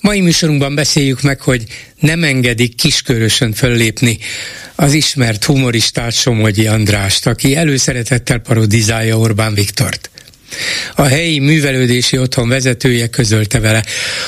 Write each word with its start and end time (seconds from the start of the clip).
Mai 0.00 0.20
műsorunkban 0.20 0.74
beszéljük 0.74 1.22
meg, 1.22 1.40
hogy 1.40 1.64
nem 1.98 2.24
engedik 2.24 2.74
kiskörösön 2.74 3.52
föllépni 3.52 4.18
az 4.74 4.92
ismert 4.92 5.44
humoristát 5.44 6.12
Somogyi 6.12 6.66
Andrást, 6.66 7.26
aki 7.26 7.56
előszeretettel 7.56 8.38
parodizálja 8.38 9.18
Orbán 9.18 9.54
Viktort. 9.54 10.10
A 10.94 11.02
helyi 11.02 11.38
művelődési 11.38 12.18
otthon 12.18 12.48
vezetője 12.48 13.08
közölte 13.08 13.60
vele, 13.60 13.84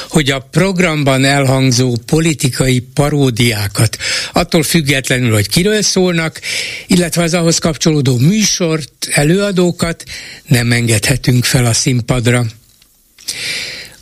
hogy 0.08 0.30
a 0.30 0.38
programban 0.38 1.24
elhangzó 1.24 1.96
politikai 2.06 2.80
paródiákat, 2.80 3.96
attól 4.32 4.62
függetlenül, 4.62 5.32
hogy 5.32 5.48
kiről 5.48 5.82
szólnak, 5.82 6.40
illetve 6.86 7.22
az 7.22 7.34
ahhoz 7.34 7.58
kapcsolódó 7.58 8.18
műsort, 8.18 9.08
előadókat 9.10 10.04
nem 10.46 10.72
engedhetünk 10.72 11.44
fel 11.44 11.66
a 11.66 11.72
színpadra. 11.72 12.46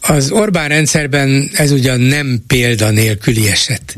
Az 0.00 0.30
Orbán 0.30 0.68
rendszerben 0.68 1.50
ez 1.52 1.70
ugyan 1.70 2.00
nem 2.00 2.42
példa 2.46 2.90
nélküli 2.90 3.48
eset, 3.48 3.94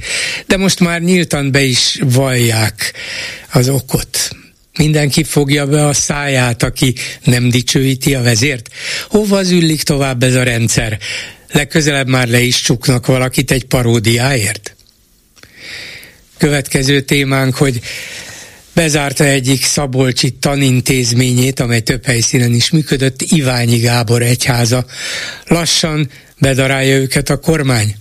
de 0.46 0.56
most 0.56 0.80
már 0.80 1.00
nyíltan 1.00 1.50
be 1.50 1.62
is 1.62 1.98
vallják 2.02 2.92
az 3.52 3.68
okot. 3.68 4.30
Mindenki 4.76 5.24
fogja 5.24 5.66
be 5.66 5.86
a 5.86 5.92
száját, 5.92 6.62
aki 6.62 6.94
nem 7.24 7.48
dicsőíti 7.48 8.14
a 8.14 8.22
vezért. 8.22 8.68
Hova 9.08 9.42
züllik 9.42 9.82
tovább 9.82 10.22
ez 10.22 10.34
a 10.34 10.42
rendszer? 10.42 10.98
Legközelebb 11.52 12.08
már 12.08 12.28
le 12.28 12.40
is 12.40 12.60
csuknak 12.60 13.06
valakit 13.06 13.50
egy 13.50 13.64
paródiáért? 13.64 14.76
Következő 16.38 17.00
témánk, 17.00 17.54
hogy 17.54 17.80
bezárta 18.74 19.24
egyik 19.24 19.64
Szabolcsi 19.64 20.30
tanintézményét, 20.30 21.60
amely 21.60 21.80
több 21.80 22.04
helyszínen 22.04 22.54
is 22.54 22.70
működött, 22.70 23.22
Iványi 23.22 23.78
Gábor 23.78 24.22
egyháza. 24.22 24.86
Lassan 25.46 26.10
bedarálja 26.38 26.96
őket 26.96 27.30
a 27.30 27.36
kormány. 27.36 27.96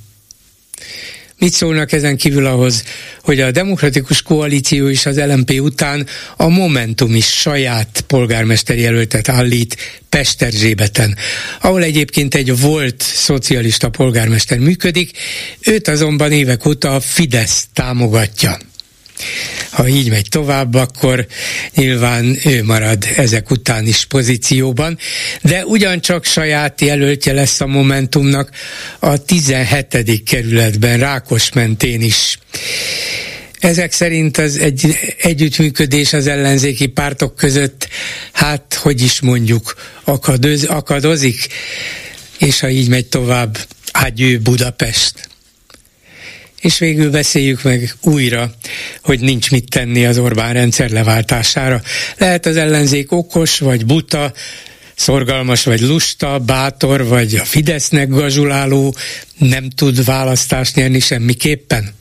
Mit 1.38 1.53
szólnak 1.53 1.92
ezen 1.92 2.17
kívül 2.17 2.45
ahhoz, 2.45 2.83
hogy 3.23 3.39
a 3.39 3.52
demokratikus 3.52 4.22
koalíció 4.22 4.88
is 4.88 5.05
az 5.05 5.17
LMP 5.17 5.49
után 5.59 6.08
a 6.38 6.47
Momentum 6.47 7.16
is 7.16 7.25
saját 7.25 8.03
polgármester 8.08 8.77
jelöltet 8.77 9.30
állít 9.30 9.77
Pesterzsébeten, 10.09 11.17
ahol 11.61 11.83
egyébként 11.83 12.36
egy 12.36 12.59
volt 12.59 13.02
szocialista 13.02 13.89
polgármester 13.89 14.58
működik, 14.58 15.17
őt 15.59 15.88
azonban 15.88 16.31
évek 16.31 16.66
óta 16.66 16.95
a 16.95 16.99
Fidesz 16.99 17.67
támogatja 17.73 18.58
ha 19.69 19.88
így 19.88 20.09
megy 20.09 20.27
tovább, 20.30 20.73
akkor 20.73 21.27
nyilván 21.75 22.38
ő 22.45 22.64
marad 22.64 23.05
ezek 23.16 23.52
után 23.52 23.88
is 23.88 24.05
pozícióban, 24.05 24.97
de 25.41 25.66
ugyancsak 25.66 26.25
saját 26.25 26.81
jelöltje 26.81 27.33
lesz 27.33 27.61
a 27.61 27.67
Momentumnak 27.67 28.49
a 28.99 29.17
17. 29.17 30.23
kerületben, 30.25 30.99
Rákos 30.99 31.52
mentén 31.52 32.02
is. 32.02 32.39
Ezek 33.59 33.92
szerint 33.92 34.38
az 34.38 34.58
egy, 34.58 34.97
együttműködés 35.22 36.14
az 36.14 36.27
ellenzéki 36.27 36.88
pártok 36.88 37.36
között, 37.36 37.88
hát, 38.31 38.73
hogy 38.73 39.02
is 39.02 39.19
mondjuk, 39.19 39.75
akadoz, 40.03 40.64
akadozik, 40.64 41.48
és 42.37 42.60
ha 42.60 42.70
így 42.70 42.89
megy 42.89 43.05
tovább, 43.05 43.58
ágyő 43.92 44.39
Budapest. 44.39 45.30
És 46.61 46.80
végül 46.80 47.11
beszéljük 47.11 47.64
meg 47.64 47.95
újra, 48.02 48.54
hogy 49.02 49.20
nincs 49.20 49.52
mit 49.52 49.70
tenni 49.70 50.05
az 50.05 50.17
Orbán 50.17 50.54
rendszer 50.54 50.89
leváltására. 50.89 51.82
Lehet 52.17 52.45
az 52.45 52.55
ellenzék 52.55 53.11
okos 53.11 53.60
vagy 53.60 53.86
buta, 53.86 54.33
szorgalmas 54.95 55.64
vagy 55.64 55.82
lusta, 55.82 56.39
bátor 56.39 57.05
vagy 57.05 57.36
a 57.36 57.45
Fidesznek 57.45 58.10
gazsuláló, 58.10 58.95
nem 59.38 59.70
tud 59.70 60.05
választást 60.05 60.76
nyerni 60.76 60.99
semmiképpen? 60.99 61.94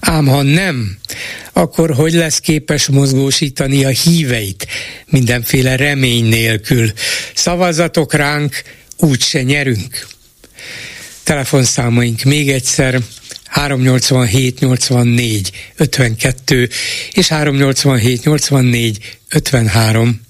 Ám 0.00 0.26
ha 0.26 0.42
nem, 0.42 0.96
akkor 1.52 1.94
hogy 1.94 2.12
lesz 2.12 2.38
képes 2.38 2.86
mozgósítani 2.86 3.84
a 3.84 3.88
híveit 3.88 4.66
mindenféle 5.06 5.76
remény 5.76 6.24
nélkül? 6.24 6.92
Szavazatok 7.34 8.12
ránk, 8.12 8.62
úgyse 8.96 9.42
nyerünk. 9.42 10.06
Telefonszámaink 11.22 12.22
még 12.22 12.50
egyszer 12.50 13.00
387 13.54 14.60
84 14.60 15.50
52 15.78 16.68
és 17.12 17.28
387 17.28 18.24
84 18.24 19.18
53. 19.34 20.20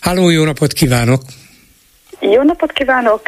Háló, 0.00 0.28
jó 0.30 0.44
napot 0.44 0.72
kívánok! 0.72 1.22
Jó 2.20 2.42
napot 2.42 2.72
kívánok! 2.72 3.20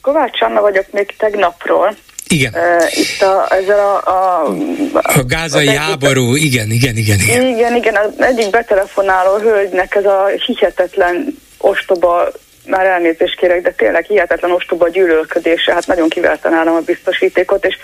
Kovács 0.00 0.42
Anna 0.42 0.60
vagyok 0.60 0.84
még 0.90 1.14
tegnapról. 1.18 1.96
Igen. 2.28 2.54
Itt 2.90 3.22
a, 3.22 3.46
ezzel 3.54 3.78
a... 3.78 4.10
A, 4.10 4.46
a 4.92 5.24
gázai 5.26 5.76
háború, 5.76 6.34
igen, 6.34 6.70
igen, 6.70 6.96
igen, 6.96 7.18
igen. 7.18 7.46
Igen, 7.46 7.76
igen, 7.76 7.96
az 7.96 8.20
egyik 8.20 8.50
betelefonáló 8.50 9.36
hölgynek 9.36 9.94
ez 9.94 10.04
a 10.04 10.26
hihetetlen 10.46 11.36
ostoba 11.58 12.28
már 12.66 12.86
elnézést 12.86 13.36
kérek, 13.36 13.62
de 13.62 13.70
tényleg 13.70 14.04
hihetetlen 14.04 14.50
ostoba 14.50 14.88
gyűlölködése, 14.88 15.72
hát 15.72 15.86
nagyon 15.86 16.08
kiverten 16.08 16.52
állom 16.52 16.74
a 16.74 16.80
biztosítékot, 16.80 17.64
és 17.64 17.76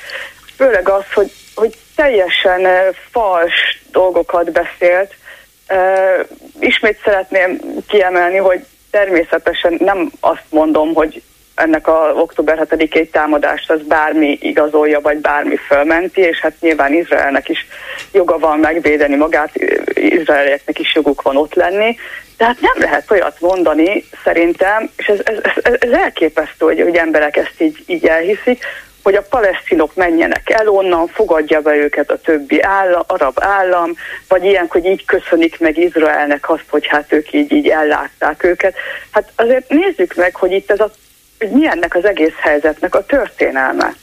főleg 0.56 0.88
az, 0.88 1.04
hogy, 1.14 1.32
hogy 1.54 1.76
teljesen 1.96 2.66
fals 3.10 3.82
dolgokat 3.90 4.52
beszélt. 4.52 5.14
Ismét 6.60 7.00
szeretném 7.04 7.58
kiemelni, 7.88 8.36
hogy 8.36 8.64
természetesen 8.90 9.76
nem 9.78 10.10
azt 10.20 10.44
mondom, 10.50 10.94
hogy 10.94 11.22
ennek 11.54 11.86
a 11.86 12.12
október 12.14 12.66
7-i 12.70 13.10
támadást 13.10 13.70
az 13.70 13.82
bármi 13.82 14.38
igazolja, 14.40 15.00
vagy 15.00 15.18
bármi 15.18 15.56
fölmenti, 15.56 16.20
és 16.20 16.40
hát 16.40 16.60
nyilván 16.60 16.92
Izraelnek 16.92 17.48
is 17.48 17.66
joga 18.12 18.38
van 18.38 18.58
megvédeni 18.58 19.16
magát, 19.16 19.50
izraelieknek 19.94 20.78
is 20.78 20.94
joguk 20.94 21.22
van 21.22 21.36
ott 21.36 21.54
lenni, 21.54 21.96
tehát 22.36 22.60
nem 22.60 22.74
lehet 22.76 23.10
olyat 23.10 23.40
mondani, 23.40 24.04
szerintem, 24.24 24.90
és 24.96 25.06
ez, 25.06 25.18
ez, 25.24 25.36
ez, 25.62 25.74
ez 25.78 25.90
elképesztő, 25.90 26.66
hogy, 26.66 26.80
hogy 26.80 26.96
emberek 26.96 27.36
ezt 27.36 27.54
így, 27.60 27.82
így 27.86 28.06
elhiszik, 28.06 28.64
hogy 29.04 29.14
a 29.14 29.22
palesztinok 29.22 29.94
menjenek 29.94 30.50
el 30.50 30.68
onnan, 30.68 31.06
fogadja 31.06 31.60
be 31.60 31.74
őket 31.74 32.10
a 32.10 32.20
többi 32.20 32.62
állam, 32.62 33.02
arab 33.06 33.38
állam, 33.40 33.96
vagy 34.28 34.44
ilyen, 34.44 34.66
hogy 34.68 34.84
így 34.84 35.04
köszönik 35.04 35.60
meg 35.60 35.78
Izraelnek 35.78 36.50
azt, 36.50 36.64
hogy 36.68 36.86
hát 36.86 37.12
ők 37.12 37.32
így, 37.32 37.52
így 37.52 37.68
ellátták 37.68 38.44
őket. 38.44 38.74
Hát 39.10 39.32
azért 39.36 39.68
nézzük 39.68 40.14
meg, 40.14 40.36
hogy 40.36 40.52
itt 40.52 40.70
ez 40.70 40.80
a, 40.80 40.90
hogy 41.38 41.50
mi 41.50 41.66
ennek 41.66 41.94
az 41.94 42.04
egész 42.04 42.34
helyzetnek 42.38 42.94
a 42.94 43.04
történelme. 43.04 43.94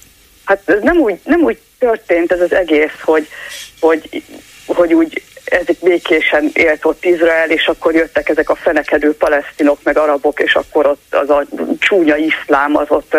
Hát 0.45 0.61
ez 0.65 0.81
nem 0.81 0.97
úgy, 0.97 1.19
nem 1.23 1.41
úgy 1.41 1.59
történt 1.79 2.31
ez 2.31 2.41
az 2.41 2.53
egész, 2.53 3.01
hogy, 3.03 3.27
hogy, 3.79 4.23
hogy 4.65 4.93
úgy 4.93 5.23
ezek 5.51 5.75
békésen 5.81 6.49
élt 6.53 6.85
ott 6.85 7.05
Izrael, 7.05 7.49
és 7.49 7.67
akkor 7.67 7.93
jöttek 7.93 8.29
ezek 8.29 8.49
a 8.49 8.55
fenekedő 8.55 9.15
palesztinok, 9.15 9.83
meg 9.83 9.97
arabok, 9.97 10.39
és 10.39 10.55
akkor 10.55 10.85
ott 10.85 11.15
az 11.15 11.29
a 11.29 11.43
csúnya 11.79 12.15
iszlám 12.15 12.75
az 12.75 12.85
ott 12.89 13.13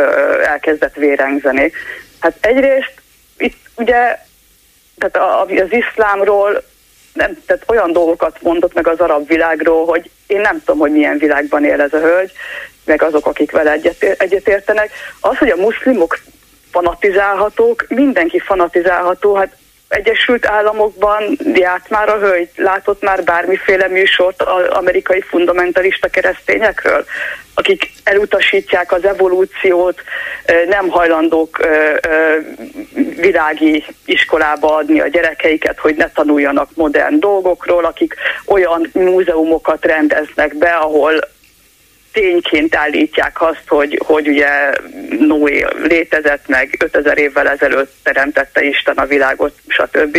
elkezdett 0.45 0.95
vérengzeni. 0.95 1.73
Hát 2.21 2.37
egyrészt 2.41 2.95
itt 3.37 3.57
ugye 3.77 4.19
tehát 4.99 5.47
az 5.49 5.73
iszlámról 5.73 6.63
nem, 7.13 7.39
tehát 7.47 7.65
olyan 7.67 7.93
dolgokat 7.93 8.43
mondott 8.43 8.75
meg 8.75 8.89
az 8.89 9.01
arab 9.01 9.29
világról, 9.29 9.87
hogy 9.87 10.11
én 10.27 10.41
nem 10.41 10.59
tudom, 10.59 10.79
hogy 10.79 10.93
milyen 10.93 11.19
világban 11.19 11.65
él 11.65 11.81
ez 11.81 11.93
a 11.93 12.01
hölgy, 12.01 12.33
meg 12.85 13.03
azok, 13.03 13.27
akik 13.27 13.51
vele 13.51 13.71
egyet, 13.71 14.03
egyetértenek. 14.03 14.91
Az, 15.21 15.39
hogy 15.39 15.51
a 15.51 15.57
muszlimok 15.57 16.19
fanatizálhatók, 16.71 17.87
mindenki 17.89 18.39
fanatizálható, 18.39 19.35
hát 19.35 19.57
Egyesült 19.93 20.47
Államokban 20.47 21.39
járt 21.55 21.91
már 21.91 22.09
a 22.09 22.19
hölgy, 22.19 22.49
látott 22.57 23.03
már 23.03 23.25
bármiféle 23.25 23.89
műsort 23.89 24.43
az 24.43 24.67
amerikai 24.69 25.21
fundamentalista 25.21 26.09
keresztényekről, 26.09 27.05
akik 27.55 27.91
elutasítják 28.05 28.93
az 28.93 29.05
evolúciót, 29.05 30.03
nem 30.69 30.89
hajlandók 30.89 31.67
világi 33.17 33.85
iskolába 34.05 34.77
adni 34.77 35.01
a 35.01 35.09
gyerekeiket, 35.09 35.79
hogy 35.79 35.95
ne 35.95 36.11
tanuljanak 36.11 36.69
modern 36.75 37.19
dolgokról, 37.19 37.85
akik 37.85 38.15
olyan 38.47 38.89
múzeumokat 38.93 39.85
rendeznek 39.85 40.57
be, 40.57 40.71
ahol 40.71 41.21
tényként 42.13 42.77
állítják 42.77 43.43
azt, 43.43 43.63
hogy, 43.69 44.01
hogy 44.05 44.29
ugye 44.29 44.49
Noé 45.19 45.65
létezett 45.83 46.49
meg 46.49 46.77
5000 46.79 47.19
évvel 47.19 47.49
ezelőtt 47.49 47.95
teremtette 48.03 48.63
Isten 48.63 48.97
a 48.97 49.07
világot, 49.07 49.55
stb. 49.69 50.19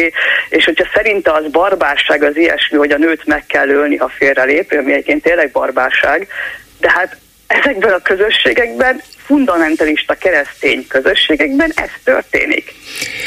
És 0.49 0.65
hogyha 0.65 0.89
szerinte 0.93 1.31
az 1.31 1.51
barbárság 1.51 2.23
az 2.23 2.37
ilyesmi, 2.37 2.77
hogy 2.77 2.91
a 2.91 2.97
nőt 2.97 3.25
meg 3.25 3.45
kell 3.45 3.69
ölni, 3.69 3.95
ha 3.95 4.11
félrelép, 4.17 4.71
ami 4.71 4.91
egyébként 4.91 5.23
tényleg 5.23 5.51
barbárság, 5.51 6.27
de 6.79 6.91
hát 6.91 7.17
ezekben 7.47 7.93
a 7.93 8.01
közösségekben, 8.01 9.01
fundamentalista 9.25 10.13
keresztény 10.13 10.85
közösségekben 10.87 11.71
ez 11.75 11.89
történik. 12.03 12.73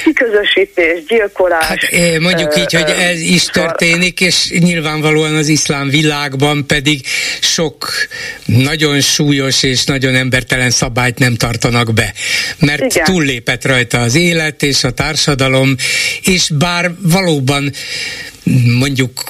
Kiközösítés, 0.05 1.05
gyilkolás. 1.09 1.67
Hát 1.67 2.19
mondjuk 2.21 2.57
így, 2.57 2.73
hogy 2.73 2.95
ez 2.99 3.21
is 3.21 3.45
történik, 3.45 4.21
és 4.21 4.51
nyilvánvalóan 4.59 5.35
az 5.35 5.49
iszlám 5.49 5.89
világban 5.89 6.67
pedig 6.67 7.01
sok 7.41 7.89
nagyon 8.45 9.01
súlyos 9.01 9.63
és 9.63 9.85
nagyon 9.85 10.15
embertelen 10.15 10.71
szabályt 10.71 11.19
nem 11.19 11.35
tartanak 11.35 11.95
be. 11.95 12.13
Mert 12.59 12.85
Igen. 12.85 13.05
túllépett 13.05 13.65
rajta 13.65 14.01
az 14.01 14.15
élet 14.15 14.63
és 14.63 14.85
a 14.85 14.91
társadalom, 14.91 15.75
és 16.23 16.51
bár 16.59 16.91
valóban 17.03 17.73
mondjuk 18.79 19.25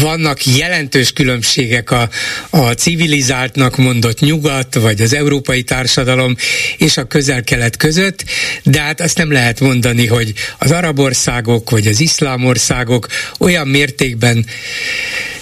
vannak 0.00 0.46
jelentős 0.46 1.12
különbségek 1.12 1.90
a, 1.90 2.08
a 2.50 2.72
civilizáltnak 2.72 3.76
mondott 3.76 4.20
nyugat, 4.20 4.74
vagy 4.74 5.00
az 5.00 5.14
európai 5.14 5.62
társadalom 5.62 6.36
és 6.76 6.96
a 6.96 7.04
közel-kelet 7.04 7.76
között, 7.76 8.24
de 8.62 8.80
hát 8.80 9.00
azt 9.00 9.16
nem 9.16 9.32
lehet 9.32 9.60
mondani, 9.60 10.06
hogy 10.06 10.32
az 10.58 10.70
arab 10.70 10.98
országok, 10.98 11.70
vagy 11.70 11.86
az 11.86 12.00
iszlám 12.00 12.44
országok 12.44 13.06
olyan 13.38 13.68
mértékben 13.68 14.46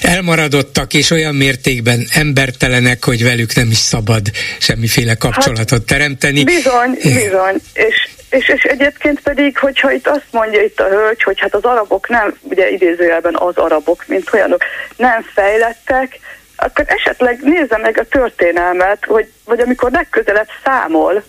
elmaradottak, 0.00 0.94
és 0.94 1.10
olyan 1.10 1.34
mértékben 1.34 2.06
embertelenek, 2.10 3.04
hogy 3.04 3.22
velük 3.22 3.54
nem 3.54 3.70
is 3.70 3.78
szabad 3.78 4.30
semmiféle 4.58 5.14
kapcsolatot 5.14 5.70
hát, 5.78 5.82
teremteni. 5.82 6.44
Bizony, 6.44 6.98
bizony. 7.02 7.56
És 7.72 8.08
és, 8.30 8.48
és 8.48 8.62
egyébként 8.62 9.20
pedig, 9.20 9.58
hogyha 9.58 9.92
itt 9.92 10.08
azt 10.08 10.26
mondja 10.30 10.62
itt 10.62 10.80
a 10.80 10.88
hölgy, 10.88 11.22
hogy 11.22 11.40
hát 11.40 11.54
az 11.54 11.64
arabok 11.64 12.08
nem, 12.08 12.38
ugye 12.42 12.70
idézőjelben 12.70 13.36
az 13.36 13.56
arabok, 13.56 14.04
mint 14.06 14.32
olyanok, 14.32 14.62
nem 14.96 15.22
fejlettek, 15.22 16.18
akkor 16.56 16.84
esetleg 16.88 17.40
nézze 17.42 17.78
meg 17.78 17.98
a 17.98 18.08
történelmet, 18.08 19.04
hogy, 19.04 19.32
vagy 19.44 19.60
amikor 19.60 19.90
legközelebb 19.90 20.48
számol, 20.64 21.22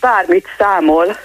bármit 0.00 0.46
számol, 0.58 1.16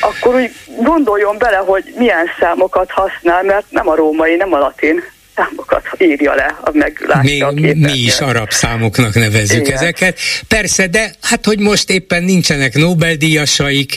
akkor 0.00 0.34
úgy 0.34 0.52
gondoljon 0.66 1.38
bele, 1.38 1.56
hogy 1.56 1.92
milyen 1.96 2.26
számokat 2.38 2.90
használ, 2.90 3.42
mert 3.42 3.70
nem 3.70 3.88
a 3.88 3.94
római, 3.94 4.36
nem 4.36 4.52
a 4.52 4.58
latin 4.58 5.04
számokat 5.40 5.82
írja 5.98 6.34
le, 6.34 6.56
meglátja 6.72 7.32
mi, 7.32 7.40
a 7.40 7.48
képet. 7.48 7.92
Mi 7.92 7.98
is 7.98 8.20
arab 8.20 8.50
számoknak 8.50 9.14
nevezzük 9.14 9.66
Igen. 9.66 9.76
ezeket. 9.76 10.18
Persze, 10.48 10.86
de 10.86 11.14
hát, 11.22 11.44
hogy 11.44 11.58
most 11.58 11.90
éppen 11.90 12.22
nincsenek 12.22 12.74
Nobel-díjasaik, 12.74 13.96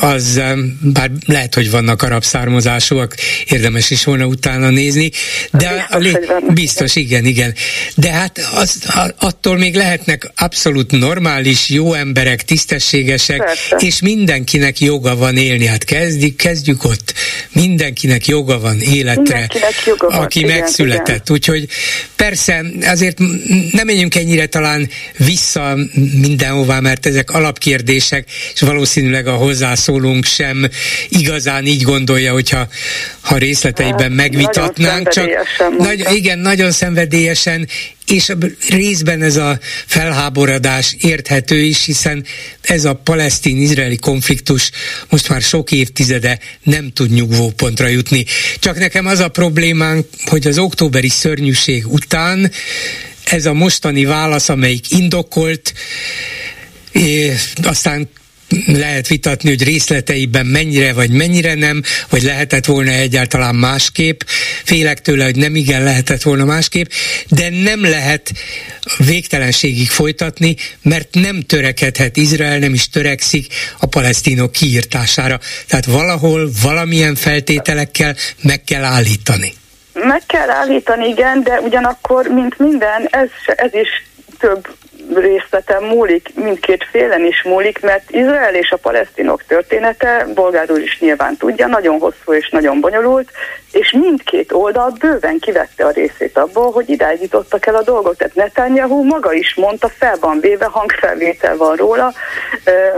az 0.00 0.40
bár 0.80 1.10
lehet, 1.26 1.54
hogy 1.54 1.70
vannak 1.70 2.02
arab 2.02 2.24
származásúak, 2.24 3.14
érdemes 3.44 3.90
is 3.90 4.04
volna 4.04 4.26
utána 4.26 4.68
nézni, 4.70 5.10
de 5.50 5.86
biztos, 5.98 6.28
a, 6.28 6.52
biztos 6.52 6.96
igen, 6.96 7.24
igen. 7.24 7.54
De 7.94 8.10
hát 8.10 8.40
az, 8.54 8.82
attól 9.18 9.56
még 9.56 9.74
lehetnek 9.74 10.30
abszolút 10.36 10.90
normális, 10.90 11.68
jó 11.68 11.92
emberek, 11.92 12.42
tisztességesek, 12.42 13.44
Persze. 13.44 13.76
és 13.78 14.00
mindenkinek 14.00 14.80
joga 14.80 15.16
van 15.16 15.36
élni. 15.36 15.66
Hát 15.66 15.84
kezdjük, 15.84 16.36
kezdjük 16.36 16.84
ott. 16.84 17.14
Mindenkinek 17.52 18.26
joga 18.26 18.60
van 18.60 18.80
életre. 18.80 19.22
Mindenkinek 19.22 19.82
joga 19.86 20.10
van 20.10 20.26
aki 20.36 20.44
igen, 20.44 20.58
megszületett. 20.58 21.08
Igen. 21.08 21.22
Úgyhogy 21.28 21.68
persze 22.16 22.64
azért 22.86 23.18
nem 23.72 23.86
menjünk 23.86 24.14
ennyire 24.14 24.46
talán 24.46 24.88
vissza 25.16 25.76
mindenhová, 26.20 26.80
mert 26.80 27.06
ezek 27.06 27.30
alapkérdések, 27.30 28.28
és 28.54 28.60
valószínűleg 28.60 29.26
a 29.26 29.34
hozzászólunk 29.34 30.24
sem 30.24 30.68
igazán 31.08 31.66
így 31.66 31.82
gondolja, 31.82 32.32
hogyha 32.32 32.68
ha 33.20 33.36
részleteiben 33.36 34.00
hát, 34.00 34.10
megvitatnánk. 34.10 35.08
Csak 35.08 35.28
nagy, 35.78 36.06
igen, 36.12 36.38
nagyon 36.38 36.70
szenvedélyesen, 36.70 37.68
és 38.06 38.32
részben 38.68 39.22
ez 39.22 39.36
a 39.36 39.58
felháborodás 39.86 40.96
érthető 41.00 41.62
is, 41.62 41.84
hiszen 41.84 42.24
ez 42.60 42.84
a 42.84 42.94
palesztin-izraeli 42.94 43.96
konfliktus 43.96 44.70
most 45.08 45.28
már 45.28 45.42
sok 45.42 45.72
évtizede 45.72 46.38
nem 46.62 46.92
tud 46.92 47.10
nyugvópontra 47.10 47.86
jutni. 47.86 48.24
Csak 48.58 48.78
nekem 48.78 49.06
az 49.06 49.18
a 49.18 49.28
problémánk, 49.28 50.06
hogy 50.24 50.46
az 50.46 50.58
októberi 50.58 51.08
szörnyűség 51.08 51.86
után 51.86 52.50
ez 53.24 53.46
a 53.46 53.52
mostani 53.52 54.04
válasz, 54.04 54.48
amelyik 54.48 54.90
indokolt, 54.90 55.72
aztán 57.62 58.08
lehet 58.66 59.08
vitatni, 59.08 59.48
hogy 59.48 59.64
részleteiben 59.64 60.46
mennyire 60.46 60.92
vagy 60.92 61.10
mennyire 61.10 61.54
nem, 61.54 61.82
vagy 62.10 62.22
lehetett 62.22 62.64
volna 62.64 62.90
egyáltalán 62.90 63.54
másképp. 63.54 64.20
Félek 64.64 65.00
tőle, 65.00 65.24
hogy 65.24 65.36
nem 65.36 65.54
igen 65.54 65.82
lehetett 65.82 66.22
volna 66.22 66.44
másképp, 66.44 66.86
de 67.28 67.48
nem 67.50 67.82
lehet 67.82 68.32
végtelenségig 68.98 69.88
folytatni, 69.88 70.56
mert 70.82 71.08
nem 71.14 71.40
törekedhet 71.40 72.16
Izrael, 72.16 72.58
nem 72.58 72.74
is 72.74 72.88
törekszik 72.88 73.46
a 73.80 73.86
palesztinok 73.86 74.52
kiírtására. 74.52 75.40
Tehát 75.68 75.84
valahol 75.84 76.50
valamilyen 76.62 77.14
feltételekkel 77.14 78.16
meg 78.42 78.64
kell 78.64 78.84
állítani. 78.84 79.52
Meg 79.92 80.22
kell 80.26 80.50
állítani, 80.50 81.08
igen, 81.08 81.42
de 81.42 81.60
ugyanakkor, 81.60 82.26
mint 82.26 82.58
minden, 82.58 83.08
ez, 83.10 83.28
ez 83.56 83.74
is 83.74 83.88
több 84.38 84.66
részleten 85.14 85.82
múlik, 85.82 86.30
mindkét 86.34 86.84
félen 86.90 87.24
is 87.24 87.42
múlik, 87.42 87.80
mert 87.80 88.10
Izrael 88.10 88.54
és 88.54 88.70
a 88.70 88.76
palesztinok 88.76 89.42
története, 89.44 90.26
Bolgár 90.34 90.70
úr 90.70 90.80
is 90.80 90.98
nyilván 91.00 91.36
tudja, 91.36 91.66
nagyon 91.66 91.98
hosszú 91.98 92.32
és 92.32 92.48
nagyon 92.50 92.80
bonyolult, 92.80 93.30
és 93.72 93.92
mindkét 93.92 94.52
oldal 94.52 94.92
bőven 94.98 95.38
kivette 95.38 95.84
a 95.84 95.90
részét 95.90 96.38
abból, 96.38 96.72
hogy 96.72 96.88
idáig 96.88 97.20
jutottak 97.22 97.66
el 97.66 97.74
a 97.74 97.82
dolgok. 97.82 98.16
Tehát 98.16 98.34
Netanyahu 98.34 99.04
maga 99.04 99.32
is 99.32 99.54
mondta, 99.54 99.88
fel 99.88 100.16
van 100.20 100.40
véve, 100.40 100.64
hangfelvétel 100.64 101.56
van 101.56 101.76
róla, 101.76 102.12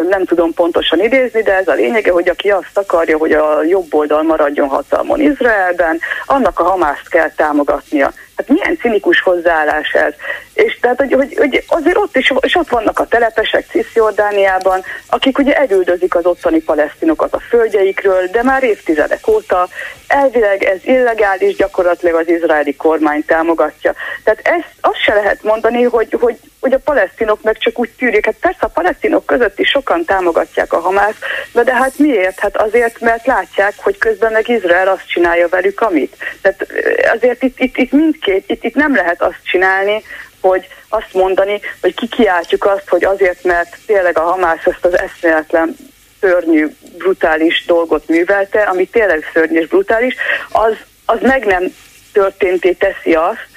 nem 0.09 0.25
tudom 0.25 0.55
pontosan 0.55 1.01
idézni, 1.01 1.43
de 1.43 1.55
ez 1.55 1.69
a 1.69 1.73
lényege, 1.73 2.11
hogy 2.11 2.29
aki 2.29 2.51
azt 2.51 2.79
akarja, 2.79 3.19
hogy 3.19 3.33
a 3.33 3.63
jobb 3.63 3.95
oldal 3.95 4.23
maradjon 4.23 4.69
hatalmon 4.69 5.21
Izraelben, 5.21 5.99
annak 6.27 6.59
a 6.59 6.65
Hamászt 6.65 7.09
kell 7.09 7.31
támogatnia. 7.31 8.13
Hát 8.39 8.49
milyen 8.49 8.79
cinikus 8.81 9.21
hozzáállás 9.21 9.93
ez. 9.93 10.15
És 10.55 10.79
tehát, 10.81 10.99
hogy, 10.99 11.13
hogy, 11.13 11.35
hogy 11.39 11.65
azért 11.67 11.97
ott 11.97 12.17
is, 12.17 12.33
és 12.41 12.55
ott 12.55 12.69
vannak 12.69 12.99
a 12.99 13.07
telepesek 13.07 13.67
Cisziordániában, 13.71 14.83
akik 15.07 15.39
ugye 15.39 15.57
elüldözik 15.57 16.15
az 16.15 16.27
ottani 16.27 16.61
palesztinokat 16.61 17.35
a 17.35 17.41
földjeikről, 17.49 18.27
de 18.27 18.43
már 18.43 18.63
évtizedek 18.63 19.29
óta 19.29 19.69
elvileg 20.09 20.63
ez 20.63 20.79
illegális, 20.83 21.57
gyakorlatilag 21.57 22.15
az 22.15 22.29
izraeli 22.29 22.77
kormány 22.77 23.25
támogatja. 23.25 23.95
Tehát 24.25 24.41
ezt 24.43 24.73
azt 24.81 25.03
se 25.03 25.15
lehet 25.15 25.43
mondani, 25.43 25.83
hogy, 25.83 26.17
hogy, 26.21 26.39
hogy 26.61 26.73
a 26.73 26.79
palesztinok 26.79 27.43
meg 27.43 27.59
csak 27.59 27.79
úgy 27.79 27.91
tűrik. 27.99 28.25
Hát 28.25 28.35
persze 28.41 28.59
a 28.61 28.69
palesztinok 28.69 29.27
között 29.27 29.59
is 29.59 29.69
sokan 29.69 30.05
támogatják 30.05 30.73
a 30.73 30.81
Hamász, 30.81 31.19
de, 31.53 31.63
de 31.63 31.75
hát 31.75 31.99
miért? 31.99 32.39
Hát 32.39 32.57
azért, 32.57 33.01
mert 33.01 33.27
látják, 33.27 33.75
hogy 33.77 33.99
közben 33.99 34.33
meg 34.33 34.49
Izrael 34.49 34.89
azt 34.89 35.09
csinálja 35.09 35.49
velük, 35.49 35.81
amit. 35.81 36.17
Tehát 36.41 36.67
azért 37.15 37.43
itt, 37.43 37.59
itt, 37.59 37.77
itt 37.77 37.93
mindkét, 37.93 38.28
itt, 38.37 38.65
itt 38.65 38.75
nem 38.75 38.95
lehet 38.95 39.23
azt 39.23 39.39
csinálni, 39.45 40.03
hogy 40.41 40.69
azt 40.89 41.13
mondani, 41.13 41.61
hogy 41.81 41.95
kikiáltjuk 41.95 42.65
azt, 42.65 42.89
hogy 42.89 43.05
azért, 43.05 43.45
mert 43.45 43.77
tényleg 43.87 44.19
a 44.19 44.23
Hamász 44.23 44.67
ezt 44.67 44.85
az 44.85 44.99
eszméletlen 44.99 45.77
szörnyű, 46.21 46.67
brutális 46.97 47.65
dolgot 47.67 48.09
művelte, 48.09 48.63
ami 48.63 48.87
tényleg 48.87 49.31
szörnyű 49.33 49.61
és 49.61 49.67
brutális, 49.67 50.15
az, 50.51 50.77
az 51.05 51.19
meg 51.21 51.45
nem 51.45 51.75
történté 52.13 52.73
teszi 52.73 53.15
azt, 53.15 53.49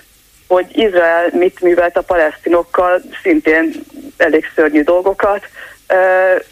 hogy 0.47 0.65
Izrael 0.71 1.29
mit 1.31 1.61
művelt 1.61 1.97
a 1.97 2.01
palesztinokkal, 2.01 3.01
szintén 3.23 3.71
elég 4.17 4.51
szörnyű 4.55 4.83
dolgokat. 4.83 5.45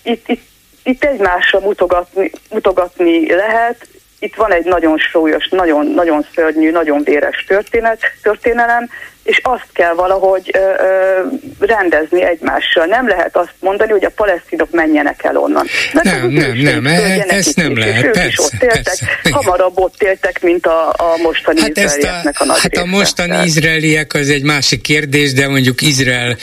Itt, 0.03 0.27
itt, 0.27 0.43
itt 0.83 1.03
egymásra 1.03 1.59
mutogatni, 1.59 2.31
mutogatni 2.49 3.35
lehet, 3.35 3.88
itt 4.19 4.35
van 4.35 4.51
egy 4.53 4.65
nagyon 4.65 4.97
súlyos, 4.97 5.47
nagyon, 5.49 5.85
nagyon 5.85 6.25
szörnyű, 6.35 6.71
nagyon 6.71 7.03
véres 7.03 7.43
történet, 7.47 7.99
történelem, 8.21 8.89
és 9.29 9.39
azt 9.43 9.67
kell 9.74 9.93
valahogy 9.93 10.51
ö, 10.53 10.59
ö, 10.59 11.65
rendezni 11.65 12.24
egymással. 12.24 12.86
Nem 12.86 13.07
lehet 13.07 13.38
azt 13.38 13.53
mondani, 13.59 13.91
hogy 13.91 14.05
a 14.05 14.09
palesztinok 14.09 14.71
menjenek 14.71 15.24
el 15.24 15.38
onnan. 15.38 15.67
Mert 15.93 16.05
nem, 16.05 16.27
nem, 16.27 16.57
nem, 16.57 16.86
e- 16.86 17.25
ezt 17.27 17.55
nem 17.55 17.77
lehet, 17.77 18.03
ők 18.03 18.12
persze, 18.12 18.27
is 18.27 18.39
ott 18.39 18.63
éltek, 18.63 18.83
persze. 18.83 19.05
Hamarabb 19.31 19.79
ott 19.79 20.03
éltek, 20.03 20.41
mint 20.41 20.65
a, 20.65 20.89
a 20.89 21.17
mostani 21.24 21.59
hát 21.62 21.77
izraelieknek 21.77 22.39
a, 22.39 22.43
a 22.43 22.45
nagy 22.45 22.59
Hát 22.62 22.77
a 22.77 22.86
mostani 22.86 23.31
része. 23.31 23.45
izraeliek 23.45 24.13
az 24.13 24.29
egy 24.29 24.43
másik 24.43 24.81
kérdés, 24.81 25.33
de 25.33 25.48
mondjuk 25.48 25.81
Izrael 25.81 26.38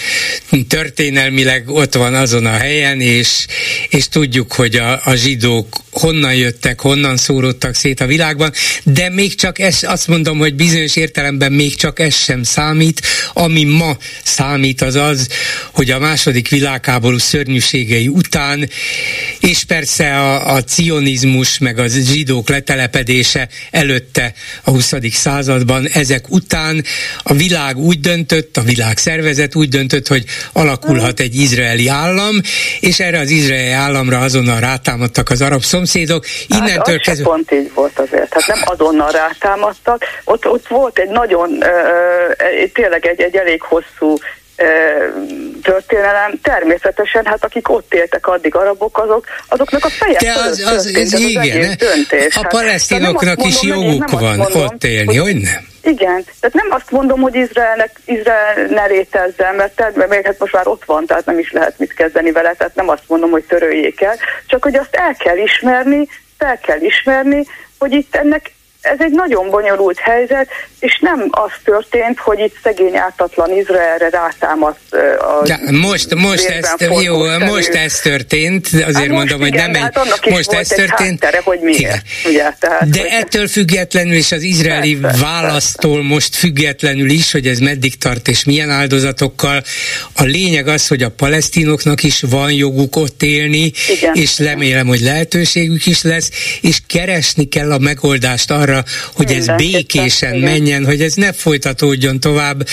történelmileg 0.69 1.69
ott 1.69 1.95
van 1.95 2.15
azon 2.15 2.47
a 2.47 2.57
helyen, 2.57 3.01
és, 3.01 3.47
és 3.89 4.09
tudjuk, 4.09 4.53
hogy 4.53 4.77
a, 4.77 5.01
a 5.05 5.15
zsidók 5.15 5.67
honnan 5.91 6.35
jöttek, 6.35 6.81
honnan 6.81 7.17
szóródtak 7.17 7.75
szét 7.75 8.01
a 8.01 8.07
világban, 8.07 8.53
de 8.83 9.11
még 9.11 9.35
csak 9.35 9.59
ez, 9.59 9.79
azt 9.83 10.09
mondom, 10.09 10.39
hogy 10.39 10.55
bizonyos 10.55 10.97
értelemben 10.97 11.53
még 11.53 11.77
csak 11.77 11.99
ez 11.99 12.15
sem 12.15 12.43
szám, 12.43 12.76
számít, 12.77 13.01
ami 13.33 13.65
ma 13.65 13.97
számít 14.25 14.83
az 14.83 14.95
az, 14.95 15.29
hogy 15.73 15.91
a 15.91 15.99
második 15.99 16.49
világháború 16.49 17.19
szörnyűségei 17.19 18.09
után, 18.09 18.69
és 19.41 19.65
persze 19.65 20.21
a, 20.21 20.55
a 20.55 20.63
cionizmus, 20.63 21.59
meg 21.59 21.79
a 21.79 21.87
zsidók 21.89 22.49
letelepedése 22.49 23.49
előtte 23.71 24.33
a 24.65 24.71
20. 24.71 24.95
században, 25.13 25.89
ezek 25.93 26.31
után 26.31 26.85
a 27.23 27.33
világ 27.33 27.77
úgy 27.77 28.01
döntött, 28.01 28.57
a 28.57 28.63
világ 28.63 28.97
szervezet 28.99 29.55
úgy 29.55 29.69
döntött, 29.69 30.07
hogy 30.07 30.25
alakulhat 30.53 31.21
egy 31.21 31.35
izraeli 31.35 31.89
állam, 31.89 32.41
és 32.81 33.01
erre 33.01 33.19
az 33.19 33.31
izraeli 33.31 33.71
államra 33.71 34.19
azonnal 34.19 34.61
rátámadtak 34.61 35.31
az 35.31 35.43
arab 35.43 35.63
szomszédok. 35.63 36.27
Hát 36.27 36.61
Innentől 36.61 36.95
hát 36.95 37.05
kezdve... 37.05 37.25
pont 37.25 37.53
így 37.53 37.71
volt 37.75 37.99
azért. 37.99 38.33
Hát 38.33 38.47
nem 38.47 38.63
azonnal 38.65 39.11
rátámadtak. 39.11 40.03
Ott, 40.25 40.47
ott 40.47 40.67
volt 40.69 40.99
egy 40.99 41.09
nagyon, 41.09 41.51
uh, 41.51 42.56
tényleg 42.73 43.07
egy, 43.07 43.21
egy 43.21 43.37
elég 43.37 43.63
hosszú 43.63 44.17
történelem, 45.63 46.39
természetesen, 46.43 47.27
hát 47.27 47.45
akik 47.45 47.69
ott 47.69 47.95
éltek 47.95 48.27
addig 48.27 48.55
arabok, 48.55 48.99
azok, 48.99 49.27
azoknak 49.49 49.85
a 49.85 49.89
feje 49.89 50.19
De 50.19 50.33
az, 50.33 50.61
az, 50.61 50.67
az, 50.67 51.13
az, 51.13 51.21
igen, 51.21 51.69
az 51.69 51.77
döntés. 51.77 52.37
A 52.37 52.41
hát, 52.43 52.51
palesztinoknak 52.53 53.45
is 53.45 53.63
joguk 53.63 54.11
van 54.11 54.37
mondom, 54.37 54.63
ott 54.63 54.85
élni, 54.85 55.17
hogy, 55.17 55.33
hogy 55.33 55.43
nem? 55.43 55.67
Igen, 55.83 56.25
tehát 56.41 56.55
nem 56.55 56.69
azt 56.71 56.91
mondom, 56.91 57.21
hogy 57.21 57.35
Izraelnek, 57.35 58.01
Izrael 58.05 58.67
ne 58.69 58.87
létezzen, 58.87 59.55
mert, 59.55 59.97
mert 59.97 60.27
hát 60.27 60.39
most 60.39 60.53
már 60.53 60.67
ott 60.67 60.85
van, 60.85 61.07
tehát 61.07 61.27
nem 61.27 61.39
is 61.39 61.53
lehet 61.53 61.79
mit 61.79 61.95
kezdeni 61.95 62.33
vele, 62.33 62.55
tehát 62.55 62.75
nem 62.75 62.89
azt 62.89 63.05
mondom, 63.07 63.31
hogy 63.31 63.45
töröljék 63.45 64.01
el, 64.01 64.17
csak 64.47 64.63
hogy 64.63 64.77
azt 64.77 64.95
el 64.95 65.15
kell 65.15 65.37
ismerni, 65.37 66.09
fel 66.39 66.59
kell 66.59 66.81
ismerni, 66.81 67.47
hogy 67.79 67.93
itt 67.93 68.17
ennek 68.17 68.53
ez 68.93 68.97
egy 68.99 69.13
nagyon 69.13 69.51
bonyolult 69.51 69.99
helyzet, 69.99 70.49
és 70.81 70.99
nem 71.01 71.29
az 71.31 71.51
történt, 71.65 72.19
hogy 72.19 72.39
itt 72.39 72.57
szegény 72.63 72.97
ártatlan 72.97 73.57
Izraelre 73.57 74.09
rátámadt 74.09 74.95
a 75.19 75.43
ja, 75.45 75.59
most, 75.71 76.15
most, 76.15 76.45
ez, 76.45 76.75
jó, 77.03 77.17
most 77.39 77.75
ez 77.75 78.01
történt, 78.01 78.67
azért 78.67 78.97
hát 78.97 79.09
mondom, 79.09 79.41
hogy 79.41 79.53
nem 79.53 79.75
egy, 79.75 79.81
hát 79.81 80.31
most 80.31 80.53
ez 80.53 80.69
történt. 80.69 81.25
Háttere, 81.25 81.41
hogy 81.45 81.61
miért, 81.61 82.03
ugye, 82.25 82.53
tehát, 82.61 82.89
De 82.89 83.01
hogy... 83.01 83.09
ettől 83.11 83.49
függetlenül, 83.49 84.15
és 84.15 84.33
az 84.33 84.43
izraeli 84.43 84.97
persze, 84.97 85.21
választól 85.21 85.95
persze. 85.95 86.09
most 86.09 86.35
függetlenül 86.37 87.11
is, 87.11 87.33
hogy 87.33 87.47
ez 87.47 87.59
meddig 87.59 87.99
tart 87.99 88.29
és 88.29 88.45
milyen 88.45 88.71
áldozatokkal, 88.71 89.63
a 90.13 90.23
lényeg 90.23 90.69
az, 90.69 90.87
hogy 90.87 91.03
a 91.03 91.11
palesztinoknak 91.11 92.03
is 92.03 92.23
van 92.31 92.53
joguk 92.53 92.97
ott 92.97 93.23
élni, 93.23 93.73
Igen. 93.89 94.15
és 94.15 94.39
remélem, 94.39 94.87
hogy 94.87 95.01
lehetőségük 95.01 95.87
is 95.87 96.03
lesz, 96.03 96.31
és 96.61 96.79
keresni 96.87 97.45
kell 97.49 97.73
a 97.73 97.79
megoldást 97.79 98.51
arra, 98.51 98.76
arra, 98.77 98.85
hogy 99.15 99.33
ez 99.33 99.47
békésen 99.57 100.39
menjen, 100.39 100.85
hogy 100.85 101.03
ez 101.03 101.15
ne 101.15 101.33
folytatódjon 101.33 102.21
tovább. 102.21 102.67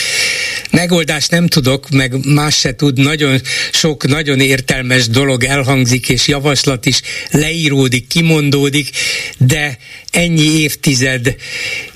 Megoldást 0.71 1.31
nem 1.31 1.47
tudok, 1.47 1.89
meg 1.89 2.25
más 2.25 2.59
se 2.59 2.75
tud, 2.75 2.99
nagyon 2.99 3.41
sok, 3.71 4.07
nagyon 4.07 4.39
értelmes 4.39 5.07
dolog 5.07 5.43
elhangzik, 5.43 6.09
és 6.09 6.27
javaslat 6.27 6.85
is 6.85 7.01
leíródik, 7.31 8.07
kimondódik, 8.07 8.89
de 9.37 9.77
ennyi 10.11 10.61
évtized 10.61 11.35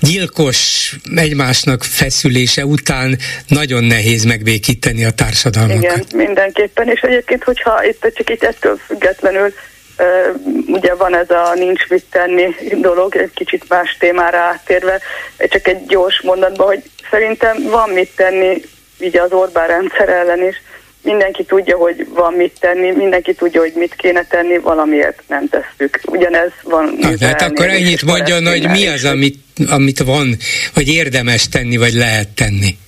gyilkos 0.00 0.92
egymásnak 1.14 1.84
feszülése 1.84 2.66
után 2.66 3.18
nagyon 3.46 3.84
nehéz 3.84 4.24
megbékíteni 4.24 5.04
a 5.04 5.10
társadalmakat. 5.10 5.82
Igen, 5.82 6.04
mindenképpen, 6.14 6.88
és 6.88 7.00
egyébként, 7.00 7.44
hogyha 7.44 7.84
itt 7.84 8.12
csak 8.14 8.30
itt 8.30 8.42
ettől 8.42 8.76
függetlenül 8.86 9.52
ugye 10.66 10.94
van 10.94 11.16
ez 11.16 11.30
a 11.30 11.52
nincs 11.54 11.88
mit 11.88 12.04
tenni 12.10 12.54
dolog, 12.80 13.16
egy 13.16 13.30
kicsit 13.34 13.64
más 13.68 13.96
témára 13.98 14.38
áttérve, 14.38 15.00
csak 15.38 15.68
egy 15.68 15.86
gyors 15.86 16.20
mondatban, 16.20 16.66
hogy 16.66 16.82
szerintem 17.10 17.62
van 17.62 17.90
mit 17.90 18.10
tenni 18.16 18.62
így 19.00 19.16
az 19.16 19.32
Orbán 19.32 19.66
rendszer 19.66 20.08
ellen 20.08 20.46
is. 20.48 20.62
Mindenki 21.02 21.44
tudja, 21.44 21.76
hogy 21.76 22.06
van 22.14 22.32
mit 22.32 22.56
tenni, 22.60 22.90
mindenki 22.90 23.34
tudja, 23.34 23.60
hogy 23.60 23.72
mit 23.74 23.94
kéne 23.94 24.24
tenni, 24.24 24.58
valamiért 24.58 25.22
nem 25.26 25.48
tesszük. 25.48 26.00
Ugyanez 26.04 26.50
van. 26.62 26.96
Na, 27.00 27.26
hát 27.26 27.42
akkor 27.42 27.68
ennyit 27.68 28.02
mondjon, 28.02 28.46
hogy 28.46 28.68
mi 28.68 28.86
az, 28.86 29.04
amit, 29.04 29.38
amit 29.68 29.98
van, 29.98 30.36
vagy 30.74 30.88
érdemes 30.88 31.48
tenni, 31.48 31.76
vagy 31.76 31.92
lehet 31.92 32.28
tenni 32.28 32.78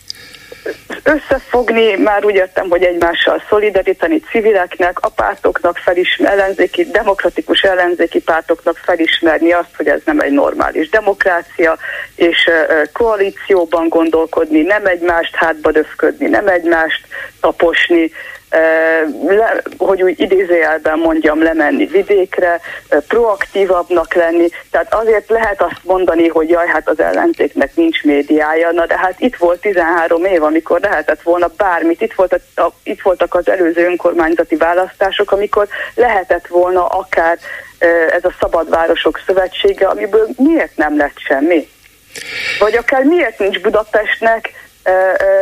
összefogni, 1.02 1.96
már 1.96 2.24
úgy 2.24 2.34
értem, 2.34 2.68
hogy 2.68 2.82
egymással 2.82 3.42
szolidarítani 3.48 4.20
civileknek, 4.30 4.98
a 5.00 5.08
pártoknak 5.08 5.76
felismerni, 5.76 6.40
ellenzéki, 6.40 6.84
demokratikus 6.84 7.60
ellenzéki 7.60 8.20
pártoknak 8.20 8.76
felismerni 8.76 9.52
azt, 9.52 9.76
hogy 9.76 9.88
ez 9.88 10.00
nem 10.04 10.20
egy 10.20 10.32
normális 10.32 10.88
demokrácia, 10.88 11.76
és 12.14 12.50
koalícióban 12.92 13.88
gondolkodni, 13.88 14.62
nem 14.62 14.86
egymást 14.86 15.34
hátba 15.34 15.72
döfködni, 15.72 16.28
nem 16.28 16.48
egymást 16.48 17.06
taposni, 17.40 18.10
le, 19.26 19.62
hogy 19.78 20.02
úgy 20.02 20.20
idézőjelben 20.20 20.98
mondjam, 20.98 21.42
lemenni 21.42 21.86
vidékre, 21.86 22.60
proaktívabbnak 23.08 24.14
lenni. 24.14 24.48
Tehát 24.70 24.94
azért 24.94 25.28
lehet 25.28 25.62
azt 25.62 25.80
mondani, 25.82 26.28
hogy 26.28 26.48
jaj, 26.48 26.66
hát 26.66 26.88
az 26.88 27.00
ellenzéknek 27.00 27.74
nincs 27.74 28.04
médiája, 28.04 28.70
na 28.70 28.86
de 28.86 28.98
hát 28.98 29.14
itt 29.18 29.36
volt 29.36 29.60
13 29.60 30.24
év, 30.24 30.42
amikor 30.42 30.80
lehetett 30.80 31.22
volna 31.22 31.50
bármit, 31.56 32.00
itt, 32.00 32.14
volt 32.14 32.32
a, 32.32 32.60
a, 32.60 32.72
itt 32.82 33.00
voltak 33.00 33.34
az 33.34 33.48
előző 33.48 33.86
önkormányzati 33.86 34.56
választások, 34.56 35.32
amikor 35.32 35.68
lehetett 35.94 36.46
volna 36.46 36.86
akár 36.86 37.38
ez 38.10 38.24
a 38.24 38.34
Szabadvárosok 38.40 39.20
Szövetsége, 39.26 39.86
amiből 39.86 40.28
miért 40.36 40.76
nem 40.76 40.96
lett 40.96 41.18
semmi? 41.18 41.68
Vagy 42.58 42.76
akár 42.76 43.04
miért 43.04 43.38
nincs 43.38 43.60
Budapestnek 43.60 44.52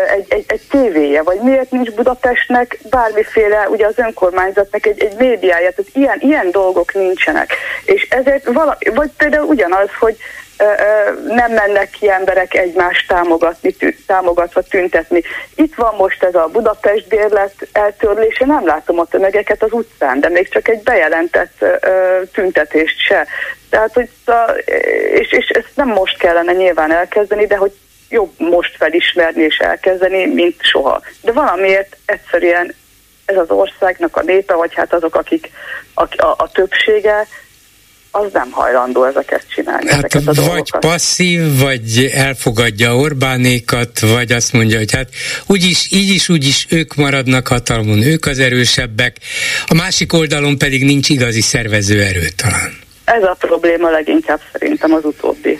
egy, 0.08 0.26
egy, 0.28 0.44
egy 0.46 0.62
tévéje, 0.70 1.22
vagy 1.22 1.40
miért 1.40 1.70
nincs 1.70 1.90
Budapestnek 1.90 2.78
bármiféle, 2.90 3.68
ugye 3.68 3.86
az 3.86 3.98
önkormányzatnak 3.98 4.86
egy, 4.86 5.02
egy 5.02 5.14
médiája, 5.18 5.70
tehát 5.70 5.90
ilyen, 5.92 6.18
ilyen 6.20 6.50
dolgok 6.50 6.94
nincsenek. 6.94 7.54
És 7.84 8.06
ezért 8.10 8.44
vala, 8.52 8.78
vagy 8.94 9.10
például 9.16 9.46
ugyanaz, 9.46 9.88
hogy 9.98 10.16
nem 11.26 11.52
mennek 11.52 11.90
ki 11.90 12.10
emberek 12.10 12.54
egymást 12.54 13.08
támogatni, 13.08 13.72
tű, 13.72 13.96
támogatva 14.06 14.62
tüntetni. 14.62 15.22
Itt 15.54 15.74
van 15.74 15.94
most 15.94 16.22
ez 16.22 16.34
a 16.34 16.48
Budapest 16.52 17.08
bérlet 17.08 17.54
eltörlése, 17.72 18.46
nem 18.46 18.66
látom 18.66 18.98
a 18.98 19.04
tömegeket 19.04 19.62
az 19.62 19.72
utcán, 19.72 20.20
de 20.20 20.28
még 20.28 20.48
csak 20.48 20.68
egy 20.68 20.82
bejelentett 20.82 21.64
tüntetést 22.32 22.98
se. 22.98 23.26
Tehát, 23.70 23.92
hogy 23.92 24.08
és, 25.12 25.32
és 25.32 25.48
ezt 25.48 25.72
nem 25.74 25.88
most 25.88 26.18
kellene 26.18 26.52
nyilván 26.52 26.92
elkezdeni, 26.92 27.46
de 27.46 27.56
hogy 27.56 27.72
jobb 28.08 28.32
most 28.36 28.76
felismerni 28.76 29.42
és 29.42 29.56
elkezdeni, 29.56 30.26
mint 30.26 30.62
soha. 30.62 31.02
De 31.20 31.32
valamiért 31.32 31.96
egyszerűen 32.04 32.74
ez 33.24 33.36
az 33.36 33.50
országnak 33.50 34.16
a 34.16 34.22
népe, 34.22 34.54
vagy 34.54 34.74
hát 34.74 34.92
azok, 34.92 35.14
akik 35.14 35.50
a, 35.94 36.02
a, 36.02 36.34
a 36.38 36.50
többsége, 36.52 37.26
az 38.10 38.32
nem 38.32 38.50
hajlandó 38.50 39.04
ezeket 39.04 39.44
csinálni. 39.54 39.88
Hát 39.90 39.96
ezeket 39.96 40.22
a 40.22 40.24
vagy 40.24 40.44
dolgokat. 40.44 40.80
passzív, 40.80 41.58
vagy 41.58 42.10
elfogadja 42.14 42.96
Orbánékat, 42.96 44.00
vagy 44.00 44.32
azt 44.32 44.52
mondja, 44.52 44.78
hogy 44.78 44.92
hát 44.92 45.08
úgyis, 45.46 45.92
így 45.92 46.08
is, 46.08 46.28
úgy 46.28 46.46
is 46.46 46.66
ők 46.70 46.94
maradnak 46.94 47.48
hatalmon, 47.48 48.02
ők 48.02 48.26
az 48.26 48.38
erősebbek, 48.38 49.16
a 49.66 49.74
másik 49.74 50.12
oldalon 50.12 50.58
pedig 50.58 50.84
nincs 50.84 51.08
igazi 51.08 51.40
szervező 51.40 52.02
erő 52.02 52.28
talán. 52.36 52.86
Ez 53.16 53.22
a 53.22 53.36
probléma 53.38 53.90
leginkább 53.90 54.40
szerintem 54.52 54.92
az 54.92 55.04
utóbbi. 55.04 55.58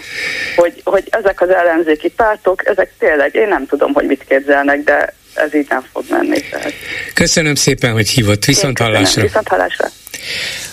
Hogy, 0.56 0.80
hogy 0.84 1.08
ezek 1.10 1.40
az 1.40 1.48
ellenzéki 1.48 2.08
pártok, 2.08 2.68
ezek 2.68 2.92
tényleg, 2.98 3.34
én 3.34 3.48
nem 3.48 3.66
tudom, 3.66 3.92
hogy 3.92 4.06
mit 4.06 4.24
képzelnek, 4.28 4.82
de 4.84 5.14
ez 5.34 5.54
így 5.54 5.66
nem 5.68 5.84
fog 5.92 6.04
menni. 6.10 6.40
Tehát. 6.50 6.72
Köszönöm 7.14 7.54
szépen, 7.54 7.92
hogy 7.92 8.08
hívott. 8.08 8.44
Viszont 8.44 8.78
hallásra. 8.78 9.22
Viszont 9.22 9.48
hallásra. 9.48 9.86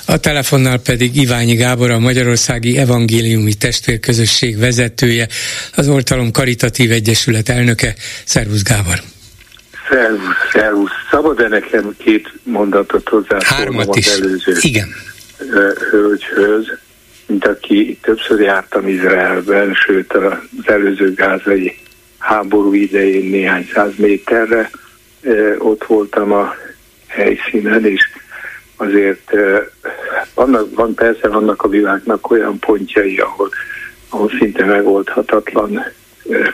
A 0.05 0.17
telefonnál 0.17 0.77
pedig 0.77 1.15
Iványi 1.15 1.55
Gábor, 1.55 1.89
a 1.89 1.99
Magyarországi 1.99 2.77
Evangéliumi 2.77 3.53
Testvérközösség 3.53 4.59
vezetője, 4.59 5.27
az 5.75 5.87
Oltalom 5.89 6.31
Karitatív 6.31 6.91
Egyesület 6.91 7.49
elnöke. 7.49 7.93
Szervusz 8.25 8.63
Gábor! 8.63 9.01
Szervusz, 9.89 10.35
szervusz. 10.53 10.91
Szabad-e 11.11 11.47
nekem 11.47 11.95
két 11.97 12.33
mondatot 12.43 13.09
hozzászólnom 13.09 13.75
Hármat 13.75 13.95
is. 13.95 14.07
előző? 14.07 14.53
Igen 14.59 15.13
hölgyhöz, 15.89 16.77
mint 17.25 17.47
aki 17.47 17.97
többször 18.01 18.39
jártam 18.39 18.87
Izraelben, 18.87 19.73
sőt 19.73 20.13
az 20.13 20.33
előző 20.63 21.13
gázai 21.13 21.77
háború 22.17 22.73
idején 22.73 23.29
néhány 23.29 23.69
száz 23.73 23.91
méterre 23.95 24.69
ott 25.57 25.85
voltam 25.85 26.31
a 26.31 26.55
helyszínen, 27.07 27.85
és 27.85 28.09
azért 28.75 29.31
vannak, 30.33 30.75
van 30.75 30.93
persze 30.93 31.27
vannak 31.27 31.63
a 31.63 31.67
világnak 31.67 32.31
olyan 32.31 32.59
pontjai, 32.59 33.17
ahol, 33.17 33.49
ahol 34.09 34.31
szinte 34.39 34.65
megoldhatatlan 34.65 35.83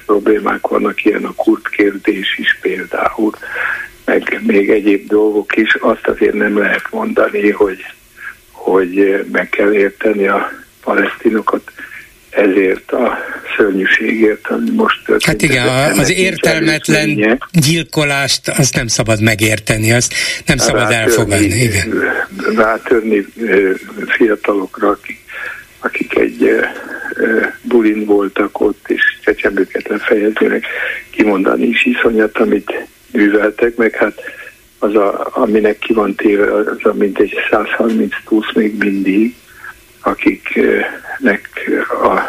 problémák 0.05 0.67
vannak, 0.67 1.05
ilyen 1.05 1.25
a 1.25 1.33
kurt 1.35 1.69
kérdés 1.69 2.37
is 2.37 2.57
például, 2.61 3.31
meg 4.05 4.41
még 4.45 4.69
egyéb 4.69 5.07
dolgok 5.07 5.55
is. 5.55 5.75
Azt 5.75 6.07
azért 6.07 6.33
nem 6.33 6.57
lehet 6.57 6.91
mondani, 6.91 7.49
hogy 7.49 7.85
hogy 8.63 9.25
meg 9.31 9.49
kell 9.49 9.73
érteni 9.73 10.27
a 10.27 10.51
palesztinokat, 10.83 11.71
ezért 12.29 12.91
a 12.91 13.17
szörnyűségért, 13.57 14.47
ami 14.47 14.69
most 14.69 15.05
történt. 15.05 15.23
Hát 15.23 15.41
igen, 15.41 15.67
az 15.99 16.11
értelmetlen 16.11 17.39
gyilkolást 17.51 18.47
azt 18.47 18.75
nem 18.75 18.87
szabad 18.87 19.21
megérteni, 19.21 19.91
azt 19.91 20.13
nem 20.45 20.57
szabad 20.57 20.81
rátörni, 20.81 21.03
elfogadni. 21.03 21.45
Igen. 21.45 22.03
Rátörni 22.55 23.25
fiatalokra, 24.07 24.89
akik, 24.89 25.19
akik 25.79 26.17
egy 26.17 26.49
bulin 27.61 28.05
voltak 28.05 28.61
ott, 28.61 28.85
és 28.87 29.01
csecsebőket 29.23 29.87
lefejezőnek 29.87 30.65
kimondani 31.09 31.65
is 31.67 31.85
iszonyat, 31.85 32.37
amit 32.37 32.87
műveltek, 33.11 33.75
meg 33.75 33.95
hát 33.95 34.21
az, 34.81 34.95
a, 34.95 35.27
aminek 35.31 35.79
ki 35.79 35.93
van 35.93 36.15
téve, 36.15 36.53
az 36.53 36.77
a 36.83 36.93
mintegy 36.93 37.33
130 37.49 38.13
plusz 38.25 38.53
még 38.53 38.77
mindig, 38.77 39.35
akiknek 40.01 41.49
a 41.89 42.19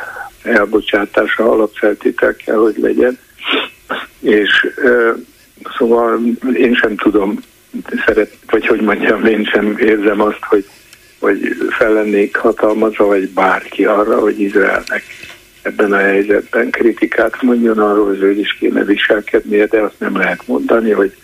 elbocsátása 0.42 1.50
alapfeltétel 1.50 2.36
kell, 2.36 2.56
hogy 2.56 2.76
legyen. 2.76 3.18
És 4.20 4.66
szóval 5.76 6.20
én 6.54 6.74
sem 6.74 6.96
tudom, 6.96 7.38
szeret, 8.06 8.36
vagy 8.50 8.66
hogy 8.66 8.80
mondjam, 8.80 9.24
én 9.24 9.44
sem 9.44 9.76
érzem 9.78 10.20
azt, 10.20 10.44
hogy, 10.48 10.68
hogy 11.18 11.56
fel 11.70 11.92
lennék 11.92 12.36
hatalmazva, 12.36 13.06
vagy 13.06 13.28
bárki 13.28 13.84
arra, 13.84 14.18
hogy 14.18 14.40
Izraelnek 14.40 15.02
ebben 15.62 15.92
a 15.92 15.96
helyzetben 15.96 16.70
kritikát 16.70 17.42
mondjon 17.42 17.78
arról, 17.78 18.06
hogy 18.06 18.22
ő 18.22 18.30
is 18.30 18.56
kéne 18.58 18.84
viselkednie, 18.84 19.66
de 19.66 19.80
azt 19.80 19.98
nem 19.98 20.16
lehet 20.16 20.46
mondani, 20.46 20.90
hogy, 20.90 21.14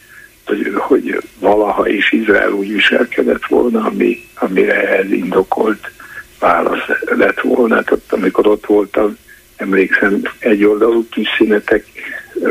hogy, 0.49 0.73
hogy 0.75 1.23
valaha 1.38 1.88
is 1.88 2.12
Izrael 2.12 2.52
úgy 2.52 2.73
viselkedett 2.73 3.47
volna, 3.47 3.85
ami, 3.85 4.28
amire 4.35 4.99
ez 4.99 5.11
indokolt 5.11 5.90
válasz 6.38 6.87
lett 7.17 7.40
volna. 7.40 7.83
Tehát 7.83 8.05
amikor 8.09 8.47
ott 8.47 8.67
voltam, 8.67 9.17
emlékszem, 9.57 10.23
egy 10.38 10.64
oldalú 10.64 11.05
tűzszínetek 11.05 11.85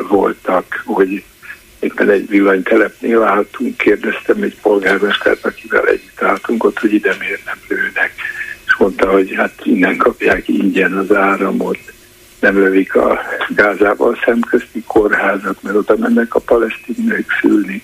voltak, 0.10 0.84
hogy 0.86 1.24
éppen 1.80 2.10
egy 2.10 2.30
villanytelepnél 2.30 3.24
álltunk, 3.24 3.78
kérdeztem 3.78 4.42
egy 4.42 4.58
polgármestert, 4.62 5.46
akivel 5.46 5.88
együtt 5.88 6.22
álltunk 6.22 6.64
ott, 6.64 6.80
hogy 6.80 6.94
ide 6.94 7.16
miért 7.20 7.46
nem 7.46 7.58
lőnek. 7.68 8.14
És 8.66 8.76
mondta, 8.78 9.12
hogy 9.12 9.34
hát 9.36 9.54
innen 9.64 9.98
kapják 9.98 10.48
ingyen 10.48 10.94
az 10.94 11.14
áramot, 11.16 11.80
nem 12.40 12.58
lövik 12.58 12.96
a 12.96 13.20
Gázával 13.56 14.18
szemközti 14.26 14.84
kórházat, 14.88 15.64
mert 15.64 15.76
oda 15.76 15.96
mennek 15.98 16.36
a 16.36 16.40
palesztin 16.40 17.26
szülni. 17.42 17.82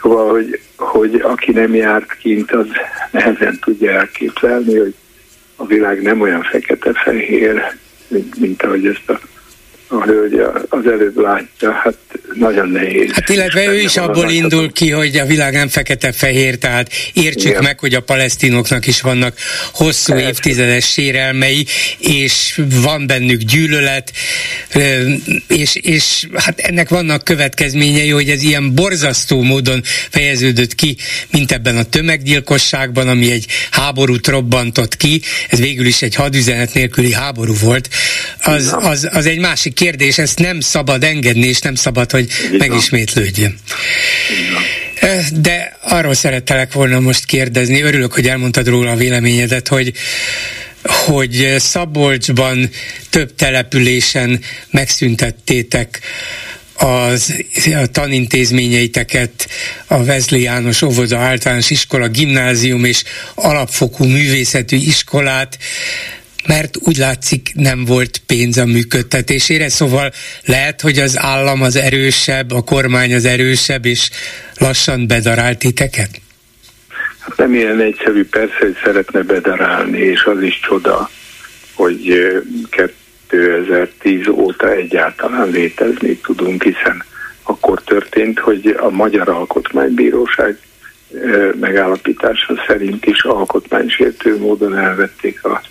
Szóval, 0.00 0.30
hogy, 0.30 0.60
hogy 0.76 1.14
aki 1.14 1.52
nem 1.52 1.74
járt 1.74 2.12
kint, 2.12 2.52
az 2.52 2.66
nehezen 3.10 3.58
tudja 3.60 3.90
elképzelni, 3.90 4.78
hogy 4.78 4.94
a 5.56 5.66
világ 5.66 6.02
nem 6.02 6.20
olyan 6.20 6.42
fekete-fehér, 6.42 7.62
mint, 8.08 8.38
mint 8.38 8.62
ahogy 8.62 8.86
ezt 8.86 9.10
a 9.10 9.20
a 9.90 10.04
hölgy 10.04 10.40
az 10.68 10.86
előbb 10.86 11.18
látja, 11.18 11.72
hát 11.72 11.94
nagyon 12.34 12.68
nehéz. 12.68 13.10
Hát 13.12 13.28
illetve 13.28 13.66
ő 13.66 13.80
is 13.80 13.96
abból 13.96 14.30
indul 14.30 14.72
ki, 14.72 14.90
hogy 14.90 15.16
a 15.16 15.26
világ 15.26 15.52
nem 15.52 15.68
fekete-fehér, 15.68 16.58
tehát 16.58 16.92
értsük 17.12 17.50
Igen. 17.50 17.62
meg, 17.62 17.78
hogy 17.78 17.94
a 17.94 18.00
palesztinoknak 18.00 18.86
is 18.86 19.00
vannak 19.00 19.34
hosszú 19.72 20.12
Persze. 20.12 20.28
évtizedes 20.28 20.92
sérelmei, 20.92 21.66
és 21.98 22.60
van 22.82 23.06
bennük 23.06 23.40
gyűlölet, 23.40 24.12
és, 25.46 25.74
és 25.74 26.26
hát 26.34 26.58
ennek 26.60 26.88
vannak 26.88 27.24
következményei, 27.24 28.10
hogy 28.10 28.28
ez 28.28 28.42
ilyen 28.42 28.74
borzasztó 28.74 29.42
módon 29.42 29.82
fejeződött 30.10 30.74
ki, 30.74 30.96
mint 31.30 31.52
ebben 31.52 31.76
a 31.76 31.82
tömeggyilkosságban, 31.82 33.08
ami 33.08 33.30
egy 33.30 33.46
háborút 33.70 34.26
robbantott 34.26 34.96
ki, 34.96 35.20
ez 35.48 35.58
végül 35.58 35.86
is 35.86 36.02
egy 36.02 36.14
hadüzenet 36.14 36.74
nélküli 36.74 37.12
háború 37.12 37.54
volt, 37.60 37.88
az, 38.42 38.76
az, 38.78 39.08
az 39.12 39.26
egy 39.26 39.38
másik 39.38 39.79
kérdés, 39.80 40.18
ezt 40.18 40.38
nem 40.38 40.60
szabad 40.60 41.04
engedni, 41.04 41.46
és 41.46 41.58
nem 41.58 41.74
szabad, 41.74 42.10
hogy 42.10 42.28
Igen. 42.46 42.56
megismétlődjön. 42.56 43.58
De 45.32 45.76
arról 45.80 46.14
szerettelek 46.14 46.72
volna 46.72 47.00
most 47.00 47.24
kérdezni, 47.24 47.82
örülök, 47.82 48.12
hogy 48.12 48.28
elmondtad 48.28 48.66
róla 48.66 48.90
a 48.90 48.96
véleményedet, 48.96 49.68
hogy 49.68 49.92
hogy 50.82 51.54
Szabolcsban 51.58 52.70
több 53.10 53.34
településen 53.34 54.40
megszüntettétek 54.70 56.00
az, 56.74 57.34
a 57.64 57.86
tanintézményeiteket, 57.86 59.48
a 59.86 60.04
Vezli 60.04 60.42
János 60.42 60.82
Óvoda 60.82 61.18
Általános 61.18 61.70
Iskola, 61.70 62.08
Gimnázium 62.08 62.84
és 62.84 63.04
Alapfokú 63.34 64.04
Művészetű 64.04 64.76
Iskolát, 64.76 65.58
mert 66.46 66.76
úgy 66.80 66.96
látszik 66.96 67.52
nem 67.54 67.84
volt 67.84 68.22
pénz 68.26 68.58
a 68.58 68.64
működtetésére, 68.64 69.68
szóval 69.68 70.12
lehet, 70.44 70.80
hogy 70.80 70.98
az 70.98 71.18
állam 71.18 71.62
az 71.62 71.76
erősebb, 71.76 72.50
a 72.50 72.62
kormány 72.62 73.14
az 73.14 73.24
erősebb, 73.24 73.84
és 73.86 74.10
lassan 74.58 75.06
bedarált 75.06 75.58
titeket? 75.58 76.10
Hát 77.18 77.36
nem 77.36 77.54
ilyen 77.54 77.80
egyszerű, 77.80 78.24
persze, 78.24 78.56
hogy 78.58 78.76
szeretne 78.84 79.22
bedarálni, 79.22 79.98
és 79.98 80.24
az 80.24 80.42
is 80.42 80.60
csoda, 80.60 81.10
hogy 81.74 82.30
2010 83.28 84.26
óta 84.26 84.72
egyáltalán 84.72 85.50
létezni 85.50 86.16
tudunk, 86.16 86.62
hiszen 86.62 87.04
akkor 87.42 87.82
történt, 87.82 88.38
hogy 88.38 88.76
a 88.80 88.90
Magyar 88.90 89.28
Alkotmánybíróság 89.28 90.58
megállapítása 91.60 92.64
szerint 92.66 93.06
is 93.06 93.22
alkotmánysértő 93.22 94.38
módon 94.38 94.78
elvették 94.78 95.44
a 95.44 95.62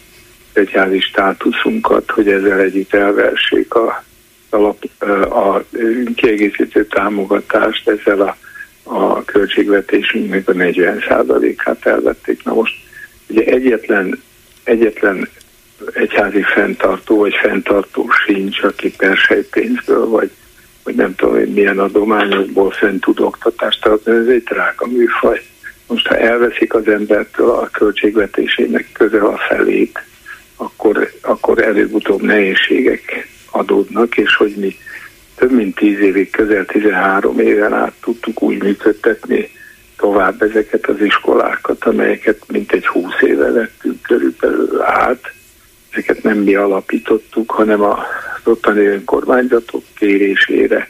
egyházi 0.54 1.00
státuszunkat, 1.00 2.12
hogy 2.12 2.28
ezzel 2.28 2.60
együtt 2.60 2.94
elversék 2.94 3.74
a, 3.74 4.04
a, 4.50 4.58
a 5.40 5.64
kiegészítő 6.16 6.86
támogatást, 6.86 7.90
ezzel 7.90 8.22
a, 8.22 8.38
a 8.84 9.24
költségvetésünknek 9.24 10.50
a 10.50 10.54
40%-át 10.54 11.86
elvették. 11.86 12.44
Na 12.44 12.54
most 12.54 12.76
ugye 13.28 13.44
egyetlen, 13.44 14.22
egyetlen 14.64 15.30
egyházi 15.94 16.42
fenntartó 16.42 17.18
vagy 17.18 17.36
fenntartó 17.42 18.10
sincs, 18.26 18.64
aki 18.64 18.96
persejpénzből 18.96 20.08
vagy, 20.08 20.32
vagy 20.84 20.96
nem 20.96 21.16
tudom 21.16 21.36
hogy 21.36 21.54
milyen 21.54 21.80
adományokból 21.80 22.72
fent 22.72 23.02
tud 23.02 23.20
oktatást 23.20 23.86
adni, 23.86 24.12
ez 24.12 24.28
egy 24.28 24.44
drága 24.44 24.88
műfaj. 24.88 25.42
Most 25.88 26.08
ha 26.08 26.18
elveszik 26.18 26.74
az 26.74 26.88
embertől 26.88 27.50
a 27.50 27.70
költségvetésének 27.72 28.90
közel 28.94 29.26
a 29.26 29.38
felét, 29.38 30.00
akkor, 30.62 31.12
akkor 31.22 31.64
előbb-utóbb 31.64 32.22
nehézségek 32.22 33.28
adódnak, 33.52 34.18
és 34.18 34.36
hogy 34.36 34.54
mi 34.56 34.76
több 35.36 35.52
mint 35.52 35.76
tíz 35.76 36.00
évig, 36.00 36.30
közel 36.30 36.66
13 36.66 37.40
éven 37.40 37.74
át 37.74 37.94
tudtuk 38.02 38.42
úgy 38.42 38.64
működtetni 38.64 39.50
tovább 39.98 40.42
ezeket 40.42 40.88
az 40.88 41.02
iskolákat, 41.02 41.84
amelyeket 41.84 42.44
mintegy 42.48 42.88
20 42.88 43.14
éve 43.22 43.52
vettünk 43.52 44.02
körülbelül 44.02 44.82
át. 44.82 45.32
Ezeket 45.90 46.24
nem 46.24 46.38
mi 46.38 46.56
alapítottuk, 46.56 47.52
hanem 47.52 47.82
az 47.82 47.98
ottani 48.44 48.86
önkormányzatok 48.86 49.84
kérésére 49.98 50.90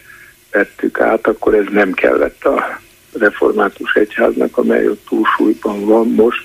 vettük 0.51 0.99
át, 0.99 1.27
akkor 1.27 1.53
ez 1.53 1.65
nem 1.71 1.93
kellett 1.93 2.45
a 2.45 2.79
református 3.19 3.93
egyháznak, 3.93 4.57
amely 4.57 4.87
ott 4.87 5.05
túlsúlyban 5.09 5.85
van 5.85 6.07
most. 6.07 6.41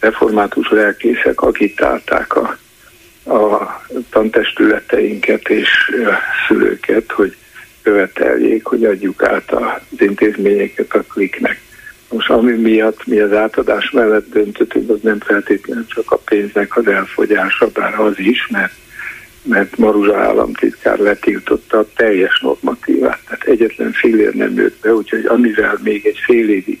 Református 0.00 0.70
lelkészek 0.70 1.40
agitálták 1.40 2.36
a 2.36 2.58
a 3.26 3.80
tantestületeinket 4.10 5.48
és 5.48 5.68
szülőket, 6.48 7.12
hogy 7.12 7.36
követeljék, 7.82 8.64
hogy 8.64 8.84
adjuk 8.84 9.22
át 9.22 9.52
az 9.52 10.00
intézményeket 10.00 10.94
a 10.94 11.02
kliknek. 11.02 11.60
Most 12.10 12.30
ami 12.30 12.52
miatt 12.52 13.06
mi 13.06 13.18
az 13.18 13.32
átadás 13.32 13.90
mellett 13.90 14.30
döntöttünk, 14.32 14.90
az 14.90 14.98
nem 15.02 15.20
feltétlenül 15.20 15.86
csak 15.86 16.10
a 16.10 16.16
pénznek 16.16 16.76
az 16.76 16.86
elfogyása, 16.86 17.68
bár 17.68 18.00
az 18.00 18.18
is, 18.18 18.46
mert, 18.46 18.72
mert 19.42 19.76
Maruzsa 19.76 20.18
államtitkár 20.18 20.98
letiltotta 20.98 21.78
a 21.78 21.88
teljes 21.96 22.40
normatívát, 22.40 23.20
tehát 23.28 23.44
egyetlen 23.44 23.92
fillér 23.92 24.34
nem 24.34 24.54
jött 24.54 24.80
be, 24.82 24.94
úgyhogy 24.94 25.24
amivel 25.24 25.78
még 25.82 26.06
egy 26.06 26.20
fél 26.24 26.50
évig, 26.50 26.80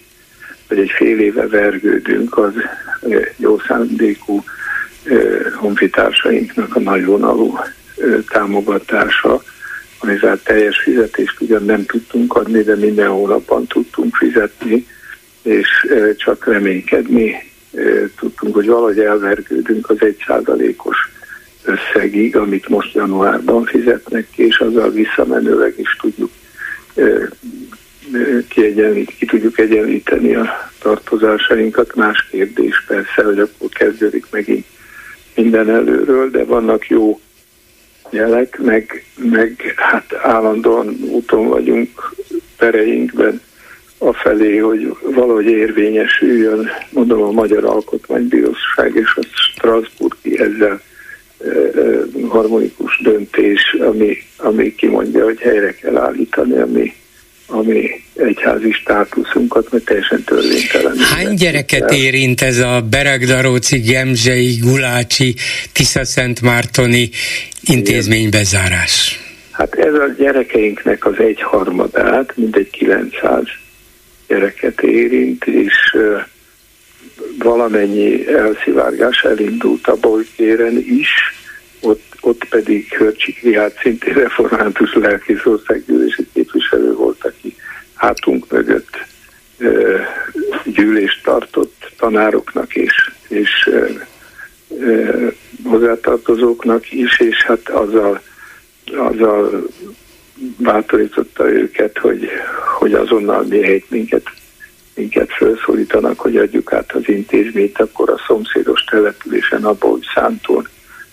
vagy 0.68 0.78
egy 0.78 0.90
fél 0.90 1.20
éve 1.20 1.46
vergődünk, 1.46 2.38
az 2.38 2.52
jó 3.36 3.58
szándékú 3.58 4.44
honfitársainknak 5.54 6.76
a 6.76 6.80
nagyvonalú 6.80 7.58
támogatása, 8.28 9.42
amivel 9.98 10.40
teljes 10.42 10.78
fizetést 10.78 11.40
ugyan 11.40 11.64
nem 11.64 11.84
tudtunk 11.84 12.34
adni, 12.34 12.62
de 12.62 12.76
minden 12.76 13.08
hónapban 13.08 13.66
tudtunk 13.66 14.16
fizetni, 14.16 14.86
és 15.42 15.68
csak 16.16 16.46
reménykedni 16.46 17.50
tudtunk, 18.18 18.54
hogy 18.54 18.66
valahogy 18.66 18.98
elvergődünk 18.98 19.90
az 19.90 19.96
egy 20.00 20.24
százalékos 20.26 20.96
összegig, 21.64 22.36
amit 22.36 22.68
most 22.68 22.94
januárban 22.94 23.64
fizetnek 23.64 24.26
ki, 24.34 24.46
és 24.46 24.58
azzal 24.58 24.90
visszamenőleg 24.90 25.74
is 25.76 25.96
tudjuk 26.00 26.30
kiegyenlít, 28.48 29.14
ki 29.16 29.26
tudjuk 29.26 29.58
egyenlíteni 29.58 30.34
a 30.34 30.70
tartozásainkat. 30.78 31.94
Más 31.94 32.26
kérdés 32.30 32.84
persze, 32.86 33.22
hogy 33.24 33.38
akkor 33.38 33.68
kezdődik 33.68 34.26
megint 34.30 34.66
minden 35.36 35.70
előről, 35.70 36.30
de 36.30 36.44
vannak 36.44 36.88
jó 36.88 37.20
jelek, 38.10 38.58
meg, 38.58 39.04
meg 39.16 39.74
hát 39.76 40.14
állandóan 40.22 40.96
úton 41.10 41.48
vagyunk 41.48 42.14
pereinkben 42.56 43.40
afelé, 43.98 44.56
hogy 44.56 44.96
valahogy 45.02 45.46
érvényesüljön, 45.46 46.68
mondom 46.90 47.22
a 47.22 47.30
Magyar 47.30 47.64
Alkotmánybíróság 47.64 48.94
és 48.94 49.16
a 49.16 49.22
Strasburgi 49.32 50.40
ezzel 50.40 50.80
harmonikus 52.28 53.00
döntés, 53.02 53.76
ami, 53.78 54.16
ami 54.36 54.74
kimondja, 54.74 55.24
hogy 55.24 55.38
helyre 55.38 55.74
kell 55.74 55.96
állítani, 55.96 56.58
ami, 57.46 57.68
ami 57.68 58.04
egyházi 58.14 58.72
státuszunkat, 58.72 59.72
mert 59.72 59.84
teljesen 59.84 60.24
törvénytelen. 60.24 60.96
Hány 60.98 61.34
gyereket 61.34 61.90
el. 61.90 61.96
érint 61.96 62.40
ez 62.40 62.58
a 62.58 62.80
Beregdaróci, 62.90 63.78
Gemzsei, 63.78 64.56
Gulácsi, 64.60 65.34
Tiszaszentmártoni 65.72 67.10
intézménybezárás? 67.62 69.20
Hát 69.50 69.74
ez 69.74 69.94
a 69.94 70.14
gyerekeinknek 70.18 71.06
az 71.06 71.18
egyharmadát, 71.18 72.32
mindegy 72.36 72.70
900 72.70 73.42
gyereket 74.28 74.82
érint, 74.82 75.44
és 75.44 75.96
valamennyi 77.38 78.28
elszivárgás 78.28 79.22
elindult 79.22 79.86
a 79.86 79.96
Bojkéren 79.96 80.84
is, 80.88 81.35
ott, 81.86 82.14
ott 82.20 82.44
pedig 82.44 82.92
Hörcsik 82.92 83.42
Rihát 83.42 83.78
szintén 83.82 84.14
református 84.14 84.94
lelkész 84.94 85.44
országgyűlési 85.44 86.26
képviselő 86.32 86.94
volt, 86.94 87.24
aki 87.24 87.56
hátunk 87.94 88.50
mögött 88.50 88.96
ö, 89.58 89.98
gyűlést 90.64 91.22
tartott 91.22 91.92
tanároknak 91.98 92.74
és, 92.74 93.10
és 93.28 93.66
ö, 93.70 93.88
ö, 94.80 95.26
hozzátartozóknak 95.64 96.92
is, 96.92 97.20
és 97.20 97.42
hát 97.42 97.68
azzal, 97.68 98.22
azzal 98.96 99.66
bátorította 100.56 101.52
őket, 101.52 101.98
hogy, 101.98 102.28
hogy 102.78 102.92
azonnal 102.92 103.42
mihelyt 103.42 103.90
minket, 103.90 104.26
minket 104.94 105.32
felszólítanak, 105.32 106.20
hogy 106.20 106.36
adjuk 106.36 106.72
át 106.72 106.92
az 106.92 107.08
intézményt, 107.08 107.80
akkor 107.80 108.10
a 108.10 108.22
szomszédos 108.26 108.84
településen, 108.84 109.64
abban, 109.64 109.90
hogy 109.90 110.06
Szántón 110.14 110.68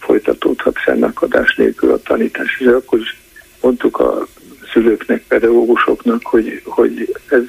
folytatódhat 0.05 0.79
fennakadás 0.79 1.55
nélkül 1.55 1.91
a 1.91 2.01
tanítás. 2.01 2.59
És 2.59 2.65
akkor 2.65 2.99
is 2.99 3.17
mondtuk 3.61 3.99
a 3.99 4.27
szülőknek, 4.71 5.23
pedagógusoknak, 5.27 6.25
hogy, 6.25 6.61
hogy 6.65 7.15
ez 7.29 7.43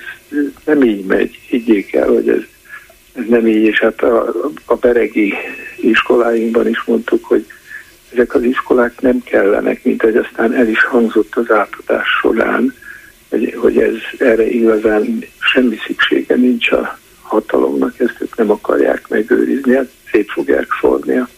nem 0.65 0.83
így 0.83 1.05
megy, 1.05 1.39
higgyék 1.49 1.95
el, 1.95 2.09
hogy 2.09 2.29
ez, 2.29 2.43
ez 3.13 3.25
nem 3.29 3.47
így, 3.47 3.63
és 3.63 3.81
hát 3.81 4.03
a, 4.03 4.33
a 4.65 4.75
beregi 4.75 5.35
iskoláinkban 5.81 6.69
is 6.69 6.85
mondtuk, 6.85 7.25
hogy 7.25 7.47
ezek 8.13 8.35
az 8.35 8.43
iskolák 8.43 9.01
nem 9.01 9.23
kellenek, 9.23 9.85
mint 9.85 10.03
hogy 10.03 10.17
aztán 10.17 10.53
el 10.53 10.69
is 10.69 10.85
hangzott 10.85 11.35
az 11.35 11.51
átadás 11.51 12.09
során, 12.21 12.75
hogy, 13.29 13.55
hogy 13.57 13.79
ez 13.79 13.95
erre 14.19 14.47
igazán 14.47 15.25
semmi 15.39 15.77
szüksége 15.87 16.35
nincs 16.35 16.71
a 16.71 16.99
hatalomnak, 17.23 18.01
ezt 18.01 18.17
ők 18.21 18.37
nem 18.37 18.51
akarják 18.51 19.09
megőrizni, 19.09 19.75
hát 19.75 19.91
szét 20.11 20.31
fogják 20.31 20.67
szórni 20.81 21.17
a 21.17 21.29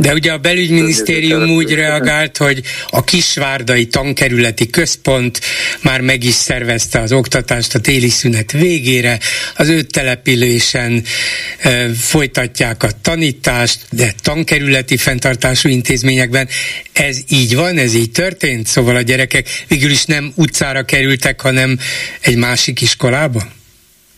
de 0.00 0.12
ugye 0.12 0.32
a 0.32 0.38
belügyminisztérium 0.38 1.50
úgy 1.50 1.74
reagált, 1.74 2.36
hogy 2.36 2.62
a 2.90 3.04
kisvárdai 3.04 3.86
tankerületi 3.86 4.70
központ 4.70 5.40
már 5.82 6.00
meg 6.00 6.24
is 6.24 6.34
szervezte 6.34 7.00
az 7.00 7.12
oktatást 7.12 7.74
a 7.74 7.80
téli 7.80 8.08
szünet 8.08 8.52
végére, 8.52 9.18
az 9.56 9.68
ő 9.68 9.82
településen 9.82 11.02
e, 11.58 11.88
folytatják 11.88 12.82
a 12.82 12.88
tanítást, 13.02 13.86
de 13.90 14.12
tankerületi 14.22 14.96
fenntartású 14.96 15.68
intézményekben 15.68 16.48
ez 16.92 17.18
így 17.28 17.56
van, 17.56 17.76
ez 17.76 17.94
így 17.94 18.10
történt, 18.10 18.66
szóval 18.66 18.96
a 18.96 19.02
gyerekek 19.02 19.46
végül 19.68 19.90
is 19.90 20.04
nem 20.04 20.32
utcára 20.34 20.82
kerültek, 20.82 21.40
hanem 21.40 21.78
egy 22.20 22.36
másik 22.36 22.80
iskolába? 22.80 23.42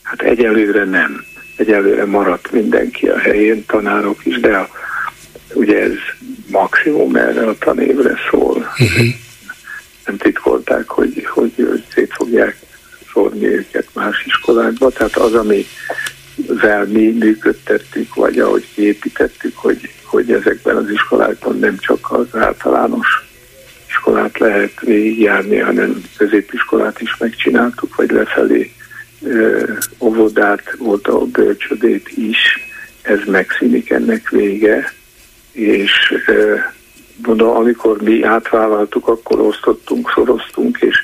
Hát 0.02 0.22
egyelőre 0.22 0.84
nem. 0.84 1.24
Egyelőre 1.56 2.04
maradt 2.04 2.52
mindenki 2.52 3.06
a 3.06 3.18
helyén, 3.18 3.64
tanárok 3.66 4.20
is, 4.24 4.40
de 4.40 4.56
a 4.56 4.79
ugye 5.60 5.82
ez 5.82 5.96
maximum 6.50 7.16
erre 7.16 7.46
a 7.46 7.58
tanévre 7.58 8.14
szól. 8.30 8.56
Uh-huh. 8.56 9.06
Nem 10.06 10.16
titkolták, 10.16 10.88
hogy, 10.88 11.26
hogy, 11.26 11.52
hogy 11.56 11.84
szét 11.94 12.12
fogják 12.12 12.56
szórni 13.12 13.46
őket 13.46 13.88
más 13.92 14.24
iskolákba, 14.26 14.90
tehát 14.90 15.16
az, 15.16 15.34
ami 15.34 15.66
vel 16.46 16.84
mi 16.84 17.10
működtettük, 17.10 18.14
vagy 18.14 18.38
ahogy 18.38 18.64
kiépítettük, 18.74 19.56
hogy, 19.56 19.90
hogy 20.04 20.32
ezekben 20.32 20.76
az 20.76 20.90
iskolákban 20.90 21.58
nem 21.58 21.78
csak 21.78 22.12
az 22.12 22.26
általános 22.32 23.08
iskolát 23.88 24.38
lehet 24.38 24.80
végigjárni, 24.80 25.58
hanem 25.58 26.02
középiskolát 26.16 27.00
is 27.00 27.16
megcsináltuk, 27.16 27.96
vagy 27.96 28.10
lefelé 28.10 28.72
ö, 29.22 29.72
óvodát, 29.98 30.74
volt 30.78 31.08
a 31.08 31.18
bölcsödét 31.18 32.08
is, 32.08 32.38
ez 33.02 33.18
megszűnik 33.26 33.90
ennek 33.90 34.28
vége, 34.28 34.92
és 35.52 36.14
mondom, 37.26 37.56
amikor 37.56 38.02
mi 38.02 38.22
átvállaltuk, 38.22 39.08
akkor 39.08 39.40
osztottunk, 39.40 40.10
szoroztunk, 40.14 40.78
és, 40.80 40.96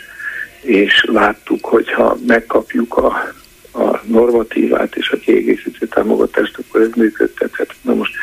és 0.62 1.04
láttuk, 1.08 1.64
hogyha 1.64 2.16
megkapjuk 2.26 2.96
a, 2.96 3.32
a 3.72 4.00
normatívát 4.04 4.96
és 4.96 5.10
a 5.10 5.16
kiegészítő 5.16 5.86
támogatást, 5.86 6.58
akkor 6.58 6.80
ez 6.80 6.90
működtethet. 6.94 7.74
Na 7.82 7.94
most 7.94 8.14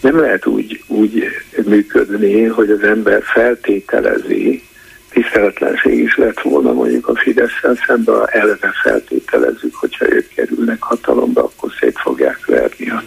nem 0.00 0.20
lehet 0.20 0.46
úgy, 0.46 0.82
úgy 0.86 1.24
működni, 1.66 2.44
hogy 2.44 2.70
az 2.70 2.82
ember 2.82 3.22
feltételezi, 3.22 4.62
tiszteletlenség 5.10 5.98
is 5.98 6.16
lett 6.16 6.40
volna 6.40 6.72
mondjuk 6.72 7.08
a 7.08 7.14
Fidesz-szel 7.14 7.78
szemben, 7.86 8.28
eleve 8.30 8.72
feltételezzük, 8.82 9.74
hogyha 9.74 10.12
ők 10.12 10.28
kerülnek 10.28 10.82
hatalomba, 10.82 11.42
akkor 11.42 11.72
szét 11.80 11.98
fogják 11.98 12.46
verni 12.46 12.90
a 12.90 13.02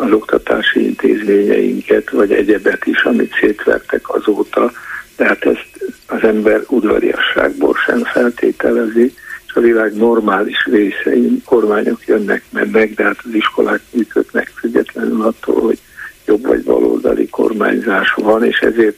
az 0.00 0.12
oktatási 0.12 0.84
intézményeinket, 0.84 2.10
vagy 2.10 2.32
egyebet 2.32 2.86
is, 2.86 3.02
amit 3.02 3.36
szétvertek 3.40 4.14
azóta, 4.14 4.72
tehát 5.16 5.44
ezt 5.44 5.92
az 6.06 6.22
ember 6.22 6.62
udvariasságból 6.68 7.74
sem 7.86 8.04
feltételezi, 8.04 9.14
és 9.46 9.54
a 9.54 9.60
világ 9.60 9.96
normális 9.96 10.66
részein 10.70 11.42
kormányok 11.44 12.06
jönnek, 12.06 12.42
mennek, 12.50 12.94
de 12.94 13.04
hát 13.04 13.18
az 13.24 13.34
iskolák 13.34 13.80
működnek 13.90 14.52
függetlenül 14.54 15.22
attól, 15.22 15.60
hogy 15.60 15.78
jobb 16.26 16.46
vagy 16.46 16.62
baloldali 16.62 17.28
kormányzás 17.28 18.14
van, 18.16 18.44
és 18.44 18.58
ezért 18.58 18.96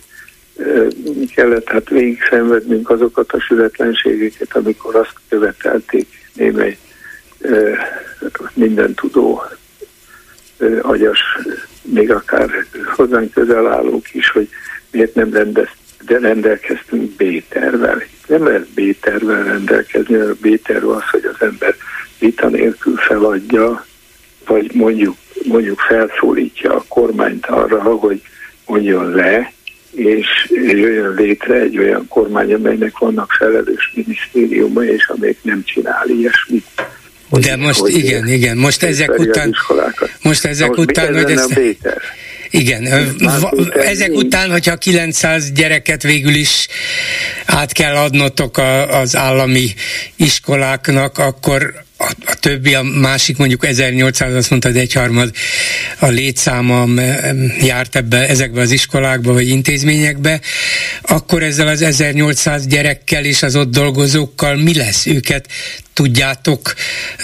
kellett 1.34 1.68
hát 1.68 1.88
végig 1.88 2.18
szenvednünk 2.30 2.90
azokat 2.90 3.32
a 3.32 3.40
sületlenségeket, 3.40 4.56
amikor 4.56 4.94
azt 4.94 5.14
követelték 5.28 6.06
némely 6.34 6.78
minden 8.54 8.94
tudó 8.94 9.42
agyas, 10.82 11.20
még 11.82 12.10
akár 12.10 12.50
hozzánk 12.94 13.32
közel 13.32 13.66
állók 13.66 14.14
is, 14.14 14.30
hogy 14.30 14.48
miért 14.90 15.14
nem 15.14 15.32
rendez, 15.32 15.68
de 16.06 16.18
rendelkeztünk 16.18 17.10
B-tervel. 17.10 18.02
Nem 18.26 18.44
lehet 18.46 18.68
B-tervel 18.68 19.44
rendelkezni, 19.44 20.16
mert 20.16 20.30
a 20.30 20.36
B-terv 20.40 20.88
az, 20.88 21.02
hogy 21.10 21.24
az 21.24 21.46
ember 21.46 21.74
vita 22.18 22.48
nélkül 22.48 22.96
feladja, 22.96 23.86
vagy 24.46 24.70
mondjuk, 24.74 25.16
mondjuk 25.42 25.80
felszólítja 25.80 26.74
a 26.74 26.84
kormányt 26.88 27.46
arra, 27.46 27.80
hogy 27.80 28.22
mondjon 28.66 29.10
le, 29.10 29.52
és 29.90 30.26
jöjjön 30.48 31.14
létre 31.14 31.54
egy 31.54 31.78
olyan 31.78 32.08
kormány, 32.08 32.54
amelynek 32.54 32.98
vannak 32.98 33.32
felelős 33.32 33.92
minisztériuma, 33.94 34.84
és 34.84 35.06
amelyik 35.06 35.38
nem 35.42 35.64
csinál 35.64 36.08
ilyesmit. 36.08 36.66
Hogy, 37.32 37.42
De 37.42 37.56
most 37.56 37.78
hogy 37.78 37.96
igen, 37.96 38.28
igen, 38.28 38.56
most 38.56 38.82
ezek 38.82 39.18
után, 39.18 39.54
most 40.22 40.44
ezek 40.44 40.68
most 40.68 40.80
után, 40.80 41.14
hogy 41.14 41.30
ezt, 41.30 41.60
igen, 42.50 42.86
ezek 43.72 44.12
után, 44.12 44.50
hogyha 44.50 44.76
900 44.76 45.52
gyereket 45.52 46.02
végül 46.02 46.34
is 46.34 46.66
át 47.46 47.72
kell 47.72 47.94
adnotok 47.94 48.58
az 48.88 49.16
állami 49.16 49.74
iskoláknak, 50.16 51.18
akkor 51.18 51.84
a, 52.02 52.10
a 52.26 52.34
többi, 52.34 52.74
a 52.74 52.82
másik 52.82 53.36
mondjuk 53.36 53.66
1800, 53.66 54.34
azt 54.34 54.50
mondtad 54.50 54.76
egyharmad 54.76 55.30
a 55.98 56.06
létszáma 56.06 56.86
járt 57.60 57.96
ebbe, 57.96 58.28
ezekbe 58.28 58.60
az 58.60 58.70
iskolákba 58.70 59.32
vagy 59.32 59.48
intézményekbe, 59.48 60.40
akkor 61.02 61.42
ezzel 61.42 61.68
az 61.68 61.82
1800 61.82 62.66
gyerekkel 62.66 63.24
és 63.24 63.42
az 63.42 63.56
ott 63.56 63.70
dolgozókkal 63.70 64.56
mi 64.56 64.74
lesz? 64.74 65.06
Őket 65.06 65.48
tudjátok 65.92 66.74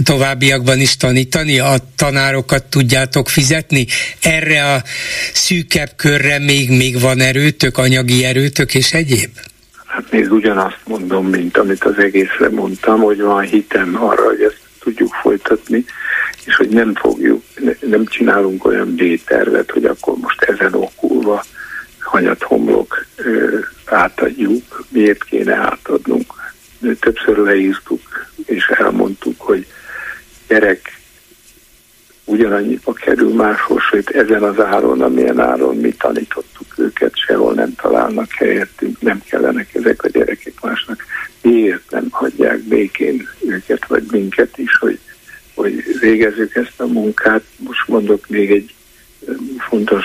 továbbiakban 0.04 0.80
is 0.80 0.96
tanítani, 0.96 1.58
a 1.58 1.74
tanárokat 1.96 2.64
tudjátok 2.64 3.28
fizetni? 3.28 3.86
Erre 4.22 4.74
a 4.74 4.82
szűkebb 5.32 5.90
körre 5.96 6.38
még, 6.38 6.70
még 6.70 7.00
van 7.00 7.20
erőtök, 7.20 7.78
anyagi 7.78 8.24
erőtök 8.24 8.74
és 8.74 8.92
egyéb? 8.92 9.30
Hát 9.86 10.10
még 10.10 10.32
ugyanazt 10.32 10.80
mondom, 10.84 11.26
mint 11.26 11.56
amit 11.56 11.84
az 11.84 11.98
egészre 11.98 12.48
mondtam, 12.50 13.00
hogy 13.00 13.20
van 13.20 13.42
hitem 13.42 13.96
arra, 14.00 14.24
hogy 14.24 14.40
ezt 14.40 14.57
tudjuk 14.88 15.14
folytatni, 15.14 15.84
és 16.44 16.56
hogy 16.56 16.68
nem 16.68 16.94
fogjuk, 16.94 17.42
nem 17.80 18.06
csinálunk 18.06 18.64
olyan 18.64 18.94
B-tervet, 18.94 19.70
hogy 19.70 19.84
akkor 19.84 20.16
most 20.16 20.42
ezen 20.42 20.74
okulva 20.74 21.44
hanyat 21.98 22.42
homlok 22.42 23.06
átadjuk, 23.84 24.84
miért 24.88 25.24
kéne 25.24 25.54
átadnunk. 25.54 26.32
Többször 27.00 27.36
leírtuk 27.36 28.00
és 28.46 28.66
elmondtuk, 28.66 29.40
hogy 29.40 29.66
gyerek 30.48 30.97
ugyanannyiba 32.28 32.92
kerül 32.92 33.34
máshol, 33.34 33.80
sőt 33.90 34.10
ezen 34.10 34.42
az 34.42 34.60
áron, 34.60 35.02
amilyen 35.02 35.40
áron 35.40 35.76
mi 35.76 35.92
tanítottuk 35.92 36.74
őket, 36.76 37.12
sehol 37.16 37.52
nem 37.52 37.74
találnak 37.74 38.32
helyettünk, 38.32 39.00
nem 39.00 39.22
kellenek 39.30 39.74
ezek 39.74 40.02
a 40.02 40.08
gyerekek 40.08 40.52
másnak. 40.62 41.04
Miért 41.42 41.90
nem 41.90 42.06
hagyják 42.10 42.58
békén 42.58 43.28
őket, 43.46 43.86
vagy 43.86 44.02
minket 44.10 44.58
is, 44.58 44.76
hogy, 44.76 44.98
hogy 45.54 45.84
végezzük 46.00 46.54
ezt 46.54 46.80
a 46.80 46.86
munkát. 46.86 47.44
Most 47.56 47.88
mondok 47.88 48.28
még 48.28 48.50
egy 48.50 48.74
fontos 49.58 50.04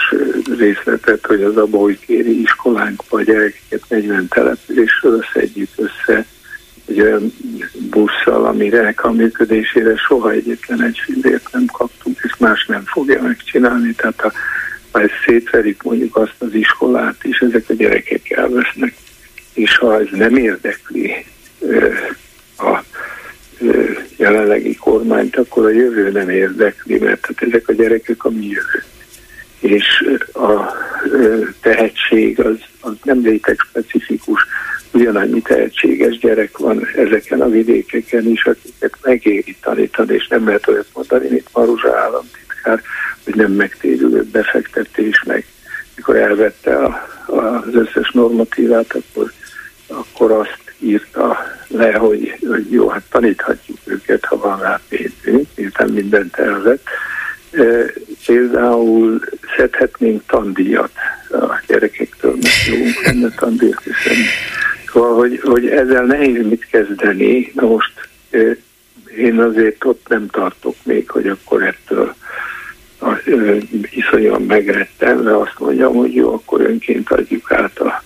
részletet, 0.58 1.26
hogy 1.26 1.44
az 1.44 1.70
kéri 2.06 2.42
iskolánkba 2.42 3.18
a 3.18 3.24
gyerekeket 3.24 3.84
40 3.88 4.28
településről 4.28 5.18
összeegyük 5.18 5.70
össze 5.76 6.26
egy 6.88 7.02
olyan 7.02 7.34
busszal, 7.89 8.46
amire 8.46 8.93
a 8.98 9.12
működésére 9.12 9.96
soha 9.96 10.32
egyetlen 10.32 10.84
egy 10.84 11.00
fillért 11.06 11.50
nem 11.52 11.65
kaptunk, 11.65 12.19
és 12.24 12.36
más 12.38 12.65
nem 12.65 12.84
fogja 12.86 13.22
megcsinálni. 13.22 13.93
Tehát 13.93 14.22
ha, 14.22 14.32
ha 14.91 15.02
ezt 15.02 15.24
szétverik 15.26 15.84
mondjuk 15.84 16.15
azt 16.15 16.36
az 16.38 16.54
iskolát 16.54 17.24
is, 17.24 17.39
ezek 17.39 17.69
a 17.69 17.74
gyerekek 17.74 18.30
elvesznek. 18.30 18.96
És 19.54 19.78
ha 19.78 20.00
ez 20.00 20.08
nem 20.12 20.36
érdekli 20.36 21.26
a 22.58 22.80
jelenlegi 24.17 24.76
kormányt, 24.76 25.36
akkor 25.36 25.65
a 25.65 25.69
jövő 25.69 26.12
nem 26.12 26.30
érdekli, 26.30 26.98
mert 26.98 27.26
hát 27.26 27.41
ezek 27.41 27.67
a 27.67 27.74
gyerekek 27.74 28.24
a 28.24 28.30
mi 28.30 28.46
jövő. 28.46 28.84
És 29.63 30.17
a 30.34 30.73
tehetség 31.62 32.39
az, 32.39 32.58
az 32.82 32.93
nem 33.04 33.21
létek 33.21 33.65
specifikus, 33.69 34.45
ugyanannyi 34.91 35.41
tehetséges 35.41 36.17
gyerek 36.17 36.58
van 36.58 36.88
ezeken 36.95 37.41
a 37.41 37.49
vidékeken 37.49 38.28
is, 38.28 38.45
akiket 38.45 38.93
megéri 39.04 39.58
tanítani, 39.62 40.13
és 40.13 40.28
nem 40.28 40.45
lehet 40.45 40.67
olyat 40.67 40.88
mondani, 40.93 41.28
mint 41.30 41.49
Maruzsa 41.54 41.97
államtitkár, 41.97 42.82
hogy 43.23 43.36
nem 43.36 43.52
megtérülő 43.52 44.23
befektetés, 44.23 45.23
meg 45.23 45.45
mikor 45.95 46.15
elvette 46.15 46.76
a, 46.76 47.08
az 47.26 47.76
összes 47.76 48.12
normatívát, 48.12 48.95
akkor, 48.95 49.32
akkor 49.88 50.32
azt 50.32 50.62
írta 50.80 51.38
le, 51.67 51.93
hogy, 51.93 52.38
hogy 52.47 52.71
jó, 52.71 52.89
hát 52.89 53.04
taníthatjuk 53.10 53.78
őket, 53.84 54.26
ha 54.26 54.38
van 54.38 54.60
rá 54.60 54.80
pénzünk, 54.89 55.47
miután 55.56 55.89
mindent 55.89 56.36
elvett. 56.38 56.88
E, 57.54 57.94
például 58.26 59.20
szedhetnénk 59.58 60.24
tandíjat 60.28 60.92
a 61.32 61.62
gyerekektől, 61.68 62.32
mert 62.32 62.66
jó 62.66 62.86
lenne 63.04 63.30
tandíjat, 63.36 63.84
hiszen 63.84 64.18
Szóval, 64.94 65.16
hogy, 65.16 65.39
hogy 65.44 65.68
ezzel 65.68 66.06
nehéz 66.06 66.46
mit 66.46 66.68
kezdeni. 66.72 67.52
Na 67.56 67.68
most 67.68 68.10
én 69.18 69.39
azért 69.39 69.86
ott 69.86 70.08
nem 70.08 70.28
tartok 70.28 70.76
még, 70.84 71.10
hogy 71.10 71.28
akkor 71.28 71.63
ettől 71.63 72.16
iszonyan 73.89 74.42
megrettem, 74.42 75.24
de 75.24 75.32
azt 75.32 75.60
mondjam, 75.60 75.96
hogy 75.96 76.16
jó, 76.16 76.34
akkor 76.34 76.62
önként 76.62 77.12
adjuk 77.12 77.52
át 77.52 77.80
a, 77.80 78.04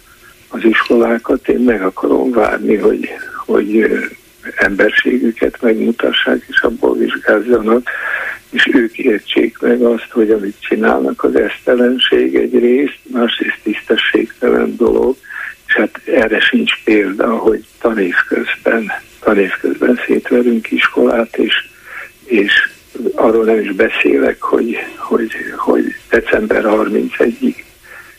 az 0.47 0.63
iskolákat. 0.63 1.47
Én 1.47 1.59
meg 1.59 1.81
akarom 1.81 2.31
várni, 2.31 2.75
hogy, 2.75 3.09
hogy 3.45 3.85
emberségüket 4.55 5.61
megmutassák, 5.61 6.43
és 6.47 6.61
abból 6.61 6.97
vizsgázzanak, 6.97 7.89
és 8.49 8.69
ők 8.73 8.97
értsék 8.97 9.59
meg 9.59 9.81
azt, 9.81 10.09
hogy 10.11 10.31
amit 10.31 10.55
csinálnak 10.59 11.23
az 11.23 11.35
esztelenség 11.35 12.35
egy 12.35 12.59
részt, 12.59 12.99
másrészt 13.03 13.59
tisztességtelen 13.63 14.75
dolog, 14.75 15.15
és 15.67 15.75
hát 15.75 16.01
erre 16.05 16.39
sincs 16.39 16.83
példa, 16.83 17.35
hogy 17.35 17.65
tanév 17.79 18.15
közben, 18.27 18.91
tanév 19.19 19.51
közben 19.61 19.99
szétverünk 20.05 20.71
iskolát, 20.71 21.37
és, 21.37 21.67
és 22.25 22.69
arról 23.15 23.45
nem 23.45 23.59
is 23.59 23.71
beszélek, 23.71 24.41
hogy, 24.41 24.77
hogy, 24.95 25.31
hogy 25.57 25.95
december 26.09 26.63
31-ig 26.65 27.55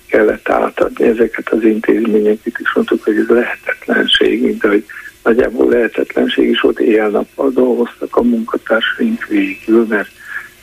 kellett 0.07 0.49
átadni 0.49 1.07
ezeket 1.07 1.49
az 1.49 1.63
intézményeket, 1.63 2.59
és 2.59 2.73
mondtuk, 2.75 3.05
hogy 3.05 3.17
ez 3.17 3.29
lehetetlenség, 3.29 4.43
mint 4.43 4.63
hogy 4.63 4.85
nagyjából 5.29 5.69
lehetetlenség 5.69 6.49
is 6.49 6.61
volt, 6.61 6.81
éjjel-nappal 6.81 7.51
dolgoztak 7.51 8.17
a 8.17 8.23
munkatársaink 8.23 9.27
végül, 9.27 9.87
mert 9.89 10.09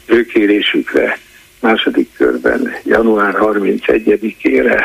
őkérésükre 0.05 1.17
második 1.59 2.09
körben 2.17 2.71
január 2.83 3.35
31-ére 3.39 4.81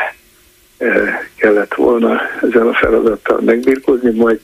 kellett 1.35 1.73
volna 1.73 2.21
ezzel 2.41 2.67
a 2.67 2.73
feladattal 2.73 3.41
megbírkozni, 3.41 4.11
majd 4.11 4.39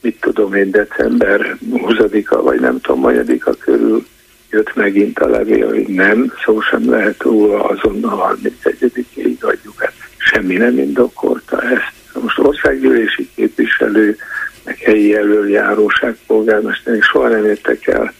mit 0.00 0.20
tudom 0.20 0.54
én, 0.54 0.70
december 0.70 1.56
20-a 1.72 2.42
vagy 2.42 2.60
nem 2.60 2.80
tudom, 2.80 3.00
magyadika 3.00 3.52
körül 3.52 4.06
jött 4.50 4.74
megint 4.74 5.18
a 5.18 5.28
levél, 5.28 5.68
hogy 5.68 5.86
nem, 5.86 6.32
szó 6.44 6.60
sem 6.60 6.90
lehet 6.90 7.22
róla, 7.22 7.64
azonnal 7.64 8.38
31-ig 8.42 9.40
adjuk 9.40 9.80
hát 9.80 9.92
Semmi 10.16 10.56
nem 10.56 10.78
indokolta 10.78 11.62
ezt. 11.62 12.22
Most 12.22 12.38
országgyűlési 12.38 13.28
képviselő, 13.34 14.16
helyi 14.64 15.14
előjáróság 15.14 16.16
polgármesterek 16.26 17.02
soha 17.02 17.28
nem 17.28 17.44
értek 17.44 17.86
el 17.86 18.12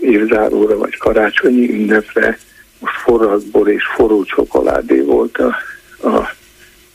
évzáróra 0.00 0.76
vagy 0.76 0.96
karácsonyi 0.96 1.70
ünnepre. 1.70 2.38
Most 2.78 2.96
forradból 2.96 3.68
és 3.68 3.84
forró 3.94 4.24
csokoládé 4.24 5.00
volt 5.00 5.38
a, 5.38 5.56
a 6.08 6.30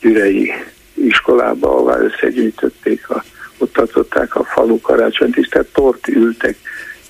Türei 0.00 0.52
iskolába, 0.94 1.68
ahová 1.68 1.98
összegyűjtötték, 1.98 3.10
a, 3.10 3.24
ott 3.58 3.72
tartották 3.72 4.34
a 4.34 4.44
falu 4.44 4.80
karácsonyt 4.80 5.36
is, 5.36 5.48
tehát 5.48 5.66
tort 5.72 6.08
ültek 6.08 6.56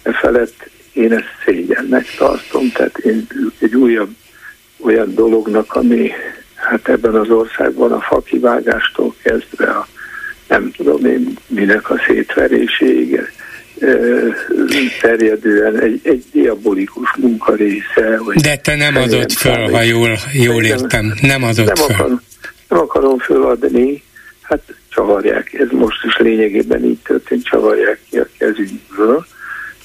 e 0.02 0.12
felett. 0.12 0.70
Én 0.92 1.12
ezt 1.12 1.42
szégyennek 1.44 2.14
tartom, 2.16 2.70
tehát 2.72 2.98
én 2.98 3.26
egy 3.58 3.74
újabb 3.74 4.10
olyan 4.80 5.14
dolognak, 5.14 5.74
ami 5.74 6.10
hát 6.54 6.88
ebben 6.88 7.14
az 7.14 7.30
országban 7.30 7.92
a 7.92 8.00
fakivágástól 8.00 9.14
kezdve 9.22 9.70
a 9.70 9.86
nem 10.54 10.70
tudom 10.76 11.04
én 11.04 11.36
minek 11.46 11.90
a 11.90 12.00
szétveréséig 12.06 13.20
terjedően 15.00 15.80
egy, 15.80 16.00
egy 16.02 16.24
diabolikus 16.32 17.16
munka 17.16 17.54
része. 17.54 18.20
De 18.42 18.56
te 18.56 18.76
nem 18.76 18.96
adott 18.96 19.32
föl, 19.32 19.70
ha 19.70 19.82
jól, 19.82 20.18
jól 20.32 20.64
értem. 20.64 21.14
Nem 21.20 21.42
adott 21.42 21.66
nem 21.66 21.76
föl. 21.76 21.94
Akar, 21.94 22.18
nem 22.68 22.78
akarom 22.78 23.18
föladni, 23.18 24.02
hát 24.42 24.60
csavarják, 24.88 25.52
ez 25.52 25.68
most 25.70 26.04
is 26.04 26.16
lényegében 26.16 26.84
így 26.84 26.98
történt, 27.04 27.44
csavarják 27.44 28.00
ki 28.10 28.18
a 28.18 28.26
kezünkből. 28.38 29.26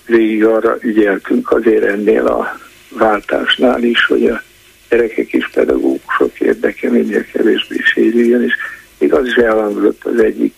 Végig 0.05 0.45
arra 0.45 0.77
ügyeltünk 0.81 1.51
azért 1.51 1.83
ennél 1.83 2.27
a 2.27 2.59
váltásnál 2.89 3.83
is, 3.83 4.05
hogy 4.05 4.25
a 4.25 4.41
gyerekek 4.89 5.33
és 5.33 5.49
pedagógusok 5.53 6.39
érdeke 6.39 6.89
minél 6.89 7.25
kevésbé 7.25 7.77
sérüljön, 7.93 8.43
és 8.43 8.53
még 8.99 9.13
az 9.13 9.25
is 9.25 9.35
elhangzott 9.35 10.05
az 10.05 10.19
egyik 10.19 10.53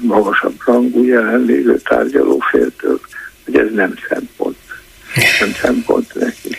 magasabb 0.00 0.60
rangú 0.64 1.04
jelenlévő 1.04 1.78
tárgyalóféltől, 1.84 3.00
hogy 3.44 3.56
ez 3.56 3.66
nem 3.74 3.94
szempont. 4.08 4.56
Nem 5.40 5.52
szempont 5.60 6.14
neki. 6.14 6.56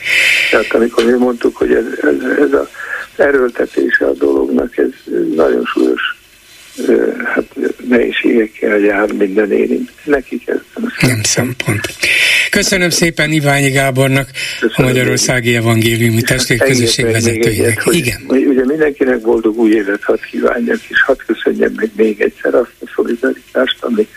Tehát 0.51 0.73
amikor 0.73 1.05
mi 1.05 1.11
mondtuk, 1.11 1.57
hogy 1.57 1.73
ez, 1.73 1.85
ez, 2.01 2.37
ez 2.39 2.53
a 2.53 2.69
erőltetése 3.15 4.05
a 4.05 4.13
dolognak, 4.13 4.77
ez 4.77 4.89
nagyon 5.35 5.65
súlyos 5.65 6.01
hát 7.25 7.55
nehézségekkel 7.87 8.77
jár 8.77 9.11
minden 9.11 9.51
érint. 9.51 9.91
Nekik 10.03 10.47
ez 10.47 10.59
nem 11.01 11.23
szempont. 11.23 11.87
Köszönöm 12.49 12.89
szépen 12.89 13.31
Iványi 13.31 13.69
Gábornak, 13.69 14.29
Köszönöm 14.59 14.75
a 14.75 14.81
Magyarországi 14.81 15.55
Evangéliumi 15.55 16.21
Testvér 16.21 16.59
közösség 16.59 17.05
vezetőjének. 17.05 17.81
Hogy, 17.81 17.95
Igen. 17.95 18.21
Ugye 18.27 18.65
mindenkinek 18.65 19.21
boldog 19.21 19.57
új 19.57 19.71
évet 19.71 20.03
hadd 20.03 20.19
kívánjak, 20.31 20.79
és 20.87 21.01
hadd 21.01 21.17
köszönjem 21.25 21.71
meg 21.75 21.91
még 21.95 22.21
egyszer 22.21 22.53
azt 22.53 22.71
a 22.79 22.91
szolidaritást, 22.95 23.83
ami, 23.83 24.07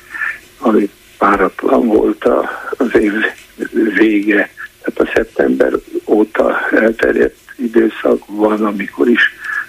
ami 0.59 0.91
páratlan 1.19 1.87
volt 1.87 2.25
az 2.71 3.01
év 3.01 3.13
vége, 3.99 4.51
tehát 4.83 5.01
a 5.01 5.11
szeptember 5.15 5.73
óta 6.05 6.61
elterjedt 6.71 7.37
időszak 7.57 8.23
van, 8.27 8.65
amikor 8.65 9.09
is 9.09 9.21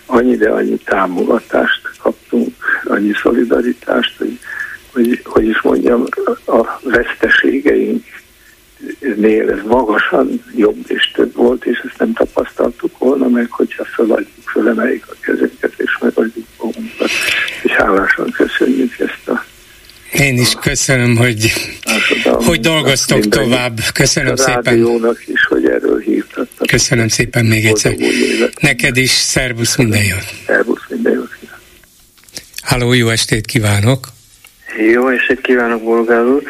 annyi, 0.05 0.35
de 0.35 0.49
annyi 0.49 0.77
támogatást 0.77 1.81
kaptunk, 1.97 2.55
annyi 2.83 3.11
szolidaritást, 3.21 4.17
hogy, 4.17 4.39
hogy, 4.91 5.21
hogy 5.23 5.47
is 5.47 5.61
mondjam, 5.61 6.05
a 6.45 6.79
veszteségeink 6.83 8.03
nél 9.15 9.49
ez 9.49 9.59
magasan 9.65 10.43
jobb 10.55 10.83
és 10.87 11.11
több 11.11 11.35
volt, 11.35 11.65
és 11.65 11.83
ezt 11.87 11.97
nem 11.97 12.13
tapasztaltuk 12.13 12.97
volna 12.97 13.27
meg, 13.27 13.51
hogyha 13.51 13.85
feladjuk, 13.85 14.49
fölemeljük 14.51 15.05
a 15.07 15.15
kezünket, 15.21 15.73
és 15.77 15.97
megadjuk 16.01 16.45
magunkat, 16.57 17.09
és 17.63 17.71
hálásan 17.71 18.31
köszönjük 18.31 18.99
ezt 18.99 19.27
a 19.27 19.43
én 20.11 20.37
is 20.37 20.53
köszönöm, 20.61 21.15
hogy, 21.15 21.53
hogy 22.23 22.59
dolgoztok 22.59 23.27
tovább. 23.27 23.79
Köszönöm 23.93 24.33
a 24.33 24.37
szépen. 24.37 24.77
is, 25.25 25.45
hogy 25.49 25.65
erről 25.65 25.99
hívtattak. 25.99 26.67
Köszönöm 26.67 27.07
szépen 27.07 27.45
még 27.45 27.65
egyszer. 27.65 27.93
Neked 28.59 28.97
is, 28.97 29.09
szervusz, 29.09 29.75
minden 29.75 30.03
jót. 30.03 30.25
Szervusz, 30.45 30.81
minden 30.89 31.13
jót. 31.13 31.29
Háló, 32.61 32.93
jó 32.93 33.09
estét 33.09 33.45
kívánok! 33.45 34.07
Jó 34.91 35.07
estét 35.07 35.41
kívánok, 35.41 35.83
Bolgár 35.83 36.25
úr! 36.25 36.43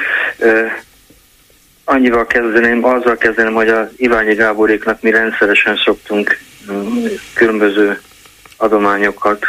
Annyival 1.84 2.26
kezdeném, 2.26 2.84
azzal 2.86 3.17
kezdeném, 3.17 3.54
hogy 3.54 3.70
a 3.70 3.89
Iványi 3.96 4.34
Gáboréknak 4.34 5.02
mi 5.02 5.12
rendszeresen 5.12 5.76
szoktunk 5.76 6.38
mm, 6.72 7.06
különböző 7.34 8.02
adományokat 8.58 9.46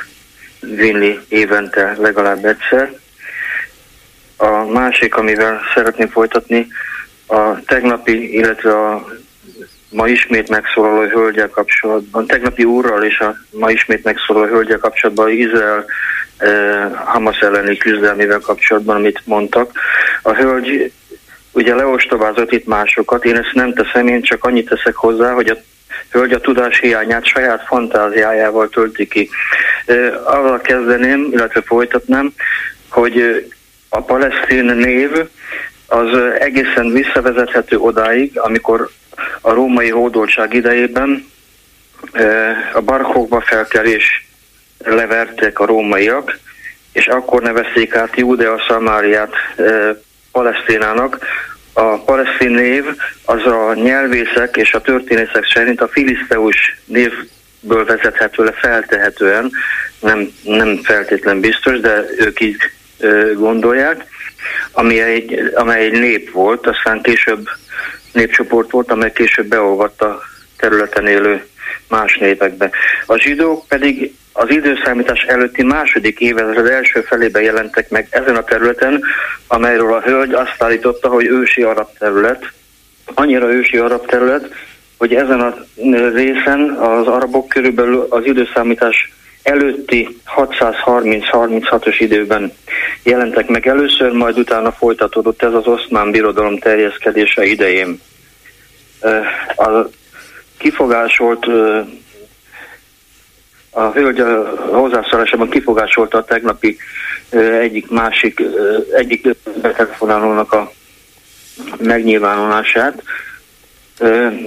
vinni 0.61 1.19
évente 1.29 1.97
legalább 1.99 2.45
egyszer. 2.45 2.93
A 4.37 4.65
másik, 4.65 5.15
amivel 5.15 5.61
szeretném 5.75 6.09
folytatni, 6.09 6.67
a 7.27 7.61
tegnapi, 7.67 8.35
illetve 8.35 8.89
a 8.89 9.07
ma 9.91 10.09
ismét 10.09 10.49
megszólaló 10.49 11.09
hölgyel 11.09 11.49
kapcsolatban, 11.49 12.27
tegnapi 12.27 12.65
úrral 12.65 13.05
és 13.05 13.19
a 13.19 13.37
ma 13.51 13.71
ismét 13.71 14.05
megszólaló 14.05 14.47
hölgyel 14.47 14.79
kapcsolatban 14.79 15.31
Izrael 15.31 15.85
eh, 16.37 16.91
Hamas 17.05 17.39
elleni 17.39 17.77
küzdelmével 17.77 18.39
kapcsolatban, 18.39 18.97
amit 18.97 19.21
mondtak. 19.25 19.73
A 20.23 20.33
hölgy 20.33 20.93
ugye 21.53 21.75
leostobázott 21.75 22.53
itt 22.53 22.67
másokat, 22.67 23.25
én 23.25 23.37
ezt 23.37 23.53
nem 23.53 23.75
teszem, 23.75 24.09
én 24.09 24.23
csak 24.23 24.45
annyit 24.45 24.69
teszek 24.69 24.95
hozzá, 24.95 25.33
hogy 25.33 25.49
a 25.49 25.57
hölgy 26.11 26.33
a 26.33 26.41
tudás 26.41 26.79
hiányát 26.81 27.27
saját 27.27 27.67
fantáziájával 27.67 28.69
tölti 28.69 29.09
ki. 29.09 29.29
Arra 30.25 30.61
kezdeném, 30.61 31.29
illetve 31.33 31.63
folytatnám, 31.63 32.33
hogy 32.89 33.47
a 33.89 34.01
palesztin 34.01 34.65
név 34.65 35.11
az 35.87 36.19
egészen 36.39 36.93
visszavezethető 36.93 37.77
odáig, 37.77 38.39
amikor 38.39 38.91
a 39.41 39.53
római 39.53 39.91
hódoltság 39.91 40.55
idejében 40.55 41.31
a 42.73 42.81
barkokba 42.81 43.41
felkelés 43.41 44.27
levertek 44.79 45.59
a 45.59 45.67
rómaiak, 45.67 46.39
és 46.93 47.07
akkor 47.07 47.43
nevezték 47.43 47.95
át 47.95 48.17
Júdea 48.17 48.65
Szamáriát 48.69 49.33
Palesztinának. 50.33 51.19
A 51.73 51.99
palesztin 51.99 52.51
név 52.51 52.85
az 53.25 53.47
a 53.47 53.75
nyelvészek 53.75 54.57
és 54.57 54.75
a 54.75 54.81
történészek 54.81 55.51
szerint 55.55 55.81
a 55.81 55.89
filiszteus 55.89 56.81
névből 56.85 57.85
vezethető 57.85 58.45
le 58.45 58.53
feltehetően, 58.53 59.51
nem, 60.01 60.33
nem 60.45 60.81
feltétlen 60.83 61.41
biztos, 61.41 61.81
de 61.81 62.05
ők 62.19 62.41
így 62.41 62.57
ö, 62.99 63.33
gondolják, 63.35 64.05
ami 64.73 65.01
egy, 65.01 65.53
amely 65.55 65.85
egy 65.85 65.93
nép 65.93 66.31
volt, 66.31 66.67
aztán 66.67 67.03
később 67.03 67.49
népcsoport 68.13 68.71
volt, 68.71 68.91
amely 68.91 69.13
később 69.13 69.47
beolvatta 69.47 70.23
területen 70.57 71.07
élő 71.07 71.47
más 71.89 72.17
népekbe. 72.17 72.71
A 73.07 73.17
zsidók 73.17 73.67
pedig 73.69 74.15
az 74.33 74.51
időszámítás 74.51 75.23
előtti 75.23 75.63
második 75.63 76.21
évezred 76.21 76.67
első 76.67 77.01
felében 77.01 77.43
jelentek 77.43 77.91
meg 77.91 78.07
ezen 78.11 78.37
a 78.37 78.45
területen, 78.45 79.03
amelyről 79.47 79.93
a 79.93 80.01
hölgy 80.01 80.33
azt 80.33 80.63
állította, 80.63 81.09
hogy 81.09 81.27
ősi 81.27 81.63
arab 81.63 81.89
terület, 81.99 82.53
annyira 83.15 83.53
ősi 83.53 83.77
arab 83.77 84.07
terület, 84.07 84.55
hogy 84.99 85.15
ezen 85.15 85.41
a 85.41 85.55
részen 86.15 86.71
az 86.71 87.07
arabok 87.07 87.49
körülbelül 87.49 88.07
az 88.11 88.25
időszámítás 88.25 89.13
előtti 89.43 90.19
630-36-os 90.37 91.97
időben 91.99 92.53
jelentek 93.03 93.49
meg 93.49 93.67
először, 93.67 94.13
majd 94.13 94.39
utána 94.39 94.73
folytatódott 94.73 95.43
ez 95.43 95.53
az 95.53 95.67
oszmán 95.67 96.11
birodalom 96.11 96.59
terjeszkedése 96.59 97.45
idején. 97.45 98.01
A 99.57 99.89
kifogásolt 100.59 101.47
a 103.75 103.91
hölgy 103.91 104.21
a 104.21 104.55
hozzászólásában 104.71 105.49
kifogásolta 105.49 106.19
a 106.19 106.25
tegnapi 106.25 106.77
egyik 107.61 107.91
másik, 107.91 108.43
egyik 108.97 109.29
telefonálónak 109.63 110.53
a 110.53 110.73
megnyilvánulását. 111.79 113.03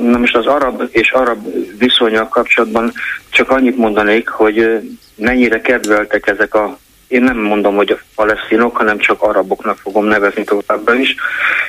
Na 0.02 0.18
most 0.18 0.36
az 0.36 0.46
arab 0.46 0.84
és 0.92 1.12
arab 1.12 1.48
viszonyok 1.78 2.30
kapcsolatban 2.30 2.92
csak 3.30 3.50
annyit 3.50 3.78
mondanék, 3.78 4.28
hogy 4.28 4.80
mennyire 5.16 5.62
kedveltek 5.62 6.28
ezek 6.28 6.54
a 6.54 6.78
én 7.08 7.24
nem 7.24 7.38
mondom, 7.38 7.76
hogy 7.76 7.92
a 7.92 8.00
palesztinok, 8.16 8.78
hanem 8.78 8.98
csak 8.98 9.22
araboknak 9.22 9.78
fogom 9.78 10.06
nevezni 10.06 10.44
továbbra 10.44 10.94
is. 10.94 11.16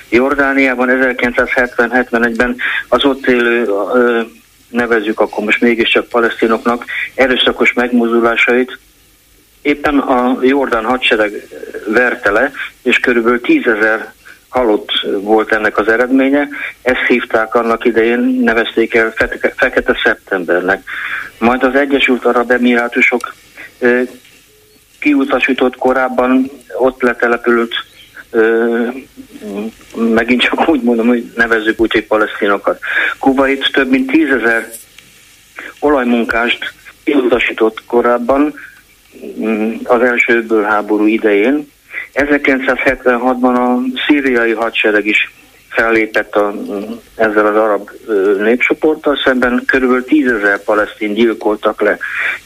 Jordániában 0.09 0.89
1970-71-ben 0.91 2.57
az 2.89 3.05
ott 3.05 3.27
élő 3.27 3.69
nevezzük 4.69 5.21
akkor 5.21 5.45
most 5.45 5.61
mégiscsak 5.61 6.09
palesztinoknak 6.09 6.85
erőszakos 7.15 7.73
megmozdulásait 7.73 8.79
éppen 9.67 9.99
a 9.99 10.39
Jordán 10.43 10.85
hadsereg 10.85 11.33
verte 11.87 12.31
le, 12.31 12.53
és 12.83 12.99
körülbelül 12.99 13.41
tízezer 13.41 14.13
halott 14.49 14.91
volt 15.21 15.53
ennek 15.53 15.79
az 15.79 15.89
eredménye. 15.89 16.49
Ezt 16.83 17.07
hívták 17.07 17.55
annak 17.55 17.85
idején, 17.85 18.21
nevezték 18.21 18.95
el 18.95 19.15
Fekete 19.57 20.01
Szeptembernek. 20.03 20.83
Majd 21.39 21.63
az 21.63 21.75
Egyesült 21.75 22.25
Arab 22.25 22.51
Emirátusok 22.51 23.35
kiutasított 24.99 25.77
korábban 25.77 26.51
ott 26.79 27.03
letelepülött 27.03 27.85
megint 29.97 30.41
csak 30.41 30.69
úgy 30.69 30.83
mondom, 30.83 31.07
hogy 31.07 31.33
nevezzük 31.37 31.81
úgy, 31.81 31.93
hogy 31.93 32.07
palesztinokat. 32.07 32.81
Kuwait 33.19 33.71
több 33.73 33.91
mint 33.91 34.11
tízezer 34.11 34.69
olajmunkást 35.81 36.73
kiutasított 37.05 37.85
korábban 37.87 38.55
mm, 39.41 39.75
az 39.85 40.03
első 40.03 40.63
háború 40.69 41.07
idején. 41.07 41.71
1976-ban 42.15 43.55
a 43.55 43.81
szíriai 44.07 44.53
hadsereg 44.53 45.07
is 45.07 45.33
fellépett 45.69 46.35
a, 46.35 46.55
ezzel 47.15 47.47
az 47.47 47.57
arab 47.57 47.91
népcsoporttal 48.39 49.17
szemben, 49.25 49.63
körülbelül 49.67 50.05
tízezer 50.05 50.63
palesztin 50.63 51.15
gyilkoltak 51.15 51.81
le. 51.81 51.99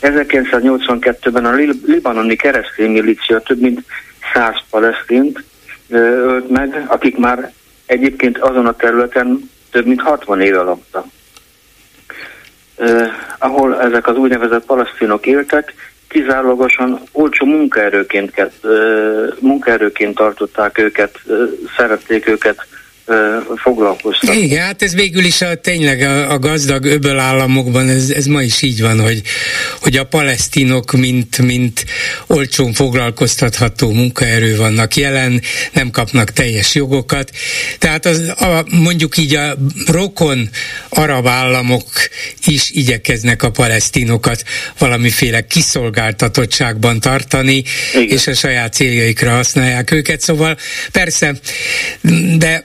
1982-ben 0.03 1.45
a 1.45 1.53
libanoni 1.87 2.37
keresztény 2.37 2.91
milícia 2.91 3.41
több 3.41 3.61
mint 3.61 3.81
száz 4.33 4.57
palesztint 4.71 5.45
ölt 5.91 6.51
meg, 6.51 6.85
akik 6.87 7.17
már 7.17 7.53
egyébként 7.87 8.39
azon 8.39 8.67
a 8.67 8.77
területen 8.77 9.51
több 9.71 9.87
mint 9.87 10.01
60 10.01 10.41
éve 10.41 10.63
laktak. 10.63 11.05
Ahol 13.39 13.81
ezek 13.81 14.07
az 14.07 14.17
úgynevezett 14.17 14.65
palasztinok 14.65 15.27
éltek, 15.27 15.75
kizárólagosan 16.09 17.01
olcsó 17.13 17.47
munkaerőként, 17.47 18.33
munkaerőként 19.39 20.15
tartották 20.15 20.79
őket, 20.79 21.19
szerették 21.77 22.29
őket 22.29 22.67
foglalkoztak. 23.57 24.37
Igen, 24.37 24.65
hát 24.65 24.83
ez 24.83 24.95
végül 24.95 25.25
is 25.25 25.41
a, 25.41 25.55
tényleg 25.55 26.01
a, 26.01 26.31
a 26.31 26.39
gazdag 26.39 26.85
öböl 26.85 27.19
államokban 27.19 27.89
ez, 27.89 28.11
ez 28.11 28.27
ma 28.27 28.43
is 28.43 28.63
így 28.63 28.81
van, 28.81 29.01
hogy, 29.01 29.23
hogy 29.81 29.97
a 29.97 30.05
palesztinok 30.05 30.93
mint, 30.93 31.39
mint 31.39 31.85
olcsón 32.27 32.73
foglalkoztatható 32.73 33.93
munkaerő 33.93 34.57
vannak 34.57 34.97
jelen, 34.97 35.43
nem 35.73 35.91
kapnak 35.91 36.31
teljes 36.31 36.75
jogokat. 36.75 37.31
Tehát 37.79 38.07
az, 38.07 38.19
a, 38.19 38.65
mondjuk 38.71 39.17
így 39.17 39.35
a 39.35 39.57
rokon 39.87 40.49
arab 40.89 41.27
államok 41.27 41.85
is 42.47 42.71
igyekeznek 42.71 43.43
a 43.43 43.51
palesztinokat 43.51 44.45
valamiféle 44.79 45.47
kiszolgáltatottságban 45.47 47.01
tartani, 47.01 47.63
Igen. 47.95 48.09
és 48.09 48.27
a 48.27 48.35
saját 48.35 48.73
céljaikra 48.73 49.31
használják 49.31 49.91
őket. 49.91 50.21
Szóval 50.21 50.57
persze, 50.93 51.35
de 52.39 52.65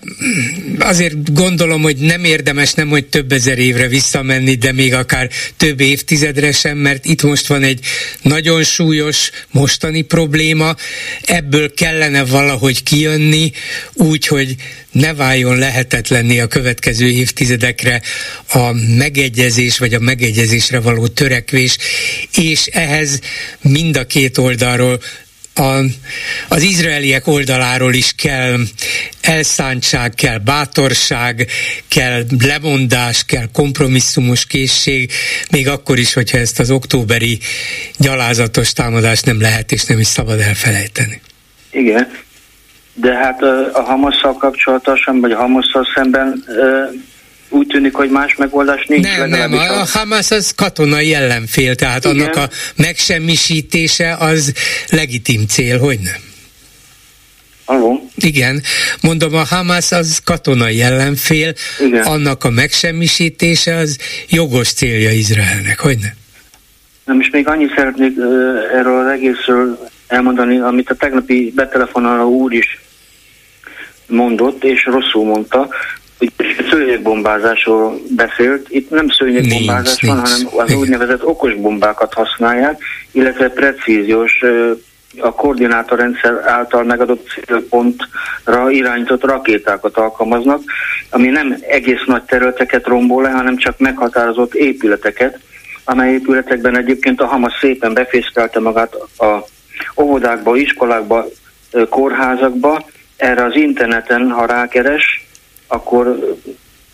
azért 0.79 1.33
gondolom, 1.33 1.81
hogy 1.81 1.97
nem 1.97 2.23
érdemes 2.23 2.73
nem, 2.73 2.87
hogy 2.87 3.05
több 3.05 3.31
ezer 3.31 3.57
évre 3.57 3.87
visszamenni, 3.87 4.55
de 4.55 4.71
még 4.71 4.93
akár 4.93 5.29
több 5.57 5.79
évtizedre 5.79 6.51
sem, 6.51 6.77
mert 6.77 7.05
itt 7.05 7.21
most 7.21 7.47
van 7.47 7.63
egy 7.63 7.79
nagyon 8.21 8.63
súlyos 8.63 9.29
mostani 9.51 10.01
probléma, 10.01 10.75
ebből 11.21 11.73
kellene 11.73 12.25
valahogy 12.25 12.83
kijönni, 12.83 13.51
úgy, 13.93 14.27
hogy 14.27 14.55
ne 14.91 15.13
váljon 15.13 15.57
lehetetlenni 15.57 16.39
a 16.39 16.47
következő 16.47 17.09
évtizedekre 17.09 18.01
a 18.47 18.71
megegyezés 18.97 19.77
vagy 19.77 19.93
a 19.93 19.99
megegyezésre 19.99 20.79
való 20.79 21.07
törekvés, 21.07 21.77
és 22.33 22.65
ehhez 22.65 23.19
mind 23.61 23.97
a 23.97 24.05
két 24.05 24.37
oldalról 24.37 24.99
a, 25.55 25.79
az 26.49 26.61
izraeliek 26.61 27.27
oldaláról 27.27 27.93
is 27.93 28.13
kell 28.15 28.55
elszántság, 29.21 30.13
kell 30.13 30.37
bátorság, 30.37 31.47
kell 31.87 32.23
lemondás, 32.45 33.25
kell 33.25 33.45
kompromisszumos 33.53 34.45
készség, 34.45 35.11
még 35.51 35.67
akkor 35.67 35.97
is, 35.97 36.13
hogyha 36.13 36.37
ezt 36.37 36.59
az 36.59 36.71
októberi 36.71 37.39
gyalázatos 37.97 38.73
támadást 38.73 39.25
nem 39.25 39.41
lehet 39.41 39.71
és 39.71 39.85
nem 39.85 39.99
is 39.99 40.07
szabad 40.07 40.39
elfelejteni. 40.39 41.21
Igen, 41.71 42.07
de 42.93 43.13
hát 43.13 43.41
a 43.73 43.81
Hamasszal 43.81 44.33
kapcsolatosan, 44.33 45.19
vagy 45.19 45.33
Hamasszal 45.33 45.87
szemben 45.95 46.43
úgy 47.49 47.67
tűnik, 47.67 47.93
hogy 47.93 48.09
más 48.09 48.35
megoldás 48.35 48.85
nincs. 48.85 49.05
Nem, 49.17 49.29
nem, 49.29 49.53
a, 49.53 49.79
a 49.79 49.85
Hamas 49.93 50.31
az 50.31 50.53
katonai 50.55 51.13
ellenfél, 51.13 51.75
tehát 51.75 52.05
Igen. 52.05 52.17
annak 52.17 52.35
a 52.35 52.49
megsemmisítése 52.75 54.15
az 54.19 54.53
legitim 54.89 55.45
cél, 55.47 55.79
hogy 55.79 55.99
nem? 55.99 56.33
Halló? 57.65 58.09
Igen, 58.15 58.61
mondom, 59.01 59.35
a 59.35 59.43
Hamas 59.43 59.91
az 59.91 60.21
katonai 60.23 60.81
ellenfél, 60.81 61.53
Igen. 61.79 62.03
annak 62.03 62.43
a 62.43 62.49
megsemmisítése 62.49 63.75
az 63.75 63.97
jogos 64.29 64.73
célja 64.73 65.11
Izraelnek, 65.11 65.79
hogy 65.79 65.97
nem? 66.01 66.13
Nem, 67.05 67.19
és 67.19 67.29
még 67.29 67.47
annyit 67.47 67.73
szeretnék 67.75 68.17
uh, 68.17 68.25
erről 68.73 69.05
az 69.05 69.11
egészről 69.11 69.89
elmondani, 70.07 70.59
amit 70.59 70.89
a 70.89 70.95
tegnapi 70.95 71.51
betelefonáló 71.55 72.29
úr 72.29 72.53
is 72.53 72.79
mondott, 74.07 74.63
és 74.63 74.85
rosszul 74.85 75.25
mondta, 75.25 75.69
szőnyegbombázásról 76.69 77.99
beszélt. 78.15 78.67
Itt 78.69 78.89
nem 78.89 79.09
szőnyegbombázás 79.09 80.01
van, 80.01 80.15
nincs. 80.15 80.29
hanem 80.29 80.65
az 80.65 80.73
úgynevezett 80.73 81.25
okos 81.25 81.53
bombákat 81.53 82.13
használják, 82.13 82.81
illetve 83.11 83.49
precíziós 83.49 84.43
a 85.19 85.31
koordinátorrendszer 85.31 86.41
által 86.45 86.83
megadott 86.83 87.27
célpontra 87.45 88.69
irányított 88.69 89.23
rakétákat 89.23 89.97
alkalmaznak, 89.97 90.61
ami 91.09 91.27
nem 91.27 91.57
egész 91.69 92.03
nagy 92.05 92.23
területeket 92.23 92.87
rombol 92.87 93.23
le, 93.23 93.29
hanem 93.29 93.57
csak 93.57 93.79
meghatározott 93.79 94.53
épületeket, 94.53 95.39
amely 95.83 96.11
épületekben 96.11 96.77
egyébként 96.77 97.21
a 97.21 97.25
Hamas 97.25 97.53
szépen 97.59 97.93
befészkelte 97.93 98.59
magát 98.59 98.93
a 99.17 99.45
óvodákba, 99.97 100.55
iskolákba, 100.55 101.25
kórházakba. 101.89 102.85
Erre 103.15 103.43
az 103.43 103.55
interneten, 103.55 104.31
ha 104.31 104.45
rákeres, 104.45 105.25
akkor 105.67 106.35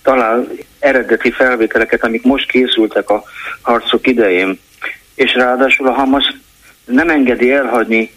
talál 0.03 0.47
eredeti 0.79 1.31
felvételeket, 1.31 2.03
amik 2.03 2.23
most 2.23 2.51
készültek 2.51 3.09
a 3.09 3.23
harcok 3.61 4.07
idején. 4.07 4.59
És 5.15 5.33
ráadásul 5.33 5.87
a 5.87 5.93
Hamas 5.93 6.33
nem 6.85 7.09
engedi 7.09 7.51
elhagyni, 7.51 8.11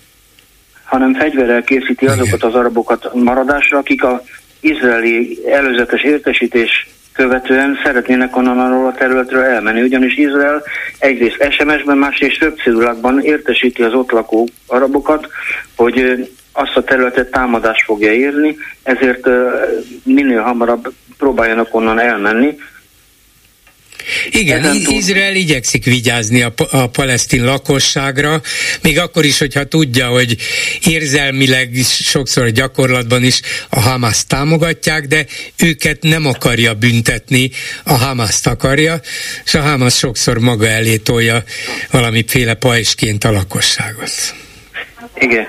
hanem 0.85 1.15
fegyverrel 1.15 1.63
készíti 1.63 2.07
azokat 2.07 2.43
az 2.43 2.55
arabokat 2.55 3.15
maradásra, 3.15 3.79
akik 3.79 4.05
a 4.05 4.23
izraeli 4.61 5.39
előzetes 5.47 6.03
értesítés 6.03 6.89
követően 7.13 7.79
szeretnének 7.85 8.37
onnan 8.37 8.59
arról 8.59 8.87
a 8.87 8.95
területről 8.95 9.43
elmenni, 9.43 9.83
ugyanis 9.83 10.17
Izrael 10.17 10.63
egyrészt 10.99 11.47
SMS-ben, 11.51 11.97
másrészt 11.97 12.39
röpcédulákban 12.39 13.21
értesíti 13.21 13.83
az 13.83 13.93
ott 13.93 14.11
lakó 14.11 14.49
arabokat, 14.67 15.29
hogy 15.77 16.29
azt 16.57 16.77
a 16.77 16.85
területet 16.85 17.31
támadás 17.31 17.83
fogja 17.85 18.13
érni, 18.13 18.57
ezért 18.83 19.29
minél 20.03 20.41
hamarabb 20.41 20.93
próbáljanak 21.19 21.75
onnan 21.75 22.01
elmenni, 22.01 22.57
igen, 24.31 24.77
Izrael 24.89 25.35
igyekszik 25.35 25.85
vigyázni 25.85 26.43
a, 26.43 26.53
a 26.71 26.87
palesztin 26.87 27.45
lakosságra, 27.45 28.41
még 28.83 28.99
akkor 28.99 29.25
is, 29.25 29.39
hogyha 29.39 29.65
tudja, 29.65 30.09
hogy 30.09 30.37
érzelmileg 30.89 31.71
sokszor 31.85 32.49
gyakorlatban 32.49 33.23
is 33.23 33.41
a 33.69 33.81
Hamas 33.81 34.27
támogatják, 34.27 35.07
de 35.07 35.27
őket 35.59 36.03
nem 36.03 36.27
akarja 36.27 36.75
büntetni, 36.75 37.51
a 37.85 37.93
Hamas 37.93 38.47
akarja, 38.47 39.01
és 39.45 39.55
a 39.55 39.61
Hamas 39.61 39.97
sokszor 39.97 40.39
maga 40.39 40.67
elé 40.67 40.97
tolja 40.97 41.43
valamiféle 41.91 42.55
pajsként 42.55 43.25
a 43.25 43.31
lakosságot. 43.31 44.11
Igen. 45.15 45.47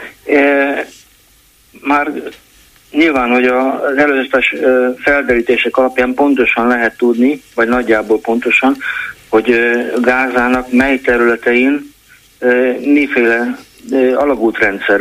Már 1.85 2.11
Nyilván, 2.91 3.29
hogy 3.29 3.45
az 3.45 3.97
előzetes 3.97 4.55
felderítések 4.97 5.77
alapján 5.77 6.13
pontosan 6.13 6.67
lehet 6.67 6.97
tudni, 6.97 7.41
vagy 7.55 7.67
nagyjából 7.67 8.19
pontosan, 8.19 8.77
hogy 9.29 9.59
Gázának 10.01 10.71
mely 10.71 10.99
területein 10.99 11.93
miféle 12.79 13.57
alagútrendszer 14.15 14.99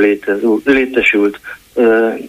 létesült. 0.64 1.41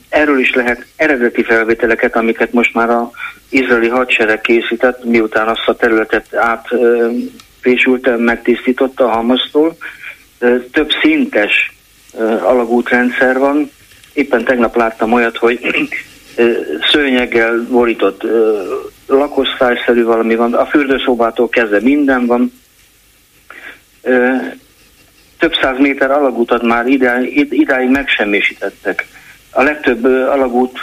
Erről 0.09 0.39
is 0.39 0.53
lehet 0.53 0.85
eredeti 0.95 1.43
felvételeket, 1.43 2.15
amiket 2.15 2.53
most 2.53 2.73
már 2.73 2.89
a 2.89 3.11
izraeli 3.49 3.87
hadsereg 3.87 4.41
készített, 4.41 5.03
miután 5.03 5.47
azt 5.47 5.67
a 5.67 5.75
területet 5.75 6.35
átfésült, 6.35 8.17
megtisztította 8.17 9.05
a 9.05 9.15
Hamasztól. 9.15 9.77
Több 10.71 10.89
szintes 11.01 11.73
alagútrendszer 12.41 13.37
van, 13.37 13.71
éppen 14.15 14.43
tegnap 14.43 14.75
láttam 14.75 15.13
olyat, 15.13 15.37
hogy 15.37 15.59
szőnyeggel 16.91 17.65
borított 17.69 18.23
lakosztályszerű 19.07 20.03
valami 20.03 20.35
van, 20.35 20.53
a 20.53 20.65
fürdőszobától 20.65 21.49
kezdve 21.49 21.79
minden 21.81 22.25
van. 22.25 22.61
Több 25.39 25.53
száz 25.61 25.77
méter 25.77 26.11
alagútat 26.11 26.61
már 26.61 26.87
idáig, 26.87 27.47
idáig 27.51 27.89
megsemmisítettek. 27.89 29.07
A 29.51 29.61
legtöbb 29.61 30.03
alagút 30.05 30.79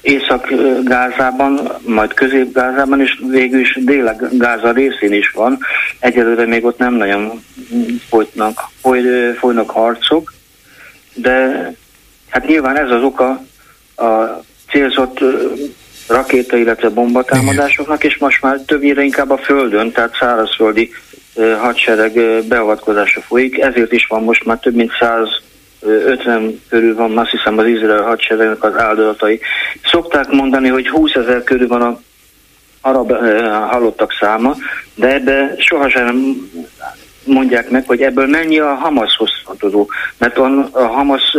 Észak-Gázában, 0.00 1.60
majd 1.86 2.14
Közép-Gázában, 2.14 3.00
és 3.00 3.20
végül 3.28 3.60
is 3.60 3.78
Dél-Gáza 3.84 4.72
részén 4.72 5.12
is 5.12 5.30
van. 5.30 5.58
Egyelőre 5.98 6.46
még 6.46 6.64
ott 6.64 6.78
nem 6.78 6.94
nagyon 6.94 7.44
folytnak, 8.08 8.60
foly, 8.80 9.02
folynak 9.38 9.70
harcok, 9.70 10.32
de 11.14 11.72
Hát 12.36 12.46
nyilván 12.46 12.78
ez 12.78 12.90
az 12.90 13.02
oka 13.02 13.40
a 13.96 14.42
célzott 14.70 15.18
rakéta, 16.08 16.56
illetve 16.56 16.88
bombatámadásoknak, 16.88 18.04
és 18.04 18.18
most 18.18 18.42
már 18.42 18.60
többnyire 18.66 19.02
inkább 19.02 19.30
a 19.30 19.36
földön, 19.36 19.92
tehát 19.92 20.16
szárazföldi 20.20 20.90
hadsereg 21.60 22.44
beavatkozása 22.48 23.20
folyik, 23.20 23.58
ezért 23.58 23.92
is 23.92 24.06
van 24.06 24.22
most 24.22 24.44
már 24.44 24.58
több 24.58 24.74
mint 24.74 24.92
150 25.80 26.62
körül 26.68 26.94
van, 26.94 27.18
azt 27.18 27.30
hiszem 27.30 27.58
az 27.58 27.66
izrael 27.66 28.02
hadseregnek 28.02 28.64
az 28.64 28.78
áldozatai. 28.78 29.40
Szokták 29.84 30.30
mondani, 30.30 30.68
hogy 30.68 30.88
20 30.88 31.14
ezer 31.14 31.42
körül 31.42 31.68
van 31.68 31.82
a 31.82 32.00
arab 32.80 33.12
halottak 33.70 34.12
száma, 34.20 34.54
de 34.94 35.14
ebbe 35.14 35.54
sohasem 35.58 36.36
mondják 37.24 37.70
meg, 37.70 37.86
hogy 37.86 38.02
ebből 38.02 38.26
mennyi 38.26 38.58
a 38.58 38.74
Hamashoz 38.74 39.30
tartozó, 39.44 39.86
mert 40.18 40.38
a 40.70 40.86
Hamas 40.86 41.36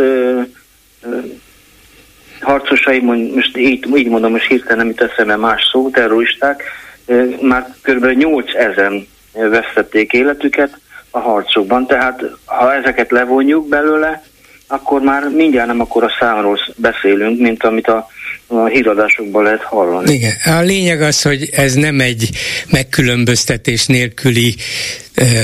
harcosai, 2.40 3.00
most 3.34 3.56
így, 3.56 3.86
így 3.96 4.08
mondom, 4.08 4.30
most 4.30 4.48
hirtelen 4.48 4.76
nem 4.76 4.86
jut 4.86 5.00
eszembe 5.00 5.36
más 5.36 5.62
szó, 5.72 5.90
terroristák, 5.90 6.62
már 7.40 7.74
kb. 7.82 8.04
8 8.04 8.54
ezen 8.54 9.06
vesztették 9.32 10.12
életüket 10.12 10.78
a 11.10 11.18
harcokban, 11.18 11.86
tehát 11.86 12.22
ha 12.44 12.74
ezeket 12.74 13.10
levonjuk 13.10 13.68
belőle, 13.68 14.22
akkor 14.66 15.00
már 15.00 15.28
mindjárt 15.28 15.66
nem 15.66 15.80
akkor 15.80 16.04
a 16.04 16.16
számról 16.20 16.58
beszélünk, 16.76 17.40
mint 17.40 17.64
amit 17.64 17.86
a, 17.86 18.08
a 18.46 18.64
híradásokban 18.64 19.42
lehet 19.42 19.62
hallani. 19.62 20.12
Igen, 20.12 20.32
a 20.44 20.60
lényeg 20.60 21.02
az, 21.02 21.22
hogy 21.22 21.48
ez 21.52 21.74
nem 21.74 22.00
egy 22.00 22.28
megkülönböztetés 22.70 23.86
nélküli 23.86 24.54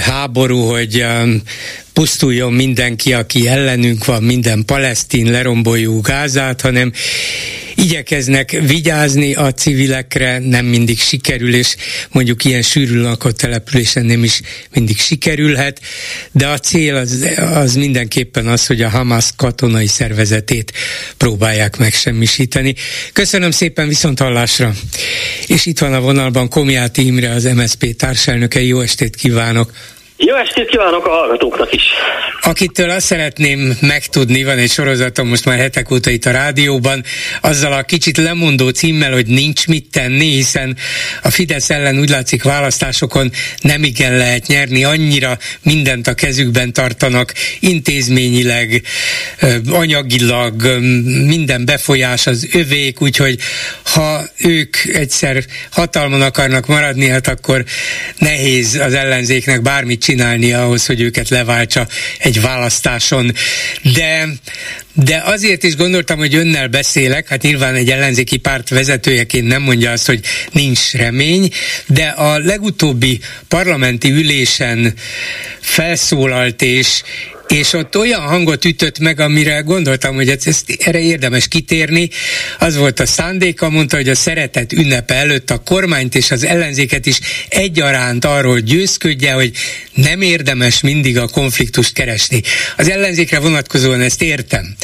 háború, 0.07 0.61
hogy 0.61 1.07
pusztuljon 1.95 2.53
mindenki, 2.53 3.13
aki 3.13 3.49
ellenünk 3.49 4.05
van, 4.05 4.23
minden 4.23 4.65
palesztin, 4.65 5.31
leromboljuk 5.31 6.07
Gázát, 6.07 6.61
hanem 6.61 6.93
igyekeznek 7.75 8.51
vigyázni 8.51 9.35
a 9.35 9.53
civilekre, 9.53 10.39
nem 10.39 10.65
mindig 10.65 10.99
sikerül, 10.99 11.55
és 11.55 11.77
mondjuk 12.11 12.45
ilyen 12.45 12.63
sűrű 12.63 13.01
lakott 13.01 13.37
településen 13.37 14.05
nem 14.05 14.25
is 14.25 14.41
mindig 14.75 14.99
sikerülhet, 14.99 15.81
de 16.33 16.47
a 16.47 16.59
cél 16.59 16.97
az, 16.97 17.27
az 17.53 17.75
mindenképpen 17.75 18.47
az, 18.47 18.67
hogy 18.67 18.83
a 18.83 18.89
Hamas 18.89 19.31
katonai 19.37 19.87
szervezetét 19.87 20.73
próbálják 21.17 21.77
megsemmisíteni. 21.77 22.75
Köszönöm 23.13 23.51
szépen 23.51 23.89
viszont 23.89 24.19
hallásra! 24.19 24.75
És 25.47 25.67
itt 25.67 25.79
van 25.79 25.95
a 25.95 26.01
vonalban 26.01 26.49
Komjáti 26.49 27.07
Imre, 27.07 27.31
az 27.31 27.45
MSZP 27.45 27.97
társelnöke. 27.97 28.63
Jó 28.63 28.81
estét 28.81 29.17
kívánok! 29.17 29.73
Jó 30.17 30.35
estét 30.37 30.69
kívánok 30.69 31.07
a 31.07 31.11
hallgatóknak 31.11 31.73
is! 31.73 31.83
Akitől 32.41 32.91
azt 32.91 33.07
szeretném 33.07 33.79
megtudni, 33.81 34.45
van 34.45 34.59
egy 34.59 34.71
sorozatom 34.71 35.29
most 35.29 35.45
már 35.45 35.59
hetek 35.59 35.91
óta 35.91 36.11
itt 36.11 36.25
a 36.25 36.31
rádióban, 36.31 37.05
azzal 37.41 37.73
a 37.73 37.83
kicsit 37.83 38.17
lemondó 38.17 38.69
címmel, 38.69 39.13
hogy 39.13 39.27
nincs 39.27 39.67
mit 39.67 39.91
tenni, 39.91 40.31
hiszen 40.31 40.77
a 41.23 41.31
Fidesz 41.31 41.71
ellen 41.71 41.99
úgy 41.99 42.09
látszik 42.09 42.43
választásokon 42.43 43.31
nem 43.61 43.85
igen 43.85 44.17
lehet 44.17 44.47
nyerni, 44.47 44.85
annyira 44.85 45.39
mindent 45.63 46.07
a 46.07 46.15
kezükben 46.15 46.73
tartanak, 46.73 47.33
intézményileg, 47.61 48.83
anyagilag, 49.71 50.63
minden 51.27 51.65
befolyás 51.65 52.27
az 52.27 52.49
övék, 52.53 53.01
úgyhogy 53.01 53.39
ha 53.85 54.21
ők 54.37 54.77
egyszer 54.93 55.45
hatalmon 55.71 56.23
akarnak 56.23 56.67
maradni, 56.67 57.07
hát 57.07 57.29
akkor 57.29 57.65
nehéz 58.19 58.75
az 58.75 58.95
ellenzéknek 58.95 59.63
bármit 59.63 60.04
csinálni 60.05 60.53
ahhoz, 60.53 60.87
hogy 60.87 61.01
őket 61.01 61.29
leváltsa 61.29 61.89
egy 62.19 62.41
választáson. 62.41 63.33
De, 63.95 64.29
de 64.93 65.23
azért 65.25 65.63
is 65.63 65.77
gondoltam, 65.77 66.19
hogy 66.19 66.35
önnel 66.35 66.69
beszélek, 66.69 67.29
hát 67.29 67.43
nyilván 67.43 67.75
egy 67.75 67.91
ellenzéki 67.91 68.37
párt 68.37 68.69
vezetőjeként 68.69 69.47
nem 69.47 69.63
mondja 69.63 69.91
azt, 69.91 70.07
hogy 70.07 70.21
nincs 70.53 70.93
remény, 70.93 71.51
de 71.87 72.07
a 72.07 72.39
legutóbbi 72.39 73.21
parlamenti 73.49 74.11
ülésen 74.11 74.95
felszólalt 75.61 76.63
és, 76.63 77.03
és 77.49 77.73
ott 77.73 77.97
olyan 77.97 78.21
hangot 78.21 78.65
ütött 78.65 78.99
meg, 78.99 79.21
amire 79.21 79.59
gondoltam, 79.59 80.15
hogy 80.15 80.29
ezt, 80.29 80.77
erre 80.79 81.01
érdemes 81.01 81.49
kitérni. 81.49 82.11
Az 82.59 82.77
volt 82.77 83.01
a 83.01 83.07
szándéka, 83.07 83.71
mondta, 83.71 83.97
hogy 83.97 84.09
a 84.09 84.15
szeretet 84.15 84.73
ünnepe 84.73 85.15
előtt 85.15 85.51
a 85.51 85.59
kormányt 85.59 86.15
és 86.15 86.31
az 86.31 86.45
ellenzéket 86.45 87.07
is 87.07 87.19
egyaránt 87.49 88.25
arról 88.25 88.59
győzködje, 88.59 89.33
hogy 89.33 89.53
nem 89.93 90.21
érdemes 90.21 90.81
mindig 90.81 91.19
a 91.19 91.29
konfliktust 91.29 91.93
keresni. 91.93 92.43
Az 92.77 92.91
ellenzékre 92.91 93.39
vonatkozóan 93.39 94.01
ezt 94.01 94.23
értem, 94.23 94.77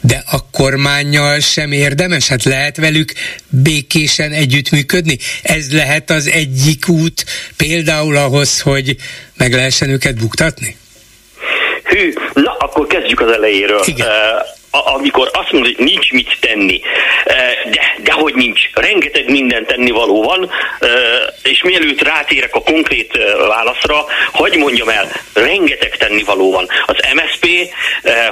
de 0.00 0.22
a 0.26 0.50
kormányjal 0.50 1.40
sem 1.40 1.72
érdemes, 1.72 2.28
hát 2.28 2.44
lehet 2.44 2.76
velük 2.76 3.12
békésen 3.48 4.32
együttműködni. 4.32 5.18
Ez 5.42 5.72
lehet 5.72 6.10
az 6.10 6.26
egyik 6.26 6.88
út 6.88 7.24
például 7.56 8.16
ahhoz, 8.16 8.60
hogy 8.60 8.96
meg 9.36 9.52
lehessen 9.52 9.88
őket 9.88 10.16
buktatni? 10.16 10.76
Hű, 11.94 12.12
na 12.32 12.56
akkor 12.58 12.86
kezdjük 12.86 13.20
az 13.20 13.30
elejéről. 13.30 13.82
Igen. 13.84 14.06
Uh, 14.06 14.92
amikor 14.94 15.30
azt 15.32 15.52
mondod, 15.52 15.74
hogy 15.76 15.84
nincs 15.84 16.10
mit 16.10 16.36
tenni, 16.40 16.80
de, 17.70 17.94
de 18.02 18.12
hogy 18.12 18.34
nincs, 18.34 18.60
rengeteg 18.72 19.30
minden 19.30 19.66
tennivaló 19.66 20.22
van, 20.22 20.50
és 21.42 21.62
mielőtt 21.62 22.02
rátérek 22.02 22.54
a 22.54 22.62
konkrét 22.62 23.18
válaszra, 23.48 24.04
hogy 24.32 24.56
mondjam 24.56 24.88
el, 24.88 25.12
rengeteg 25.34 25.96
tennivaló 25.96 26.52
van. 26.52 26.68
Az 26.86 26.96
MSP 27.14 27.46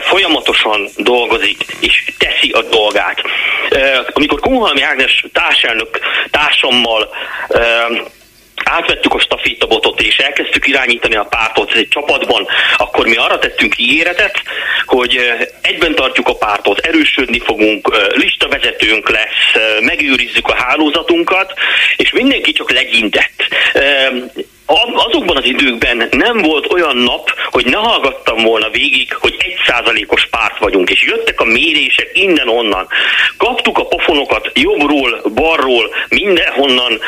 folyamatosan 0.01 0.89
dolgozik, 0.97 1.65
és 1.81 2.05
teszi 2.19 2.51
a 2.51 2.63
dolgát. 2.63 3.23
Amikor 4.13 4.41
Kunhalmi 4.41 4.83
Ágnes 4.83 5.25
társelnök 5.33 5.99
társammal 6.31 7.09
átvettük 8.65 9.15
a 9.15 9.21
stafétabotot 9.21 10.01
és 10.01 10.17
elkezdtük 10.17 10.67
irányítani 10.67 11.17
a 11.17 11.25
pártot 11.25 11.73
egy 11.73 11.89
csapatban, 11.89 12.47
akkor 12.77 13.07
mi 13.07 13.17
arra 13.17 13.39
tettünk 13.39 13.79
ígéretet, 13.79 14.43
hogy 14.87 15.21
egyben 15.61 15.95
tartjuk 15.95 16.29
a 16.29 16.37
pártot, 16.37 16.79
erősödni 16.79 17.39
fogunk, 17.39 18.13
listavezetőnk 18.15 19.09
lesz, 19.09 19.63
megőrizzük 19.81 20.49
a 20.49 20.55
hálózatunkat, 20.55 21.53
és 21.97 22.13
mindenki 22.13 22.53
csak 22.53 22.73
legyintett 22.73 23.49
azokban 24.95 25.37
az 25.37 25.45
időkben 25.45 26.09
nem 26.11 26.39
volt 26.39 26.73
olyan 26.73 26.97
nap, 26.97 27.31
hogy 27.51 27.67
ne 27.67 27.77
hallgattam 27.77 28.43
volna 28.43 28.71
végig, 28.71 29.15
hogy 29.15 29.35
egy 29.39 29.55
százalékos 29.67 30.27
párt 30.31 30.59
vagyunk, 30.59 30.91
és 30.91 31.03
jöttek 31.03 31.41
a 31.41 31.45
mérések 31.45 32.11
innen-onnan. 32.13 32.89
Kaptuk 33.37 33.79
a 33.79 33.87
pofonokat 33.87 34.51
jobbról, 34.55 35.21
balról, 35.35 35.95
mindenhonnan, 36.09 37.01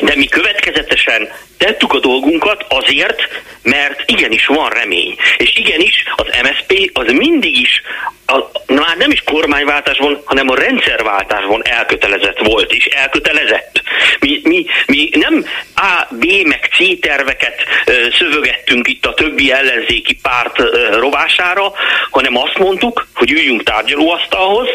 de 0.00 0.12
mi 0.16 0.26
következetesen 0.26 1.28
tettük 1.58 1.92
a 1.92 1.98
dolgunkat 1.98 2.64
azért, 2.68 3.22
mert 3.62 4.10
igenis 4.10 4.46
van 4.46 4.70
remény. 4.70 5.16
És 5.36 5.56
igenis 5.56 6.04
az 6.16 6.26
MSP 6.42 6.90
az 6.92 7.12
mindig 7.12 7.60
is, 7.60 7.82
a, 8.26 8.38
már 8.66 8.96
nem 8.96 9.10
is 9.10 9.22
kormányváltásban, 9.22 10.22
hanem 10.24 10.48
a 10.48 10.54
rendszerváltásban 10.54 11.62
elkötelezett 11.64 12.38
volt, 12.38 12.72
és 12.72 12.84
elkötelezett. 12.84 13.82
Mi, 14.20 14.40
mi, 14.42 14.66
mi 14.86 15.08
nem 15.12 15.44
A, 15.74 16.06
B, 16.10 16.24
meg 16.44 16.68
C 16.72 17.00
terveket 17.00 17.64
ö, 17.86 17.92
szövögettünk 18.18 18.88
itt 18.88 19.06
a 19.06 19.14
többi 19.14 19.52
ellenzéki 19.52 20.18
párt 20.22 20.58
ö, 20.58 20.98
rovására, 20.98 21.72
hanem 22.10 22.36
azt 22.36 22.58
mondtuk, 22.58 23.06
hogy 23.14 23.30
üljünk 23.30 23.62
tárgyalóasztalhoz, 23.62 24.68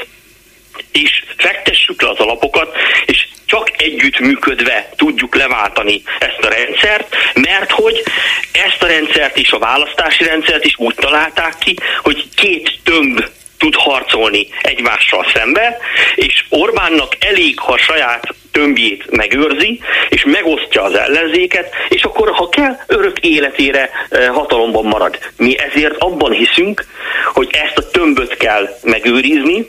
és 0.92 1.24
fektessük 1.38 2.02
le 2.02 2.10
az 2.10 2.18
alapokat, 2.18 2.76
és 3.06 3.28
csak 3.46 3.82
együttműködve 3.82 4.90
tudjuk 4.96 5.36
leváltani 5.36 6.02
ezt 6.20 6.40
a 6.42 6.50
rendszert, 6.50 7.16
mert 7.34 7.72
hogy 7.72 8.04
ezt 8.52 8.84
a 8.84 8.88
rendszert 8.88 9.38
és 9.38 9.52
a 9.52 9.60
választási 9.60 10.24
rendszert 10.24 10.66
is 10.66 10.74
úgy 10.78 10.96
találták 10.96 11.54
ki, 11.60 11.76
hogy 12.02 12.30
két 12.36 12.80
tömb 12.84 13.24
tud 13.58 13.76
harcolni 13.76 14.48
egymással 14.62 15.26
szembe, 15.34 15.78
és 16.16 16.46
Orbánnak 16.50 17.16
elég, 17.20 17.60
ha 17.60 17.78
saját 17.78 18.28
tömbjét 18.52 19.12
megőrzi, 19.12 19.82
és 20.10 20.24
megosztja 20.26 20.84
az 20.84 20.94
ellenzéket, 20.94 21.74
és 21.90 22.04
akkor, 22.04 22.32
ha 22.32 22.50
kell, 22.50 22.78
örök 22.88 23.20
életére 23.20 23.90
eh, 24.10 24.28
hatalomban 24.28 24.86
marad. 24.86 25.18
Mi 25.38 25.58
ezért 25.58 25.96
abban 25.98 26.32
hiszünk, 26.32 26.86
hogy 27.34 27.50
ezt 27.52 27.78
a 27.78 27.90
tömböt 27.90 28.38
kell 28.38 28.78
megőrizni, 28.84 29.66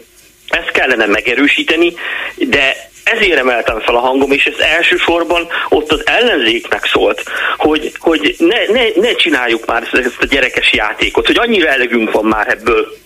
ezt 0.53 0.71
kellene 0.71 1.07
megerősíteni, 1.07 1.95
de 2.37 2.91
ezért 3.05 3.39
emeltem 3.39 3.81
fel 3.81 3.95
a 3.95 4.01
hangom, 4.01 4.33
és 4.33 4.45
ez 4.45 4.59
elsősorban 4.59 5.49
ott 5.69 5.93
az 5.93 6.07
ellenzéknek 6.07 6.87
szólt, 6.87 7.23
hogy, 7.57 7.93
hogy 7.99 8.35
ne, 8.39 8.73
ne, 8.73 8.83
ne 8.95 9.15
csináljuk 9.15 9.67
már 9.67 9.83
ezt 9.93 10.17
a 10.21 10.27
gyerekes 10.27 10.73
játékot, 10.73 11.27
hogy 11.27 11.39
annyira 11.39 11.69
elegünk 11.69 12.11
van 12.11 12.25
már 12.25 12.49
ebből 12.49 12.97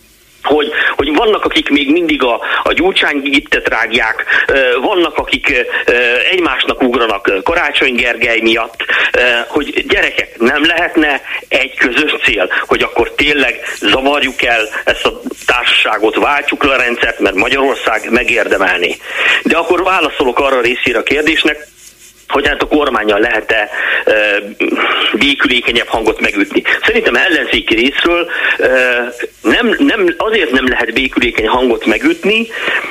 hogy, 0.47 0.73
hogy 0.97 1.15
vannak, 1.15 1.45
akik 1.45 1.69
még 1.69 1.91
mindig 1.91 2.23
a, 2.23 2.41
a 2.63 2.73
gyurcsány 2.73 3.21
gittet 3.21 3.69
rágják, 3.69 4.25
vannak, 4.81 5.19
akik 5.19 5.67
egymásnak 6.31 6.83
ugranak 6.83 7.33
Karácsony 7.43 7.95
Gergely 7.95 8.41
miatt, 8.41 8.85
hogy 9.49 9.87
gyerekek, 9.89 10.39
nem 10.39 10.67
lehetne 10.67 11.21
egy 11.49 11.75
közös 11.75 12.15
cél, 12.25 12.49
hogy 12.67 12.83
akkor 12.83 13.11
tényleg 13.11 13.61
zavarjuk 13.79 14.43
el 14.43 14.69
ezt 14.85 15.07
a 15.07 15.21
társaságot, 15.47 16.17
váltsuk 16.17 16.65
le 16.65 16.73
a 16.75 16.77
rendszert, 16.77 17.19
mert 17.19 17.35
Magyarország 17.35 18.11
megérdemelni. 18.11 18.97
De 19.43 19.57
akkor 19.57 19.83
válaszolok 19.83 20.39
arra 20.39 20.57
a 20.57 20.61
részére 20.61 20.99
a 20.99 21.03
kérdésnek, 21.03 21.67
hogy 22.29 22.47
hát 22.49 22.63
a 22.63 22.67
kormányjal 22.67 23.21
lehet-e 23.21 23.71
e, 24.05 24.13
békülékenyebb 25.19 25.87
hangot 25.87 26.21
megütni. 26.21 26.63
Szerintem 26.83 27.15
ellenzéki 27.15 27.75
részről 27.75 28.31
e, 28.59 28.69
nem, 29.43 29.75
nem, 29.79 30.15
azért 30.17 30.51
nem 30.51 30.69
lehet 30.69 30.93
békülékeny 30.93 31.49
hangot 31.49 31.87
megütni, 31.87 32.47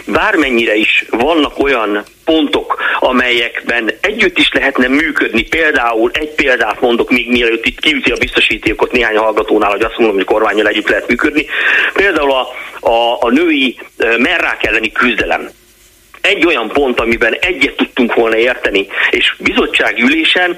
bármennyire 0.06 0.76
is 0.76 1.06
vannak 1.10 1.60
olyan 1.60 2.04
pontok, 2.26 2.82
amelyekben 3.00 3.92
együtt 4.02 4.38
is 4.38 4.50
lehetne 4.54 4.88
működni. 4.88 5.44
Például 5.44 6.12
egy 6.14 6.30
példát 6.30 6.82
mondok 6.82 7.10
még 7.10 7.30
mielőtt 7.30 7.66
itt 7.66 7.80
kiüti 7.80 8.12
a 8.12 8.18
biztosítékot 8.18 8.92
néhány 8.92 9.18
hallgatónál, 9.18 9.72
hogy 9.72 9.84
azt 9.84 9.98
mondom, 9.98 10.16
hogy 10.16 10.26
kormányjal 10.26 10.68
együtt 10.68 10.90
lehet 10.90 11.08
működni. 11.08 11.46
Például 11.94 12.32
a, 12.32 12.48
a, 12.90 13.18
a 13.20 13.30
női 13.30 13.80
merrák 14.18 14.64
elleni 14.66 14.92
küzdelem 14.92 15.50
egy 16.26 16.46
olyan 16.46 16.68
pont, 16.68 17.00
amiben 17.00 17.34
egyet 17.34 17.76
tudtunk 17.76 18.14
volna 18.14 18.38
érteni, 18.38 18.88
és 19.10 19.36
bizottságülésen 19.40 20.58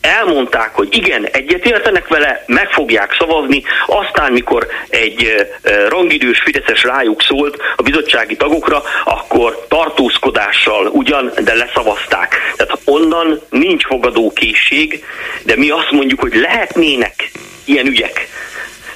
elmondták, 0.00 0.74
hogy 0.74 0.96
igen, 0.96 1.26
egyetértenek 1.26 2.08
vele, 2.08 2.44
meg 2.46 2.70
fogják 2.70 3.16
szavazni, 3.18 3.62
aztán 3.86 4.32
mikor 4.32 4.66
egy 4.88 5.46
rangidős 5.88 6.40
Fideszes 6.44 6.82
rájuk 6.82 7.22
szólt 7.22 7.56
a 7.76 7.82
bizottsági 7.82 8.36
tagokra, 8.36 8.82
akkor 9.04 9.66
tartózkodással 9.68 10.86
ugyan, 10.86 11.32
de 11.44 11.54
leszavazták. 11.54 12.36
Tehát 12.56 12.78
onnan 12.84 13.40
nincs 13.50 13.86
fogadókészség, 13.86 15.04
de 15.42 15.56
mi 15.56 15.70
azt 15.70 15.90
mondjuk, 15.90 16.20
hogy 16.20 16.34
lehetnének 16.34 17.30
ilyen 17.64 17.86
ügyek 17.86 18.28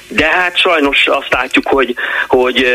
de 0.07 0.25
hát 0.25 0.57
sajnos 0.57 1.07
azt 1.07 1.27
látjuk, 1.29 1.67
hogy, 1.67 1.95
hogy 2.27 2.65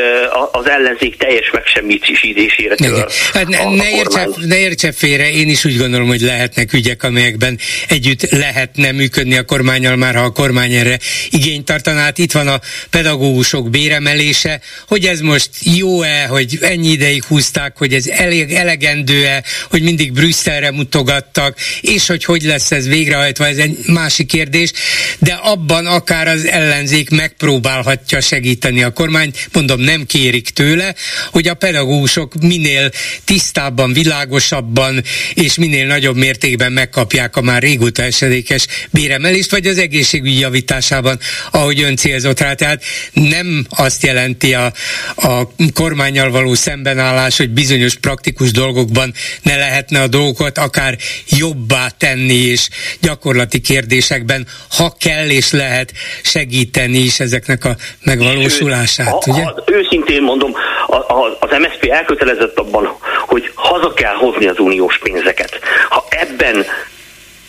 az 0.52 0.68
ellenzék 0.68 1.16
teljes 1.16 1.50
megsemmisítésére 1.52 2.74
tör. 2.74 3.06
Hát 3.32 3.48
ne, 3.48 3.58
a, 3.58 3.70
ne, 3.70 3.90
értse, 3.90 4.28
ne 4.36 4.58
értse 4.58 4.92
félre, 4.92 5.30
én 5.30 5.48
is 5.48 5.64
úgy 5.64 5.76
gondolom, 5.76 6.08
hogy 6.08 6.20
lehetnek 6.20 6.72
ügyek, 6.72 7.02
amelyekben 7.02 7.58
együtt 7.88 8.30
lehetne 8.30 8.92
működni 8.92 9.36
a 9.36 9.44
kormányal, 9.44 9.96
már 9.96 10.14
ha 10.14 10.22
a 10.22 10.30
kormány 10.30 10.72
erre 10.72 10.98
igényt 11.30 11.64
tartaná. 11.64 12.02
Hát 12.02 12.18
itt 12.18 12.32
van 12.32 12.48
a 12.48 12.60
pedagógusok 12.90 13.70
béremelése, 13.70 14.60
hogy 14.88 15.04
ez 15.04 15.20
most 15.20 15.50
jó-e, 15.60 16.26
hogy 16.26 16.58
ennyi 16.60 16.88
ideig 16.88 17.24
húzták, 17.24 17.76
hogy 17.76 17.92
ez 17.92 18.06
elég 18.06 18.52
elegendő-e, 18.52 19.42
hogy 19.70 19.82
mindig 19.82 20.12
Brüsszelre 20.12 20.70
mutogattak, 20.70 21.56
és 21.80 22.06
hogy 22.06 22.24
hogy 22.24 22.42
lesz 22.42 22.70
ez 22.70 22.88
végrehajtva, 22.88 23.46
ez 23.46 23.56
egy 23.56 23.76
másik 23.86 24.26
kérdés, 24.26 24.72
de 25.18 25.32
abban 25.32 25.86
akár 25.86 26.28
az 26.28 26.46
ellenzék 26.46 27.10
megpróbálhatja 27.20 28.20
segíteni 28.20 28.82
a 28.82 28.92
kormány, 28.92 29.32
mondom, 29.52 29.80
nem 29.80 30.06
kérik 30.06 30.50
tőle, 30.50 30.94
hogy 31.30 31.48
a 31.48 31.54
pedagógusok 31.54 32.34
minél 32.34 32.90
tisztábban, 33.24 33.92
világosabban 33.92 35.04
és 35.34 35.54
minél 35.54 35.86
nagyobb 35.86 36.16
mértékben 36.16 36.72
megkapják 36.72 37.36
a 37.36 37.40
már 37.40 37.62
régóta 37.62 38.02
esedékes 38.02 38.66
béremelést, 38.90 39.50
vagy 39.50 39.66
az 39.66 39.78
egészségügy 39.78 40.38
javításában, 40.38 41.18
ahogy 41.50 41.80
ön 41.80 41.96
célzott 41.96 42.40
rá. 42.40 42.54
Tehát 42.54 42.82
nem 43.12 43.66
azt 43.68 44.02
jelenti 44.02 44.54
a, 44.54 44.72
a 45.16 45.52
kormányjal 45.72 46.30
való 46.30 46.54
szembenállás, 46.54 47.36
hogy 47.36 47.50
bizonyos 47.50 47.94
praktikus 47.94 48.50
dolgokban 48.50 49.14
ne 49.42 49.56
lehetne 49.56 50.00
a 50.00 50.08
dolgokat 50.08 50.58
akár 50.58 50.98
jobbá 51.28 51.88
tenni, 51.88 52.34
és 52.34 52.68
gyakorlati 53.00 53.60
kérdésekben, 53.60 54.46
ha 54.68 54.96
kell 55.00 55.30
és 55.30 55.50
lehet 55.50 55.92
segíteni 56.22 57.09
is 57.10 57.20
ezeknek 57.20 57.64
a 57.64 57.76
megvalósulását, 58.04 59.24
ha, 59.24 59.32
ugye? 59.32 59.42
Ha, 59.42 59.62
őszintén 59.66 60.22
mondom, 60.22 60.52
a, 60.86 60.96
a, 60.96 61.36
az 61.40 61.50
MSZP 61.58 61.84
elkötelezett 61.90 62.58
abban, 62.58 62.96
hogy 63.26 63.52
haza 63.54 63.92
kell 63.92 64.14
hozni 64.14 64.46
az 64.46 64.58
uniós 64.58 64.98
pénzeket. 64.98 65.58
Ha 65.88 66.04
ebben 66.08 66.64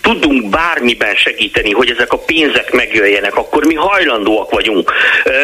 tudunk 0.02 0.50
bármiben 0.50 1.16
segíteni, 1.16 1.72
hogy 1.72 1.90
ezek 1.90 2.14
a 2.14 2.18
pénzek 2.18 2.72
megjöjjenek, 2.72 3.36
akkor 3.36 3.66
mi 3.66 3.74
hajlandóak 3.74 4.52
vagyunk. 4.52 4.92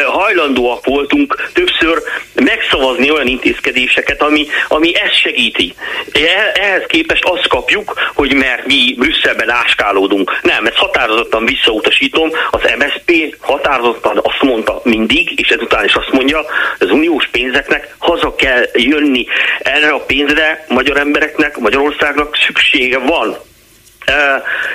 Hajlandóak 0.06 0.84
voltunk 0.84 1.50
többször 1.52 2.02
megszavazni 2.34 3.10
olyan 3.10 3.26
intézkedéseket, 3.26 4.22
ami, 4.22 4.46
ami 4.68 4.96
ezt 4.96 5.20
segíti. 5.20 5.74
E, 6.12 6.60
ehhez 6.60 6.82
képest 6.86 7.24
azt 7.24 7.48
kapjuk, 7.48 7.94
hogy 8.14 8.34
mert 8.34 8.66
mi 8.66 8.94
Brüsszelben 8.98 9.50
áskálódunk. 9.50 10.38
Nem, 10.42 10.66
ezt 10.66 10.76
határozottan 10.76 11.44
visszautasítom. 11.44 12.30
Az 12.50 12.60
MSP 12.78 13.36
határozottan 13.40 14.20
azt 14.22 14.42
mondta 14.42 14.80
mindig, 14.84 15.40
és 15.40 15.48
ezután 15.48 15.84
is 15.84 15.94
azt 15.94 16.12
mondja, 16.12 16.44
az 16.78 16.90
uniós 16.90 17.28
pénzeknek 17.32 17.94
haza 17.98 18.34
kell 18.34 18.68
jönni. 18.72 19.26
Erre 19.58 19.88
a 19.88 20.04
pénzre 20.04 20.64
magyar 20.68 20.96
embereknek, 20.96 21.58
Magyarországnak 21.58 22.36
szüksége 22.46 22.98
van. 22.98 23.36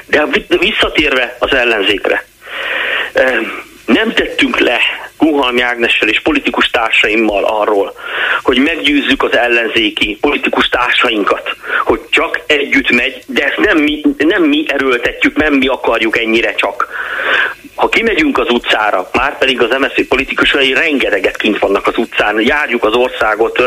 De 0.06 0.28
visszatérve 0.60 1.36
az 1.40 1.54
ellenzékre, 1.54 2.26
nem 3.86 4.14
tettünk 4.14 4.60
le 4.60 4.80
Kuhalmi 5.18 5.62
Ágnessel 5.62 6.08
és 6.08 6.22
politikus 6.22 6.70
társaimmal 6.70 7.44
arról, 7.44 7.94
hogy 8.44 8.58
meggyőzzük 8.58 9.24
az 9.24 9.38
ellenzéki 9.38 10.18
politikus 10.22 10.70
társainkat, 10.70 11.56
hogy 11.84 12.00
csak 12.10 12.40
együtt 12.48 12.90
megy, 12.90 13.24
de 13.28 13.46
ezt 13.46 13.58
nem 13.58 13.78
mi, 13.78 14.02
nem 14.18 14.44
mi 14.44 14.66
erőltetjük, 14.68 15.36
nem 15.36 15.54
mi 15.54 15.68
akarjuk 15.68 16.18
ennyire 16.18 16.56
csak. 16.56 16.88
Ha 17.76 17.90
kimegyünk 17.90 18.38
az 18.38 18.50
utcára, 18.50 19.10
már 19.14 19.38
pedig 19.38 19.62
az 19.62 19.78
MSZP 19.80 20.08
politikusai 20.08 20.74
rengeteget 20.74 21.38
kint 21.38 21.60
vannak 21.60 21.88
az 21.88 21.98
utcán, 21.98 22.42
járjuk 22.42 22.84
az 22.84 22.94
országot 22.94 23.62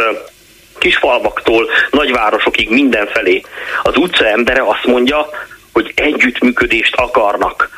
kisfalvaktól 0.78 1.70
nagyvárosokig 1.90 2.70
mindenfelé. 2.70 3.42
Az 3.82 3.96
utca 3.96 4.26
embere 4.26 4.62
azt 4.62 4.84
mondja, 4.86 5.28
hogy 5.76 5.92
együttműködést 5.94 6.94
akarnak. 6.94 7.70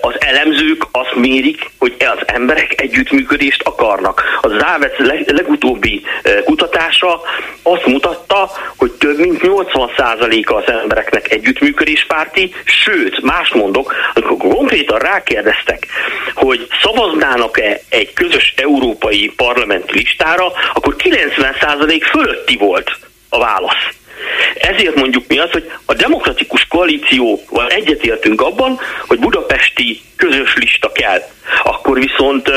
Az 0.00 0.14
elemzők 0.18 0.84
azt 0.92 1.14
mérik, 1.14 1.70
hogy 1.78 1.96
az 1.98 2.22
emberek 2.26 2.80
együttműködést 2.80 3.62
akarnak. 3.62 4.38
A 4.40 4.48
Závec 4.48 4.98
legutóbbi 5.26 6.02
kutatása 6.44 7.20
azt 7.62 7.86
mutatta, 7.86 8.50
hogy 8.76 8.90
több 8.90 9.18
mint 9.18 9.40
80%-a 9.42 10.54
az 10.54 10.68
embereknek 10.68 11.32
együttműködéspárti, 11.32 12.54
sőt, 12.64 13.20
más 13.22 13.48
mondok, 13.48 13.94
amikor 14.14 14.54
konkrétan 14.54 14.98
rákérdeztek, 14.98 15.86
hogy 16.34 16.66
szavaznának-e 16.82 17.80
egy 17.88 18.12
közös 18.12 18.54
európai 18.56 19.32
parlamenti 19.36 19.92
listára, 19.92 20.52
akkor 20.74 20.96
90% 20.98 22.02
fölötti 22.10 22.56
volt 22.56 22.98
a 23.28 23.38
válasz. 23.38 23.99
Ezért 24.54 24.94
mondjuk 24.94 25.24
mi 25.28 25.38
az, 25.38 25.50
hogy 25.50 25.70
a 25.84 25.94
demokratikus 25.94 26.66
koalícióval 26.66 27.68
egyetértünk 27.68 28.40
abban, 28.40 28.78
hogy 29.06 29.18
budapesti 29.18 30.00
közös 30.16 30.56
lista 30.56 30.92
kell. 30.92 31.22
Akkor 31.62 31.98
viszont 31.98 32.52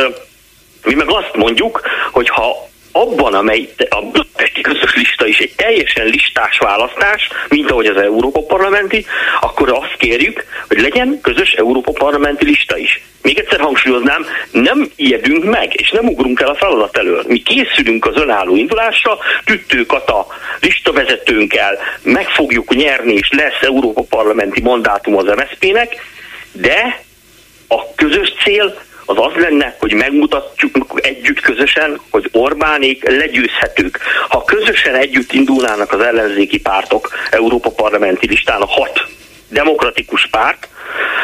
mi 0.83 0.93
meg 0.93 1.09
azt 1.09 1.35
mondjuk, 1.35 1.81
hogy 2.11 2.29
ha 2.29 2.71
abban, 2.93 3.33
amely 3.33 3.69
a 3.89 4.01
budapesti 4.01 4.61
közös 4.61 4.95
lista 4.95 5.27
is 5.27 5.39
egy 5.39 5.53
teljesen 5.55 6.05
listás 6.05 6.57
választás, 6.57 7.29
mint 7.49 7.71
ahogy 7.71 7.85
az 7.85 7.97
Európa 8.01 8.41
Parlamenti, 8.41 9.05
akkor 9.41 9.71
azt 9.71 9.95
kérjük, 9.97 10.45
hogy 10.67 10.81
legyen 10.81 11.19
közös 11.21 11.51
Európa 11.51 11.91
Parlamenti 11.91 12.45
lista 12.45 12.77
is. 12.77 13.03
Még 13.21 13.39
egyszer 13.39 13.59
hangsúlyoznám, 13.59 14.25
nem 14.51 14.89
ijedünk 14.95 15.43
meg, 15.43 15.73
és 15.75 15.89
nem 15.89 16.07
ugrunk 16.07 16.39
el 16.39 16.47
a 16.47 16.55
feladat 16.55 16.97
elől. 16.97 17.23
Mi 17.27 17.41
készülünk 17.41 18.05
az 18.05 18.15
önálló 18.15 18.55
indulásra, 18.55 19.17
tüttőkat 19.45 20.09
a 20.09 20.27
listavezetőnkkel, 20.59 21.77
meg 22.01 22.29
fogjuk 22.29 22.75
nyerni, 22.75 23.13
és 23.13 23.29
lesz 23.31 23.61
Európa 23.61 24.03
Parlamenti 24.09 24.61
mandátum 24.61 25.17
az 25.17 25.25
MSZP-nek, 25.25 25.95
de 26.51 27.03
a 27.67 27.95
közös 27.95 28.33
cél 28.43 28.75
az 29.05 29.15
az 29.17 29.33
lenne, 29.35 29.75
hogy 29.79 29.93
megmutatjuk 29.93 30.99
együtt 31.01 31.39
közösen, 31.39 31.99
hogy 32.09 32.29
Orbánék 32.31 33.09
legyőzhetők. 33.09 33.99
Ha 34.29 34.43
közösen 34.43 34.95
együtt 34.95 35.33
indulnának 35.33 35.91
az 35.91 35.99
ellenzéki 35.99 36.59
pártok 36.59 37.09
Európa 37.31 37.69
parlamenti 37.69 38.27
listán 38.27 38.61
a 38.61 38.67
hat 38.67 39.05
demokratikus 39.49 40.27
párt, 40.31 40.67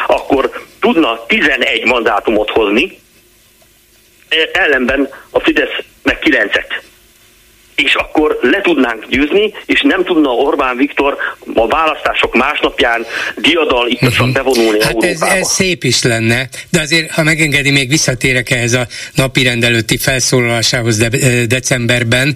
akkor 0.08 0.52
tudna 0.80 1.26
11 1.26 1.86
mandátumot 1.86 2.50
hozni, 2.50 3.00
ellenben 4.52 5.10
a 5.30 5.40
Fidesz 5.40 5.84
meg 6.04 6.20
9-et 6.22 6.89
és 7.84 7.96
akkor 7.96 8.40
le 8.42 8.62
tudnánk 8.62 9.06
győzni, 9.10 9.54
és 9.66 9.82
nem 9.82 10.04
tudna 10.04 10.30
Orbán 10.30 10.78
Viktor 10.78 11.18
a 11.54 11.68
választások 11.68 12.36
másnapján 12.36 13.06
diadal 13.38 13.88
itt 13.88 14.02
uh-huh. 14.02 14.32
bevonulni 14.32 14.84
Hát 14.84 15.04
ez, 15.04 15.22
ez 15.22 15.48
szép 15.48 15.84
is 15.84 16.04
lenne, 16.04 16.50
de 16.70 16.80
azért, 16.80 17.12
ha 17.12 17.24
megengedi, 17.24 17.72
még 17.72 17.90
visszatérek 17.90 18.50
ehhez 18.50 18.74
a 18.74 18.88
napi 19.16 19.44
rendelőtti 19.44 19.98
felszólalásához 19.98 20.98
de, 20.98 21.10
decemberben, 21.46 22.36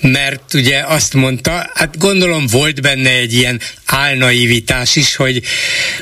mert 0.00 0.54
ugye 0.54 0.82
azt 0.86 1.14
mondta, 1.14 1.70
hát 1.74 1.98
gondolom 1.98 2.46
volt 2.52 2.82
benne 2.82 3.10
egy 3.10 3.34
ilyen 3.34 3.60
álnaivitás 3.86 4.96
is, 4.96 5.16
hogy, 5.16 5.42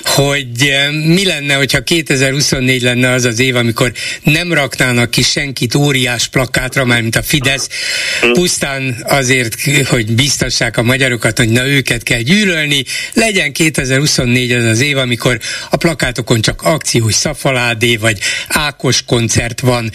hogy 0.04 0.46
mi 1.04 1.24
lenne, 1.24 1.54
hogyha 1.54 1.82
2024 1.82 2.82
lenne 2.82 3.10
az 3.10 3.24
az 3.24 3.38
év, 3.38 3.56
amikor 3.56 3.92
nem 4.22 4.52
raknának 4.52 5.10
ki 5.10 5.22
senkit 5.22 5.74
óriás 5.74 6.28
plakátra, 6.28 6.84
már 6.84 7.02
mint 7.02 7.16
a 7.16 7.22
Fidesz, 7.22 7.68
hm. 8.20 8.32
pusztán 8.32 8.73
pusztán 8.74 9.18
azért, 9.18 9.54
hogy 9.88 10.12
biztassák 10.12 10.76
a 10.76 10.82
magyarokat, 10.82 11.38
hogy 11.38 11.48
na 11.48 11.66
őket 11.66 12.02
kell 12.02 12.20
gyűlölni, 12.20 12.84
legyen 13.14 13.52
2024 13.52 14.52
az 14.52 14.64
az 14.64 14.80
év, 14.80 14.96
amikor 14.96 15.38
a 15.70 15.76
plakátokon 15.76 16.40
csak 16.40 16.62
akciós 16.62 17.14
szafaládé 17.14 17.96
vagy 17.96 18.18
Ákos 18.48 19.02
koncert 19.04 19.60
van. 19.60 19.90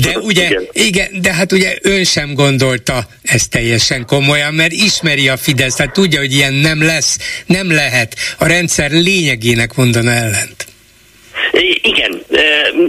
De 0.00 0.18
ugye, 0.28 0.46
igen. 0.46 0.68
igen, 0.72 1.20
de 1.20 1.32
hát 1.32 1.52
ugye 1.52 1.74
ön 1.82 2.04
sem 2.04 2.34
gondolta 2.34 3.06
ezt 3.22 3.50
teljesen 3.50 4.06
komolyan, 4.06 4.54
mert 4.54 4.72
ismeri 4.72 5.28
a 5.28 5.36
Fidesz, 5.36 5.74
tehát 5.74 5.92
tudja, 5.92 6.18
hogy 6.18 6.32
ilyen 6.32 6.52
nem 6.52 6.82
lesz, 6.82 7.18
nem 7.46 7.70
lehet. 7.72 8.16
A 8.38 8.46
rendszer 8.46 8.90
lényegének 8.90 9.74
mondana 9.74 10.10
ellent. 10.10 10.66
Igen, 11.82 12.22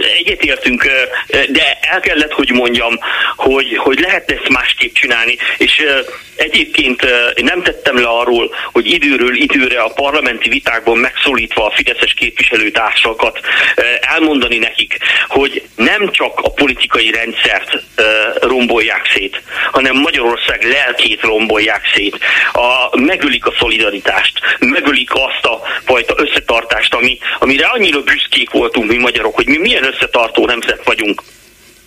egyetértünk, 0.02 0.88
de 1.28 1.78
el 1.80 2.00
kellett, 2.00 2.32
hogy 2.32 2.50
mondjam, 2.50 2.98
hogy, 3.36 3.76
hogy 3.76 4.00
lehet 4.00 4.30
ezt 4.30 4.48
másképp 4.48 4.94
csinálni, 4.94 5.36
és 5.58 5.84
Egyébként 6.36 7.06
nem 7.42 7.62
tettem 7.62 7.96
le 7.96 8.06
arról, 8.06 8.54
hogy 8.72 8.86
időről 8.86 9.36
időre 9.36 9.80
a 9.80 9.92
parlamenti 9.94 10.48
vitákban 10.48 10.98
megszólítva 10.98 11.66
a 11.66 11.70
fideszes 11.70 12.14
képviselőtársakat 12.14 13.40
elmondani 14.00 14.58
nekik, 14.58 14.96
hogy 15.28 15.62
nem 15.76 16.10
csak 16.10 16.38
a 16.42 16.50
politikai 16.50 17.10
rendszert 17.10 17.82
rombolják 18.40 19.10
szét, 19.14 19.42
hanem 19.72 19.96
Magyarország 19.96 20.62
lelkét 20.62 21.20
rombolják 21.20 21.82
szét. 21.94 22.18
A, 22.52 22.98
megölik 23.00 23.46
a 23.46 23.54
szolidaritást, 23.58 24.40
megölik 24.58 25.10
azt 25.12 25.44
a 25.44 25.62
fajta 25.84 26.14
összetartást, 26.16 26.94
ami, 26.94 27.18
amire 27.38 27.66
annyira 27.66 28.00
büszkék 28.00 28.50
voltunk 28.50 28.90
mi 28.90 28.96
magyarok, 28.96 29.34
hogy 29.34 29.46
mi 29.46 29.56
milyen 29.56 29.83
összetartó 29.84 30.46
nemzet 30.46 30.84
vagyunk 30.84 31.22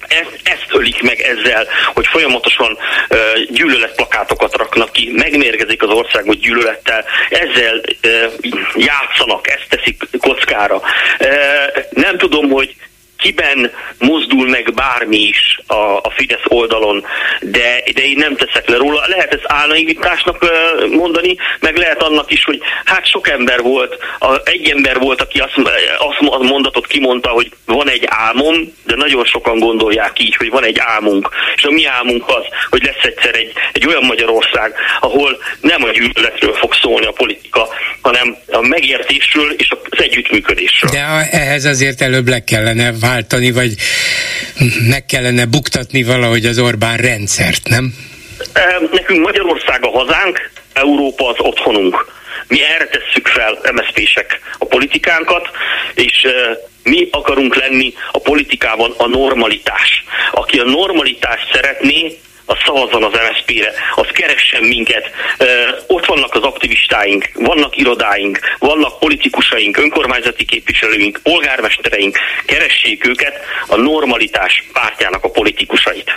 ezt, 0.08 0.40
ezt 0.44 0.68
ölik 0.72 1.02
meg 1.02 1.20
ezzel, 1.20 1.68
hogy 1.94 2.08
folyamatosan 2.08 2.78
uh, 3.10 3.18
gyűlöletplakátokat 3.50 4.58
raknak 4.58 4.92
ki, 4.92 5.12
megmérgezik 5.16 5.84
az 5.84 5.90
országot 5.90 6.40
gyűlölettel, 6.40 7.06
ezzel 7.30 7.76
uh, 7.78 8.34
játszanak, 8.76 9.48
ezt 9.48 9.66
teszik 9.70 10.04
kockára. 10.20 10.76
Uh, 11.20 11.84
nem 11.90 12.18
tudom, 12.18 12.50
hogy 12.50 12.76
kiben 13.18 13.72
mozdul 13.98 14.50
meg 14.50 14.74
bármi 14.74 15.18
is 15.18 15.60
a, 15.68 15.74
a 15.98 16.14
Fidesz 16.16 16.46
oldalon, 16.48 17.06
de, 17.42 17.84
de 17.94 18.02
én 18.02 18.18
nem 18.18 18.36
teszek 18.36 18.70
le 18.70 18.78
róla. 18.78 19.04
Lehet 19.08 19.34
ez 19.34 19.40
álnaivitásnak 19.44 20.46
mondani, 20.92 21.36
meg 21.60 21.76
lehet 21.76 22.04
annak 22.04 22.32
is, 22.32 22.44
hogy 22.44 22.62
hát 22.86 23.06
sok 23.06 23.30
ember 23.30 23.62
volt, 23.62 23.98
a, 24.20 24.42
egy 24.44 24.70
ember 24.70 25.00
volt, 25.00 25.22
aki 25.22 25.40
azt, 25.40 25.58
azt 25.98 26.30
a 26.30 26.44
mondatot 26.44 26.88
kimondta, 26.88 27.30
hogy 27.30 27.52
van 27.66 27.90
egy 27.90 28.04
álmom, 28.06 28.74
de 28.86 28.96
nagyon 28.96 29.26
sokan 29.26 29.60
gondolják 29.60 30.20
így, 30.20 30.36
hogy 30.36 30.50
van 30.50 30.66
egy 30.66 30.80
álmunk. 30.80 31.30
És 31.56 31.64
a 31.64 31.72
mi 31.72 31.86
álmunk 31.86 32.24
az, 32.28 32.44
hogy 32.70 32.84
lesz 32.84 33.04
egyszer 33.04 33.36
egy, 33.36 33.52
egy 33.74 33.88
olyan 33.88 34.04
Magyarország, 34.06 34.74
ahol 35.00 35.38
nem 35.62 35.84
a 35.84 35.92
gyűlöletről 35.92 36.54
fog 36.54 36.74
szólni 36.74 37.06
a 37.06 37.12
politika, 37.12 37.68
hanem 38.02 38.36
a 38.52 38.62
megértésről 38.62 39.52
és 39.52 39.70
az 39.90 40.02
együttműködésről. 40.02 40.92
De 40.92 41.28
ehhez 41.32 41.66
azért 41.66 42.02
előbb 42.02 42.28
le 42.28 42.44
kellene 42.44 42.92
váltani, 43.08 43.52
vagy 43.52 43.74
meg 44.90 45.06
kellene 45.06 45.46
buktatni 45.46 46.04
valahogy 46.04 46.46
az 46.46 46.60
Orbán 46.60 46.98
rendszert, 46.98 47.68
nem? 47.70 47.94
Nekünk 48.92 49.22
Magyarország 49.24 49.86
a 49.86 49.90
hazánk, 49.90 50.52
Európa 50.74 51.30
az 51.30 51.36
otthonunk. 51.38 52.16
Mi 52.48 52.64
erre 52.64 52.86
tesszük 52.86 53.28
fel 53.28 53.60
MSZP-sek 53.74 54.40
a 54.58 54.66
politikánkat, 54.66 55.50
és 55.94 56.28
mi 56.84 57.08
akarunk 57.12 57.56
lenni 57.56 57.94
a 58.12 58.20
politikában 58.20 58.94
a 58.98 59.08
normalitás. 59.08 60.04
Aki 60.32 60.60
a 60.60 60.64
normalitást 60.64 61.54
szeretné, 61.54 62.18
az 62.50 62.58
szavazzon 62.66 63.04
az 63.04 63.12
MSZP-re, 63.12 63.74
az 63.96 64.08
keressen 64.12 64.64
minket. 64.64 65.06
Ott 65.88 66.06
vannak 66.06 66.34
az 66.36 66.44
aktivistáink, 66.44 67.30
vannak 67.34 67.78
irodáink, 67.78 68.40
vannak 68.60 69.00
politikusaink, 69.00 69.78
önkormányzati 69.78 70.46
képviselőink, 70.46 71.20
polgármestereink, 71.24 72.18
keressék 72.46 73.08
őket 73.08 73.34
a 73.68 73.76
normalitás 73.76 74.64
pártjának 74.74 75.24
a 75.24 75.30
politikusait. 75.30 76.12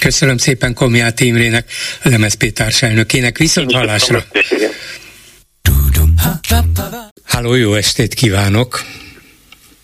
Köszönöm 0.00 0.36
szépen 0.36 0.74
Komiát 0.74 1.20
Imrének, 1.20 1.64
az 2.02 2.16
MSZP 2.16 2.52
társelnökének. 2.52 3.38
Viszont 3.38 3.72
hallásra! 3.72 4.24
Háló, 7.24 7.54
jó 7.54 7.74
estét 7.74 8.14
kívánok! 8.14 8.82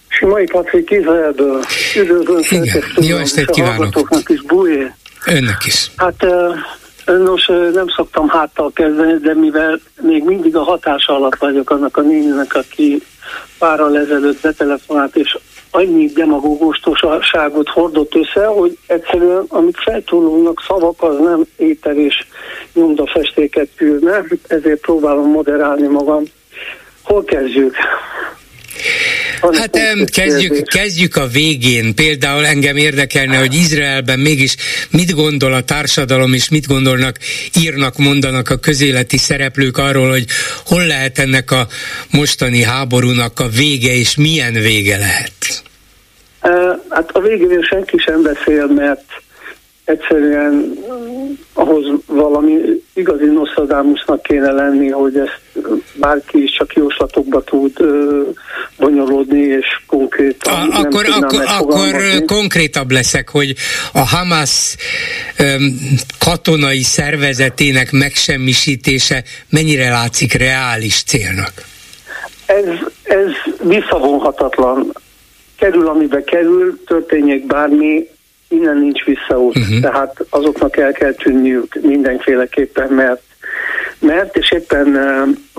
Simai 0.09 0.47
Patrik 0.47 0.91
Izraelből. 0.91 1.64
Üdvözlöm 1.97 2.62
Igen, 2.62 2.84
jó 3.01 3.16
estét 3.16 3.51
kívánok! 3.51 4.09
is, 4.26 4.43
Bújé. 4.43 4.93
Önnek 5.26 5.64
is. 5.64 5.90
Hát 5.96 6.26
nos, 7.04 7.46
nem 7.72 7.88
szoktam 7.88 8.28
háttal 8.28 8.72
kezdeni, 8.72 9.18
de 9.18 9.34
mivel 9.34 9.80
még 10.00 10.24
mindig 10.24 10.56
a 10.56 10.62
hatás 10.62 11.06
alatt 11.06 11.36
vagyok 11.36 11.70
annak 11.70 11.96
a 11.96 12.00
néninek, 12.00 12.54
aki 12.54 13.02
párral 13.58 13.98
ezelőtt 13.98 14.40
betelefonált, 14.40 15.16
és 15.16 15.38
annyi 15.70 16.06
demagógustoságot 16.06 17.68
hordott 17.68 18.14
össze, 18.14 18.46
hogy 18.46 18.78
egyszerűen, 18.86 19.44
amit 19.48 19.78
feltúlulnak 19.78 20.62
szavak, 20.66 21.02
az 21.02 21.18
nem 21.18 21.42
éter 21.56 21.96
és 21.96 22.26
nyomdafestéket 22.72 23.68
küldne, 23.76 24.22
ezért 24.46 24.80
próbálom 24.80 25.30
moderálni 25.30 25.86
magam. 25.86 26.22
Hol 27.02 27.24
kezdjük? 27.24 27.74
Hát 29.41 29.80
kezdjük, 30.11 30.62
kezdjük 30.64 31.16
a 31.16 31.26
végén. 31.26 31.95
Például 31.95 32.47
engem 32.47 32.76
érdekelne, 32.76 33.36
hogy 33.36 33.55
Izraelben 33.55 34.18
mégis 34.18 34.57
mit 34.91 35.14
gondol 35.14 35.53
a 35.53 35.62
társadalom, 35.62 36.32
és 36.32 36.49
mit 36.49 36.66
gondolnak, 36.66 37.16
írnak, 37.61 37.97
mondanak 37.97 38.51
a 38.51 38.57
közéleti 38.57 39.18
szereplők 39.18 39.78
arról, 39.78 40.11
hogy 40.11 40.24
hol 40.66 40.86
lehet 40.86 41.18
ennek 41.18 41.51
a 41.51 41.66
mostani 42.11 42.62
háborúnak 42.62 43.41
a 43.41 43.49
vége, 43.49 43.95
és 43.95 44.16
milyen 44.16 44.53
vége 44.53 44.97
lehet? 44.97 45.62
Hát 46.89 47.11
a 47.12 47.20
végénél 47.20 47.62
senki 47.62 47.97
sem 47.99 48.22
beszél, 48.22 48.66
mert 48.66 49.05
egyszerűen 49.84 50.74
valami 52.28 52.82
igazi 52.94 53.24
Nostradamusnak 53.24 54.22
kéne 54.22 54.50
lenni, 54.50 54.88
hogy 54.88 55.16
ezt 55.16 55.40
bárki 55.94 56.42
is 56.42 56.50
csak 56.50 56.72
jóslatokba 56.72 57.42
tud 57.42 57.72
bonyolódni, 58.76 59.40
és 59.40 59.66
konkrétan 59.86 60.54
a, 60.54 60.66
nem 60.66 60.82
akkor, 60.84 61.06
akkor, 61.20 61.44
akkor 61.46 62.24
konkrétabb 62.26 62.90
leszek, 62.90 63.28
hogy 63.28 63.54
a 63.92 64.06
Hamas 64.06 64.76
um, 65.40 65.78
katonai 66.18 66.82
szervezetének 66.82 67.92
megsemmisítése 67.92 69.22
mennyire 69.50 69.90
látszik 69.90 70.32
reális 70.32 71.02
célnak? 71.02 71.52
Ez, 72.46 72.64
ez 73.02 73.30
visszavonhatatlan. 73.62 74.92
Kerül, 75.58 75.88
amibe 75.88 76.24
kerül, 76.24 76.80
történjék 76.86 77.46
bármi, 77.46 78.06
innen 78.49 78.76
nincs 78.76 79.05
visszaút. 79.05 79.57
Uh-huh. 79.57 79.80
Tehát 79.80 80.24
azoknak 80.30 80.76
el 80.76 80.92
kell 80.92 81.12
tűnniük 81.12 81.78
mindenféleképpen, 81.82 82.88
mert 82.92 83.22
mert, 84.01 84.36
és 84.36 84.53
éppen 84.53 84.88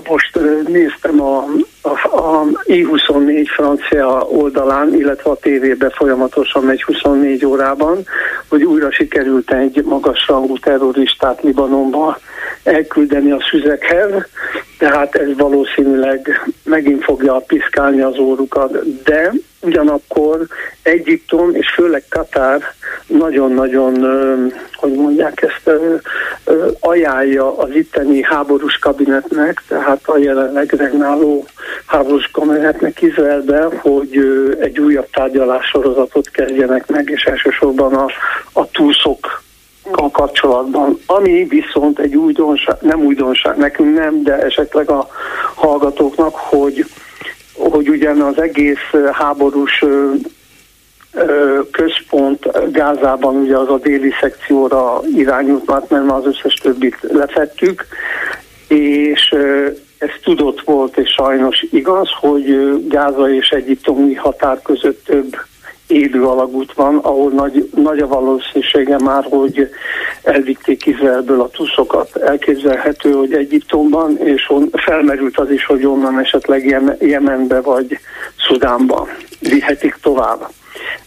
most 0.08 0.38
néztem 0.66 1.20
a, 1.20 1.44
a, 1.82 2.16
a 2.16 2.44
I24 2.66 3.46
francia 3.54 4.20
oldalán, 4.20 4.94
illetve 4.94 5.30
a 5.30 5.36
tévébe 5.36 5.90
folyamatosan 5.90 6.64
megy 6.64 6.82
24 6.82 7.44
órában, 7.46 8.06
hogy 8.48 8.62
újra 8.62 8.92
sikerült 8.92 9.52
egy 9.52 9.84
magasrangú 9.84 10.58
terroristát 10.58 11.42
Libanonba 11.42 12.18
elküldeni 12.62 13.30
a 13.30 13.46
szüzekhez, 13.50 14.10
tehát 14.78 15.14
ez 15.14 15.36
valószínűleg 15.36 16.50
megint 16.64 17.04
fogja 17.04 17.34
piszkálni 17.46 18.00
az 18.00 18.18
órukat, 18.18 19.02
de 19.02 19.32
ugyanakkor 19.60 20.46
Egyiptom 20.82 21.54
és 21.54 21.70
főleg 21.74 22.04
Katár 22.08 22.60
nagyon-nagyon, 23.06 23.94
hogy 24.74 24.92
mondják 24.92 25.42
ezt, 25.42 25.70
ajánlja 26.80 27.58
az 27.58 27.70
itteni 27.70 28.22
háborús 28.22 28.78
kabinetnek, 28.78 29.62
tehát 29.68 30.00
a 30.04 30.18
jelenleg 30.18 30.72
regnáló 30.72 31.44
háborús 31.86 32.30
kabinetnek 32.32 33.02
Izraelben, 33.02 33.78
hogy 33.78 34.18
egy 34.60 34.80
újabb 34.80 35.10
tárgyalássorozatot 35.10 36.30
kezdjenek 36.30 36.86
meg, 36.86 37.08
és 37.08 37.22
elsősorban 37.24 37.94
a, 37.94 38.06
a 38.52 38.70
túlszok 38.70 39.42
a 39.92 40.10
kapcsolatban. 40.10 40.98
Ami 41.06 41.44
viszont 41.44 41.98
egy 41.98 42.16
újdonság, 42.16 42.76
nem 42.80 43.04
újdonság, 43.04 43.56
nekünk 43.56 43.94
nem, 43.94 44.22
de 44.22 44.42
esetleg 44.42 44.90
a 44.90 45.08
hallgatóknak, 45.54 46.34
hogy, 46.34 46.84
hogy 47.60 47.88
ugyan 47.88 48.20
az 48.20 48.40
egész 48.40 48.94
háborús 49.12 49.84
központ 51.70 52.72
Gázában 52.72 53.36
ugye 53.36 53.56
az 53.56 53.68
a 53.68 53.78
déli 53.78 54.12
szekcióra 54.20 55.00
irányult, 55.16 55.66
mert 55.66 55.90
nem 55.90 56.12
az 56.12 56.26
összes 56.26 56.54
többit 56.54 56.96
lefettük, 57.00 57.86
és 58.68 59.34
ez 59.98 60.10
tudott 60.22 60.60
volt, 60.60 60.96
és 60.96 61.10
sajnos 61.10 61.66
igaz, 61.70 62.08
hogy 62.20 62.70
Gáza 62.88 63.32
és 63.32 63.48
egyiptomi 63.48 64.14
határ 64.14 64.62
között 64.62 65.04
több 65.04 65.36
élő 65.90 66.24
alagút 66.24 66.72
van, 66.72 66.96
ahol 66.96 67.30
nagy, 67.30 67.70
nagy 67.74 67.98
a 67.98 68.06
valószínűsége 68.06 68.98
már, 68.98 69.26
hogy 69.28 69.68
elvitték 70.22 70.86
Izraelből 70.86 71.40
a 71.40 71.48
tuszokat. 71.48 72.16
Elképzelhető, 72.16 73.12
hogy 73.12 73.32
Egyiptomban, 73.32 74.16
és 74.18 74.50
on, 74.50 74.68
felmerült 74.72 75.38
az 75.38 75.50
is, 75.50 75.64
hogy 75.64 75.86
onnan 75.86 76.18
esetleg 76.18 76.96
Jemenbe 77.00 77.60
vagy 77.60 77.98
Szudánba 78.36 79.08
vihetik 79.40 79.98
tovább 80.02 80.50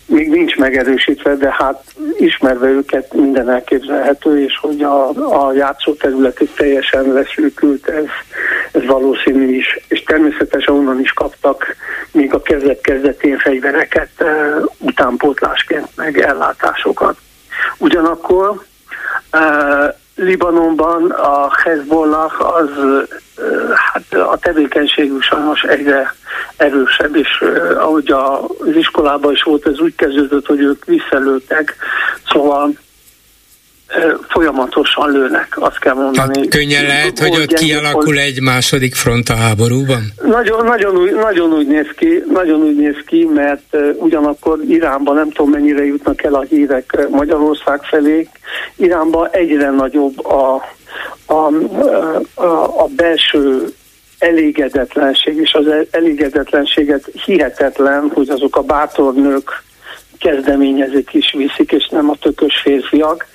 még 0.06 0.30
nincs 0.30 0.56
megerősítve, 0.56 1.36
de 1.36 1.56
hát 1.58 1.84
ismerve 2.18 2.68
őket 2.68 3.14
minden 3.14 3.50
elképzelhető, 3.50 4.44
és 4.44 4.58
hogy 4.62 4.82
a, 4.82 5.10
a 5.10 5.54
játszóterületük 5.54 6.54
teljesen 6.56 7.14
leszűkült, 7.14 7.88
ez, 7.88 8.06
ez 8.72 8.86
valószínű 8.86 9.56
is. 9.56 9.80
És 9.88 10.04
természetesen 10.04 10.76
onnan 10.76 11.00
is 11.00 11.12
kaptak 11.12 11.76
még 12.12 12.34
a 12.34 12.42
kezdet-kezdetén 12.42 13.38
fegyvereket 13.38 14.24
utánpótlásként, 14.78 15.88
meg 15.96 16.20
ellátásokat. 16.20 17.18
Ugyanakkor 17.78 18.62
Libanonban 20.16 21.12
a 21.12 21.50
Hezbollah 21.64 22.56
az 22.56 22.70
hát 23.76 24.22
a 24.22 24.38
tevékenységük 24.38 25.22
sajnos 25.22 25.62
egyre 25.62 26.16
erősebb, 26.58 27.16
és 27.16 27.44
ahogy 27.78 28.12
az 28.12 28.76
iskolában 28.76 29.34
is 29.34 29.44
volt, 29.44 29.68
ez 29.68 29.80
úgy 29.80 29.96
kezdődött, 29.96 30.46
hogy 30.46 30.60
ők 30.60 30.86
visszalőttek, 30.86 31.76
szóval 32.32 32.74
folyamatosan 34.30 35.12
lőnek, 35.12 35.48
azt 35.56 35.80
kell 35.80 35.94
mondani. 35.94 36.40
Hát 36.40 36.50
könnyen 36.50 36.86
lehet, 36.86 37.20
hogy 37.20 37.40
ott 37.42 37.54
kialakul 37.54 38.18
egy 38.18 38.42
második 38.42 38.96
front 38.96 39.30
a 39.30 39.36
háborúban? 39.36 40.02
Nagyon, 40.22 40.66
nagyon, 40.66 41.10
nagyon 41.14 41.54
úgy 41.54 41.68
néz 41.68 41.88
ki, 41.96 42.24
nagyon 42.34 42.62
úgy 42.62 42.76
néz 42.76 42.96
ki, 43.06 43.28
mert 43.34 43.78
ugyanakkor 43.96 44.60
Iránban 44.68 45.16
nem 45.16 45.30
tudom 45.30 45.52
mennyire 45.52 45.86
jutnak 45.86 46.24
el 46.24 46.34
a 46.34 46.42
hírek 46.42 47.08
Magyarország 47.10 47.82
felé. 47.84 48.28
Iránban 48.76 49.28
egyre 49.32 49.70
nagyobb 49.70 50.26
a, 50.26 50.62
a, 51.26 51.54
a, 52.34 52.82
a 52.84 52.88
belső 52.96 53.74
elégedetlenség, 54.20 55.38
és 55.38 55.54
az 55.54 55.66
elégedetlenséget 55.92 57.10
hihetetlen, 57.26 58.12
hogy 58.14 58.30
azok 58.30 58.56
a 58.56 58.62
bátor 58.62 59.14
nők, 59.14 59.64
kezdeményezők 60.24 61.14
is 61.14 61.36
viszik, 61.38 61.72
és 61.72 61.88
nem 61.92 62.10
a 62.10 62.16
tökös 62.16 62.62
férfiak, 62.64 63.26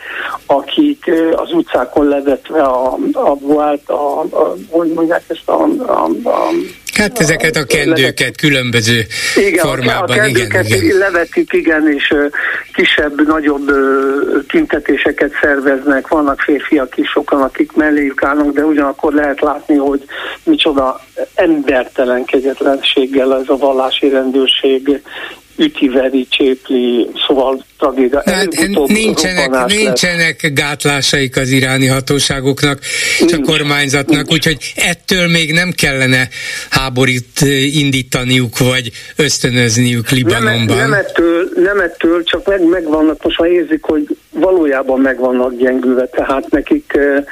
akik 0.46 1.11
az 1.32 1.52
utcákon 1.52 2.09
levetve 2.09 2.62
a, 2.62 2.96
a 3.12 3.34
voált, 3.34 3.88
a, 3.88 4.20
a, 4.20 4.54
hogy 4.70 4.92
mondják 4.92 5.24
ezt 5.26 5.48
a, 5.48 5.62
a, 5.86 6.04
a 6.28 6.50
Hát 6.99 7.18
ezeket 7.18 7.57
a 7.57 7.64
kendőket 7.64 8.18
levet... 8.20 8.36
különböző 8.36 9.07
igen, 9.36 9.64
formában. 9.64 10.18
A 10.18 10.20
kendőket 10.20 10.66
igen, 10.66 10.82
igen. 10.82 10.99
levetik, 10.99 11.53
igen, 11.53 11.92
és 11.92 12.14
kisebb, 12.72 13.26
nagyobb 13.26 13.70
tüntetéseket 14.49 15.32
szerveznek. 15.40 16.09
Vannak 16.09 16.40
férfiak 16.40 16.96
is 16.96 17.09
sokan, 17.09 17.42
akik 17.42 17.72
melléjük 17.72 18.22
állnak, 18.22 18.53
de 18.53 18.64
ugyanakkor 18.64 19.12
lehet 19.12 19.40
látni, 19.40 19.76
hogy 19.76 20.05
micsoda 20.44 21.01
embertelen 21.34 22.24
kegyetlenséggel 22.24 23.34
ez 23.34 23.49
a 23.49 23.57
vallási 23.57 24.09
rendőrség 24.09 25.03
ütiveri, 25.59 26.26
csépli, 26.30 27.06
szóval 27.26 27.64
tragédia. 27.78 28.22
Hát, 28.24 28.46
nincsenek, 28.86 29.66
nincsenek 29.66 30.50
gátlásaik 30.54 31.36
az 31.36 31.50
iráni 31.50 31.86
hatóságoknak, 31.86 32.78
Nincs. 33.18 33.30
csak 33.32 33.42
kormányzatnak, 33.42 34.16
Nincs. 34.16 34.32
úgyhogy 34.32 34.72
ettől 34.76 35.28
még 35.28 35.52
nem 35.52 35.70
kellene 35.70 36.28
háborút 36.70 37.40
indítaniuk, 37.72 38.59
vagy 38.59 38.90
ösztönözniük 39.16 40.11
Libanonban. 40.11 40.76
Nem, 40.76 40.90
nem, 40.90 40.92
ettől, 40.92 41.48
nem 41.54 41.80
ettől, 41.80 42.24
csak 42.24 42.46
meg, 42.46 42.62
megvannak, 42.68 43.22
most 43.22 43.38
már 43.38 43.50
érzik, 43.50 43.82
hogy 43.82 44.16
valójában 44.30 45.00
meg 45.00 45.18
vannak 45.18 45.56
gyengülve, 45.56 46.06
tehát 46.06 46.50
nekik 46.50 46.92
e, 46.94 47.24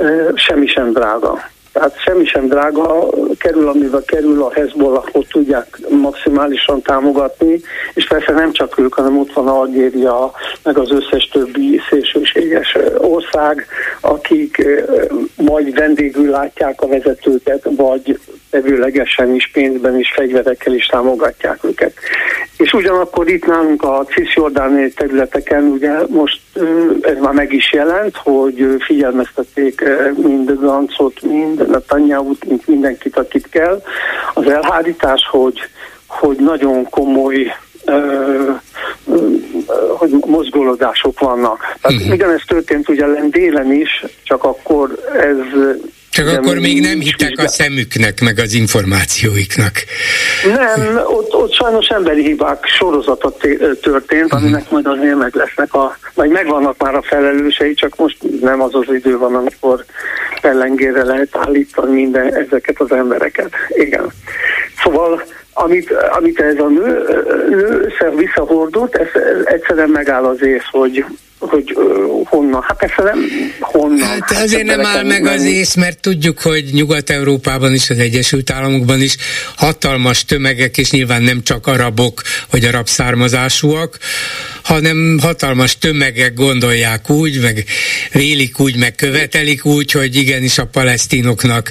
e, 0.00 0.32
semmi 0.34 0.66
sem 0.66 0.92
drága. 0.92 1.50
Tehát 1.72 1.98
semmi 1.98 2.24
sem 2.24 2.46
drága, 2.46 3.08
kerül, 3.38 3.68
amivel 3.68 4.02
kerül 4.06 4.42
a 4.42 4.52
Hezbollahot 4.52 5.28
tudják 5.28 5.78
maximálisan 5.88 6.82
támogatni, 6.82 7.60
és 7.94 8.06
persze 8.06 8.32
nem 8.32 8.52
csak 8.52 8.78
ők, 8.78 8.94
hanem 8.94 9.18
ott 9.18 9.32
van 9.32 9.48
Algéria, 9.48 10.32
meg 10.62 10.78
az 10.78 10.90
összes 10.90 11.28
többi 11.32 11.80
szélsőséges 11.90 12.76
ország, 12.98 13.66
akik 14.00 14.64
majd 15.36 15.74
vendégül 15.74 16.30
látják 16.30 16.80
a 16.82 16.86
vezetőket, 16.86 17.68
vagy 17.76 18.18
tevőlegesen 18.52 19.34
is, 19.34 19.50
pénzben 19.52 19.98
is, 19.98 20.12
fegyverekkel 20.14 20.74
is 20.74 20.86
támogatják 20.86 21.64
őket. 21.64 21.92
És 22.56 22.72
ugyanakkor 22.72 23.28
itt 23.28 23.46
nálunk 23.46 23.82
a 23.82 24.06
cisjordáni 24.08 24.92
területeken 24.92 25.64
ugye 25.64 25.92
most 26.08 26.40
ez 27.00 27.16
már 27.20 27.32
meg 27.32 27.52
is 27.52 27.72
jelent, 27.72 28.16
hogy 28.16 28.76
figyelmeztették 28.78 29.84
mind 30.16 30.52
Gancot, 30.60 31.22
mind 31.22 31.68
Netanyahu-t, 31.70 32.44
mind 32.44 32.62
mindenkit, 32.66 33.16
akit 33.16 33.48
kell. 33.48 33.82
Az 34.34 34.46
elhárítás, 34.46 35.28
hogy, 35.30 35.58
hogy 36.06 36.36
nagyon 36.36 36.90
komoly 36.90 37.54
hogy 39.96 40.10
mozgolódások 40.26 41.20
vannak. 41.20 41.58
Tehát 41.80 42.00
uh-huh. 42.00 42.14
ugyanezt 42.14 42.46
történt 42.46 42.88
ugye 42.88 43.06
délen 43.30 43.72
is, 43.72 44.04
csak 44.22 44.44
akkor 44.44 44.98
ez 45.20 45.36
csak 46.12 46.26
nem, 46.26 46.36
akkor 46.36 46.58
még 46.58 46.80
nem 46.80 47.00
hittek 47.00 47.38
a 47.38 47.48
szemüknek, 47.48 48.20
meg 48.20 48.38
az 48.38 48.52
információiknak. 48.52 49.72
Nem, 50.44 50.96
ott, 51.06 51.34
ott 51.34 51.52
sajnos 51.52 51.86
emberi 51.86 52.22
hibák 52.22 52.66
sorozata 52.66 53.34
történt, 53.82 54.24
uh-huh. 54.24 54.42
aminek 54.42 54.70
majd 54.70 54.86
azért 54.86 55.16
meg 55.16 55.34
lesznek 55.34 55.74
a, 55.74 55.96
vagy 56.14 56.30
megvannak 56.30 56.76
már 56.78 56.94
a 56.94 57.02
felelősei, 57.02 57.74
csak 57.74 57.96
most 57.96 58.16
nem 58.40 58.62
az 58.62 58.74
az 58.74 58.94
idő 58.94 59.18
van, 59.18 59.34
amikor 59.34 59.84
pellengére 60.40 61.04
lehet 61.04 61.36
állítani 61.36 61.94
minden 61.94 62.34
ezeket 62.34 62.80
az 62.80 62.92
embereket. 62.92 63.50
Igen. 63.68 64.12
Szóval 64.82 65.22
amit, 65.52 65.92
amit 65.92 66.40
ez 66.40 66.58
a 66.58 66.68
nő, 66.68 67.04
nő 67.48 67.92
visszahordott, 68.16 68.96
ez 68.96 69.08
egyszerűen 69.44 69.88
megáll 69.88 70.24
az 70.24 70.42
ész, 70.42 70.66
hogy 70.70 71.04
hogy 71.48 71.76
honnan. 72.24 72.62
Hát 72.62 72.76
persze 72.76 73.02
nem 73.02 73.18
honnan. 73.60 74.08
Hát, 74.08 74.32
hát 74.32 74.42
azért 74.42 74.64
nem 74.64 74.84
áll 74.84 75.04
meg 75.04 75.26
az 75.26 75.44
ész, 75.44 75.74
mert 75.74 76.00
tudjuk, 76.00 76.40
hogy 76.40 76.64
Nyugat-Európában 76.72 77.74
is, 77.74 77.90
az 77.90 77.98
Egyesült 77.98 78.50
Államokban 78.50 79.00
is 79.00 79.16
hatalmas 79.56 80.24
tömegek, 80.24 80.78
és 80.78 80.90
nyilván 80.90 81.22
nem 81.22 81.42
csak 81.42 81.66
arabok, 81.66 82.22
vagy 82.50 82.64
arab 82.64 82.88
származásúak, 82.88 83.98
hanem 84.62 85.18
hatalmas 85.22 85.78
tömegek 85.78 86.34
gondolják 86.34 87.10
úgy, 87.10 87.40
meg 87.40 87.64
vélik 88.12 88.60
úgy, 88.60 88.76
meg 88.76 88.94
követelik 88.94 89.64
úgy, 89.64 89.92
hogy 89.92 90.16
igenis 90.16 90.58
a 90.58 90.66
palesztinoknak 90.66 91.70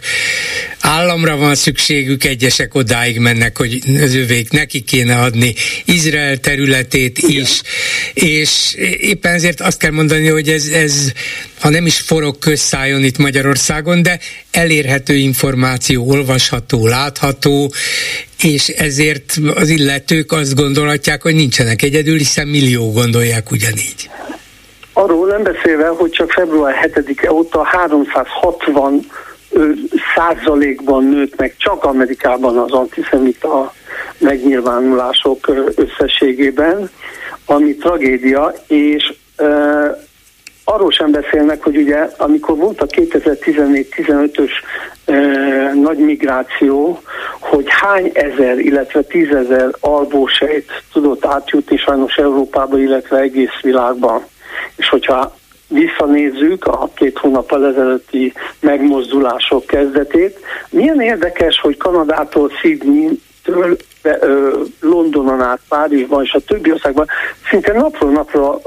államra 0.81 1.37
van 1.37 1.55
szükségük, 1.55 2.23
egyesek 2.23 2.75
odáig 2.75 3.19
mennek, 3.19 3.57
hogy 3.57 3.79
az 4.01 4.15
övék 4.15 4.51
neki 4.51 4.81
kéne 4.81 5.15
adni 5.15 5.53
Izrael 5.85 6.37
területét 6.37 7.17
is, 7.17 7.61
Igen. 8.13 8.29
és 8.29 8.73
éppen 8.99 9.33
ezért 9.33 9.60
azt 9.63 9.77
kell 9.77 9.91
mondani, 9.91 10.27
hogy 10.27 10.47
ez, 10.47 10.67
ez 10.67 11.11
ha 11.59 11.69
nem 11.69 11.85
is 11.85 11.99
forog 11.99 12.39
közszájon 12.39 13.03
itt 13.03 13.17
Magyarországon, 13.17 14.01
de 14.01 14.19
elérhető 14.51 15.13
információ, 15.13 16.09
olvasható, 16.09 16.87
látható, 16.87 17.71
és 18.43 18.67
ezért 18.67 19.33
az 19.55 19.69
illetők 19.69 20.31
azt 20.31 20.55
gondolhatják, 20.55 21.21
hogy 21.21 21.35
nincsenek 21.35 21.81
egyedül, 21.81 22.17
hiszen 22.17 22.47
millió 22.47 22.91
gondolják 22.91 23.51
ugyanígy. 23.51 24.09
Arról 24.93 25.27
nem 25.27 25.43
beszélve, 25.43 25.87
hogy 25.87 26.09
csak 26.09 26.31
február 26.31 26.91
7-e 26.93 27.31
óta 27.31 27.63
360 27.63 29.05
százalékban 30.15 31.03
nőtt 31.03 31.35
meg 31.35 31.55
csak 31.57 31.83
Amerikában 31.83 32.57
az 32.57 32.71
antiszemita 32.71 33.73
megnyilvánulások 34.17 35.51
összességében, 35.75 36.89
ami 37.45 37.75
tragédia, 37.75 38.53
és 38.67 39.13
arról 40.63 40.91
sem 40.91 41.11
beszélnek, 41.11 41.63
hogy 41.63 41.77
ugye 41.77 42.07
amikor 42.17 42.57
volt 42.57 42.81
a 42.81 42.85
2014-15-ös 42.85 44.51
e, 45.05 45.13
nagy 45.73 45.97
migráció, 45.97 47.01
hogy 47.39 47.65
hány 47.67 48.11
ezer, 48.13 48.59
illetve 48.59 49.01
tízezer 49.01 49.69
albósejt 49.79 50.83
tudott 50.91 51.25
átjutni 51.25 51.77
sajnos 51.77 52.15
Európába, 52.15 52.79
illetve 52.79 53.17
egész 53.17 53.59
világban. 53.61 54.25
És 54.75 54.89
hogyha 54.89 55.35
visszanézzük 55.67 56.65
a 56.65 56.89
két 56.93 57.17
hónappal 57.17 57.67
ezelőtti 57.67 58.33
megmozdulások 58.59 59.65
kezdetét, 59.65 60.39
milyen 60.69 61.01
érdekes, 61.01 61.59
hogy 61.59 61.77
Kanadától 61.77 62.49
Sydney-től 62.61 63.77
Londonon 64.79 65.41
át 65.41 65.59
Párizsban 65.67 66.23
és 66.23 66.33
a 66.33 66.39
többi 66.39 66.71
országban 66.71 67.07
szinte 67.49 67.73
napról 67.73 68.11
napra 68.11 68.59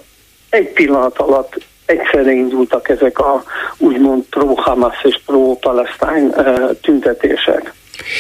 egy 0.55 0.73
pillanat 0.73 1.19
alatt 1.19 1.61
egyszerre 1.87 2.33
indultak 2.33 2.89
ezek 2.89 3.19
a 3.19 3.45
úgymond 3.79 4.23
pro-Hamas 4.31 4.97
és 5.03 5.21
pro-Palestine 5.27 6.31
tüntetések. 6.81 7.73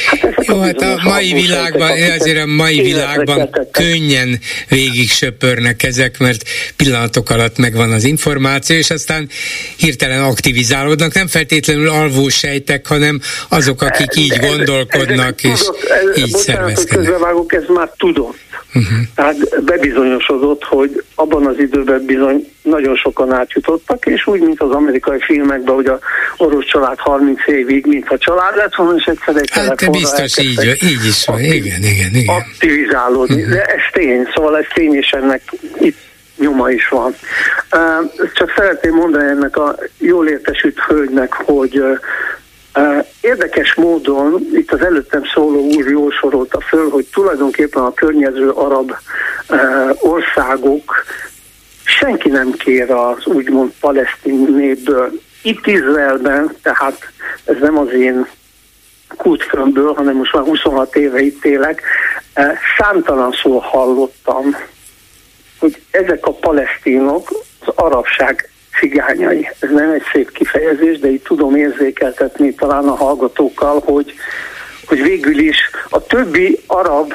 Hát 0.07 0.47
Jó, 0.47 0.61
hát 0.61 0.80
a 0.80 1.01
mai 1.03 1.32
világban, 1.32 1.91
azért 1.91 2.39
a 2.39 2.47
mai 2.47 2.80
világban 2.80 3.51
könnyen 3.70 4.39
végig 4.68 5.09
söpörnek 5.09 5.82
ezek, 5.82 6.18
mert 6.18 6.43
pillanatok 6.76 7.30
alatt 7.30 7.59
megvan 7.59 7.93
az 7.93 8.05
információ, 8.05 8.76
és 8.76 8.91
aztán 8.91 9.28
hirtelen 9.76 10.22
aktivizálódnak, 10.22 11.14
nem 11.14 11.26
feltétlenül 11.26 11.89
alvó 11.89 12.28
sejtek, 12.28 12.87
hanem 12.87 13.20
azok, 13.49 13.82
akik 13.82 14.16
így 14.16 14.37
gondolkodnak, 14.41 15.43
és 15.43 15.61
így 16.16 16.37
szervezkednek. 16.37 17.53
ez 17.53 17.64
már 17.68 17.91
tudott. 17.97 18.37
Uh-huh. 18.75 18.99
Tehát 19.14 19.64
bebizonyosodott, 19.64 20.64
hogy 20.64 21.05
abban 21.14 21.47
az 21.47 21.59
időben 21.59 22.05
bizony 22.05 22.49
nagyon 22.62 22.97
sokan 22.97 23.33
átjutottak, 23.33 24.07
és 24.07 24.27
úgy, 24.27 24.41
mint 24.41 24.61
az 24.61 24.70
amerikai 24.70 25.18
filmekben, 25.20 25.75
hogy 25.75 25.87
a 25.87 25.99
orosz 26.37 26.66
család 26.66 26.99
30 26.99 27.47
évig, 27.47 27.87
mintha 27.87 28.18
család 28.18 28.57
lett 28.57 28.75
volna, 28.75 28.95
és 28.97 29.05
egyszer 29.05 29.37
egy 29.37 29.51
Hát 29.51 29.91
biztos 29.91 30.39
így, 30.39 30.77
így 30.83 31.05
is 31.07 31.25
van, 31.27 31.41
igen, 31.41 31.83
igen, 31.83 32.14
igen. 32.14 32.35
Aktivizálódni, 32.35 33.43
uh-huh. 33.43 33.55
de 33.55 33.62
ez 33.64 33.83
tény, 33.93 34.29
szóval 34.35 34.59
ez 34.59 34.66
tény, 34.75 34.95
és 34.95 35.11
ennek 35.11 35.43
itt 35.81 35.99
nyoma 36.39 36.70
is 36.70 36.89
van. 36.89 37.14
Csak 38.35 38.53
szeretném 38.57 38.95
mondani 38.95 39.29
ennek 39.29 39.57
a 39.57 39.77
jól 39.99 40.29
értesült 40.29 40.79
hölgynek, 40.79 41.33
hogy 41.33 41.83
Érdekes 43.20 43.75
módon 43.75 44.49
itt 44.53 44.72
az 44.72 44.81
előttem 44.81 45.22
szóló 45.35 45.61
úr 45.61 45.89
jól 45.89 46.11
sorolta 46.11 46.61
föl, 46.61 46.91
hogy 46.91 47.07
tulajdonképpen 47.12 47.83
a 47.83 47.95
környező 47.95 48.51
arab 48.51 48.97
országok 50.01 51.05
senki 51.85 52.29
nem 52.29 52.53
kér 52.53 52.91
az 52.91 53.27
úgymond 53.27 53.72
palesztin 53.81 54.55
népből. 54.57 55.11
Itt 55.43 55.66
Izraelben, 55.66 56.57
tehát 56.62 56.99
ez 57.45 57.57
nem 57.61 57.79
az 57.79 57.93
én 57.93 58.27
kútfömből, 59.16 59.95
hanem 59.95 60.16
most 60.16 60.33
már 60.33 60.45
26 60.45 60.97
éve 60.97 61.20
itt 61.20 61.45
élek, 61.45 61.83
számtalan 62.79 63.33
szó 63.43 63.59
hallottam, 63.59 64.57
hogy 65.59 65.83
ezek 65.91 66.27
a 66.27 66.33
palesztinok 66.33 67.33
az 67.61 67.72
arabság 67.75 68.51
cigányai. 68.81 69.51
Ez 69.61 69.68
nem 69.70 69.91
egy 69.91 70.03
szép 70.12 70.33
kifejezés, 70.33 70.99
de 70.99 71.09
itt 71.09 71.25
tudom 71.25 71.57
érzékeltetni 71.57 72.55
talán 72.55 72.89
a 72.89 72.95
hallgatókkal, 72.95 73.83
hogy, 73.85 74.14
hogy 74.87 75.03
végül 75.03 75.39
is 75.39 75.57
a 75.89 76.07
többi 76.07 76.59
arab 76.66 77.12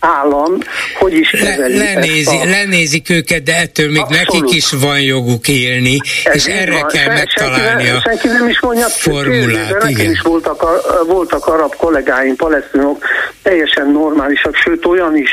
állam 0.00 0.58
hogy 0.98 1.12
is 1.14 1.30
kezeli 1.30 1.76
Le, 1.76 1.92
lenézi, 1.94 2.36
a... 2.36 2.44
Lenézik 2.44 3.10
őket, 3.10 3.42
de 3.42 3.56
ettől 3.56 3.90
még 3.90 4.00
Abszolút. 4.00 4.32
nekik 4.32 4.56
is 4.56 4.70
van 4.70 5.00
joguk 5.00 5.48
élni, 5.48 5.98
Ez 6.24 6.34
és 6.34 6.44
erre 6.44 6.80
van. 6.80 6.86
kell 6.88 7.06
megtalálni 7.14 7.84
senki, 7.84 7.96
a 7.96 8.00
senki 8.00 8.28
nem 8.28 8.48
is 8.48 8.60
mondja, 8.60 8.86
formulát. 8.86 9.88
igen. 9.88 10.10
is 10.10 10.20
voltak, 10.20 10.64
voltak 11.06 11.46
arab 11.46 11.76
kollégáim, 11.76 12.36
palesztinok, 12.36 13.04
teljesen 13.42 13.90
normálisak, 13.90 14.54
sőt 14.56 14.86
olyan 14.86 15.16
is 15.16 15.30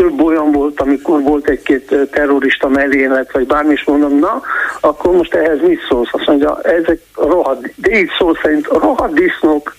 több 0.00 0.22
olyan 0.22 0.52
volt, 0.52 0.80
amikor 0.80 1.22
volt 1.22 1.48
egy-két 1.48 1.94
terrorista 2.10 2.68
merénylet, 2.68 3.32
vagy 3.32 3.46
bármi 3.46 3.72
is 3.72 3.84
mondom, 3.84 4.18
na, 4.18 4.42
akkor 4.80 5.12
most 5.12 5.34
ehhez 5.34 5.58
mit 5.66 5.80
szólsz? 5.88 6.08
Azt 6.12 6.26
mondja, 6.26 6.60
ezek 6.62 7.00
rohadt, 7.14 7.72
de 7.76 7.98
így 7.98 8.10
szó 8.18 8.34
szerint 8.42 8.66
rohadt 8.66 9.14
disznók, 9.14 9.76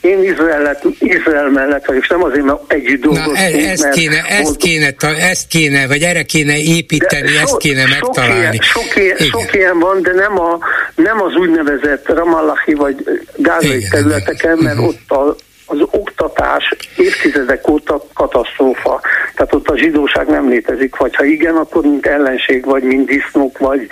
én 0.00 0.22
Izrael, 0.22 0.78
Izrael 0.98 1.50
mellett 1.50 1.84
vagyok, 1.84 2.02
és 2.02 2.08
nem 2.08 2.22
azért, 2.22 2.44
mert 2.44 2.72
együtt 2.72 3.02
dolgoztunk. 3.02 3.36
Na, 3.36 3.42
e- 3.42 3.70
ezt, 3.70 3.88
kéne, 3.88 4.22
ezt, 4.28 4.42
volt... 4.42 4.56
kéne, 4.56 4.94
ezt 5.00 5.48
kéne, 5.48 5.86
vagy 5.86 6.02
erre 6.02 6.22
kéne 6.22 6.58
építeni, 6.58 7.32
de 7.32 7.40
ezt 7.40 7.48
so, 7.48 7.56
kéne 7.56 7.86
megtalálni. 7.86 8.58
Sok 8.60 8.96
ilyen, 8.96 9.16
sok, 9.16 9.24
ilyen, 9.24 9.30
sok 9.30 9.54
ilyen 9.54 9.78
van, 9.78 10.02
de 10.02 10.12
nem, 10.12 10.40
a, 10.40 10.58
nem 10.94 11.22
az 11.22 11.34
úgynevezett 11.34 12.08
Ramallahi 12.08 12.74
vagy 12.74 12.96
gázai 13.36 13.84
területeken, 13.90 14.58
mert 14.58 14.78
uh-huh. 14.78 14.88
ott 14.88 15.10
a 15.10 15.36
az 15.66 15.78
oktatás 15.90 16.74
évtizedek 16.96 17.68
óta 17.68 18.04
katasztrófa. 18.14 19.00
Tehát 19.34 19.54
ott 19.54 19.68
a 19.68 19.78
zsidóság 19.78 20.26
nem 20.26 20.48
létezik, 20.48 20.96
vagy 20.96 21.14
ha 21.14 21.24
igen, 21.24 21.54
akkor 21.56 21.82
mint 21.82 22.06
ellenség, 22.06 22.64
vagy 22.64 22.82
mint 22.82 23.06
disznók, 23.06 23.58
vagy 23.58 23.86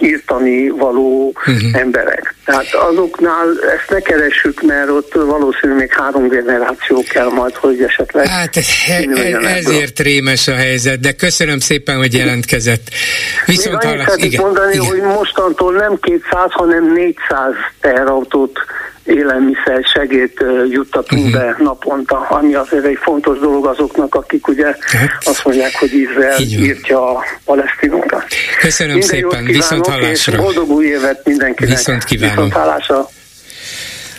írtani 0.00 0.68
való 0.68 1.32
uh-huh. 1.36 1.80
emberek. 1.80 2.34
Tehát 2.44 2.74
azoknál 2.74 3.46
ezt 3.76 3.90
ne 3.90 4.00
keressük, 4.00 4.62
mert 4.62 4.90
ott 4.90 5.12
valószínűleg 5.12 5.80
még 5.80 5.92
három 5.92 6.28
generáció 6.28 7.04
kell 7.08 7.28
majd, 7.28 7.54
hogy 7.54 7.82
esetleg... 7.82 8.26
Hát 8.26 8.56
e- 8.56 9.38
ezért 9.42 9.98
rémes 9.98 10.48
a 10.48 10.54
helyzet, 10.54 11.00
de 11.00 11.12
köszönöm 11.12 11.58
szépen, 11.58 11.96
hogy 11.96 12.14
jelentkezett. 12.14 12.88
Viszont 13.46 13.84
Még 13.84 13.98
annyit 14.08 14.24
igen, 14.24 14.44
mondani, 14.44 14.74
igen. 14.74 14.86
hogy 14.86 15.00
mostantól 15.00 15.72
nem 15.72 15.98
200, 16.00 16.50
hanem 16.50 16.92
400 16.92 17.52
teherautót 17.80 18.58
élelmiszer 19.10 19.84
segét 19.94 20.44
juttatunk 20.70 21.26
uh-huh. 21.26 21.40
be 21.40 21.56
naponta, 21.58 22.16
ami 22.28 22.54
azért 22.54 22.84
egy 22.84 22.98
fontos 23.02 23.38
dolog 23.38 23.66
azoknak, 23.66 24.14
akik 24.14 24.48
ugye 24.48 24.66
hát, 24.66 25.10
azt 25.24 25.44
mondják, 25.44 25.74
hogy 25.78 25.94
Izrael 25.94 26.40
írtja 26.40 27.16
a 27.16 27.24
palesztinokat. 27.44 28.24
Köszönöm 28.60 28.96
Minden 28.96 29.08
szépen, 29.08 29.44
viszont 29.44 29.86
hallásra. 29.86 30.32
És 30.32 30.38
boldog 30.38 30.70
új 30.70 30.86
évet 30.86 31.20
mindenkinek. 31.24 31.76
Viszont 31.76 32.04
kívánok. 32.04 32.34
Viszont 32.34 32.52
hallásra. 32.52 33.08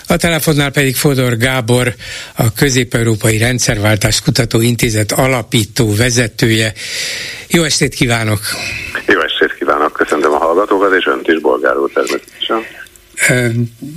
A 0.08 0.18
telefonnál 0.18 0.72
pedig 0.72 0.96
Fodor 0.96 1.38
Gábor, 1.38 1.94
a 2.36 2.54
Közép-Európai 2.54 3.38
Rendszerváltás 3.38 4.22
Kutató 4.22 4.62
Intézet 4.62 5.12
alapító 5.12 5.96
vezetője. 5.96 6.74
Jó 7.48 7.64
estét 7.64 7.94
kívánok! 7.94 8.40
Jó 9.08 9.20
estét 9.20 9.54
kívánok! 9.54 9.94
Köszöntöm 9.94 10.32
a 10.32 10.38
hallgatókat, 10.38 10.94
és 10.94 11.06
önt 11.06 11.28
is, 11.28 11.40
Bolgár 11.40 11.78
úr 11.78 11.92
természetesen 11.94 12.64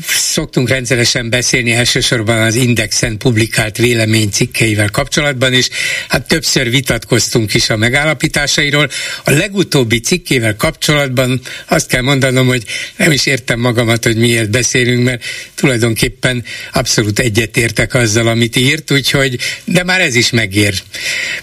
szoktunk 0.06 0.68
rendszeresen 0.68 1.30
beszélni 1.30 1.72
elsősorban 1.72 2.42
az 2.42 2.54
Indexen 2.54 3.18
publikált 3.18 3.76
véleménycikkeivel 3.76 4.90
kapcsolatban, 4.90 5.52
és 5.52 5.68
hát 6.08 6.28
többször 6.28 6.70
vitatkoztunk 6.70 7.54
is 7.54 7.70
a 7.70 7.76
megállapításairól. 7.76 8.90
A 9.24 9.30
legutóbbi 9.30 10.00
cikkével 10.00 10.56
kapcsolatban 10.56 11.40
azt 11.66 11.86
kell 11.86 12.02
mondanom, 12.02 12.46
hogy 12.46 12.64
nem 12.96 13.12
is 13.12 13.26
értem 13.26 13.60
magamat, 13.60 14.04
hogy 14.04 14.16
miért 14.16 14.50
beszélünk, 14.50 15.04
mert 15.04 15.24
tulajdonképpen 15.54 16.44
abszolút 16.72 17.18
egyetértek 17.18 17.94
azzal, 17.94 18.26
amit 18.26 18.56
írt, 18.56 18.90
úgyhogy, 18.90 19.38
de 19.64 19.84
már 19.84 20.00
ez 20.00 20.14
is 20.14 20.30
megér 20.30 20.74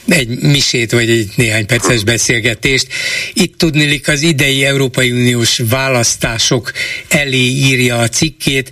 egy 0.07 0.27
misét, 0.27 0.91
vagy 0.91 1.09
egy 1.09 1.29
néhány 1.35 1.65
perces 1.65 2.03
beszélgetést. 2.03 2.87
Itt 3.33 3.57
tudnilik 3.57 4.07
az 4.07 4.21
idei 4.21 4.65
Európai 4.65 5.11
Uniós 5.11 5.61
választások 5.69 6.71
elé 7.07 7.69
írja 7.71 7.97
a 7.97 8.07
cikkét, 8.07 8.71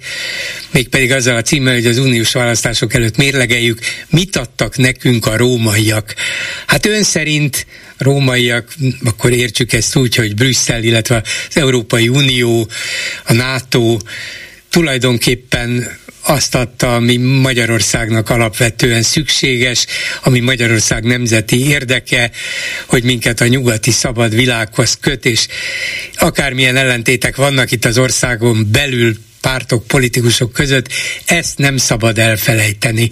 mégpedig 0.72 1.12
azzal 1.12 1.36
a 1.36 1.42
címmel, 1.42 1.74
hogy 1.74 1.86
az 1.86 1.98
uniós 1.98 2.32
választások 2.32 2.94
előtt 2.94 3.18
mérlegeljük, 3.18 3.80
mit 4.10 4.36
adtak 4.36 4.78
nekünk 4.78 5.26
a 5.26 5.38
rómaiak. 5.38 6.16
Hát 6.66 6.86
ön 6.86 7.04
szerint 7.04 7.66
rómaiak, 7.98 8.74
akkor 9.04 9.32
értsük 9.32 9.74
ezt 9.74 9.96
úgy, 9.96 10.16
hogy 10.16 10.36
Brüsszel, 10.36 10.84
illetve 10.84 11.24
az 11.50 11.58
Európai 11.58 12.08
Unió, 12.08 12.70
a 13.24 13.34
NATO 13.34 13.98
tulajdonképpen 14.70 15.98
azt 16.22 16.56
adta, 16.56 16.96
ami 16.96 17.18
Magyarországnak 17.18 18.30
alapvetően 18.30 19.02
szükséges, 19.02 19.86
ami 20.24 20.40
Magyarország 20.40 21.04
nemzeti 21.04 21.68
érdeke, 21.68 22.32
hogy 22.86 23.04
minket 23.04 23.42
a 23.42 23.48
nyugati 23.48 23.92
szabad 23.92 24.36
világhoz 24.36 24.98
köt, 25.02 25.26
és 25.26 25.48
akármilyen 26.16 26.76
ellentétek 26.76 27.36
vannak 27.36 27.72
itt 27.72 27.86
az 27.86 27.98
országon 27.98 28.68
belül, 28.72 29.16
pártok, 29.42 29.88
politikusok 29.88 30.54
között, 30.54 30.88
ezt 31.26 31.58
nem 31.58 31.78
szabad 31.78 32.18
elfelejteni. 32.18 33.10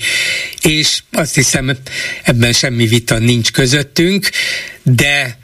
És 0.61 0.99
azt 1.11 1.35
hiszem, 1.35 1.77
ebben 2.23 2.53
semmi 2.53 2.87
vita 2.87 3.17
nincs 3.17 3.51
közöttünk, 3.51 4.29
de 4.83 5.37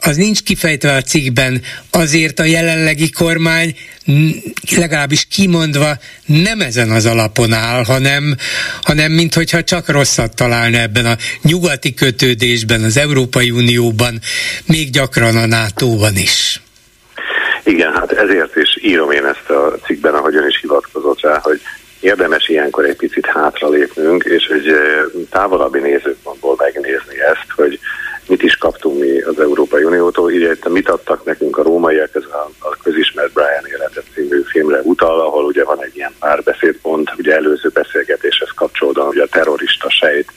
az 0.00 0.16
nincs 0.16 0.42
kifejtve 0.42 0.92
a 0.92 1.02
cikkben, 1.02 1.62
azért 1.90 2.38
a 2.38 2.44
jelenlegi 2.44 3.10
kormány 3.10 3.76
legalábbis 4.76 5.26
kimondva 5.30 5.96
nem 6.26 6.60
ezen 6.60 6.90
az 6.90 7.06
alapon 7.06 7.52
áll, 7.52 7.84
hanem, 7.84 8.36
hanem 8.82 9.12
minthogyha 9.12 9.64
csak 9.64 9.88
rosszat 9.88 10.34
találna 10.34 10.78
ebben 10.78 11.06
a 11.06 11.16
nyugati 11.42 11.94
kötődésben, 11.94 12.82
az 12.82 12.96
Európai 12.96 13.50
Unióban, 13.50 14.20
még 14.66 14.90
gyakran 14.90 15.36
a 15.36 15.46
NATO-ban 15.46 16.16
is. 16.16 16.60
Igen, 17.64 17.92
hát 17.92 18.12
ezért 18.12 18.56
is 18.56 18.78
írom 18.82 19.10
én 19.10 19.24
ezt 19.24 19.50
a 19.50 19.78
cikkben, 19.84 20.14
ahogy 20.14 20.36
ön 20.36 20.48
is 20.48 20.58
hivatkozott 20.60 21.20
rá, 21.20 21.38
hogy 21.42 21.60
érdemes 22.00 22.48
ilyenkor 22.48 22.84
egy 22.84 22.96
picit 22.96 23.26
hátralépnünk, 23.26 24.24
és 24.24 24.46
egy 24.46 24.74
távolabbi 25.30 25.78
nézőpontból 25.78 26.54
megnézni 26.58 27.20
ezt, 27.20 27.46
hogy 27.56 27.78
mit 28.28 28.42
is 28.42 28.56
kaptunk 28.56 28.98
mi 28.98 29.20
az 29.20 29.40
Európai 29.40 29.84
Uniótól. 29.84 30.30
Így 30.30 30.58
mit 30.68 30.88
adtak 30.88 31.24
nekünk 31.24 31.58
a 31.58 31.62
rómaiak, 31.62 32.14
ez 32.14 32.22
a, 32.22 32.50
a 32.58 32.76
közismert 32.82 33.32
Brian 33.32 33.66
életet 33.66 34.04
című 34.14 34.42
filmre 34.44 34.80
utal, 34.82 35.20
ahol 35.20 35.44
ugye 35.44 35.64
van 35.64 35.82
egy 35.82 35.96
ilyen 35.96 36.14
párbeszédpont, 36.18 37.12
ugye 37.18 37.34
előző 37.34 37.68
beszélgetéshez 37.68 38.50
kapcsolódóan, 38.54 39.08
ugye 39.08 39.22
a 39.22 39.28
terrorista 39.30 39.90
sejt 39.90 40.32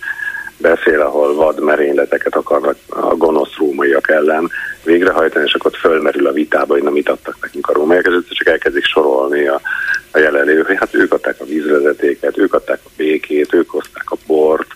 beszél, 0.58 1.02
ahol 1.02 1.36
vad 1.36 1.60
merényleteket 1.60 2.36
akarnak 2.36 2.76
a 2.88 3.16
gonosz 3.16 3.56
rómaiak 3.58 4.10
ellen 4.10 4.52
végrehajtani, 4.84 5.46
és 5.46 5.54
akkor 5.54 5.72
fölmerül 5.78 6.28
a 6.28 6.32
vitába, 6.32 6.74
hogy 6.74 6.84
na 6.84 6.90
mit 6.90 7.10
adtak 7.10 7.38
nekünk 7.42 7.70
a 7.70 7.74
rómaiak, 7.74 8.06
és 8.30 8.38
csak 8.38 8.48
elkezdik 8.48 8.86
sorolni 8.86 9.48
a, 9.48 9.62
a 10.12 10.18
jelenlévő, 10.18 10.62
hogy 10.62 10.78
hát 10.78 10.96
ők 10.96 11.14
adták 11.14 11.36
a 11.40 11.46
vízvezetéket, 11.46 12.38
ők 12.38 12.54
adták 12.54 12.80
a 12.84 12.90
békét, 12.98 13.54
ők 13.54 13.70
hozták 13.70 14.12
a 14.12 14.18
bort, 14.28 14.76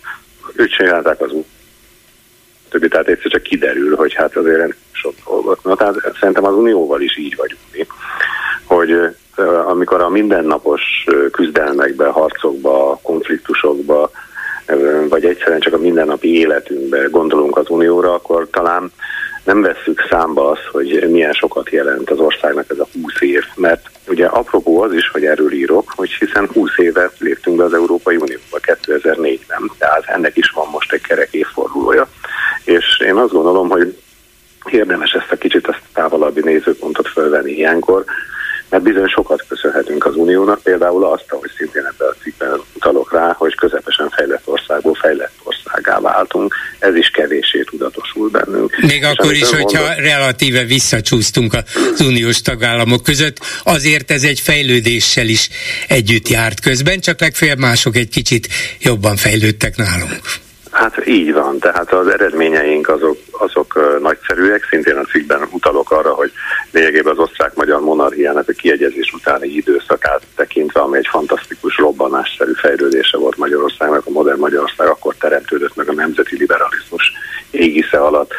ők 0.55 0.69
csinálták 0.69 1.21
az 1.21 1.31
többi, 2.69 2.87
tehát 2.87 3.07
egyszer 3.07 3.31
csak 3.31 3.43
kiderül, 3.43 3.95
hogy 3.95 4.13
hát 4.13 4.35
azért 4.35 4.75
sok 4.91 5.13
dolgot. 5.25 5.63
Na, 5.63 5.75
tehát 5.75 5.95
szerintem 6.19 6.45
az 6.45 6.53
Unióval 6.53 7.01
is 7.01 7.17
így 7.17 7.35
vagyunk 7.35 7.61
mi, 7.71 7.87
hogy 8.63 9.15
amikor 9.65 10.01
a 10.01 10.09
mindennapos 10.09 10.81
küzdelmekbe, 11.31 12.07
harcokba, 12.07 12.99
konfliktusokba, 13.03 14.11
vagy 15.09 15.25
egyszerűen 15.25 15.59
csak 15.59 15.73
a 15.73 15.77
mindennapi 15.77 16.39
életünkbe 16.39 17.07
gondolunk 17.11 17.57
az 17.57 17.69
Unióra, 17.69 18.13
akkor 18.13 18.47
talán 18.51 18.91
nem 19.45 19.61
vesszük 19.61 20.07
számba 20.09 20.49
azt, 20.49 20.65
hogy 20.71 21.09
milyen 21.09 21.33
sokat 21.33 21.69
jelent 21.69 22.09
az 22.09 22.19
országnak 22.19 22.65
ez 22.69 22.79
a 22.79 22.87
20 23.01 23.21
év, 23.21 23.43
mert 23.55 23.89
ugye 24.07 24.25
apropó 24.25 24.81
az 24.81 24.93
is, 24.93 25.09
hogy 25.09 25.25
erről 25.25 25.51
írok, 25.51 25.91
hogy 25.95 26.11
hiszen 26.11 26.49
20 26.53 26.77
éve 26.77 27.11
léptünk 27.19 27.57
be 27.57 27.63
az 27.63 27.73
Európai 27.73 28.15
Unióba 28.15 28.59
2004-ben, 28.61 29.71
tehát 29.77 30.03
ennek 30.05 30.37
is 30.37 30.49
van 30.49 30.67
most 30.71 30.93
egy 30.93 31.01
kerek 31.01 31.33
évfordulója. 31.33 32.07
És 32.63 32.99
én 33.05 33.15
azt 33.15 33.31
gondolom, 33.31 33.69
hogy 33.69 33.97
érdemes 34.69 35.11
ezt 35.11 35.31
a 35.31 35.37
kicsit 35.37 35.67
azt 35.67 35.81
távolabbi 35.93 36.41
nézőpontot 36.41 37.07
fölvenni 37.07 37.51
ilyenkor, 37.51 38.03
mert 38.75 38.87
bizony 38.87 39.07
sokat 39.07 39.45
köszönhetünk 39.47 40.05
az 40.05 40.15
Uniónak, 40.15 40.61
például 40.61 41.05
azt, 41.05 41.25
hogy 41.27 41.51
szintén 41.57 41.85
ebben 41.85 42.07
a 42.07 42.23
cikkben 42.23 42.61
utalok 42.73 43.13
rá, 43.13 43.35
hogy 43.37 43.55
közepesen 43.55 44.09
fejlett 44.09 44.41
országból 44.45 44.93
fejlett 44.93 45.33
országá 45.43 45.99
váltunk, 45.99 46.55
ez 46.79 46.95
is 46.95 47.09
kevésé 47.09 47.63
tudatosul 47.63 48.29
bennünk. 48.29 48.77
Még 48.81 49.01
És 49.01 49.07
akkor 49.07 49.31
is, 49.31 49.49
hogyha 49.49 49.79
mondott, 49.79 49.97
relatíve 49.97 50.63
visszacsúsztunk 50.63 51.53
az 51.53 52.01
uniós 52.01 52.41
tagállamok 52.41 53.03
között, 53.03 53.37
azért 53.63 54.11
ez 54.11 54.23
egy 54.23 54.39
fejlődéssel 54.39 55.27
is 55.27 55.49
együtt 55.87 56.27
járt 56.27 56.59
közben, 56.59 56.99
csak 56.99 57.19
legfeljebb 57.19 57.59
mások 57.59 57.95
egy 57.95 58.09
kicsit 58.09 58.47
jobban 58.79 59.15
fejlődtek 59.15 59.75
nálunk. 59.75 60.19
Hát 60.71 61.07
így 61.07 61.33
van, 61.33 61.59
tehát 61.59 61.93
az 61.93 62.07
eredményeink 62.07 62.89
azok 62.89 63.17
azok 63.37 63.99
nagyszerűek, 64.01 64.67
szintén 64.69 64.95
a 64.95 65.03
cikkben 65.03 65.47
utalok 65.51 65.91
arra, 65.91 66.13
hogy 66.13 66.31
lényegében 66.71 67.17
az 67.17 67.29
monarchiának 68.25 68.49
a 68.49 68.61
kiegyezés 68.61 69.13
utáni 69.13 69.47
időszakát 69.47 70.21
tekintve, 70.35 70.79
ami 70.79 70.97
egy 70.97 71.07
fantasztikus 71.09 71.77
robbanásszerű 71.77 72.51
fejlődése 72.53 73.17
volt 73.17 73.37
Magyarországnak, 73.37 74.05
a 74.05 74.09
modern 74.09 74.39
Magyarország 74.39 74.87
akkor 74.87 75.15
teremtődött 75.15 75.75
meg 75.75 75.89
a 75.89 75.93
nemzeti 75.93 76.37
liberalizmus 76.37 77.11
égisze 77.51 77.97
alatt 77.97 78.31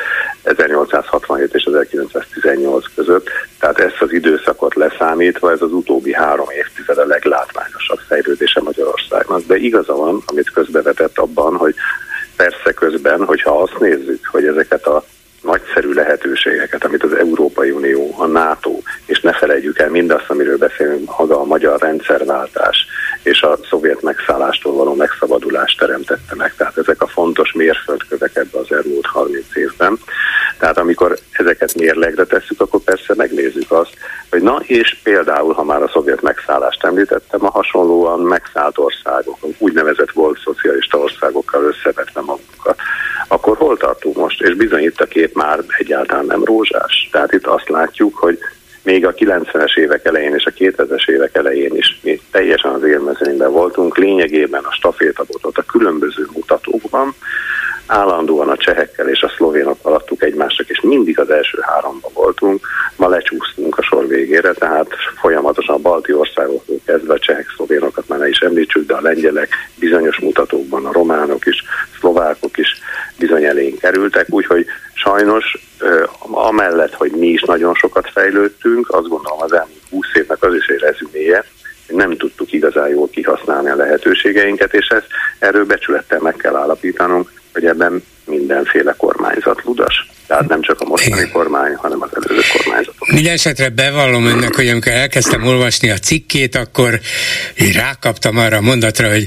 1867 0.43 1.55
és 1.55 1.65
1918 1.65 2.85
között, 2.95 3.29
tehát 3.61 3.79
ezt 3.79 4.01
az 4.01 4.13
időszakot 4.13 4.75
leszámítva 4.75 5.51
ez 5.51 5.63
az 5.63 5.73
utóbbi 5.73 6.13
három 6.13 6.51
évtized 6.51 6.99
a 6.99 7.07
leglátványosabb 7.07 7.99
fejlődése 8.09 8.61
Magyarországnak. 8.61 9.43
De 9.47 9.57
igaza 9.57 9.95
van, 9.95 10.23
amit 10.27 10.51
közbevetett 10.51 11.19
abban, 11.19 11.57
hogy 11.57 11.75
persze 12.37 12.73
közben, 12.75 13.25
hogyha 13.25 13.63
azt 13.63 13.79
nézzük, 13.79 14.27
hogy 14.31 14.47
ezeket 14.47 14.87
a 14.87 15.05
nagyszerű 15.47 15.93
lehetőségeket, 15.93 16.85
amit 16.85 17.03
az 17.03 17.13
Európai 17.13 17.71
Unió, 17.71 18.15
a 18.19 18.27
NATO, 18.27 18.81
és 19.07 19.21
ne 19.21 19.33
felejtjük 19.33 19.79
el 19.79 19.91
mindazt, 19.91 20.31
amiről 20.31 20.59
beszélünk, 20.59 21.17
maga 21.19 21.41
a 21.41 21.45
magyar 21.45 21.81
rendszerváltás 21.81 22.87
és 23.23 23.43
a 23.43 23.59
szovjet 23.69 24.03
megszállástól 24.03 24.73
való 24.73 24.95
megszabadulás 24.95 25.75
teremtette 25.75 26.35
meg. 26.35 26.55
Tehát 26.57 26.77
ezek 26.77 27.03
a 27.03 27.07
fontos 27.07 27.53
mérföldkövek 27.53 28.37
ebbe 28.37 28.59
az 28.59 28.73
elmúlt 28.73 29.07
30 29.07 29.57
évben. 29.57 29.99
Tehát 30.59 30.79
amikor 30.79 31.19
ezeket 31.31 31.66
mérlegre 31.77 32.25
tesszük, 32.25 32.61
akkor 32.61 32.81
persze 32.81 33.15
megnézzük 33.17 33.71
azt, 33.71 33.95
hogy 34.31 34.43
na 34.43 34.61
és 34.67 34.97
például, 35.03 35.53
ha 35.53 35.65
már 35.65 35.83
a 35.83 35.89
szovjet 35.89 36.23
megszállást 36.23 36.85
említettem, 36.85 37.45
a 37.45 37.51
hasonlóan 37.51 38.21
megszállt 38.21 38.79
országok, 38.79 39.39
úgynevezett 39.59 40.11
volt 40.11 40.39
szocialista 40.45 40.99
országokkal 40.99 41.65
összevetve 41.65 42.21
magunkat, 42.21 42.77
akkor 43.29 43.57
hol 43.57 43.77
tartunk 43.77 44.17
most? 44.17 44.43
És 44.43 44.55
bizony 44.55 44.83
itt 44.83 45.01
a 45.01 45.07
kép 45.07 45.35
már 45.35 45.61
egyáltalán 45.79 46.27
nem 46.27 46.45
rózsás. 46.45 47.09
Tehát 47.13 47.33
itt 47.33 47.47
azt 47.47 47.69
látjuk, 47.69 48.17
hogy 48.17 48.39
még 48.83 49.07
a 49.07 49.15
90-es 49.15 49.77
évek 49.77 50.05
elején 50.05 50.35
és 50.35 50.45
a 50.45 50.51
2000-es 50.51 51.09
évek 51.09 51.37
elején 51.37 51.77
is 51.77 51.99
mi 52.03 52.21
teljesen 52.31 52.73
az 52.73 52.83
élmezőnyben 52.83 53.53
voltunk, 53.53 53.97
lényegében 53.97 54.65
a 54.65 55.63
különböző 55.67 56.27
mutatókban, 56.33 57.15
állandóan 57.87 58.49
a 58.49 58.57
csehekkel 58.57 59.09
és 59.09 59.21
a 59.23 59.33
szlovénok 59.37 59.79
alattuk 59.83 60.23
egymásnak, 60.23 60.69
és 60.69 60.81
mindig 60.81 61.19
az 61.21 61.31
első 61.31 61.59
háromban 61.61 62.11
voltunk, 62.15 62.67
ma 62.97 63.09
lecsúsztunk 63.09 63.79
a 63.79 63.83
sor 63.83 64.07
végére, 64.07 64.53
tehát 64.53 64.89
folyamatosan 65.21 65.75
a 65.75 65.79
balti 65.79 66.13
országoktól 66.13 66.77
kezdve 66.85 67.15
a 67.15 67.19
csehek, 67.19 67.53
szlovénokat 67.57 68.09
már 68.09 68.19
ne 68.19 68.29
is 68.29 68.39
említsük, 68.39 68.87
de 68.87 68.95
a 68.95 69.01
lengyelek 69.01 69.49
bizonyos 69.79 70.19
mutatókban, 70.19 70.87
a 70.87 70.93
románok 70.93 71.47
is, 71.47 71.63
szlovákok 71.99 72.59
is 72.59 72.69
bizony 73.19 73.45
elénk 73.45 73.79
kerültek, 73.79 74.27
úgyhogy 74.31 74.67
sajnos 74.95 75.57
amellett, 76.31 76.95
hogy 76.95 77.11
mi 77.11 77.27
is 77.27 77.36
nagyon 77.47 77.75
sokat 77.75 78.11
fejlődtünk, 78.11 78.89
azt 78.91 79.09
gondolom 79.09 79.43
az 79.43 79.53
elmúlt 79.53 79.83
20 79.91 80.07
évnek 80.15 80.43
az 80.43 80.55
is 80.55 80.67
egy 80.67 80.81
rezüméje, 80.81 81.45
nem 81.87 82.17
tudtuk 82.17 82.53
igazán 82.53 82.89
jól 82.89 83.09
kihasználni 83.09 83.69
a 83.69 83.77
lehetőségeinket, 83.77 84.75
és 84.75 84.87
ezt 84.87 85.07
erről 85.39 85.65
becsülettel 85.65 86.19
meg 86.21 86.37
kell 86.37 86.57
állapítanunk, 86.57 87.33
hogy 87.53 87.65
ebben 87.65 88.03
mindenféle 88.25 88.95
kormányzat 88.99 89.65
ludas. 89.65 90.11
Tehát 90.27 90.49
nem 90.49 90.63
csak 90.63 90.81
a 90.81 90.85
mostani 90.85 91.17
Igen. 91.17 91.33
kormány, 91.33 91.75
hanem 91.75 92.03
az 92.03 92.09
előző 92.13 92.43
kormányzatok. 92.57 93.09
Minden 93.09 93.33
esetre 93.33 93.69
bevallom 93.69 94.27
önnek, 94.27 94.55
hogy 94.55 94.69
amikor 94.69 94.93
elkezdtem 94.93 95.47
olvasni 95.47 95.91
a 95.91 95.99
cikkét, 95.99 96.55
akkor 96.55 97.01
rákaptam 97.75 98.39
arra 98.39 98.57
a 98.57 98.61
mondatra, 98.61 99.09
hogy 99.09 99.27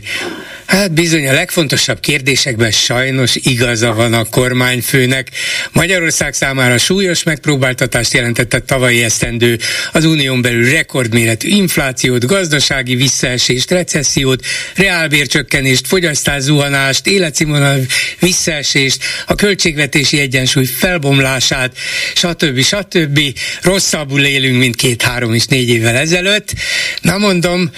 Hát 0.70 0.92
bizony 0.92 1.28
a 1.28 1.34
legfontosabb 1.34 2.00
kérdésekben 2.00 2.72
sajnos 2.72 3.36
igaza 3.36 3.94
van 3.94 4.14
a 4.14 4.24
kormányfőnek. 4.24 5.30
Magyarország 5.72 6.34
számára 6.34 6.78
súlyos 6.78 7.24
megpróbáltatást 7.24 8.14
jelentett 8.14 8.64
tavalyi 8.66 9.04
esztendő 9.04 9.60
az 9.92 10.06
unión 10.06 10.42
belül 10.42 10.70
rekordméretű 10.72 11.48
inflációt, 11.48 12.26
gazdasági 12.26 12.96
visszaesést, 12.96 13.72
recessziót, 13.72 14.46
reálbércsökkenést, 14.76 15.88
fogyasztászuhanást, 15.88 17.08
életszínvonal 17.08 17.80
visszaesést, 18.20 19.04
a 19.26 19.36
költségvetési 19.36 20.20
egyensúly 20.20 20.66
felbomlását, 20.66 21.78
stb. 22.16 22.62
stb. 22.62 23.20
Rosszabbul 23.62 24.26
élünk, 24.26 24.58
mint 24.58 24.76
két-három 24.76 25.34
és 25.34 25.46
négy 25.46 25.70
évvel 25.70 25.96
ezelőtt. 25.96 26.54
Na 27.02 27.18
mondom, 27.18 27.72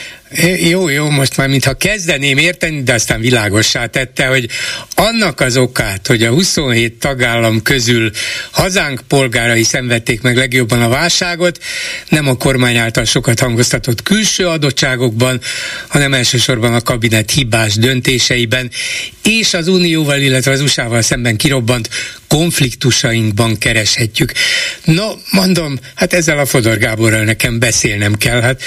jó, 0.69 0.89
jó, 0.89 1.09
most 1.09 1.37
már 1.37 1.47
mintha 1.47 1.73
kezdeném 1.73 2.37
érteni, 2.37 2.83
de 2.83 2.93
aztán 2.93 3.19
világossá 3.19 3.85
tette, 3.85 4.25
hogy 4.25 4.49
annak 4.95 5.39
az 5.39 5.57
okát, 5.57 6.07
hogy 6.07 6.23
a 6.23 6.29
27 6.29 6.93
tagállam 6.93 7.61
közül 7.61 8.11
hazánk 8.51 9.01
polgárai 9.07 9.63
szenvedték 9.63 10.21
meg 10.21 10.37
legjobban 10.37 10.81
a 10.81 10.89
válságot, 10.89 11.63
nem 12.09 12.27
a 12.27 12.37
kormány 12.37 12.75
által 12.75 13.05
sokat 13.05 13.39
hangoztatott 13.39 14.03
külső 14.03 14.47
adottságokban, 14.47 15.41
hanem 15.87 16.13
elsősorban 16.13 16.73
a 16.73 16.81
kabinet 16.81 17.31
hibás 17.31 17.75
döntéseiben, 17.75 18.71
és 19.23 19.53
az 19.53 19.67
Unióval, 19.67 20.19
illetve 20.19 20.51
az 20.51 20.61
USA-val 20.61 21.01
szemben 21.01 21.37
kirobbant 21.37 21.89
konfliktusainkban 22.27 23.57
kereshetjük. 23.57 24.31
No, 24.83 25.11
mondom, 25.31 25.79
hát 25.95 26.13
ezzel 26.13 26.39
a 26.39 26.45
Fodor 26.45 26.77
Gáborral 26.77 27.23
nekem 27.23 27.59
beszélnem 27.59 28.15
kell. 28.15 28.41
Hát 28.41 28.61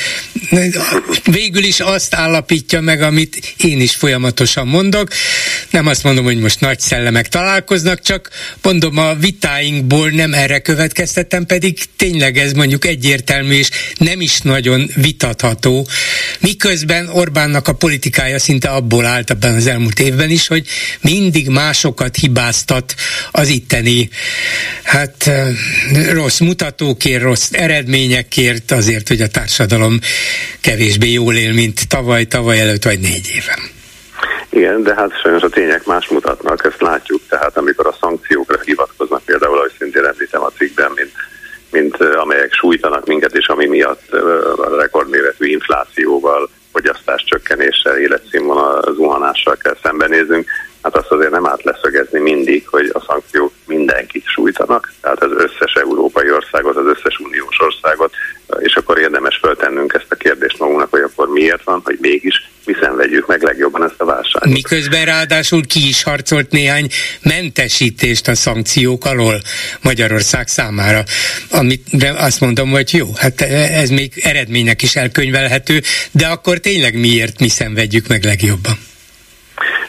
végül 1.24 1.64
is 1.64 1.80
azt 1.80 2.14
állapítja 2.14 2.80
meg, 2.80 3.02
amit 3.02 3.54
én 3.56 3.80
is 3.80 3.94
folyamatosan 3.94 4.66
mondok. 4.66 5.08
Nem 5.74 5.86
azt 5.86 6.02
mondom, 6.02 6.24
hogy 6.24 6.38
most 6.38 6.60
nagy 6.60 6.80
szellemek 6.80 7.28
találkoznak, 7.28 8.00
csak 8.00 8.30
mondom, 8.62 8.98
a 8.98 9.14
vitáinkból 9.14 10.10
nem 10.10 10.34
erre 10.34 10.58
következtettem, 10.58 11.46
pedig 11.46 11.78
tényleg 11.96 12.38
ez 12.38 12.52
mondjuk 12.52 12.84
egyértelmű 12.84 13.54
és 13.54 13.68
nem 13.98 14.20
is 14.20 14.40
nagyon 14.40 14.90
vitatható. 14.94 15.88
Miközben 16.40 17.08
Orbánnak 17.08 17.68
a 17.68 17.72
politikája 17.72 18.38
szinte 18.38 18.68
abból 18.68 19.06
állt 19.06 19.30
ebben 19.30 19.54
az 19.54 19.66
elmúlt 19.66 20.00
évben 20.00 20.30
is, 20.30 20.46
hogy 20.46 20.66
mindig 21.00 21.48
másokat 21.48 22.16
hibáztat 22.16 22.94
az 23.30 23.48
itteni 23.48 24.08
hát 24.82 25.30
rossz 26.10 26.38
mutatókért, 26.38 27.22
rossz 27.22 27.48
eredményekért, 27.52 28.70
azért, 28.70 29.08
hogy 29.08 29.20
a 29.20 29.28
társadalom 29.28 29.98
kevésbé 30.60 31.12
jól 31.12 31.36
él, 31.36 31.52
mint 31.52 31.88
tavaly, 31.88 32.24
tavaly 32.24 32.60
előtt 32.60 32.84
vagy 32.84 33.00
négy 33.00 33.28
éven. 33.34 33.82
Igen, 34.54 34.82
de 34.82 34.94
hát 34.94 35.20
sajnos 35.20 35.42
a 35.42 35.48
tények 35.48 35.86
más 35.86 36.08
mutatnak, 36.08 36.64
ezt 36.64 36.80
látjuk, 36.80 37.20
tehát 37.28 37.56
amikor 37.56 37.86
a 37.86 37.96
szankciókra 38.00 38.58
hivatkoznak, 38.64 39.22
például, 39.24 39.56
ahogy 39.56 39.72
szintén 39.78 40.04
említem 40.04 40.42
a 40.42 40.50
cikkben, 40.56 40.90
mint, 40.94 41.12
mint 41.70 41.96
amelyek 41.96 42.52
sújtanak 42.52 43.06
minket, 43.06 43.36
és 43.36 43.46
ami 43.46 43.66
miatt 43.66 44.12
a 44.56 44.76
rekordméretű 44.76 45.46
inflációval, 45.46 46.48
fogyasztás 46.72 47.24
csökkenéssel, 47.24 47.98
életszínvonal 47.98 48.94
zuhanással 48.94 49.56
kell 49.56 49.76
szembenézünk, 49.82 50.48
hát 50.84 50.96
azt 50.96 51.10
azért 51.10 51.30
nem 51.30 51.46
árt 51.46 51.62
leszögezni 51.62 52.20
mindig, 52.20 52.68
hogy 52.68 52.90
a 52.92 53.04
szankciók 53.08 53.52
mindenkit 53.66 54.24
sújtanak, 54.26 54.92
tehát 55.00 55.22
az 55.22 55.30
összes 55.30 55.72
európai 55.74 56.30
országot, 56.30 56.76
az 56.76 56.86
összes 56.86 57.18
uniós 57.18 57.60
országot, 57.60 58.12
és 58.58 58.74
akkor 58.74 58.98
érdemes 58.98 59.38
föltennünk 59.42 59.92
ezt 59.92 60.06
a 60.08 60.14
kérdést 60.14 60.58
magunknak, 60.58 60.90
hogy 60.90 61.00
akkor 61.00 61.28
miért 61.28 61.64
van, 61.64 61.80
hogy 61.84 61.98
mégis 62.00 62.50
mi 62.66 62.74
szenvedjük 62.80 63.26
meg 63.26 63.42
legjobban 63.42 63.84
ezt 63.84 64.00
a 64.00 64.04
válságot. 64.04 64.52
Miközben 64.52 65.04
ráadásul 65.04 65.66
ki 65.66 65.88
is 65.88 66.02
harcolt 66.02 66.50
néhány 66.50 66.88
mentesítést 67.22 68.28
a 68.28 68.34
szankciók 68.34 69.04
alól 69.04 69.40
Magyarország 69.82 70.48
számára, 70.48 71.02
amit 71.50 71.96
de 71.96 72.10
azt 72.10 72.40
mondom, 72.40 72.70
hogy 72.70 72.94
jó, 72.94 73.06
hát 73.16 73.40
ez 73.40 73.88
még 73.88 74.12
eredménynek 74.22 74.82
is 74.82 74.96
elkönyvelhető, 74.96 75.80
de 76.10 76.26
akkor 76.26 76.58
tényleg 76.58 76.98
miért 76.98 77.40
mi 77.40 77.48
szenvedjük 77.48 78.06
meg 78.08 78.24
legjobban? 78.24 78.78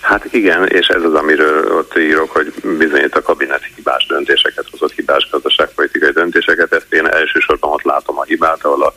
Hát 0.05 0.33
igen, 0.33 0.67
és 0.67 0.87
ez 0.87 1.03
az, 1.03 1.13
amiről 1.13 1.77
ott 1.77 1.97
írok, 1.97 2.31
hogy 2.31 2.53
bizonyít 2.77 3.15
a 3.15 3.21
kabinet 3.21 3.61
hibás 3.75 4.05
döntéseket 4.05 4.65
hozott, 4.71 4.91
hibás 4.91 5.27
gazdaságpolitikai 5.31 6.11
döntéseket. 6.11 6.73
Ezt 6.73 6.93
én 6.93 7.07
elsősorban 7.07 7.71
ott 7.71 7.83
látom 7.83 8.19
a 8.19 8.23
hibát, 8.23 8.65
ahol 8.65 8.83
a 8.83 8.93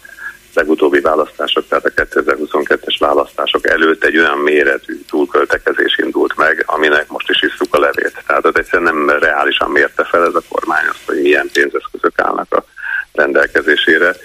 legutóbbi 0.54 1.00
választások, 1.00 1.68
tehát 1.68 1.84
a 1.84 1.90
2022-es 1.90 2.96
választások 2.98 3.66
előtt 3.68 4.04
egy 4.04 4.18
olyan 4.18 4.38
méretű 4.38 5.00
túlköltekezés 5.08 5.98
indult 5.98 6.36
meg, 6.36 6.62
aminek 6.66 7.08
most 7.08 7.30
is 7.30 7.42
isszuk 7.42 7.74
a 7.74 7.78
levét. 7.78 8.22
Tehát 8.26 8.46
ez 8.46 8.54
egyszerűen 8.54 8.94
nem 8.94 9.18
reálisan 9.18 9.70
mérte 9.70 10.04
fel 10.04 10.26
ez 10.26 10.34
a 10.34 10.42
kormány 10.48 10.86
azt, 10.88 11.06
hogy 11.06 11.20
milyen 11.20 11.50
pénzeszközök 11.52 12.18
állnak 12.18 12.54
a 12.54 12.64
rendelkezésére, 13.12 14.16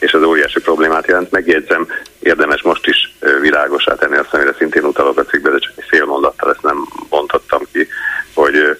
és 0.00 0.12
az 0.12 0.22
óriási 0.22 0.60
problémát 0.60 1.06
jelent. 1.06 1.30
Megjegyzem, 1.30 1.86
érdemes 2.18 2.62
most 2.62 2.86
is 2.86 3.14
világosá 3.40 3.94
tenni 3.94 4.16
azt, 4.16 4.34
amire 4.34 4.54
szintén 4.58 4.84
utalok 4.84 5.18
a 5.18 5.24
cikkbe, 5.24 5.50
de 5.50 5.58
csak 5.58 5.72
egy 5.76 5.84
fél 5.88 6.04
mondattal 6.04 6.50
ezt 6.50 6.62
nem 6.62 6.88
bontottam 7.08 7.62
ki, 7.72 7.88
hogy 8.34 8.78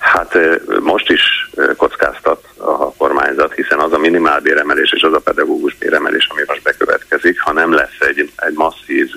Hát 0.00 0.38
most 0.80 1.10
is 1.10 1.50
kockáztat 1.76 2.44
a 2.56 2.92
kormányzat, 2.92 3.54
hiszen 3.54 3.78
az 3.78 3.92
a 3.92 3.98
minimálbéremelés 3.98 4.92
és 4.92 5.02
az 5.02 5.12
a 5.12 5.18
pedagógus 5.18 5.76
béremelés, 5.76 6.26
ami 6.30 6.42
most 6.46 6.62
bekövetkezik, 6.62 7.40
ha 7.40 7.52
nem 7.52 7.72
lesz 7.72 7.98
egy, 7.98 8.32
egy 8.36 8.54
masszív 8.54 9.10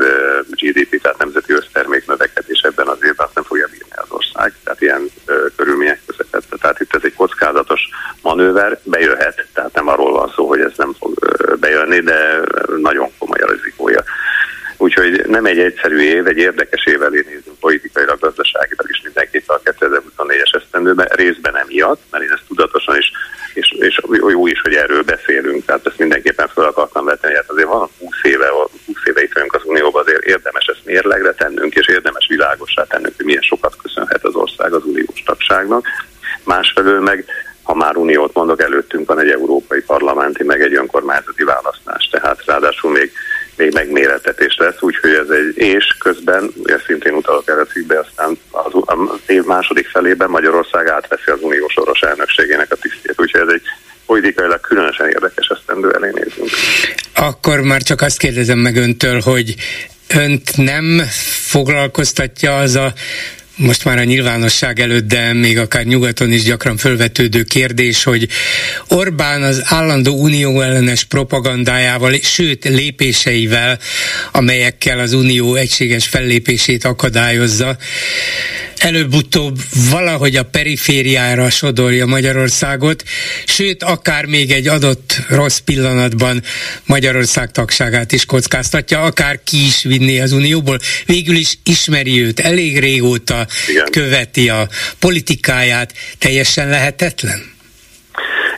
GDP, 0.50 1.02
tehát 1.02 1.18
nemzeti 1.18 1.54
össztermék 1.54 2.08
növekedés 2.08 2.62
ebben 2.62 2.88
az 2.88 2.98
évben, 3.04 3.26
azt 3.26 3.36
nem 3.36 3.44
fogja 3.44 3.68
bírni 3.72 3.96
az 3.96 4.12
ország. 4.12 4.54
Tehát 4.64 4.82
ilyen 4.82 5.10
körülmények. 5.56 6.02
Tehát 6.62 6.80
itt 6.80 6.96
ez 6.96 7.02
egy 7.04 7.14
kockázatos 7.14 7.90
manőver, 8.22 8.80
bejöhet, 8.84 9.48
tehát 9.54 9.74
nem 9.74 9.88
arról 9.88 10.12
van 10.12 10.32
szó, 10.36 10.48
hogy 10.48 10.60
ez 10.60 10.72
nem 10.78 10.94
fog 11.00 11.14
bejönni, 11.60 12.00
de 12.00 12.40
nagyon 12.82 13.10
komoly 13.18 13.40
a 13.40 13.52
rizikója. 13.52 14.04
Úgyhogy 14.78 15.24
nem 15.28 15.46
egy 15.46 15.60
egyszerű 15.60 16.00
év, 16.00 16.28
egy 16.28 16.38
érdekes 16.38 16.86
év 16.86 17.02
elé 17.02 17.24
nézünk 17.26 17.60
politikailag, 17.60 18.20
gazdaságilag 18.20 18.90
is 18.90 19.02
mindenképpen 19.04 19.56
a 19.56 19.70
2024-es 19.70 20.56
esztendőben, 20.56 21.08
részben 21.12 21.58
emiatt, 21.58 22.02
mert 22.12 22.24
én 22.24 22.32
ezt 22.32 22.48
tudatosan 22.48 22.98
is, 22.98 23.12
és, 23.54 23.72
és 23.80 24.02
jó 24.30 24.48
is, 24.48 24.62
hogy 24.62 24.74
erről 24.74 25.04
beszélünk, 25.04 25.66
tehát 25.66 25.86
ezt 25.86 25.98
mindenképpen 25.98 26.48
fel 26.48 26.66
akartam 26.66 27.06
vetni, 27.06 27.36
hát 27.36 27.50
azért 27.50 27.68
van 27.68 27.90
20 28.00 28.10
éve, 28.24 28.48
20 28.86 28.96
éve 29.06 29.24
itt 29.24 29.34
vagyunk 29.34 29.54
az 29.54 29.62
Unióban, 29.64 30.02
azért 30.02 30.24
érdemes 30.24 30.66
ezt 30.66 30.86
mérlegre 30.86 31.34
tennünk, 31.34 31.76
és 31.76 31.88
érdemes 31.88 32.28
világosá 32.28 32.84
tennünk, 32.84 33.16
hogy 33.16 33.26
milyen 33.26 33.42
sokat 33.42 33.76
köszönhet 33.82 34.24
az 34.24 34.36
ország 34.36 34.74
az 34.74 34.86
uniós 34.86 35.24
tagságnak. 35.26 35.88
Másfelől 36.44 37.02
meg 37.02 37.26
ha 37.64 37.74
már 37.74 37.96
uniót 37.96 38.34
mondok, 38.34 38.62
előttünk 38.62 39.08
van 39.08 39.20
egy 39.20 39.30
európai 39.30 39.82
parlamenti, 39.82 40.44
meg 40.44 40.62
egy 40.62 40.76
önkormányzati 40.76 41.44
választás, 41.44 42.10
tehát 42.12 42.46
ráadásul 42.46 42.92
még 42.92 43.12
még 43.58 43.74
megméretetés 43.74 44.56
lesz, 44.58 44.82
úgyhogy 44.82 45.12
ez 45.12 45.30
egy, 45.30 45.58
és 45.58 45.86
közben, 46.00 46.52
ugye 46.56 46.78
szintén 46.86 47.14
utalok 47.14 47.50
erre 47.50 47.64
cikkbe, 47.64 48.00
aztán 48.00 48.38
az, 48.52 48.72
az 48.86 49.20
év 49.28 49.44
második 49.44 49.88
felében 49.88 50.30
Magyarország 50.30 50.88
átveszi 50.88 51.32
az 51.32 51.40
uniós 51.42 51.74
soros 51.74 52.00
elnökségének 52.00 52.72
a 52.72 52.76
tisztét, 52.76 53.22
úgyhogy 53.22 53.42
ez 53.42 53.54
egy 53.54 53.64
politikailag 54.06 54.60
különösen 54.60 55.08
érdekes 55.08 55.48
esztendő 55.48 55.92
elé 55.92 56.10
nézünk. 56.14 56.50
Akkor 57.16 57.62
már 57.62 57.82
csak 57.82 58.02
azt 58.02 58.18
kérdezem 58.18 58.58
meg 58.58 58.76
öntől, 58.76 59.20
hogy 59.20 59.56
önt 60.08 60.58
nem 60.58 61.02
foglalkoztatja 61.48 62.58
az 62.58 62.76
a 62.76 62.94
most 63.56 63.86
már 63.86 63.98
a 63.98 64.04
nyilvánosság 64.04 64.80
előtt, 64.80 65.08
de 65.08 65.34
még 65.34 65.58
akár 65.58 65.84
nyugaton 65.84 66.32
is 66.32 66.44
gyakran 66.44 66.78
fölvetődő 66.78 67.44
kérdés, 67.44 68.04
hogy 68.04 68.28
Orbán 68.88 69.44
az 69.44 69.62
állandó 69.66 70.16
unió 70.16 70.62
ellenes 70.62 71.04
propagandájával, 71.04 72.14
sőt 72.22 72.64
lépéseivel, 72.66 73.80
amelyekkel 74.32 75.00
az 75.00 75.14
unió 75.14 75.56
egységes 75.56 76.08
fellépését 76.08 76.86
akadályozza, 76.86 77.78
előbb-utóbb 78.84 79.60
valahogy 79.90 80.36
a 80.36 80.44
perifériára 80.44 81.50
sodorja 81.50 82.06
Magyarországot, 82.06 83.04
sőt, 83.46 83.84
akár 83.84 84.26
még 84.26 84.52
egy 84.52 84.68
adott 84.68 85.22
rossz 85.30 85.58
pillanatban 85.58 86.44
Magyarország 86.86 87.52
tagságát 87.52 88.12
is 88.12 88.26
kockáztatja, 88.26 89.02
akár 89.02 89.40
ki 89.44 89.66
is 89.66 89.84
vinni 89.84 90.20
az 90.20 90.32
Unióból. 90.32 90.80
Végül 91.06 91.36
is 91.36 91.58
ismeri 91.64 92.22
őt, 92.22 92.40
elég 92.40 92.80
régóta 92.80 93.48
Igen. 93.68 93.86
követi 93.92 94.50
a 94.50 94.68
politikáját, 95.00 95.94
teljesen 96.20 96.70
lehetetlen? 96.70 97.52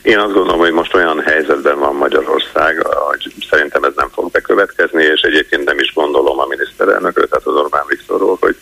Én 0.01 0.19
azt 0.19 0.34
gondolom, 0.34 0.59
hogy 0.59 0.72
most 0.72 0.95
olyan 0.95 1.22
helyzetben 1.22 1.80
van 1.80 1.95
Magyarország, 1.95 2.81
hogy 2.81 3.34
szerintem 3.49 3.84
ez 3.84 3.93
nem 3.95 4.09
fog 4.13 4.31
bekövetkezni, 4.31 5.03
és 5.03 5.22
egyébként 5.22 5.65
nem 5.65 5.80
is 5.80 5.93
gondolom 5.93 6.39
a 6.39 6.45
miniszterelnökről, 6.45 7.27
tehát 7.27 7.45
az 7.45 7.55
Orbán 7.55 7.85
Viktorról, 7.88 8.38
hogy 8.39 8.55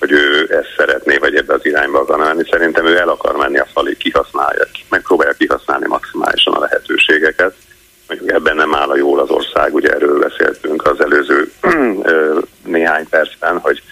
hogy 0.00 0.12
ő 0.12 0.46
ezt 0.50 0.74
szeretné, 0.76 1.16
vagy 1.16 1.34
ebbe 1.34 1.54
az 1.54 1.66
irányba 1.66 1.98
akar 2.00 2.18
menni. 2.18 2.42
Szerintem 2.50 2.86
ő 2.86 2.98
el 2.98 3.08
akar 3.08 3.36
menni 3.36 3.58
a 3.58 3.66
falig, 3.72 3.96
kihasználja, 3.96 4.66
megpróbálja 4.88 5.32
kihasználni 5.32 5.86
maximálisan 5.86 6.54
a 6.54 6.60
lehetőségeket. 6.60 7.54
Mondjuk 8.08 8.30
ebben 8.30 8.56
nem 8.56 8.74
áll 8.74 8.88
a 8.88 8.96
jól 8.96 9.18
az 9.18 9.30
ország, 9.30 9.74
ugye 9.74 9.90
erről 9.90 10.18
beszéltünk 10.18 10.86
az 10.86 11.00
előző 11.00 11.52
néhány 12.76 13.08
percben, 13.08 13.58
hogy 13.58 13.82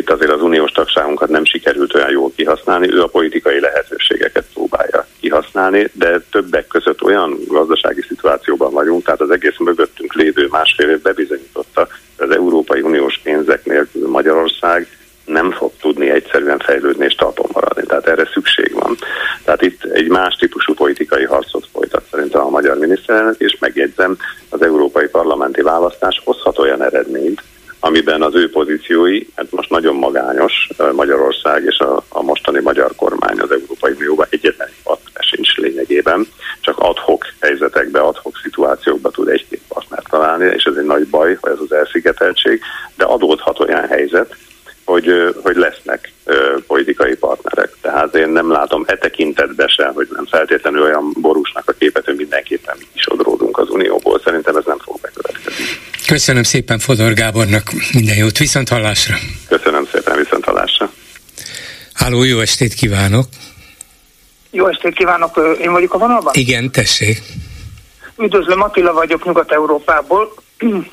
itt 0.00 0.10
azért 0.10 0.30
az 0.30 0.42
uniós 0.42 0.70
tagságunkat 0.70 1.28
nem 1.28 1.44
sikerült 1.44 1.94
olyan 1.94 2.10
jól 2.10 2.32
kihasználni, 2.36 2.92
ő 2.92 3.02
a 3.02 3.06
politikai 3.06 3.60
lehetőségeket 3.60 4.44
próbálja 4.54 5.06
kihasználni, 5.20 5.90
de 5.92 6.20
többek 6.30 6.66
között 6.66 7.02
olyan 7.02 7.38
gazdasági 7.46 8.00
szituációban 8.08 8.72
vagyunk, 8.72 9.04
tehát 9.04 9.20
az 9.20 9.30
egész 9.30 9.58
mögöttünk 9.58 10.14
lévő 10.14 10.46
másfél 10.50 10.88
év 10.88 11.00
bebizonyította, 11.02 11.88
az 12.16 12.30
Európai 12.30 12.80
Uniós 12.80 13.20
pénzek 13.22 13.64
nélkül 13.64 14.08
Magyarország 14.08 14.86
nem 15.24 15.50
fog 15.50 15.72
tudni 15.80 16.10
egyszerűen 16.10 16.58
fejlődni 16.58 17.04
és 17.04 17.14
talpon 17.14 17.46
maradni. 17.52 17.82
Tehát 17.86 18.06
erre 18.06 18.28
szükség 18.32 18.72
van. 18.72 18.96
Tehát 19.44 19.62
itt 19.62 19.84
egy 19.84 20.08
más 20.08 20.34
típusú 20.34 20.74
politikai 20.74 21.24
harcot 21.24 21.68
folytat 21.72 22.02
szerintem 22.10 22.40
a 22.40 22.50
magyar 22.50 22.76
miniszterelnök, 22.78 23.38
és 23.38 23.56
megjegyzem, 23.60 24.16
az 24.48 24.62
európai 24.62 25.06
parlamenti 25.06 25.62
választás 25.62 26.20
hozhat 26.24 26.58
olyan 26.58 26.82
eredményt, 26.82 27.42
amiben 27.80 28.22
az 28.22 28.34
ő 28.34 28.50
pozíciói, 28.50 29.26
hát 29.36 29.50
most 29.50 29.70
nagyon 29.70 29.94
magányos 29.94 30.68
Magyarország 30.92 31.64
és 31.64 31.78
a, 31.78 32.04
a 32.08 32.22
mostani 32.22 32.60
magyar 32.60 32.92
kormány 32.96 33.38
az 33.38 33.50
Európai 33.50 33.92
Unióban 33.92 34.26
egyetlen 34.30 34.68
partner 34.82 35.22
sincs 35.22 35.56
lényegében, 35.56 36.26
csak 36.60 36.78
adhok 36.78 37.24
helyzetekbe, 37.40 38.00
adhok 38.00 38.38
szituációkba 38.42 39.10
tud 39.10 39.28
egy-két 39.28 39.62
partnert 39.68 40.08
találni, 40.08 40.44
és 40.44 40.64
ez 40.64 40.74
egy 40.76 40.84
nagy 40.84 41.06
baj, 41.06 41.38
ez 41.42 41.58
az 41.64 41.72
elszigeteltség, 41.72 42.60
de 42.96 43.04
adódhat 43.04 43.60
olyan 43.60 43.86
helyzet, 43.86 44.36
hogy, 44.84 45.34
hogy 45.42 45.56
lesznek 45.56 46.12
politikai 46.66 47.16
partnerek. 47.16 47.76
Tehát 47.80 48.14
én 48.14 48.28
nem 48.28 48.50
látom 48.50 48.84
e 48.86 48.96
tekintetben 48.96 49.68
se, 49.68 49.86
hogy 49.94 50.08
nem 50.12 50.26
feltétlenül 50.26 50.82
olyan 50.82 51.12
borúsnak 51.20 51.68
a 51.68 51.72
képet, 51.72 52.04
hogy 52.04 52.16
mindenképpen 52.16 52.76
mi 52.78 52.86
is 52.92 53.12
odródunk 53.12 53.58
az 53.58 53.70
Unióból. 53.70 54.20
Szerintem 54.24 54.56
ez 54.56 54.64
nem 54.64 54.78
fog 54.78 55.00
bekövetkezni. 55.00 55.64
Köszönöm 56.10 56.42
szépen 56.42 56.78
Fodor 56.78 57.12
Gábornak, 57.12 57.62
minden 57.92 58.16
jót, 58.16 58.38
viszont 58.38 58.68
hallásra. 58.68 59.14
Köszönöm 59.48 59.86
szépen, 59.92 60.16
viszont 60.16 60.44
hallásra. 60.44 60.90
Háló, 61.92 62.22
jó 62.22 62.40
estét 62.40 62.74
kívánok! 62.74 63.26
Jó 64.50 64.68
estét 64.68 64.94
kívánok, 64.94 65.56
én 65.60 65.72
vagyok 65.72 65.94
a 65.94 65.98
vonalban? 65.98 66.32
Igen, 66.36 66.70
tessék. 66.70 67.22
Üdvözlöm, 68.18 68.62
Attila 68.62 68.92
vagyok 68.92 69.24
Nyugat-Európából. 69.24 70.34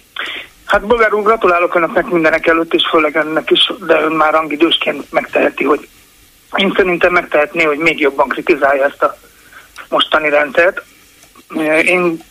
Hát 0.66 0.88
bolgár 0.88 1.14
úr, 1.14 1.24
gratulálok 1.24 1.76
önöknek 1.76 2.10
mindenek 2.10 2.48
előtt, 2.48 2.74
és 2.74 2.84
főleg 2.92 3.16
önnek 3.16 3.52
is, 3.52 3.72
de 3.86 4.02
ön 4.02 4.12
már 4.12 4.34
rangidősként 4.34 5.12
megteheti, 5.12 5.64
hogy 5.64 5.88
én 6.56 6.74
szerintem 6.76 7.12
megtehetné, 7.12 7.64
hogy 7.64 7.78
még 7.78 8.00
jobban 8.00 8.28
kritizálja 8.28 8.84
ezt 8.86 9.04
a 9.04 9.18
mostani 9.90 10.30
rendszert. 10.30 10.84
Én 11.86 12.24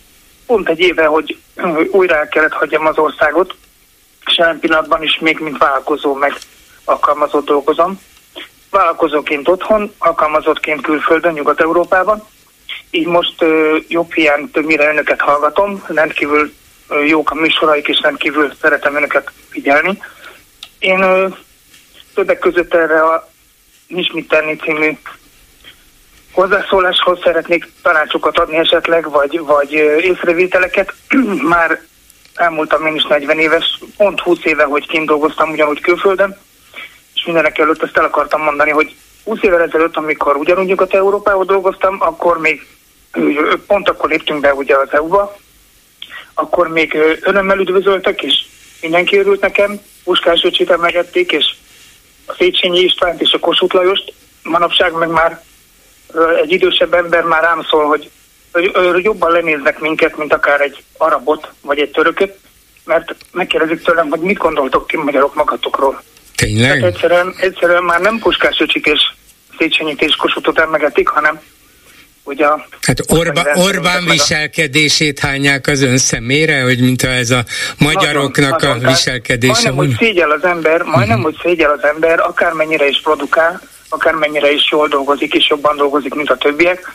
pont 0.47 0.68
egy 0.68 0.81
éve, 0.81 1.05
hogy 1.05 1.36
újra 1.90 2.16
el 2.16 2.28
kellett 2.28 2.52
hagyjam 2.52 2.86
az 2.86 2.98
országot, 2.98 3.55
és 4.27 4.39
jelen 4.39 4.59
pillanatban 4.59 5.02
is 5.02 5.18
még 5.18 5.39
mint 5.39 5.59
vállalkozó 5.59 6.14
meg 6.14 6.35
alkalmazott 6.85 7.47
dolgozom. 7.47 8.01
Vállalkozóként 8.70 9.48
otthon, 9.48 9.94
alkalmazottként 9.98 10.81
külföldön, 10.81 11.32
Nyugat-Európában. 11.32 12.27
Így 12.90 13.06
most 13.06 13.44
jobb 13.89 14.12
hiány 14.12 14.51
többnyire 14.51 14.89
önöket 14.89 15.20
hallgatom, 15.20 15.85
rendkívül 15.86 16.52
jók 17.06 17.31
a 17.31 17.35
műsoraik, 17.35 17.89
és 17.89 18.01
rendkívül 18.01 18.52
szeretem 18.60 18.97
önöket 18.97 19.31
figyelni. 19.48 20.02
Én 20.78 21.01
ö, 21.01 21.28
többek 22.14 22.39
között 22.39 22.74
erre 22.74 23.02
a 23.02 23.31
Nincs 23.86 24.12
mit 24.12 24.28
tenni 24.28 24.56
című 24.56 24.98
hozzászóláshoz 26.36 27.18
szeretnék 27.22 27.72
tanácsokat 27.82 28.38
adni 28.38 28.56
esetleg, 28.56 29.10
vagy, 29.10 29.40
vagy 29.40 29.72
észrevételeket. 30.00 30.92
Már 31.54 31.80
elmúltam 32.34 32.86
én 32.86 32.94
is 32.94 33.04
40 33.04 33.38
éves, 33.38 33.80
pont 33.96 34.20
20 34.20 34.38
éve, 34.42 34.64
hogy 34.64 34.86
kint 34.86 35.06
dolgoztam 35.06 35.50
ugyanúgy 35.50 35.80
külföldön, 35.80 36.38
és 37.14 37.24
mindenek 37.24 37.58
előtt 37.58 37.82
ezt 37.82 37.96
el 37.96 38.04
akartam 38.04 38.42
mondani, 38.42 38.70
hogy 38.70 38.94
20 39.24 39.42
évvel 39.42 39.62
ezelőtt, 39.62 39.96
amikor 39.96 40.36
ugyanúgy 40.36 40.70
a 40.70 40.86
Európában 40.90 41.46
dolgoztam, 41.46 41.96
akkor 41.98 42.38
még 42.38 42.66
pont 43.66 43.88
akkor 43.88 44.08
léptünk 44.08 44.40
be 44.40 44.54
ugye 44.54 44.76
az 44.76 44.92
EU-ba, 44.92 45.36
akkor 46.34 46.68
még 46.68 46.96
örömmel 47.20 47.58
üdvözöltek, 47.58 48.22
és 48.22 48.34
mindenki 48.80 49.18
örült 49.18 49.40
nekem, 49.40 49.80
Puskás 50.04 50.42
öcsit 50.44 50.70
emelgették, 50.70 51.32
és 51.32 51.54
a 52.26 52.32
Széchenyi 52.38 52.80
Istvánt 52.80 53.20
és 53.20 53.32
a 53.32 53.38
Kossuth 53.38 53.74
Lajost, 53.74 54.12
manapság 54.42 54.92
meg 54.92 55.08
már 55.08 55.44
egy 56.42 56.52
idősebb 56.52 56.94
ember 56.94 57.22
már 57.22 57.42
rám 57.42 57.66
szól, 57.70 57.86
hogy, 57.86 58.10
hogy 58.52 59.04
jobban 59.04 59.30
lenéznek 59.30 59.78
minket, 59.78 60.16
mint 60.16 60.32
akár 60.32 60.60
egy 60.60 60.82
arabot, 60.96 61.48
vagy 61.60 61.78
egy 61.78 61.90
törököt, 61.90 62.38
mert 62.84 63.14
megkérdezik 63.32 63.82
tőlem, 63.82 64.08
hogy 64.08 64.20
mit 64.20 64.38
gondoltok 64.38 64.88
ti 64.88 64.96
magyarok 64.96 65.34
magatokról. 65.34 66.02
Tényleg? 66.36 66.78
Tehát 66.78 66.94
egyszerűen, 66.94 67.34
egyszerűen 67.40 67.82
már 67.82 68.00
nem 68.00 68.18
Puskás 68.18 68.60
öcsik 68.60 68.86
és 68.86 69.00
Széchenyit 69.58 70.02
és 70.02 70.16
Kossuthot 70.16 70.58
emlegetik, 70.58 71.08
hanem 71.08 71.40
ugye 72.26 72.46
a... 72.46 72.66
Hát 72.80 72.98
Orba, 73.06 73.42
Orbán 73.54 74.04
viselkedését 74.04 75.18
hányják 75.18 75.66
az 75.66 75.82
ön 75.82 75.98
szemére, 75.98 76.62
hogy 76.62 76.80
mintha 76.80 77.08
ez 77.08 77.30
a 77.30 77.44
magyaroknak 77.78 78.60
nagyon, 78.60 78.84
a 78.84 78.88
viselkedése... 78.88 79.72
Majdnem, 79.72 79.76
hogy 79.76 79.96
szégyel 79.98 80.30
az 80.30 80.44
ember, 80.44 80.82
majdnem, 80.82 81.18
uh-huh. 81.18 81.22
hogy 81.22 81.36
szégyel 81.42 81.70
az 81.70 81.84
ember, 81.84 82.20
akármennyire 82.20 82.88
is 82.88 83.00
produkál, 83.02 83.60
akármennyire 83.97 84.51
is 84.51 84.70
jól 84.70 84.89
dolgozik, 84.89 85.35
és 85.35 85.48
jobban 85.48 85.77
dolgozik, 85.77 86.14
mint 86.14 86.31
a 86.31 86.36
többiek. 86.36 86.93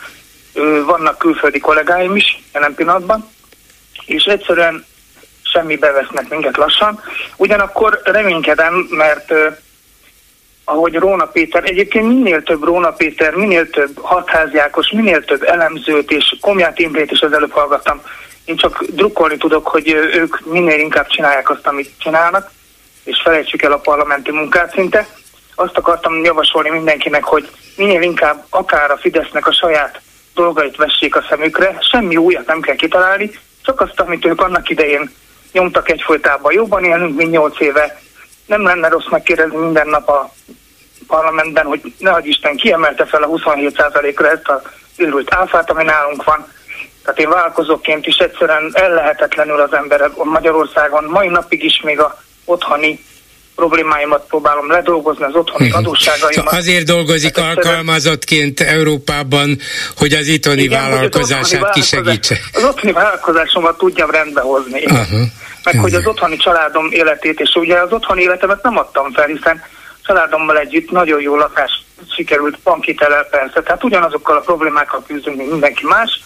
Vannak 0.84 1.18
külföldi 1.18 1.58
kollégáim 1.58 2.16
is 2.16 2.42
jelen 2.52 2.74
pillanatban, 2.74 3.28
és 4.04 4.24
egyszerűen 4.24 4.84
semmi 5.42 5.76
bevesznek 5.76 6.28
minket 6.28 6.56
lassan. 6.56 7.00
Ugyanakkor 7.36 8.00
reménykedem, 8.04 8.86
mert 8.90 9.32
ahogy 10.64 10.94
Róna 10.94 11.24
Péter, 11.24 11.64
egyébként 11.64 12.06
minél 12.06 12.42
több 12.42 12.64
Róna 12.64 12.90
Péter, 12.90 13.34
minél 13.34 13.70
több 13.70 13.98
hatháziákos, 14.00 14.90
minél 14.90 15.24
több 15.24 15.42
elemzőt 15.42 16.10
és 16.10 16.36
Komját 16.40 16.78
Imrét 16.78 17.10
is 17.10 17.20
az 17.20 17.32
előbb 17.32 17.52
hallgattam. 17.52 18.00
Én 18.44 18.56
csak 18.56 18.84
drukkolni 18.84 19.36
tudok, 19.36 19.66
hogy 19.66 19.88
ők 19.90 20.44
minél 20.44 20.78
inkább 20.78 21.06
csinálják 21.06 21.50
azt, 21.50 21.66
amit 21.66 21.90
csinálnak, 21.98 22.50
és 23.04 23.20
felejtsük 23.24 23.62
el 23.62 23.72
a 23.72 23.78
parlamenti 23.78 24.30
munkát 24.30 24.72
szinte. 24.72 25.06
Azt 25.62 25.76
akartam 25.76 26.24
javasolni 26.24 26.70
mindenkinek, 26.70 27.24
hogy 27.24 27.50
minél 27.76 28.02
inkább 28.02 28.44
akár 28.50 28.90
a 28.90 28.96
Fidesznek 28.96 29.46
a 29.46 29.52
saját 29.52 30.00
dolgait 30.34 30.76
vessék 30.76 31.16
a 31.16 31.24
szemükre, 31.28 31.78
semmi 31.90 32.16
újat 32.16 32.46
nem 32.46 32.60
kell 32.60 32.74
kitalálni, 32.74 33.30
csak 33.62 33.80
azt, 33.80 34.00
amit 34.00 34.24
ők 34.24 34.40
annak 34.40 34.68
idején 34.68 35.10
nyomtak 35.52 35.90
egyfolytában. 35.90 36.52
Jobban 36.52 36.84
élünk, 36.84 37.16
mint 37.16 37.30
nyolc 37.30 37.60
éve. 37.60 38.00
Nem 38.46 38.62
lenne 38.62 38.88
rossz 38.88 39.08
megkérdezni 39.10 39.56
minden 39.56 39.88
nap 39.88 40.08
a 40.08 40.32
parlamentben, 41.06 41.66
hogy 41.66 41.94
nehogy 41.98 42.26
Isten 42.26 42.56
kiemelte 42.56 43.06
fel 43.06 43.22
a 43.22 43.28
27%-ra 43.28 44.30
ezt 44.30 44.48
a 44.48 44.62
őrült 44.96 45.34
áfát, 45.34 45.70
ami 45.70 45.84
nálunk 45.84 46.24
van. 46.24 46.46
Tehát 47.02 47.18
én 47.18 47.28
vállalkozóként 47.28 48.06
is 48.06 48.16
egyszerűen 48.16 48.70
ellehetetlenül 48.72 49.60
az 49.60 49.72
emberek 49.72 50.16
Magyarországon 50.16 51.04
mai 51.04 51.28
napig 51.28 51.64
is 51.64 51.80
még 51.80 52.00
a 52.00 52.22
otthoni 52.44 53.04
problémáimat 53.54 54.26
próbálom 54.26 54.70
ledolgozni, 54.70 55.24
az 55.24 55.34
otthoni 55.34 55.66
uh-huh. 55.66 55.80
adósságaimat. 55.80 56.32
Szóval 56.32 56.58
azért 56.58 56.86
dolgozik 56.86 57.38
hát 57.38 57.56
alkalmazottként 57.56 58.60
Európában, 58.60 59.58
hogy 59.96 60.12
az 60.12 60.26
itthoni 60.26 60.62
Igen, 60.62 60.80
vállalkozását 60.80 61.62
az 61.62 61.70
kisegítse. 61.72 62.36
Az 62.52 62.64
otthoni 62.64 62.92
vállalkozásomat 62.92 63.78
tudjam 63.78 64.10
rendbe 64.10 64.40
hozni. 64.40 64.84
Uh-huh. 64.84 65.20
Meg 65.64 65.78
hogy 65.78 65.94
az 65.94 66.06
otthoni 66.06 66.36
családom 66.36 66.88
életét, 66.90 67.40
és 67.40 67.54
ugye 67.54 67.80
az 67.80 67.92
otthoni 67.92 68.22
életemet 68.22 68.62
nem 68.62 68.78
adtam 68.78 69.12
fel, 69.12 69.26
hiszen 69.26 69.62
családommal 70.02 70.58
együtt 70.58 70.90
nagyon 70.90 71.20
jó 71.20 71.36
lakás 71.36 71.82
sikerült 72.14 72.58
bankitelel 72.58 73.24
persze, 73.24 73.62
tehát 73.62 73.84
ugyanazokkal 73.84 74.36
a 74.36 74.40
problémákkal 74.40 75.04
küzdünk, 75.06 75.36
mint 75.36 75.50
mindenki 75.50 75.86
más. 75.86 76.20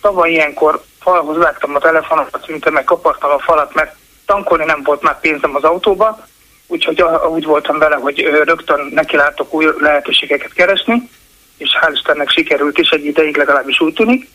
Tavaly 0.00 0.30
ilyenkor 0.30 0.82
falhoz 1.00 1.36
vágtam 1.36 1.74
a 1.74 1.78
telefonomat, 1.78 2.44
szinte 2.46 2.70
meg 2.70 2.84
kapartam 2.84 3.30
a 3.30 3.38
falat, 3.38 3.74
mert 3.74 3.94
tankolni 4.26 4.64
nem 4.64 4.82
volt 4.82 5.02
már 5.02 5.20
pénzem 5.20 5.54
az 5.54 5.62
autóba, 5.62 6.26
úgyhogy 6.68 7.02
úgy 7.30 7.44
voltam 7.44 7.78
vele, 7.78 7.96
hogy 7.96 8.20
rögtön 8.44 8.90
nekilátok 8.94 9.54
új 9.54 9.66
lehetőségeket 9.78 10.52
keresni, 10.52 11.08
és 11.56 11.70
hál' 11.80 11.92
Istennek 11.92 12.30
sikerült 12.30 12.78
is 12.78 12.90
egy 12.90 13.04
ideig 13.04 13.36
legalábbis 13.36 13.80
úgy 13.80 13.94
tűnik. 13.94 14.28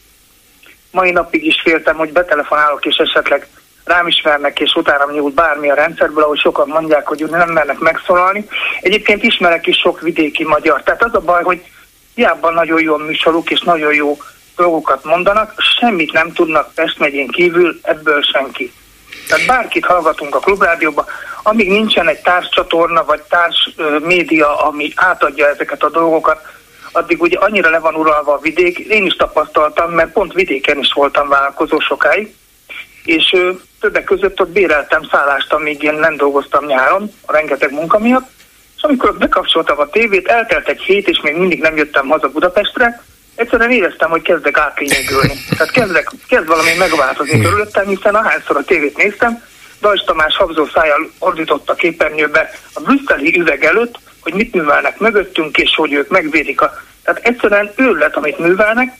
Mai 0.92 1.12
napig 1.12 1.46
is 1.46 1.62
féltem, 1.62 1.96
hogy 1.96 2.12
betelefonálok, 2.12 2.86
és 2.86 2.96
esetleg 2.96 3.48
rám 3.84 4.08
ismernek, 4.08 4.60
és 4.60 4.74
utána 4.76 5.12
nyúlt 5.12 5.34
bármi 5.34 5.70
a 5.70 5.76
rendszerből, 5.76 6.24
ahogy 6.24 6.40
sokan 6.40 6.68
mondják, 6.68 7.08
hogy 7.08 7.26
nem 7.30 7.50
mernek 7.50 7.80
megszólalni. 7.80 8.46
Egyébként 8.82 9.24
ismerek 9.24 9.68
is 9.68 9.78
sok 9.78 10.02
vidéki 10.02 10.44
magyar. 10.44 10.84
Tehát 10.84 11.04
az 11.04 11.16
a 11.16 11.20
baj, 11.20 11.44
hogy 11.44 11.62
hiába 12.16 12.52
nagyon 12.52 12.82
jó 12.82 12.98
műsoruk, 12.98 13.52
és 13.52 13.62
nagyon 13.62 13.94
jó 13.94 14.18
dolgokat 14.56 15.04
mondanak, 15.04 15.54
semmit 15.80 16.12
nem 16.12 16.34
tudnak 16.34 16.74
Pest 16.74 17.00
megyén 17.00 17.28
kívül, 17.28 17.80
ebből 17.82 18.22
senki. 18.22 18.72
Tehát 19.28 19.46
bárkit 19.46 19.86
hallgatunk 19.86 20.36
a 20.36 20.40
klubrádióba, 20.40 21.06
amíg 21.44 21.70
nincsen 21.70 22.08
egy 22.08 22.22
társcsatorna 22.22 23.06
vagy 23.06 23.22
társ 23.22 23.70
média, 24.02 24.66
ami 24.66 24.92
átadja 24.96 25.48
ezeket 25.48 25.84
a 25.84 25.90
dolgokat, 25.90 26.42
addig 26.92 27.22
ugye 27.22 27.38
annyira 27.38 27.70
le 27.70 27.80
van 27.80 27.96
uralva 27.96 28.34
a 28.34 28.40
vidék. 28.40 28.78
Én 28.78 29.06
is 29.06 29.16
tapasztaltam, 29.16 29.92
mert 29.92 30.12
pont 30.12 30.34
vidéken 30.34 30.80
is 30.80 30.94
voltam 30.94 31.30
vállalkozó 31.30 31.80
sokáig, 31.80 32.36
és 33.04 33.36
többek 33.80 34.04
között 34.04 34.42
ott 34.42 34.50
béreltem 34.50 35.04
szállást, 35.12 35.54
amíg 35.54 35.84
én 35.84 35.94
nem 35.94 36.16
dolgoztam 36.16 36.66
nyáron, 36.66 37.12
a 37.26 37.32
rengeteg 37.32 37.72
munka 37.72 38.00
miatt, 38.00 38.30
és 38.78 38.84
amikor 38.84 39.18
bekapcsoltam 39.18 39.80
a 39.80 39.90
tévét, 39.90 40.28
eltelt 40.28 40.68
egy 40.68 40.82
hét, 40.82 41.08
és 41.08 41.20
még 41.22 41.36
mindig 41.36 41.62
nem 41.62 41.78
jöttem 41.78 42.08
haza 42.08 42.30
Budapestre, 42.30 43.04
egyszerűen 43.36 43.72
éreztem, 43.72 44.10
hogy 44.10 44.22
kezdek 44.22 44.58
átlényegülni. 44.58 45.34
Tehát 45.50 45.72
kezdek, 45.72 46.12
kezd 46.28 46.48
valami 46.48 46.74
megváltozni 46.78 47.42
körülöttem, 47.42 47.88
hiszen 47.88 48.16
ahányszor 48.16 48.58
a 48.58 48.64
tévét 48.64 48.98
néztem, 48.98 49.44
Dajs 49.82 50.04
Tamás 50.06 50.36
habzó 50.36 50.66
szájjal 50.66 51.12
ordított 51.20 51.70
a 51.70 51.74
képernyőbe 51.74 52.50
a 52.74 52.80
brüsszeli 52.80 53.40
üveg 53.40 53.64
előtt, 53.64 54.00
hogy 54.20 54.34
mit 54.34 54.54
művelnek 54.54 55.00
mögöttünk, 55.00 55.58
és 55.58 55.76
hogy 55.76 55.94
ők 55.94 56.10
megvédik 56.10 56.62
a... 56.62 56.74
Tehát 57.04 57.26
egyszerűen 57.26 57.72
őrület, 57.76 58.16
amit 58.16 58.40
művelnek, 58.40 58.98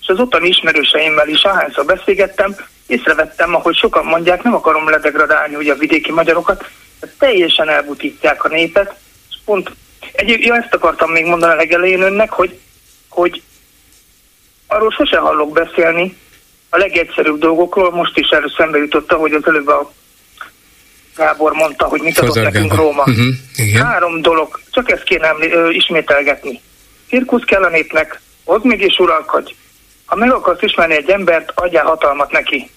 és 0.00 0.06
az 0.06 0.20
ottani 0.20 0.48
ismerőseimmel 0.48 1.28
is 1.28 1.42
ahányszor 1.42 1.84
beszélgettem, 1.84 2.56
észrevettem, 2.86 3.54
ahogy 3.54 3.76
sokan 3.76 4.04
mondják, 4.04 4.42
nem 4.42 4.54
akarom 4.54 4.88
ledegradálni 4.88 5.54
ugye 5.54 5.72
a 5.72 5.76
vidéki 5.76 6.12
magyarokat, 6.12 6.64
teljesen 7.18 7.68
elbutítják 7.68 8.44
a 8.44 8.48
népet, 8.48 8.94
és 9.30 9.36
pont, 9.44 9.70
egy, 10.12 10.44
ja, 10.44 10.54
ezt 10.54 10.74
akartam 10.74 11.10
még 11.10 11.24
mondani 11.24 11.52
a 11.52 11.56
legelején 11.56 12.02
önnek, 12.02 12.30
hogy, 12.30 12.58
hogy 13.08 13.42
arról 14.74 14.90
sose 14.90 15.18
hallok 15.18 15.52
beszélni, 15.52 16.16
a 16.70 16.76
legegyszerűbb 16.76 17.38
dolgokról, 17.38 17.90
most 17.90 18.18
is 18.18 18.28
erről 18.28 18.50
szembe 18.56 18.78
jutott, 18.78 19.12
hogy 19.12 19.32
az 19.32 19.46
előbb 19.46 19.68
a 19.68 19.92
Gábor 21.16 21.52
mondta, 21.52 21.86
hogy 21.86 22.00
mit 22.00 22.18
adott 22.18 22.42
nekünk 22.42 22.74
Róma. 22.74 23.02
Uh-huh, 23.02 23.34
igen. 23.56 23.84
Három 23.84 24.22
dolog, 24.22 24.60
csak 24.70 24.90
ezt 24.90 25.02
kéne 25.02 25.34
ö, 25.40 25.70
ismételgetni. 25.70 26.60
Cirkusz 27.08 27.44
kell 27.44 27.62
a 27.62 27.68
népnek, 27.68 28.20
hozd 28.44 28.64
még 28.64 28.80
és 28.80 28.98
uralkodj. 28.98 29.54
Ha 30.04 30.16
meg 30.16 30.32
akarsz 30.32 30.62
ismerni 30.62 30.94
egy 30.94 31.10
embert, 31.10 31.52
adjál 31.54 31.84
hatalmat 31.84 32.32
neki. 32.32 32.70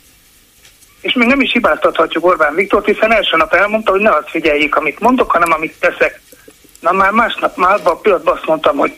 És 1.02 1.14
még 1.14 1.28
nem 1.28 1.42
is 1.42 1.52
hibáztathatjuk 1.52 2.26
Orbán 2.26 2.56
Viktor, 2.56 2.86
hiszen 2.86 3.12
első 3.12 3.38
nap 3.38 3.54
elmondta, 3.54 3.92
hogy 3.92 4.02
ne 4.02 4.10
azt 4.10 4.30
figyeljék, 4.30 4.76
amit 4.76 5.00
mondok, 5.00 5.32
hanem 5.32 5.52
amit 5.52 5.80
teszek. 5.80 6.22
Na 6.80 6.92
már 6.92 7.12
másnap, 7.12 7.56
már 7.56 7.74
abban 7.74 7.94
a 7.94 8.00
pillanatban 8.00 8.36
azt 8.36 8.46
mondtam, 8.46 8.78
hogy 8.78 8.94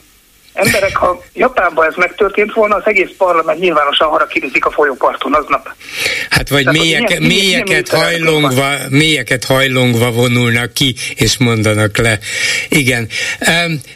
emberek, 0.60 0.95
ha 0.95 1.23
Japánban 1.34 1.86
ez 1.86 1.95
megtörtént 1.95 2.53
volna, 2.53 2.76
az 2.76 2.86
egész 2.86 3.10
parlament 3.18 3.60
nyilvánosan 3.60 4.07
harakirizik 4.07 4.65
a 4.65 4.72
folyóparton 4.72 5.34
aznap. 5.34 5.69
Hát 6.30 6.49
vagy 6.49 6.64
Tehát, 6.64 6.80
mélyek, 6.80 7.07
milyen, 7.07 7.23
mélyeket, 7.23 7.91
milyen 7.91 8.06
hajlongva, 8.06 8.69
mélyeket 8.90 9.44
hajlongva 9.44 10.11
vonulnak 10.11 10.73
ki, 10.73 10.95
és 11.15 11.38
mondanak 11.38 11.98
le. 11.98 12.19
Igen. 12.69 13.07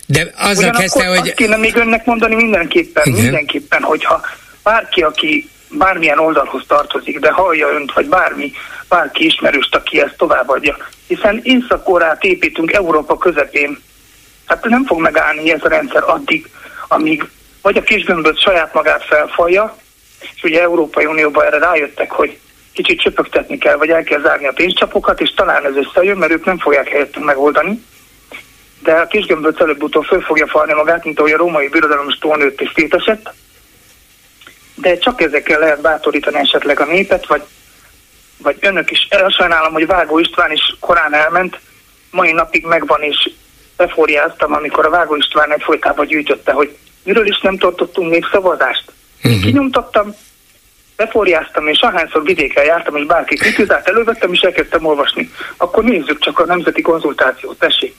De 0.06 0.31
azzal 0.38 0.72
kezdte, 0.72 1.06
hogy... 1.06 1.18
Azt 1.18 1.34
kéne 1.34 1.57
még 1.57 1.76
önnek 1.76 2.06
mondani 2.06 2.35
mindenképpen, 2.35 3.03
Igen. 3.06 3.22
mindenképpen, 3.22 3.81
hogyha 3.81 4.22
bárki, 4.64 5.02
aki 5.02 5.49
bármilyen 5.69 6.19
oldalhoz 6.19 6.64
tartozik, 6.68 7.19
de 7.19 7.31
hallja 7.31 7.68
önt, 7.68 7.94
vagy 7.94 8.06
bármi, 8.06 8.52
bárki 8.90 9.26
ismerőst, 9.26 9.76
aki 9.76 10.02
ezt 10.02 10.18
továbbadja. 10.18 10.77
Hiszen 11.07 11.40
Észak-Korát 11.44 12.23
építünk 12.23 12.72
Európa 12.72 13.18
közepén, 13.18 13.81
Hát 14.45 14.65
nem 14.65 14.85
fog 14.85 14.99
megállni 14.99 15.51
ez 15.51 15.63
a 15.63 15.69
rendszer 15.69 16.03
addig, 16.05 16.49
amíg 16.87 17.29
vagy 17.61 17.77
a 17.77 17.81
kisgömböt 17.81 18.39
saját 18.39 18.73
magát 18.73 19.03
felfalja, 19.03 19.77
és 20.35 20.43
ugye 20.43 20.61
Európai 20.61 21.05
Unióban 21.05 21.45
erre 21.45 21.57
rájöttek, 21.57 22.11
hogy 22.11 22.37
kicsit 22.73 23.01
csöpögtetni 23.01 23.57
kell, 23.57 23.75
vagy 23.75 23.89
el 23.89 24.03
kell 24.03 24.21
zárni 24.21 24.47
a 24.47 24.51
pénzcsapokat, 24.51 25.21
és 25.21 25.33
talán 25.33 25.65
ez 25.65 25.75
összejön, 25.75 26.17
mert 26.17 26.31
ők 26.31 26.45
nem 26.45 26.59
fogják 26.59 26.87
helyettünk 26.87 27.25
megoldani. 27.25 27.83
De 28.79 28.93
a 28.93 29.07
kisgömböt 29.07 29.61
előbb-utóbb 29.61 30.03
föl 30.03 30.21
fogja 30.21 30.47
falni 30.47 30.73
magát, 30.73 31.03
mint 31.03 31.19
ahogy 31.19 31.31
a 31.31 31.37
római 31.37 31.67
birodalom 31.67 32.07
túlnőtt 32.19 32.61
és 32.61 32.71
szétesett. 32.75 33.33
De 34.75 34.97
csak 34.97 35.21
ezekkel 35.21 35.59
lehet 35.59 35.81
bátorítani 35.81 36.37
esetleg 36.37 36.79
a 36.79 36.85
népet, 36.85 37.27
vagy, 37.27 37.43
vagy 38.37 38.57
önök 38.59 38.91
is. 38.91 39.07
Elsajnálom, 39.09 39.73
hogy 39.73 39.87
Vágó 39.87 40.19
István 40.19 40.51
is 40.51 40.75
korán 40.79 41.13
elment, 41.13 41.59
mai 42.11 42.31
napig 42.31 42.65
megvan, 42.65 43.01
és 43.01 43.31
befóriáztam, 43.77 44.53
amikor 44.53 44.85
a 44.85 44.89
Vágó 44.89 45.15
István 45.15 45.53
egyfolytában 45.53 46.05
gyűjtötte, 46.05 46.51
hogy 46.51 46.77
miről 47.03 47.27
is 47.27 47.39
nem 47.39 47.57
tartottunk 47.57 48.09
még 48.09 48.25
szavazást. 48.31 48.91
Uh-huh. 49.23 49.41
Kinyomtattam, 49.41 50.15
befóriáztam, 50.95 51.67
és 51.67 51.79
ahányszor 51.79 52.23
vidéken 52.23 52.65
jártam, 52.65 52.95
és 52.95 53.05
bárki 53.05 53.35
kritizált, 53.35 53.87
elővettem, 53.87 54.33
és 54.33 54.39
elkezdtem 54.39 54.85
olvasni. 54.85 55.31
Akkor 55.57 55.83
nézzük 55.83 56.19
csak 56.19 56.39
a 56.39 56.45
nemzeti 56.45 56.81
konzultációt, 56.81 57.59
tessék. 57.59 57.95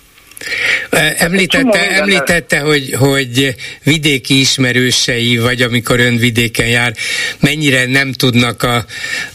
Említette, 1.17 1.91
említette 1.91 2.59
hogy, 2.59 2.95
hogy 2.99 3.55
vidéki 3.83 4.41
ismerősei, 4.41 5.39
vagy 5.39 5.63
amikor 5.63 6.01
ön 6.01 6.17
vidéken 6.17 6.67
jár, 6.67 6.95
mennyire 7.41 7.87
nem 7.87 8.13
tudnak 8.13 8.63
a, 8.63 8.87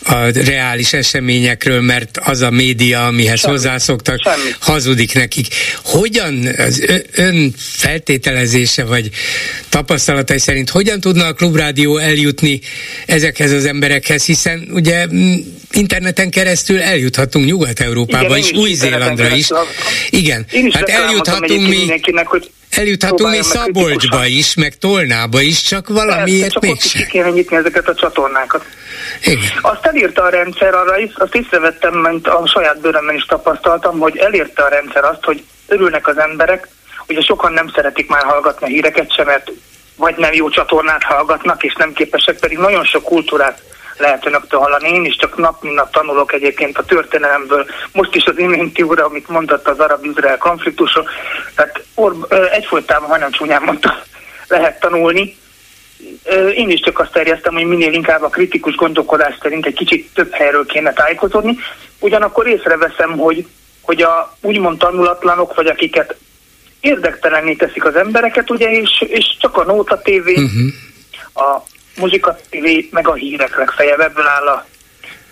a 0.03 0.15
reális 0.33 0.93
eseményekről, 0.93 1.81
mert 1.81 2.17
az 2.23 2.41
a 2.41 2.49
média, 2.49 3.05
amihez 3.05 3.39
Semmi. 3.39 3.53
hozzászoktak, 3.53 4.21
Semmi. 4.23 4.49
hazudik 4.59 5.13
nekik. 5.13 5.47
Hogyan 5.83 6.49
az 6.57 6.85
ön 7.15 7.53
feltételezése, 7.57 8.83
vagy 8.83 9.09
tapasztalatai 9.69 10.39
szerint, 10.39 10.69
hogyan 10.69 10.99
tudna 10.99 11.25
a 11.25 11.33
klubrádió 11.33 11.97
eljutni 11.97 12.59
ezekhez 13.05 13.51
az 13.51 13.65
emberekhez, 13.65 14.25
hiszen 14.25 14.67
ugye 14.71 15.05
interneten 15.71 16.29
keresztül 16.29 16.81
eljuthatunk 16.81 17.45
Nyugat-Európába 17.45 18.37
és 18.37 18.51
Új-Zélandra 18.51 19.35
is. 19.35 19.47
Igen, 20.09 20.45
hát 20.71 20.89
eljuthatunk 21.05 21.67
mi, 21.67 21.77
mindenkinek, 21.77 22.27
hogy 22.27 22.51
eljuthatunk 22.69 23.29
mi 23.29 23.41
Szabolcsba 23.41 24.25
is, 24.25 24.55
meg 24.55 24.77
Tolnába 24.77 25.41
is, 25.41 25.61
csak 25.61 25.87
valamiért 25.87 26.51
csak 26.51 26.61
mégsem. 26.61 27.01
Csak 27.01 27.09
kéne 27.09 27.29
nyitni 27.29 27.55
ezeket 27.55 27.87
a 27.87 27.95
csatornákat. 27.95 28.65
Igen. 29.23 29.51
Azt 29.61 29.85
elírta 29.85 30.23
a 30.23 30.29
rendszer 30.29 30.73
arra 30.73 30.97
is, 30.97 31.11
azt 31.15 31.35
észrevettem, 31.35 31.93
mert 31.93 32.27
a 32.27 32.47
saját 32.47 32.81
bőrömben 32.81 33.15
is 33.15 33.25
tapasztaltam, 33.25 33.99
hogy 33.99 34.17
elérte 34.17 34.63
a 34.63 34.69
rendszer 34.69 35.03
azt, 35.03 35.23
hogy 35.23 35.43
örülnek 35.67 36.07
az 36.07 36.17
emberek, 36.17 36.67
Ugye 37.09 37.21
sokan 37.21 37.53
nem 37.53 37.71
szeretik 37.75 38.09
már 38.09 38.23
hallgatni 38.23 38.65
a 38.65 38.69
híreket 38.69 39.13
sem, 39.13 39.25
mert 39.25 39.51
vagy 39.95 40.15
nem 40.17 40.33
jó 40.33 40.49
csatornát 40.49 41.03
hallgatnak, 41.03 41.63
és 41.63 41.73
nem 41.77 41.93
képesek, 41.93 42.39
pedig 42.39 42.57
nagyon 42.57 42.85
sok 42.85 43.03
kultúrát 43.03 43.61
lehet 43.99 44.25
önöktől 44.25 44.59
hallani. 44.59 44.89
Én 44.89 45.05
is 45.05 45.15
csak 45.15 45.37
nap 45.37 45.63
mint 45.63 45.75
nap 45.75 45.91
tanulok 45.91 46.33
egyébként 46.33 46.77
a 46.77 46.85
történelemből. 46.85 47.65
Most 47.91 48.15
is 48.15 48.25
az 48.25 48.37
iménti 48.37 48.81
úr, 48.81 48.99
amit 48.99 49.29
mondott 49.29 49.67
az 49.67 49.79
arab-izrael 49.79 50.37
konfliktusról, 50.37 51.09
tehát 51.55 51.83
or, 51.95 52.15
egyfolytában, 52.51 53.09
majdnem 53.09 53.31
csúnyán 53.31 53.61
mondta, 53.61 54.03
lehet 54.47 54.79
tanulni. 54.79 55.37
Én 56.55 56.69
is 56.69 56.79
csak 56.79 56.99
azt 56.99 57.11
terjesztem, 57.11 57.53
hogy 57.53 57.65
minél 57.65 57.93
inkább 57.93 58.23
a 58.23 58.29
kritikus 58.29 58.75
gondolkodás 58.75 59.37
szerint 59.41 59.65
egy 59.65 59.73
kicsit 59.73 60.13
több 60.13 60.31
helyről 60.31 60.65
kéne 60.65 60.93
tájékozódni. 60.93 61.57
Ugyanakkor 61.99 62.47
észreveszem, 62.47 63.17
hogy, 63.17 63.45
hogy 63.81 64.01
a 64.01 64.35
úgymond 64.41 64.77
tanulatlanok, 64.77 65.55
vagy 65.55 65.67
akiket 65.67 66.15
érdektelenné 66.79 67.53
teszik 67.53 67.85
az 67.85 67.95
embereket, 67.95 68.51
ugye, 68.51 68.71
és, 68.71 69.03
és 69.07 69.35
csak 69.39 69.57
a 69.57 69.63
Nóta 69.63 69.97
TV, 69.97 70.27
uh-huh. 70.27 70.71
a 71.33 71.63
Muzsika 71.99 72.39
TV, 72.49 72.65
meg 72.91 73.07
a 73.07 73.13
hírek 73.13 73.57
legfeljebb, 73.57 73.99
ebből 73.99 74.27
áll 74.27 74.47
a 74.47 74.65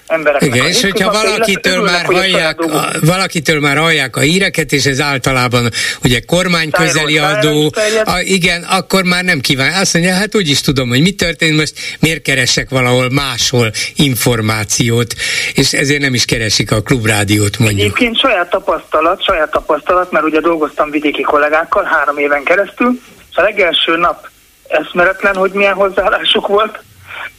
embereknek. 0.08 0.56
Igen, 0.56 0.68
és 0.68 0.82
hogyha 0.82 1.12
valakitől 1.12 1.84
már, 1.84 2.06
hallják, 2.06 2.60
a, 2.60 2.88
valakitől 3.02 3.60
már 3.60 3.78
hallják 3.78 4.16
a 4.16 4.20
híreket, 4.20 4.72
és 4.72 4.86
ez 4.86 5.00
általában 5.00 5.70
ugye 6.04 6.20
kormány 6.20 6.70
közeli 6.70 7.18
adó, 7.18 7.72
a, 8.04 8.20
igen, 8.20 8.64
akkor 8.64 9.04
már 9.04 9.24
nem 9.24 9.40
kíván. 9.40 9.74
Azt 9.74 9.94
mondja, 9.94 10.14
hát 10.14 10.36
úgy 10.36 10.50
is 10.50 10.62
tudom, 10.62 10.90
hogy 10.90 11.02
mi 11.02 11.12
történt 11.12 11.58
most, 11.58 11.74
miért 12.00 12.22
keresek 12.22 12.70
valahol 12.70 13.10
máshol 13.10 13.72
információt, 13.96 15.14
és 15.54 15.74
ezért 15.74 16.02
nem 16.02 16.14
is 16.14 16.26
keresik 16.26 16.72
a 16.72 16.82
klubrádiót 16.82 17.58
mondjuk. 17.58 17.80
Egyébként 17.80 18.20
saját 18.20 18.50
tapasztalat, 18.50 19.24
saját 19.24 19.52
tapasztalat, 19.52 20.12
mert 20.12 20.26
ugye 20.26 20.40
dolgoztam 20.40 20.90
vidéki 20.90 21.22
kollégákkal 21.22 21.84
három 21.84 22.18
éven 22.18 22.44
keresztül, 22.44 23.00
és 23.32 23.36
a 23.38 23.42
legelső 23.42 23.98
nap 23.98 24.30
eszmeretlen, 24.68 25.36
hogy 25.36 25.52
milyen 25.52 25.74
hozzáállásuk 25.74 26.48
volt, 26.48 26.80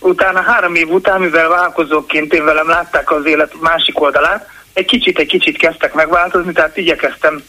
utána 0.01 0.41
három 0.41 0.75
év 0.75 0.91
után, 0.91 1.21
mivel 1.21 1.49
vállalkozóként 1.49 2.33
én 2.33 2.45
velem 2.45 2.69
látták 2.69 3.11
az 3.11 3.27
élet 3.27 3.53
másik 3.61 4.01
oldalát, 4.01 4.49
egy 4.73 4.87
kicsit, 4.87 5.19
egy 5.19 5.27
kicsit 5.27 5.57
kezdtek 5.57 5.95
megváltozni, 5.95 6.53
tehát 6.53 6.77
igyekeztem, 6.77 7.43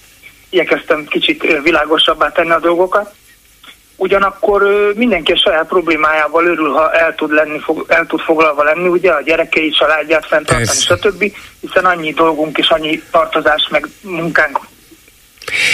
igyekeztem 0.49 1.05
kicsit 1.05 1.61
világosabbá 1.63 2.31
tenni 2.31 2.51
a 2.51 2.59
dolgokat. 2.59 3.13
Ugyanakkor 3.95 4.91
mindenki 4.95 5.31
a 5.31 5.37
saját 5.37 5.67
problémájával 5.67 6.45
örül, 6.45 6.71
ha 6.71 6.91
el 6.91 7.15
tud, 7.15 7.31
lenni, 7.31 7.61
el 7.87 8.05
tud 8.05 8.19
foglalva 8.19 8.63
lenni, 8.63 8.87
ugye 8.87 9.11
a 9.11 9.21
gyerekei, 9.21 9.69
családját 9.69 10.25
fenntartani, 10.25 10.77
stb. 10.77 11.33
Hiszen 11.59 11.85
annyi 11.85 12.13
dolgunk 12.13 12.57
és 12.57 12.69
annyi 12.69 13.01
tartozás 13.11 13.67
meg 13.71 13.87
munkánk 14.01 14.59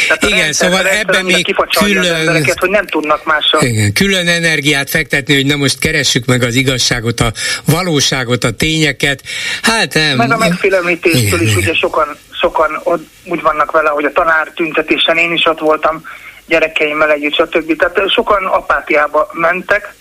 tehát 0.08 0.24
igen, 0.24 0.54
szóval 0.54 0.88
ebben 0.88 1.26
még 1.26 1.56
külön, 1.84 2.46
hogy 2.60 2.70
nem 2.70 2.88
tudnak 2.88 3.26
mással. 3.26 3.62
Igen, 3.62 3.94
külön 3.94 4.28
energiát 4.28 4.90
fektetni, 4.90 5.36
hogy 5.36 5.46
na 5.46 5.56
most 5.56 5.80
keressük 5.80 6.26
meg 6.26 6.44
az 6.44 6.56
igazságot, 6.56 7.20
a 7.20 7.32
valóságot, 7.66 8.44
a 8.44 8.52
tényeket. 8.52 9.22
Hát 9.62 9.94
nem. 9.94 10.18
Meg 10.18 10.32
a 10.32 10.38
megfélemlítéstől 10.38 11.42
is 11.42 11.56
ugye 11.56 11.74
sokan, 11.74 12.18
sokan 12.32 12.82
úgy 13.24 13.42
vannak 13.42 13.72
vele, 13.72 13.90
hogy 13.90 14.06
a 14.06 14.12
tanár 14.12 14.52
tüntetésen 14.56 15.18
én 15.18 15.34
is 15.34 15.46
ott 15.46 15.60
voltam 15.60 16.04
gyerekeimmel 16.46 17.12
együtt, 17.12 17.34
stb. 17.34 17.76
Tehát 17.78 18.10
sokan 18.10 18.46
apátiába 18.46 19.30
mentek, 19.34 19.94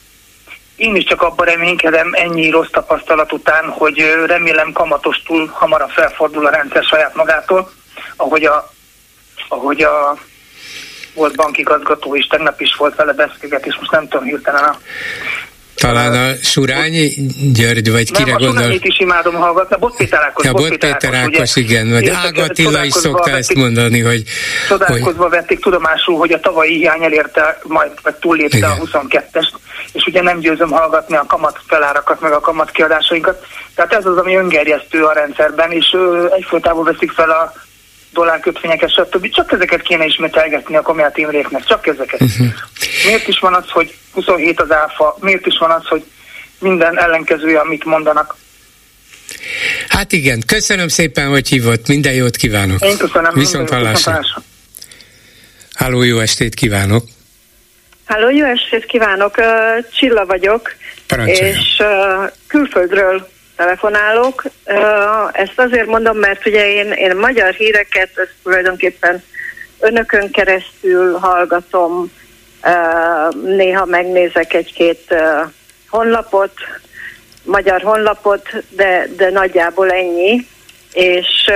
én 0.76 0.96
is 0.96 1.04
csak 1.04 1.22
abban 1.22 1.46
reménykedem 1.46 2.10
ennyi 2.12 2.50
rossz 2.50 2.70
tapasztalat 2.70 3.32
után, 3.32 3.68
hogy 3.68 4.04
remélem 4.26 4.72
kamatostul 4.72 5.50
hamarabb 5.52 5.90
felfordul 5.90 6.46
a 6.46 6.50
rendszer 6.50 6.82
saját 6.82 7.14
magától, 7.14 7.72
ahogy 8.16 8.44
a 8.44 8.73
ahogy 9.48 9.82
a 9.82 10.18
volt 11.14 11.36
bankigazgató 11.36 12.14
is, 12.14 12.26
tegnap 12.26 12.60
is 12.60 12.74
volt 12.74 12.94
vele 12.94 13.12
beszélgetés, 13.12 13.76
most 13.78 13.90
nem 13.90 14.08
tudom 14.08 14.26
hirtelen 14.26 14.64
a 14.64 14.78
talán 15.84 16.12
a 16.12 16.34
Surányi 16.42 17.12
György, 17.52 17.90
vagy 17.90 18.10
nem, 18.12 18.24
kire 18.24 18.36
gondol? 18.36 18.66
Nem, 18.66 18.78
is 18.80 18.98
imádom 18.98 19.34
hallgatni, 19.34 19.74
a 19.74 19.78
Bot 19.78 19.96
Péter 19.96 20.22
Ákos. 20.22 20.44
Ja, 20.44 20.52
Bot 20.52 20.68
Péter 20.68 21.14
Ákos, 21.14 21.56
igen, 21.56 21.90
vagy 21.90 22.08
Ágatilla 22.08 22.84
is 22.84 22.92
szokta 22.92 23.30
vették, 23.30 23.38
ezt 23.38 23.54
mondani, 23.54 24.00
hogy... 24.00 24.22
Csodálkozva 24.68 25.22
hogy... 25.22 25.30
vették 25.30 25.60
tudomásul, 25.60 26.18
hogy 26.18 26.32
a 26.32 26.40
tavalyi 26.40 26.76
hiány 26.76 27.02
elérte, 27.02 27.58
majd, 27.62 27.90
vagy 28.02 28.14
túllépte 28.14 28.56
igen. 28.56 28.70
a 28.70 28.76
22-est, 28.76 29.52
és 29.92 30.06
ugye 30.06 30.22
nem 30.22 30.38
győzöm 30.38 30.70
hallgatni 30.70 31.16
a 31.16 31.24
kamat 31.26 31.60
felárakat, 31.66 32.20
meg 32.20 32.32
a 32.32 32.40
kamat 32.40 32.70
kiadásainkat. 32.70 33.46
Tehát 33.74 33.92
ez 33.92 34.06
az, 34.06 34.16
ami 34.16 34.34
öngerjesztő 34.34 35.04
a 35.04 35.12
rendszerben, 35.12 35.72
és 35.72 35.96
egyfolytában 36.36 36.84
veszik 36.84 37.10
fel 37.10 37.30
a 37.30 37.52
dollárkötvényeket, 38.14 38.90
stb. 38.90 39.28
Csak 39.30 39.52
ezeket 39.52 39.82
kéne 39.82 40.04
ismételgetni 40.04 40.76
a 40.76 40.82
Komját 40.82 41.18
Imréknek, 41.18 41.64
csak 41.64 41.86
ezeket. 41.86 42.20
Uh-huh. 42.20 42.46
Miért 43.04 43.28
is 43.28 43.38
van 43.38 43.54
az, 43.54 43.68
hogy 43.68 43.94
27 44.12 44.60
az 44.60 44.70
áfa, 44.70 45.16
miért 45.20 45.46
is 45.46 45.58
van 45.58 45.70
az, 45.70 45.86
hogy 45.86 46.04
minden 46.58 46.98
ellenkezője, 46.98 47.60
amit 47.60 47.84
mondanak. 47.84 48.36
Hát 49.88 50.12
igen, 50.12 50.42
köszönöm 50.46 50.88
szépen, 50.88 51.28
hogy 51.28 51.48
hívott, 51.48 51.88
minden 51.88 52.12
jót 52.12 52.36
kívánok. 52.36 52.84
Én 52.84 52.96
köszönöm. 52.96 53.32
Viszont 53.34 53.70
hallásra. 53.70 54.20
Háló, 55.74 56.02
jó 56.02 56.18
estét 56.18 56.54
kívánok. 56.54 57.04
Háló, 58.04 58.30
jó 58.30 58.44
estét 58.44 58.84
kívánok. 58.84 59.34
Csilla 59.98 60.26
vagyok, 60.26 60.74
Parancsoljon. 61.06 61.56
és 61.56 61.82
külföldről 62.46 63.28
telefonálok. 63.56 64.44
Ezt 65.32 65.58
azért 65.58 65.86
mondom, 65.86 66.18
mert 66.18 66.46
ugye 66.46 66.72
én, 66.72 66.92
én 66.92 67.16
magyar 67.16 67.52
híreket 67.52 68.10
ezt 68.14 68.34
tulajdonképpen 68.42 69.22
önökön 69.80 70.30
keresztül 70.30 71.18
hallgatom, 71.18 72.12
néha 73.44 73.84
megnézek 73.84 74.54
egy-két 74.54 75.14
honlapot, 75.88 76.52
magyar 77.42 77.82
honlapot, 77.82 78.48
de, 78.68 79.06
de 79.16 79.30
nagyjából 79.30 79.90
ennyi. 79.90 80.46
És, 80.92 81.50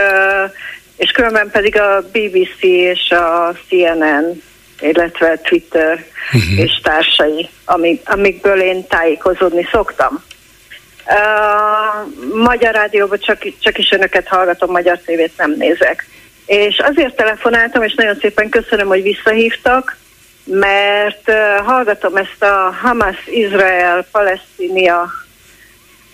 és 0.96 1.10
különben 1.10 1.50
pedig 1.50 1.80
a 1.80 2.00
BBC 2.00 2.62
és 2.62 3.10
a 3.10 3.54
CNN, 3.68 4.42
illetve 4.80 5.36
Twitter 5.36 6.04
uh-huh. 6.32 6.58
és 6.58 6.80
társai, 6.82 7.48
amik, 7.64 8.02
amikből 8.04 8.60
én 8.60 8.86
tájékozódni 8.86 9.68
szoktam. 9.72 10.24
Uh, 11.08 12.04
magyar 12.42 12.74
rádióban 12.74 13.18
csak, 13.18 13.42
csak 13.58 13.78
is 13.78 13.90
önöket 13.90 14.28
hallgatom, 14.28 14.70
magyar 14.70 14.98
tévét 14.98 15.32
nem 15.36 15.54
nézek. 15.58 16.06
És 16.46 16.78
azért 16.78 17.16
telefonáltam, 17.16 17.82
és 17.82 17.94
nagyon 17.94 18.18
szépen 18.20 18.48
köszönöm, 18.48 18.86
hogy 18.86 19.02
visszahívtak, 19.02 19.96
mert 20.44 21.28
uh, 21.28 21.56
hallgatom 21.64 22.16
ezt 22.16 22.42
a 22.42 22.74
Hamas-Izrael-Palesztinia 22.82 25.12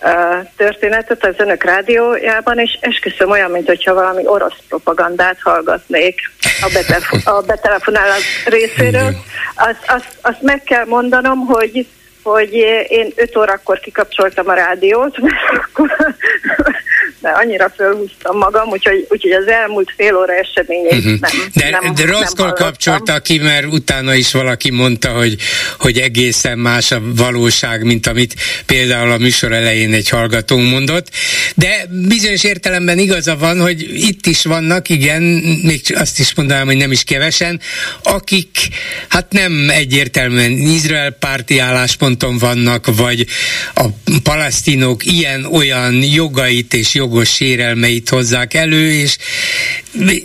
uh, 0.01 0.47
történetet 0.55 1.25
az 1.25 1.35
önök 1.37 1.63
rádiójában, 1.63 2.59
és 2.59 2.77
esküszöm 2.79 3.29
olyan, 3.29 3.51
mint 3.51 3.67
hogyha 3.67 3.93
valami 3.93 4.27
orosz 4.27 4.59
propagandát 4.67 5.37
hallgatnék 5.41 6.19
a, 6.61 6.69
betelef- 6.73 7.27
a 7.27 7.41
betelefonálás 7.41 8.45
részéről. 8.45 9.15
Azt, 9.55 9.83
azt, 9.87 10.17
azt 10.21 10.41
meg 10.41 10.63
kell 10.63 10.85
mondanom, 10.85 11.45
hogy 11.45 11.87
hogy 12.31 12.53
én 12.87 13.11
5 13.15 13.37
órakor 13.37 13.79
kikapcsoltam 13.79 14.47
a 14.47 14.53
rádiót, 14.53 15.17
mert 15.17 15.65
akkor 15.65 15.89
de 17.25 17.31
annyira 17.31 17.71
fölhúztam 17.75 18.37
magam, 18.37 18.69
úgyhogy, 18.69 19.05
úgyhogy 19.09 19.31
az 19.31 19.47
elmúlt 19.47 19.93
fél 19.97 20.15
óra 20.15 20.33
eseményeit 20.33 21.05
uh-huh. 21.05 21.19
nem 21.19 21.31
De, 21.53 21.69
nem, 21.69 21.93
de 21.93 22.05
rosszkor 22.05 22.53
kapcsolta 22.53 23.19
ki, 23.19 23.37
mert 23.37 23.65
utána 23.65 24.13
is 24.13 24.31
valaki 24.31 24.71
mondta, 24.71 25.09
hogy, 25.09 25.35
hogy 25.79 25.97
egészen 25.97 26.57
más 26.57 26.91
a 26.91 27.01
valóság, 27.15 27.83
mint 27.83 28.07
amit 28.07 28.35
például 28.65 29.11
a 29.11 29.17
műsor 29.17 29.51
elején 29.51 29.93
egy 29.93 30.09
hallgatónk 30.09 30.69
mondott. 30.69 31.07
De 31.55 31.85
bizonyos 32.07 32.43
értelemben 32.43 32.97
igaza 32.97 33.35
van, 33.37 33.61
hogy 33.61 34.05
itt 34.07 34.25
is 34.25 34.43
vannak, 34.43 34.89
igen, 34.89 35.21
még 35.63 35.81
azt 35.95 36.19
is 36.19 36.33
mondanám, 36.35 36.65
hogy 36.65 36.77
nem 36.77 36.91
is 36.91 37.03
kevesen, 37.03 37.59
akik 38.03 38.47
hát 39.07 39.31
nem 39.31 39.69
egyértelműen 39.69 40.51
Izrael 40.51 41.11
párti 41.11 41.59
állásponton 42.15 42.37
vannak, 42.37 42.95
vagy 42.95 43.25
a 43.73 43.85
palesztinok 44.23 45.05
ilyen-olyan 45.05 45.93
jogait 46.03 46.73
és 46.73 46.93
jogos 46.93 47.33
sérelmeit 47.33 48.09
hozzák 48.09 48.53
elő, 48.53 48.91
és, 48.91 49.17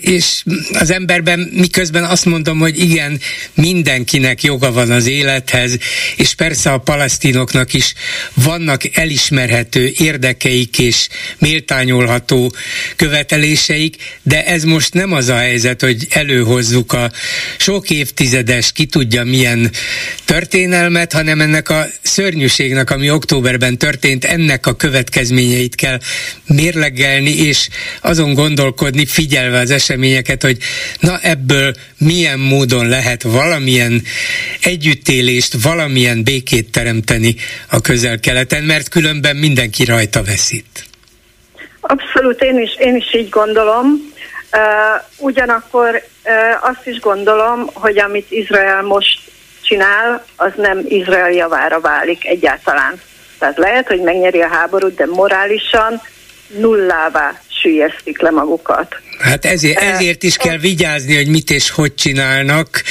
és 0.01 0.43
az 0.73 0.91
emberben 0.91 1.51
miközben 1.53 2.05
azt 2.05 2.25
mondom, 2.25 2.59
hogy 2.59 2.79
igen, 2.79 3.21
mindenkinek 3.55 4.43
joga 4.43 4.73
van 4.73 4.91
az 4.91 5.07
élethez, 5.07 5.77
és 6.17 6.35
persze 6.35 6.71
a 6.73 6.79
palesztinoknak 6.79 7.73
is 7.73 7.95
vannak 8.35 8.97
elismerhető 8.97 9.93
érdekeik 9.97 10.79
és 10.79 11.09
méltányolható 11.39 12.53
követeléseik, 12.97 13.97
de 14.23 14.47
ez 14.47 14.65
most 14.65 14.95
nem 14.95 15.13
az 15.13 15.29
a 15.29 15.37
helyzet, 15.37 15.81
hogy 15.81 16.07
előhozzuk 16.11 16.93
a 16.93 17.11
sok 17.59 17.91
évtizedes, 17.91 18.73
ki 18.73 18.87
tudja 18.87 19.25
milyen 19.25 19.71
történelmet, 20.25 21.13
hanem 21.13 21.41
ennek 21.41 21.69
a 21.69 21.80
szörnyűségnek, 22.03 22.91
ami 22.91 23.11
októberben 23.11 23.79
történt, 23.79 24.25
ennek 24.25 24.67
a 24.67 24.77
következményeit 24.77 25.75
kell 25.75 25.99
mérlegelni, 26.47 27.31
és 27.31 27.69
azon 28.01 28.35
gondolkodni, 28.35 29.07
figyelve 29.07 29.59
az 29.59 29.71
eseményeket, 29.71 30.43
hogy 30.43 30.57
na 31.01 31.19
ebből 31.23 31.75
milyen 31.99 32.39
módon 32.39 32.89
lehet 32.89 33.23
valamilyen 33.23 34.03
együttélést, 34.63 35.63
valamilyen 35.63 36.25
békét 36.25 36.73
teremteni 36.73 37.35
a 37.71 37.81
közel-keleten, 37.81 38.63
mert 38.63 38.89
különben 38.89 39.37
mindenki 39.37 39.85
rajta 39.85 40.23
veszít. 40.23 40.89
Abszolút, 41.81 42.43
én 42.43 42.59
is, 42.59 42.77
én 42.79 42.97
is 42.97 43.15
így 43.15 43.29
gondolom. 43.29 43.85
Uh, 44.53 45.27
ugyanakkor 45.27 46.03
uh, 46.25 46.71
azt 46.71 46.87
is 46.87 46.99
gondolom, 46.99 47.71
hogy 47.73 47.99
amit 47.99 48.31
Izrael 48.31 48.83
most 48.83 49.30
csinál, 49.71 50.25
az 50.37 50.53
nem 50.57 50.81
Izrael 50.89 51.31
javára 51.31 51.81
válik 51.81 52.27
egyáltalán. 52.27 53.01
Tehát 53.39 53.59
lehet, 53.59 53.87
hogy 53.89 54.01
megnyeri 54.01 54.43
a 54.43 54.49
háborút, 54.49 54.95
de 54.95 55.07
morálisan 55.07 56.01
nullává 56.49 57.41
sűjesztik 57.61 58.21
le 58.21 58.31
magukat. 58.31 58.97
Hát 59.19 59.45
ezért, 59.45 59.79
ezért 59.79 60.23
is 60.23 60.37
kell 60.37 60.59
vigyázni, 60.59 61.15
hogy 61.15 61.29
mit 61.29 61.51
és 61.51 61.71
hogy 61.71 61.95
csinálnak, 61.95 62.83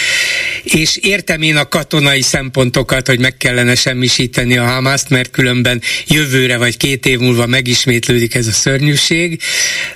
és 0.64 0.98
értem 0.98 1.42
én 1.42 1.56
a 1.56 1.68
katonai 1.68 2.22
szempontokat, 2.22 3.08
hogy 3.08 3.20
meg 3.20 3.38
kellene 3.38 3.76
semmisíteni 3.76 4.58
a 4.58 4.66
Hamaszt, 4.66 5.10
mert 5.10 5.32
különben 5.32 5.82
jövőre 6.08 6.58
vagy 6.58 6.78
két 6.78 7.06
év 7.06 7.20
múlva 7.20 7.46
megismétlődik 7.46 8.36
ez 8.36 8.48
a 8.48 8.52
szörnyűség, 8.52 9.42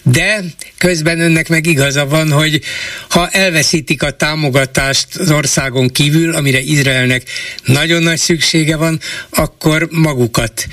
de 0.02 0.44
közben 0.78 1.20
önnek 1.20 1.50
meg 1.50 1.66
igaza 1.66 2.06
van, 2.06 2.32
hogy 2.32 2.62
ha 3.10 3.30
elveszítik 3.30 4.04
a 4.04 4.12
támogatást 4.12 5.08
az 5.16 5.32
országon 5.32 5.88
kívül, 5.88 6.36
amire 6.36 6.60
Izraelnek 6.60 7.24
nagyon 7.64 8.04
nagy 8.04 8.18
szüksége 8.18 8.76
van, 8.76 9.00
akkor 9.30 9.88
magukat, 9.92 10.66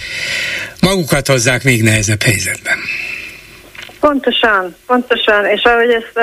magukat 0.80 1.26
hozzák 1.26 1.64
még 1.64 1.82
nehezebb 1.82 2.22
helyzetben. 2.22 2.78
Pontosan, 4.00 4.76
pontosan, 4.86 5.46
és 5.46 5.62
ahogy 5.62 5.90
ezt 5.90 6.18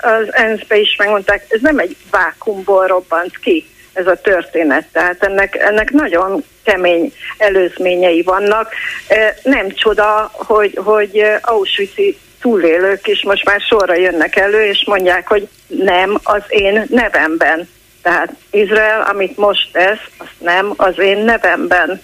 az 0.00 0.34
ENSZ-be 0.34 0.76
is 0.76 0.96
megmondták, 0.98 1.46
ez 1.48 1.60
nem 1.60 1.78
egy 1.78 1.96
vákumból 2.10 2.86
robbant 2.86 3.38
ki 3.38 3.66
ez 3.92 4.06
a 4.06 4.20
történet, 4.20 4.86
tehát 4.92 5.24
ennek, 5.24 5.56
ennek 5.56 5.90
nagyon 5.90 6.44
kemény 6.64 7.12
előzményei 7.38 8.22
vannak. 8.22 8.72
Nem 9.42 9.70
csoda, 9.70 10.30
hogy, 10.32 10.78
hogy 10.84 11.24
Auschwitz 11.40 12.16
túlélők 12.40 13.06
is 13.06 13.22
most 13.22 13.44
már 13.44 13.60
sorra 13.60 13.94
jönnek 13.94 14.36
elő, 14.36 14.64
és 14.64 14.84
mondják, 14.86 15.28
hogy 15.28 15.48
nem 15.66 16.18
az 16.22 16.42
én 16.48 16.86
nevemben. 16.88 17.68
Tehát 18.02 18.32
Izrael, 18.50 19.00
amit 19.00 19.36
most 19.36 19.68
tesz, 19.72 19.98
az 20.18 20.26
nem 20.38 20.72
az 20.76 20.98
én 20.98 21.18
nevemben. 21.18 22.02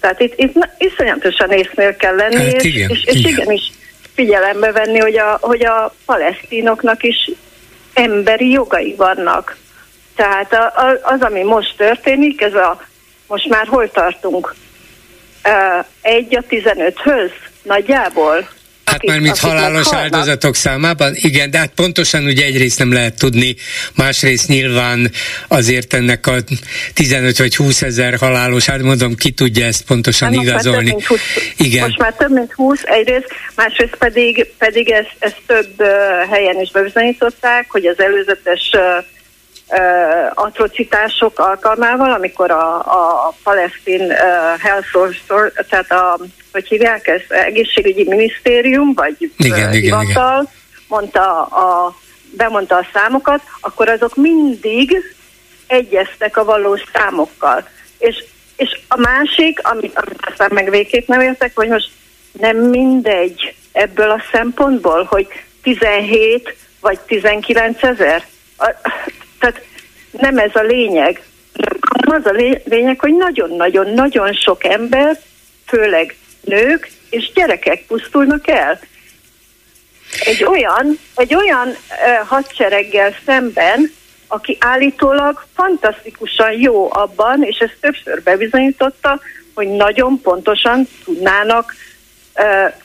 Tehát 0.00 0.20
itt, 0.20 0.32
itt 0.36 0.68
iszonyatosan 0.78 1.50
észnél 1.50 1.96
kell 1.96 2.14
lenni, 2.14 2.52
hát 2.52 2.62
igen, 2.62 2.90
és, 2.90 3.04
és, 3.04 3.14
és 3.14 3.20
igen. 3.20 3.32
igenis 3.32 3.70
figyelembe 4.18 4.72
venni, 4.72 4.98
hogy 4.98 5.18
a, 5.18 5.38
hogy 5.40 5.64
a 5.64 5.94
palesztinoknak 6.06 7.02
is 7.02 7.30
emberi 7.94 8.50
jogai 8.50 8.94
vannak. 8.94 9.56
Tehát 10.14 10.52
a, 10.52 10.64
a, 10.64 10.98
az, 11.02 11.20
ami 11.20 11.42
most 11.42 11.76
történik, 11.76 12.40
ez 12.40 12.54
a, 12.54 12.80
most 13.26 13.48
már 13.48 13.66
hol 13.66 13.90
tartunk? 13.90 14.54
Egy 16.00 16.36
a 16.36 16.42
15-höz 16.48 17.30
nagyjából. 17.62 18.48
Hát 18.98 19.10
már 19.10 19.20
mit 19.20 19.38
halálos 19.38 19.86
halnak. 19.86 20.02
áldozatok 20.02 20.54
számában? 20.54 21.12
Igen, 21.14 21.50
de 21.50 21.58
hát 21.58 21.72
pontosan 21.74 22.24
ugye 22.24 22.44
egyrészt 22.44 22.78
nem 22.78 22.92
lehet 22.92 23.18
tudni, 23.18 23.56
másrészt 23.94 24.48
nyilván 24.48 25.10
azért 25.48 25.94
ennek 25.94 26.26
a 26.26 26.34
15 26.94 27.38
vagy 27.38 27.56
20 27.56 27.82
ezer 27.82 28.16
halálos, 28.16 28.66
hát 28.66 28.82
mondom, 28.82 29.14
ki 29.14 29.30
tudja 29.30 29.66
ezt 29.66 29.84
pontosan 29.84 30.34
hát 30.34 30.42
igazolni. 30.42 30.90
Most 30.90 31.08
már, 31.08 31.18
20, 31.18 31.20
Igen. 31.56 31.82
most 31.82 31.98
már 31.98 32.14
több 32.14 32.32
mint 32.32 32.52
20 32.52 32.82
egyrészt, 32.84 33.28
másrészt 33.56 33.96
pedig, 33.98 34.46
pedig 34.58 34.90
ezt, 34.90 35.16
ezt 35.18 35.40
több 35.46 35.82
helyen 36.30 36.60
is 36.60 36.70
bebizonyították, 36.70 37.70
hogy 37.70 37.86
az 37.86 38.00
előzetes 38.00 38.70
uh, 38.72 39.04
atrocitások 40.34 41.38
alkalmával, 41.38 42.12
amikor 42.12 42.50
a, 42.50 42.76
a 42.78 43.34
palesztin 43.42 44.00
uh, 44.00 44.16
health 44.60 44.86
source, 44.86 45.20
tehát 45.68 45.90
a, 45.90 46.18
hogy 46.52 46.68
hívják 46.68 47.06
ezt, 47.06 47.32
egészségügyi 47.32 48.04
minisztérium, 48.04 48.94
vagy 48.94 49.32
igen, 49.36 49.70
hivatal, 49.70 50.40
igen, 50.40 50.48
mondta 50.88 51.42
a, 51.42 51.94
bemondta 52.36 52.76
a 52.76 52.86
számokat, 52.92 53.40
akkor 53.60 53.88
azok 53.88 54.16
mindig 54.16 54.96
egyeztek 55.66 56.36
a 56.36 56.44
valós 56.44 56.82
számokkal. 56.92 57.68
És, 57.98 58.24
és 58.56 58.80
a 58.88 58.96
másik, 58.96 59.60
amit, 59.62 59.98
amit 59.98 60.26
aztán 60.30 60.50
meg 60.52 60.70
végképp 60.70 61.08
nem 61.08 61.20
értek, 61.20 61.52
hogy 61.54 61.68
most 61.68 61.90
nem 62.32 62.56
mindegy 62.56 63.54
ebből 63.72 64.10
a 64.10 64.22
szempontból, 64.32 65.04
hogy 65.04 65.26
17 65.62 66.56
vagy 66.80 66.98
19 66.98 67.82
ezer 67.82 68.24
tehát 69.38 69.62
nem 70.10 70.38
ez 70.38 70.50
a 70.54 70.62
lényeg. 70.62 71.22
Az 72.00 72.26
a 72.26 72.60
lényeg, 72.64 73.00
hogy 73.00 73.14
nagyon-nagyon-nagyon 73.14 74.32
sok 74.32 74.64
ember, 74.64 75.18
főleg 75.66 76.16
nők 76.40 76.90
és 77.10 77.32
gyerekek 77.34 77.84
pusztulnak 77.86 78.48
el. 78.48 78.80
Egy 80.24 80.44
olyan, 80.44 80.98
egy 81.14 81.34
olyan 81.34 81.68
uh, 81.68 82.28
hadsereggel 82.28 83.14
szemben, 83.26 83.92
aki 84.26 84.56
állítólag 84.60 85.46
fantasztikusan 85.54 86.52
jó 86.52 86.94
abban, 86.94 87.42
és 87.42 87.58
ezt 87.58 87.76
többször 87.80 88.22
bebizonyította, 88.22 89.20
hogy 89.54 89.68
nagyon 89.68 90.20
pontosan 90.20 90.88
tudnának 91.04 91.74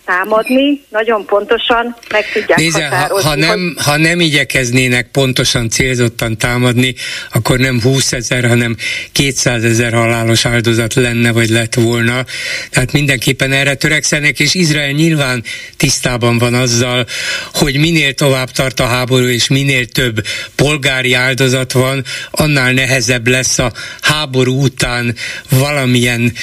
támadni, 0.05 0.81
nagyon 0.89 1.25
pontosan 1.25 1.95
meg 2.11 2.31
tudják 2.33 2.59
Nézze, 2.59 2.83
határozni. 2.83 3.23
Ha, 3.23 3.29
ha, 3.29 3.35
nem, 3.35 3.75
ha 3.83 3.97
nem 3.97 4.19
igyekeznének 4.19 5.07
pontosan 5.11 5.69
célzottan 5.69 6.37
támadni, 6.37 6.95
akkor 7.31 7.57
nem 7.57 7.81
20 7.81 8.11
ezer, 8.11 8.47
hanem 8.47 8.75
200 9.11 9.63
ezer 9.63 9.93
halálos 9.93 10.45
áldozat 10.45 10.93
lenne, 10.93 11.31
vagy 11.31 11.49
lett 11.49 11.73
volna. 11.73 12.25
Tehát 12.69 12.91
mindenképpen 12.91 13.51
erre 13.51 13.73
törekszenek, 13.75 14.39
és 14.39 14.53
Izrael 14.53 14.91
nyilván 14.91 15.43
tisztában 15.77 16.37
van 16.37 16.53
azzal, 16.53 17.05
hogy 17.53 17.77
minél 17.77 18.13
tovább 18.13 18.51
tart 18.51 18.79
a 18.79 18.85
háború, 18.85 19.25
és 19.25 19.47
minél 19.47 19.85
több 19.85 20.25
polgári 20.55 21.13
áldozat 21.13 21.71
van, 21.71 22.03
annál 22.31 22.71
nehezebb 22.71 23.27
lesz 23.27 23.59
a 23.59 23.71
háború 24.01 24.61
után 24.61 25.15
valamilyen 25.49 26.33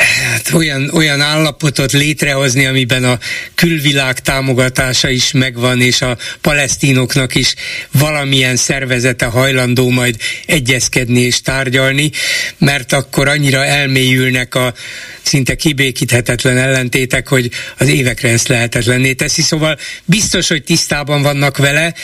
hát 0.00 0.52
olyan, 0.54 0.90
olyan 0.94 1.20
állapotot 1.20 1.92
létrehozni, 2.20 2.66
amiben 2.66 3.04
a 3.04 3.18
külvilág 3.54 4.18
támogatása 4.18 5.08
is 5.08 5.32
megvan, 5.32 5.80
és 5.80 6.02
a 6.02 6.16
palesztinoknak 6.40 7.34
is 7.34 7.54
valamilyen 7.90 8.56
szervezete 8.56 9.24
hajlandó 9.24 9.88
majd 9.88 10.16
egyezkedni 10.46 11.20
és 11.20 11.42
tárgyalni, 11.42 12.10
mert 12.58 12.92
akkor 12.92 13.28
annyira 13.28 13.64
elmélyülnek 13.64 14.54
a 14.54 14.74
szinte 15.22 15.54
kibékíthetetlen 15.54 16.58
ellentétek, 16.58 17.28
hogy 17.28 17.50
az 17.78 17.88
évekre 17.88 18.28
ezt 18.28 18.48
lehetetlenné 18.48 19.12
teszi. 19.12 19.42
Szóval 19.42 19.78
biztos, 20.04 20.48
hogy 20.48 20.62
tisztában 20.62 21.22
vannak 21.22 21.56
vele, 21.56 21.94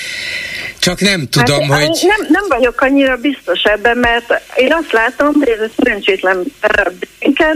csak 0.87 1.01
nem 1.01 1.29
tudom, 1.29 1.71
hát, 1.71 1.87
hogy... 1.87 1.99
Nem, 2.03 2.27
nem 2.29 2.45
vagyok 2.49 2.81
annyira 2.81 3.17
biztos 3.17 3.63
ebben, 3.63 3.99
mert 3.99 4.43
én 4.57 4.73
azt 4.73 4.93
látom, 4.93 5.33
hogy 5.33 5.49
ez 5.49 5.61
a 5.61 5.73
szerencsétlen 5.77 6.45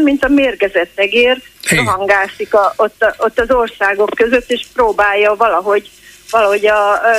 mint 0.03 0.25
a 0.25 0.29
mérgezett 0.29 0.93
egér, 0.95 1.43
rohangászik 1.69 2.55
a, 2.55 2.73
ott, 2.77 3.05
ott 3.19 3.41
az 3.41 3.51
országok 3.51 4.11
között, 4.17 4.51
és 4.51 4.67
próbálja 4.75 5.35
valahogy, 5.35 5.91
valahogy 6.31 6.67
a, 6.67 6.93
a 6.93 7.17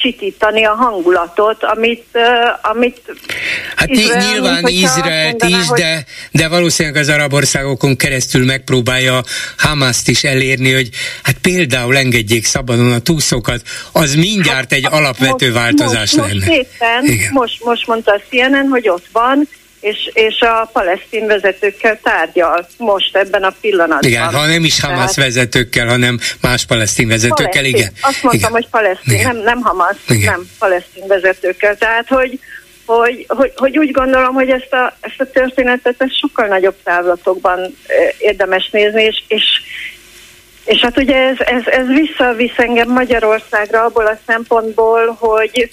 csitítani 0.00 0.64
a 0.64 0.74
hangulatot, 0.74 1.64
amit, 1.64 2.04
uh, 2.12 2.22
amit 2.70 3.00
Hát 3.76 3.88
Izrael, 3.90 4.30
nyilván 4.30 4.66
Izraelt 4.66 5.44
is, 5.44 5.66
hogy... 5.66 5.80
de, 5.80 6.04
de 6.30 6.48
valószínűleg 6.48 7.02
az 7.02 7.08
arab 7.08 7.32
országokon 7.32 7.96
keresztül 7.96 8.44
megpróbálja 8.44 9.20
Hamaszt 9.56 10.08
is 10.08 10.24
elérni, 10.24 10.72
hogy 10.72 10.88
hát 11.22 11.36
például 11.42 11.96
engedjék 11.96 12.44
szabadon 12.44 12.92
a 12.92 12.98
túszokat, 12.98 13.62
az 13.92 14.14
mindjárt 14.14 14.72
egy 14.72 14.84
hát, 14.84 14.92
alapvető 14.92 15.46
most, 15.46 15.58
változás 15.58 16.12
most, 16.12 16.32
lenne. 16.32 16.46
Most 16.46 16.58
éppen, 16.58 17.18
most, 17.32 17.64
most 17.64 17.86
mondta 17.86 18.12
a 18.12 18.20
CNN, 18.30 18.68
hogy 18.68 18.88
ott 18.88 19.06
van, 19.12 19.48
és, 19.80 20.10
és 20.12 20.40
a 20.40 20.70
palesztin 20.72 21.26
vezetőkkel 21.26 21.98
tárgyal 22.02 22.68
most 22.76 23.16
ebben 23.16 23.42
a 23.42 23.54
pillanatban. 23.60 24.10
Igen, 24.10 24.34
ha 24.34 24.46
nem 24.46 24.64
is 24.64 24.80
Hamas 24.80 24.98
Tehát, 24.98 25.14
vezetőkkel, 25.14 25.86
hanem 25.86 26.18
más 26.40 26.64
palesztin 26.64 27.08
vezetőkkel, 27.08 27.46
palesztin. 27.46 27.74
igen. 27.74 27.92
Azt 28.00 28.22
mondtam, 28.22 28.50
igen. 28.50 28.50
hogy 28.50 28.68
palesztin, 28.70 29.14
igen. 29.14 29.34
nem, 29.34 29.44
nem 29.44 29.60
Hamas, 29.60 29.96
igen. 30.08 30.32
nem 30.32 30.50
palesztin 30.58 31.06
vezetőkkel. 31.06 31.76
Tehát, 31.76 32.08
hogy, 32.08 32.40
hogy, 32.86 33.24
hogy, 33.28 33.52
hogy 33.56 33.78
úgy 33.78 33.90
gondolom, 33.90 34.34
hogy 34.34 34.50
ezt 34.50 34.72
a, 34.72 34.96
ezt 35.00 35.20
a 35.20 35.30
történetet 35.30 35.94
ezt 35.98 36.18
sokkal 36.18 36.46
nagyobb 36.46 36.76
távlatokban 36.84 37.76
érdemes 38.18 38.68
nézni, 38.70 39.02
és, 39.02 39.22
és, 39.28 39.44
és 40.64 40.80
hát 40.80 40.98
ugye 40.98 41.16
ez, 41.16 41.36
ez, 41.38 41.66
ez 41.66 41.86
visszavisz 41.86 42.56
engem 42.56 42.88
Magyarországra 42.88 43.84
abból 43.84 44.06
a 44.06 44.18
szempontból, 44.26 45.16
hogy 45.18 45.70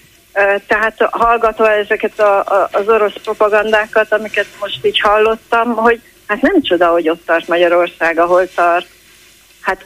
tehát 0.67 0.95
hallgatva 1.11 1.71
ezeket 1.71 2.19
a, 2.19 2.39
a, 2.39 2.69
az 2.71 2.87
orosz 2.87 3.21
propagandákat, 3.23 4.11
amiket 4.11 4.47
most 4.59 4.85
így 4.85 4.99
hallottam, 4.99 5.75
hogy 5.75 6.01
hát 6.27 6.41
nem 6.41 6.61
csoda, 6.61 6.87
hogy 6.87 7.09
ott 7.09 7.25
tart 7.25 7.47
Magyarország, 7.47 8.19
ahol 8.19 8.47
tart. 8.55 8.87
Hát 9.61 9.85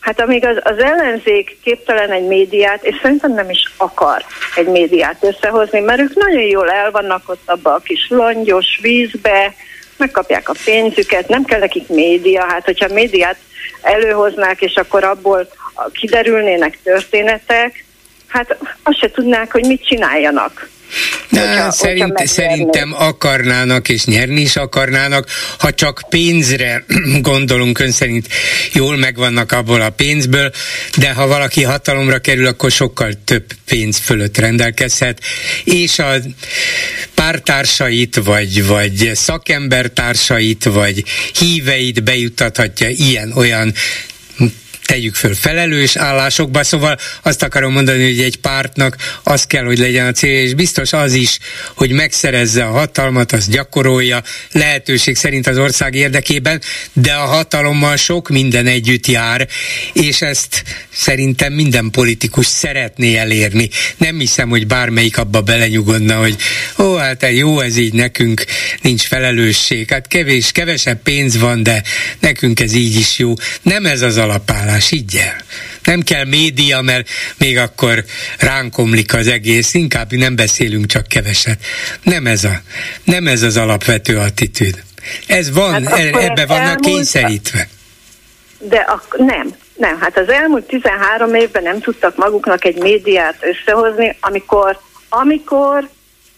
Hát 0.00 0.20
amíg 0.20 0.46
az, 0.46 0.56
az 0.62 0.78
ellenzék 0.78 1.58
képtelen 1.62 2.10
egy 2.10 2.26
médiát, 2.26 2.84
és 2.84 2.98
szerintem 3.02 3.32
nem 3.34 3.50
is 3.50 3.72
akar 3.76 4.24
egy 4.54 4.66
médiát 4.66 5.24
összehozni, 5.24 5.80
mert 5.80 6.00
ők 6.00 6.14
nagyon 6.14 6.42
jól 6.42 6.70
el 6.70 6.90
vannak 6.90 7.28
ott 7.28 7.42
abba 7.44 7.74
a 7.74 7.78
kis 7.78 8.06
langyos 8.08 8.78
vízbe, 8.82 9.54
megkapják 9.96 10.48
a 10.48 10.54
pénzüket, 10.64 11.28
nem 11.28 11.44
kell 11.44 11.58
nekik 11.58 11.88
média, 11.88 12.44
hát 12.48 12.64
hogyha 12.64 12.92
médiát 12.92 13.36
előhoznák, 13.82 14.60
és 14.60 14.74
akkor 14.74 15.04
abból 15.04 15.48
kiderülnének 15.92 16.78
történetek, 16.82 17.84
hát 18.28 18.58
azt 18.82 18.98
se 18.98 19.10
tudnák, 19.10 19.52
hogy 19.52 19.64
mit 19.64 19.86
csináljanak. 19.86 20.68
De 21.30 21.48
hogyha, 21.48 21.70
szerint, 21.70 22.02
hogyha 22.02 22.26
szerintem 22.26 22.94
akarnának, 22.94 23.88
és 23.88 24.04
nyerni 24.04 24.40
is 24.40 24.56
akarnának, 24.56 25.28
ha 25.58 25.72
csak 25.72 26.02
pénzre 26.08 26.84
gondolunk, 27.20 27.78
ön 27.78 27.90
szerint 27.90 28.28
jól 28.72 28.96
megvannak 28.96 29.52
abból 29.52 29.80
a 29.80 29.90
pénzből, 29.90 30.52
de 30.96 31.12
ha 31.12 31.26
valaki 31.26 31.62
hatalomra 31.62 32.18
kerül, 32.18 32.46
akkor 32.46 32.70
sokkal 32.70 33.10
több 33.24 33.44
pénz 33.66 33.98
fölött 33.98 34.38
rendelkezhet, 34.38 35.20
és 35.64 35.98
a 35.98 36.12
pártársait, 37.14 38.16
vagy, 38.24 38.66
vagy 38.66 39.10
szakembertársait, 39.14 40.64
vagy 40.64 41.04
híveit 41.38 42.04
bejutathatja 42.04 42.88
ilyen-olyan 42.88 43.74
tegyük 44.88 45.14
föl 45.14 45.34
felelős 45.34 45.96
állásokba, 45.96 46.64
szóval 46.64 46.98
azt 47.22 47.42
akarom 47.42 47.72
mondani, 47.72 48.02
hogy 48.02 48.20
egy 48.20 48.36
pártnak 48.36 48.96
az 49.22 49.44
kell, 49.44 49.64
hogy 49.64 49.78
legyen 49.78 50.06
a 50.06 50.12
célja, 50.12 50.42
és 50.42 50.54
biztos 50.54 50.92
az 50.92 51.12
is, 51.12 51.38
hogy 51.74 51.90
megszerezze 51.90 52.64
a 52.64 52.70
hatalmat, 52.70 53.32
az 53.32 53.48
gyakorolja 53.48 54.22
lehetőség 54.52 55.16
szerint 55.16 55.46
az 55.46 55.58
ország 55.58 55.94
érdekében, 55.94 56.60
de 56.92 57.12
a 57.12 57.24
hatalommal 57.24 57.96
sok 57.96 58.28
minden 58.28 58.66
együtt 58.66 59.06
jár, 59.06 59.48
és 59.92 60.22
ezt 60.22 60.62
szerintem 60.92 61.52
minden 61.52 61.90
politikus 61.90 62.46
szeretné 62.46 63.16
elérni. 63.16 63.68
Nem 63.96 64.18
hiszem, 64.18 64.48
hogy 64.48 64.66
bármelyik 64.66 65.18
abba 65.18 65.40
belenyugodna, 65.40 66.18
hogy 66.18 66.36
ó, 66.78 66.94
hát 66.94 67.26
jó 67.30 67.60
ez 67.60 67.76
így, 67.76 67.92
nekünk 67.92 68.44
nincs 68.82 69.02
felelősség, 69.02 69.90
hát 69.90 70.06
kevés, 70.06 70.52
kevesebb 70.52 71.02
pénz 71.02 71.38
van, 71.38 71.62
de 71.62 71.82
nekünk 72.20 72.60
ez 72.60 72.72
így 72.72 72.96
is 72.96 73.18
jó. 73.18 73.34
Nem 73.62 73.86
ez 73.86 74.02
az 74.02 74.16
alapállás 74.16 74.77
más, 74.78 74.88
higgyel. 74.88 75.36
Nem 75.84 76.00
kell 76.00 76.24
média, 76.24 76.80
mert 76.80 77.08
még 77.38 77.58
akkor 77.58 78.04
ránkomlik 78.38 79.14
az 79.14 79.26
egész, 79.26 79.74
inkább 79.74 80.12
nem 80.12 80.36
beszélünk 80.36 80.86
csak 80.86 81.06
keveset. 81.06 81.58
Nem 82.02 82.26
ez, 82.26 82.44
a, 82.44 82.52
nem 83.04 83.26
ez 83.26 83.42
az 83.42 83.56
alapvető 83.56 84.18
attitűd. 84.18 84.82
Ez 85.26 85.52
van, 85.52 85.86
hát 85.86 85.98
e- 85.98 86.18
ebbe 86.18 86.46
vannak 86.46 86.66
elmúlt... 86.66 86.84
kényszerítve. 86.84 87.68
De 88.58 88.78
ak- 88.78 89.18
nem, 89.18 89.54
nem, 89.74 90.00
hát 90.00 90.18
az 90.18 90.28
elmúlt 90.28 90.66
13 90.66 91.34
évben 91.34 91.62
nem 91.62 91.80
tudtak 91.80 92.16
maguknak 92.16 92.64
egy 92.64 92.76
médiát 92.76 93.36
összehozni, 93.40 94.16
amikor, 94.20 94.80
amikor 95.08 95.88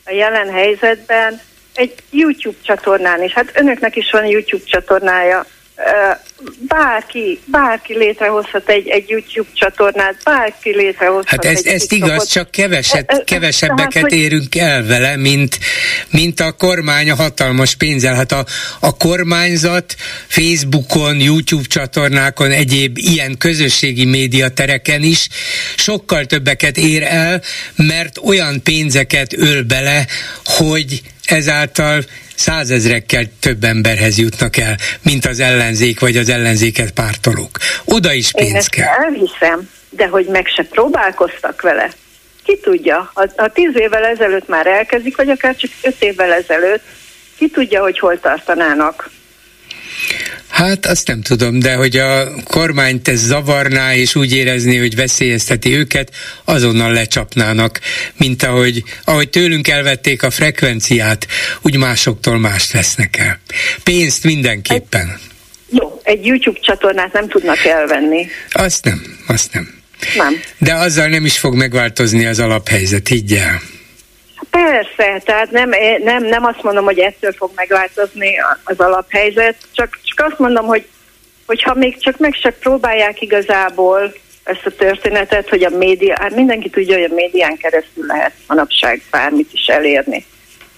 a 0.05 0.13
jelen 0.13 0.53
helyzetben 0.53 1.41
egy 1.75 1.95
YouTube 2.11 2.59
csatornán 2.63 3.23
is, 3.23 3.33
hát 3.33 3.53
önöknek 3.55 3.97
is 3.97 4.11
van 4.11 4.27
YouTube 4.27 4.65
csatornája, 4.65 5.47
bárki, 6.69 7.41
bárki 7.45 7.97
létrehozhat 7.97 8.69
egy, 8.69 8.89
egy 8.89 9.09
YouTube 9.09 9.49
csatornát, 9.55 10.17
bárki 10.25 10.77
létrehozhat 10.77 11.29
Hát 11.29 11.45
ez, 11.45 11.59
egy 11.65 11.67
ez 11.67 11.93
igaz, 11.93 12.29
csak 12.29 12.51
keveset, 12.51 13.23
kevesebbeket 13.25 13.93
tehát, 13.93 14.13
érünk 14.13 14.57
el 14.57 14.87
vele, 14.87 15.17
mint, 15.17 15.59
mint 16.11 16.41
a 16.41 16.53
kormány 16.53 17.11
a 17.11 17.15
hatalmas 17.15 17.75
pénzzel. 17.75 18.15
Hát 18.15 18.33
a, 18.33 18.45
a 18.81 18.97
kormányzat 18.97 19.95
Facebookon, 20.27 21.21
YouTube 21.21 21.67
csatornákon, 21.69 22.51
egyéb 22.51 22.99
ilyen 22.99 23.39
közösségi 23.39 24.05
médiatereken 24.05 25.03
is 25.03 25.29
sokkal 25.77 26.25
többeket 26.25 26.77
ér 26.77 27.03
el, 27.03 27.43
mert 27.77 28.19
olyan 28.19 28.63
pénzeket 28.63 29.33
öl 29.33 29.63
bele, 29.63 30.07
hogy 30.45 31.03
ezáltal 31.31 32.05
százezrekkel 32.35 33.25
több 33.41 33.65
emberhez 33.65 34.19
jutnak 34.19 34.57
el, 34.57 34.77
mint 35.03 35.27
az 35.27 35.41
ellenzék 35.41 36.01
vagy 36.01 36.17
az 36.17 36.29
ellenzéket 36.29 36.91
pártolók. 36.91 37.59
Oda 37.85 38.13
is 38.13 38.31
pénz 38.31 38.49
Én 38.49 38.57
ezt 38.57 38.71
kell. 38.71 38.87
elhiszem, 38.87 39.69
de 39.91 40.07
hogy 40.07 40.27
meg 40.27 40.47
se 40.47 40.63
próbálkoztak 40.63 41.61
vele. 41.61 41.91
Ki 42.45 42.59
tudja, 42.63 43.11
ha, 43.15 43.27
ha 43.37 43.49
tíz 43.49 43.73
évvel 43.75 44.05
ezelőtt 44.05 44.49
már 44.49 44.67
elkezdik, 44.67 45.17
vagy 45.17 45.31
akár 45.31 45.57
csak 45.57 45.71
öt 45.83 46.03
évvel 46.03 46.33
ezelőtt, 46.33 46.83
ki 47.37 47.49
tudja, 47.49 47.83
hogy 47.83 47.99
hol 47.99 48.21
tartanának. 48.21 49.11
Hát 50.49 50.87
azt 50.87 51.07
nem 51.07 51.23
tudom, 51.23 51.59
de 51.59 51.75
hogy 51.75 51.97
a 51.97 52.43
kormányt 52.45 53.09
ez 53.09 53.27
zavarná, 53.27 53.95
és 53.95 54.15
úgy 54.15 54.33
érezni, 54.33 54.77
hogy 54.77 54.97
veszélyezteti 54.97 55.77
őket, 55.77 56.11
azonnal 56.45 56.93
lecsapnának, 56.93 57.81
mint 58.17 58.43
ahogy, 58.43 58.85
ahogy 59.05 59.31
tőlünk 59.31 59.69
elvették 59.69 60.23
a 60.23 60.31
frekvenciát, 60.31 61.27
úgy 61.63 61.77
másoktól 61.77 62.39
mást 62.39 62.73
vesznek 62.73 63.17
el. 63.19 63.41
Pénzt 63.83 64.25
mindenképpen. 64.25 65.09
Egy, 65.09 65.79
jó, 65.79 66.01
egy 66.03 66.27
YouTube 66.27 66.59
csatornát 66.61 67.13
nem 67.13 67.29
tudnak 67.29 67.65
elvenni. 67.65 68.27
Azt 68.51 68.85
nem, 68.85 69.03
azt 69.27 69.53
nem. 69.53 69.79
Nem. 70.17 70.41
De 70.59 70.75
azzal 70.75 71.09
nem 71.09 71.25
is 71.25 71.39
fog 71.39 71.55
megváltozni 71.55 72.27
az 72.27 72.39
alaphelyzet, 72.39 73.09
higgyel. 73.09 73.61
Persze, 74.51 75.21
tehát 75.25 75.51
nem, 75.51 75.71
nem, 76.03 76.25
nem 76.25 76.45
azt 76.45 76.63
mondom, 76.63 76.85
hogy 76.85 76.99
ettől 76.99 77.33
fog 77.33 77.51
megváltozni 77.55 78.35
az 78.65 78.81
alaphelyzet, 78.81 79.57
csak, 79.73 79.99
csak 80.03 80.27
azt 80.27 80.39
mondom, 80.39 80.67
hogy, 80.67 80.87
hogy 81.47 81.63
ha 81.63 81.75
még 81.75 81.99
csak 81.99 82.19
meg 82.19 82.35
se 82.35 82.51
próbálják 82.51 83.21
igazából 83.21 84.13
ezt 84.45 84.67
a 84.67 84.71
történetet, 84.71 85.49
hogy 85.49 85.65
a 85.65 85.77
média, 85.77 86.17
hát 86.21 86.35
mindenki 86.35 86.71
tudja, 86.71 86.95
hogy 86.95 87.11
a 87.11 87.15
médián 87.15 87.57
keresztül 87.57 88.07
lehet 88.07 88.33
manapság 88.47 89.03
bármit 89.11 89.53
is 89.53 89.67
elérni. 89.67 90.27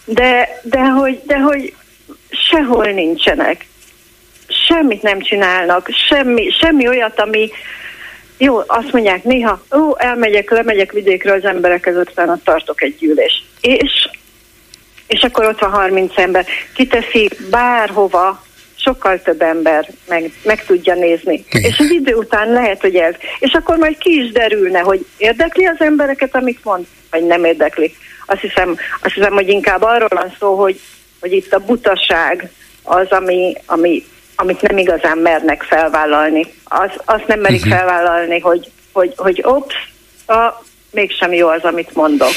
De, 0.05 0.61
de, 0.63 0.81
hogy, 0.81 1.21
de 1.25 1.39
hogy 1.39 1.75
sehol 2.31 2.87
nincsenek. 2.87 3.67
Semmit 4.69 5.03
nem 5.03 5.21
csinálnak, 5.21 5.89
semmi, 6.09 6.51
semmi 6.61 6.89
olyat, 6.89 7.21
ami, 7.21 7.51
jó, 8.45 8.63
azt 8.67 8.93
mondják 8.93 9.25
néha, 9.25 9.63
ó, 9.77 9.95
elmegyek, 9.99 10.51
lemegyek 10.51 10.93
vidékre 10.93 11.33
az 11.33 11.45
emberek 11.45 11.87
aztán 11.87 12.41
tartok 12.45 12.83
egy 12.83 12.97
gyűlést. 12.99 13.45
És, 13.61 14.09
és 15.07 15.23
akkor 15.23 15.45
ott 15.45 15.61
van 15.61 15.71
30 15.71 16.19
ember. 16.19 16.47
Kiteszi 16.75 17.31
bárhova, 17.51 18.45
sokkal 18.77 19.23
több 19.23 19.43
ember 19.43 19.89
meg, 20.09 20.33
meg 20.45 20.65
tudja 20.65 20.95
nézni. 20.95 21.45
Igen. 21.51 21.71
És 21.71 21.79
az 21.79 21.91
idő 21.91 22.15
után 22.15 22.53
lehet, 22.53 22.81
hogy 22.81 22.95
ez. 22.95 23.15
És 23.39 23.53
akkor 23.53 23.77
majd 23.77 23.99
ki 23.99 24.23
is 24.23 24.33
derülne, 24.33 24.79
hogy 24.79 25.07
érdekli 25.17 25.65
az 25.65 25.81
embereket, 25.81 26.35
amit 26.35 26.65
mond, 26.65 26.87
vagy 27.11 27.25
nem 27.25 27.45
érdekli. 27.45 27.95
Azt 28.27 28.41
hiszem, 28.41 28.77
azt 29.03 29.15
hiszem 29.15 29.33
hogy 29.33 29.49
inkább 29.49 29.83
arról 29.83 30.09
van 30.15 30.35
szó, 30.39 30.55
hogy, 30.55 30.81
hogy 31.21 31.33
itt 31.33 31.53
a 31.53 31.65
butaság 31.65 32.51
az, 32.83 33.11
ami, 33.11 33.55
ami 33.67 34.05
amit 34.43 34.61
nem 34.61 34.79
igazán 34.79 35.19
mernek 35.19 35.63
felvállalni. 35.63 36.47
Az, 36.65 36.91
azt 37.05 37.27
nem 37.27 37.41
merik 37.41 37.65
uh-huh. 37.65 37.77
felvállalni, 37.77 38.41
hogy, 38.41 38.71
hogy, 38.93 39.13
hogy 39.17 39.41
ops, 39.45 39.75
a, 40.27 40.65
mégsem 40.91 41.33
jó 41.33 41.49
az, 41.49 41.63
amit 41.63 41.95
mondok. 41.95 42.33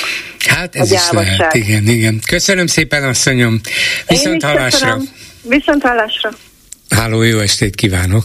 Hát 0.47 0.75
ez 0.75 0.91
is 0.91 1.09
lehet, 1.11 1.53
igen, 1.53 1.87
igen. 1.87 2.21
Köszönöm 2.27 2.67
szépen, 2.67 3.03
asszonyom. 3.03 3.59
Viszont 4.07 4.43
hallásra. 4.43 4.97
Viszont 5.41 5.81
hallásra. 5.83 6.29
Háló, 6.89 7.21
jó 7.21 7.39
estét 7.39 7.75
kívánok. 7.75 8.23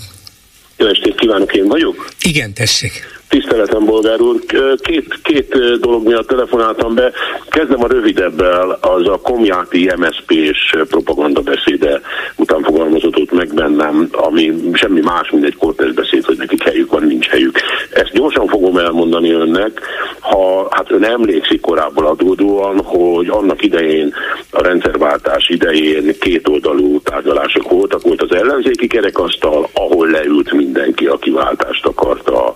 Jó 0.77 0.87
estét 0.87 1.15
kívánok, 1.15 1.55
én 1.55 1.67
vagyok? 1.67 2.09
Igen, 2.23 2.55
tessék. 2.55 3.10
Tiszteletem, 3.31 3.85
bolgár 3.85 4.21
úr. 4.21 4.41
Két, 4.77 5.19
két 5.23 5.79
dolog 5.81 6.07
miatt 6.07 6.27
telefonáltam 6.27 6.95
be. 6.95 7.13
Kezdem 7.49 7.83
a 7.83 7.87
rövidebbel, 7.87 8.79
az 8.81 9.09
a 9.09 9.21
Komjáti 9.23 9.93
MSZP-s 9.97 10.77
propagandabeszéde 10.89 12.01
után 12.37 12.63
fogalmazott 12.63 13.33
meg 13.33 13.55
bennem, 13.55 14.09
ami 14.13 14.53
semmi 14.73 15.01
más, 15.01 15.31
mint 15.31 15.45
egy 15.45 15.57
kortes 15.57 15.93
beszéd, 15.93 16.25
hogy 16.25 16.37
nekik 16.37 16.63
helyük 16.63 16.91
van, 16.93 17.03
nincs 17.03 17.29
helyük. 17.29 17.59
Ezt 17.91 18.13
gyorsan 18.13 18.47
fogom 18.47 18.77
elmondani 18.77 19.31
önnek, 19.33 19.81
ha 20.21 20.69
hát 20.71 20.91
ön 20.91 21.05
emlékszik 21.05 21.61
korábban 21.61 22.05
adódóan, 22.05 22.85
hogy 22.85 23.29
annak 23.29 23.65
idején, 23.65 24.15
a 24.51 24.63
rendszerváltás 24.63 25.49
idején 25.49 26.19
kétoldalú 26.21 27.01
tárgyalások 27.01 27.71
voltak, 27.71 28.03
volt 28.03 28.23
az 28.23 28.35
ellenzéki 28.35 28.87
kerekasztal, 28.87 29.69
ahol 29.73 30.09
leült 30.09 30.53
mindenki, 30.53 31.07
aki 31.07 31.31
váltást 31.31 31.87
akarta 31.87 32.55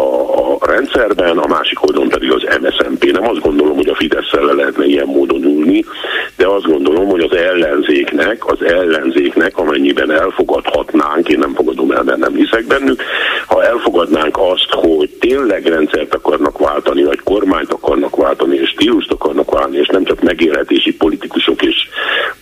a, 0.00 0.66
rendszerben, 0.66 1.38
a 1.38 1.46
másik 1.46 1.82
oldalon 1.82 2.08
pedig 2.08 2.32
az 2.32 2.42
MSZNP. 2.60 3.12
Nem 3.12 3.28
azt 3.28 3.40
gondolom, 3.40 3.76
hogy 3.76 3.88
a 3.88 3.94
fidesz 3.94 4.30
le 4.30 4.52
lehetne 4.52 4.84
ilyen 4.84 5.06
módon 5.06 5.42
ülni, 5.42 5.84
de 6.36 6.46
azt 6.46 6.66
gondolom, 6.66 7.08
hogy 7.08 7.20
az 7.20 7.36
ellenzéknek, 7.36 8.46
az 8.46 8.62
ellenzéknek, 8.62 9.58
amennyiben 9.58 10.10
elfogadhatnánk, 10.10 11.28
én 11.28 11.38
nem 11.38 11.54
fogadom 11.54 11.90
el, 11.90 12.02
mert 12.02 12.18
nem 12.18 12.34
hiszek 12.34 12.66
bennük, 12.66 13.02
ha 13.46 13.64
elfogadnánk 13.64 14.38
azt, 14.38 14.70
hogy 14.70 15.10
tényleg 15.10 15.66
rendszert 15.66 16.14
akarnak 16.14 16.58
váltani, 16.58 17.04
vagy 17.04 17.20
kormányt 17.24 17.72
akarnak 17.72 18.16
váltani, 18.16 18.56
és 18.56 18.68
stílust 18.68 19.12
akarnak 19.12 19.50
válni, 19.50 19.76
és 19.76 19.86
nem 19.86 20.04
csak 20.04 20.22
megélhetési 20.22 20.94
politikusok 20.94 21.62
és, 21.62 21.88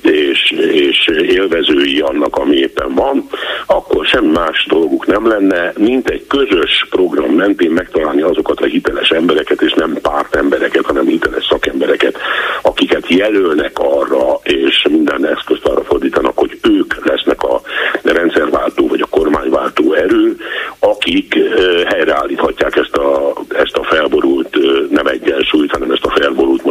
és, 0.03 0.51
és 0.73 1.07
élvezői 1.07 2.01
annak, 2.01 2.37
ami 2.37 2.57
éppen 2.57 2.95
van, 2.95 3.29
akkor 3.67 4.07
sem 4.07 4.25
más 4.25 4.67
dolguk 4.69 5.07
nem 5.07 5.29
lenne, 5.29 5.73
mint 5.77 6.09
egy 6.09 6.27
közös 6.27 6.87
program 6.91 7.35
mentén 7.49 7.71
megtalálni 7.71 8.23
azokat 8.23 8.61
a 8.61 8.65
hiteles 8.65 9.11
embereket, 9.11 9.63
és 9.63 9.73
nem 9.73 9.99
párt 10.03 10.35
embereket, 10.35 10.85
hanem 10.85 11.07
hiteles 11.07 11.47
szakembereket, 11.51 12.19
akiket 12.63 13.09
jelölnek 13.09 13.79
arra, 13.79 14.41
és 14.43 14.87
minden 14.91 15.27
eszközt 15.27 15.65
arra 15.65 15.85
fordítanak, 15.85 16.39
hogy 16.39 16.59
ők 16.63 17.07
lesznek 17.07 17.43
a 17.43 17.61
rendszerváltó 18.03 18.89
vagy 18.89 19.01
a 19.01 19.07
kormányváltó 19.11 19.93
erő, 19.93 20.37
akik 20.79 21.39
helyreállíthatják 21.85 22.77
ezt 22.77 22.97
a, 22.97 23.33
ezt 23.49 23.77
a 23.77 23.83
felborult 23.83 24.57
nem 24.91 25.07
egyensúlyt, 25.07 25.73
hanem 25.73 25.91
ezt 25.91 26.05
a 26.05 26.21
felborult 26.21 26.63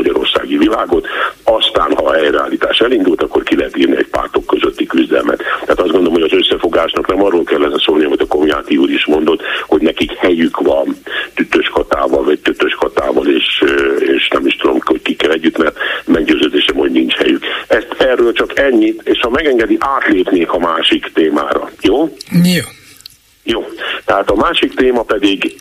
magyarországi 0.48 0.58
világot. 0.58 1.08
Aztán, 1.44 1.96
ha 1.96 2.06
a 2.06 2.14
helyreállítás 2.14 2.80
elindult, 2.80 3.22
akkor 3.22 3.44
ki 3.44 3.56
lehet 3.56 3.78
írni 3.78 3.98
egy 3.98 4.08
pártok 4.08 4.46
közötti 4.46 4.86
küzdelmet. 4.86 5.38
Tehát 5.38 5.80
azt 5.80 5.92
gondolom, 5.92 6.14
hogy 6.14 6.30
az 6.32 6.34
összefogásnak 6.34 7.08
nem 7.08 7.24
arról 7.24 7.44
kellene 7.44 7.80
szólni, 7.80 8.04
amit 8.06 8.22
a 8.22 8.28
Komjáti 8.28 8.78
úr 8.78 8.90
is 8.90 9.06
mondott, 9.06 9.42
hogy 9.68 9.82
nekik 9.82 10.12
helyük 10.12 10.60
van 10.60 10.98
tütös 11.34 11.68
katával, 11.68 12.24
vagy 12.24 12.40
tötös 12.40 12.74
katával, 12.74 13.28
és, 13.28 13.64
és 14.00 14.28
nem 14.28 14.46
is 14.46 14.56
tudom, 14.56 14.80
hogy 14.86 15.02
kikkel 15.02 15.32
együtt, 15.32 15.58
mert 15.58 15.78
meggyőződésem, 16.06 16.76
hogy 16.76 16.92
nincs 16.92 17.14
helyük. 17.14 17.44
Ezt 17.68 17.96
erről 17.98 18.34
csak 18.34 18.60
ennyit, 18.60 19.02
és 19.04 19.20
ha 19.20 19.30
megengedi, 19.30 19.78
átlépnék 19.80 20.52
a 20.52 20.60
másik 20.60 21.12
témára. 21.14 21.70
Jó? 21.82 22.16
Jó. 22.44 22.64
Jó. 23.44 23.66
Tehát 24.06 24.30
a 24.30 24.36
másik 24.36 24.74
téma 24.74 25.02
pedig, 25.02 25.56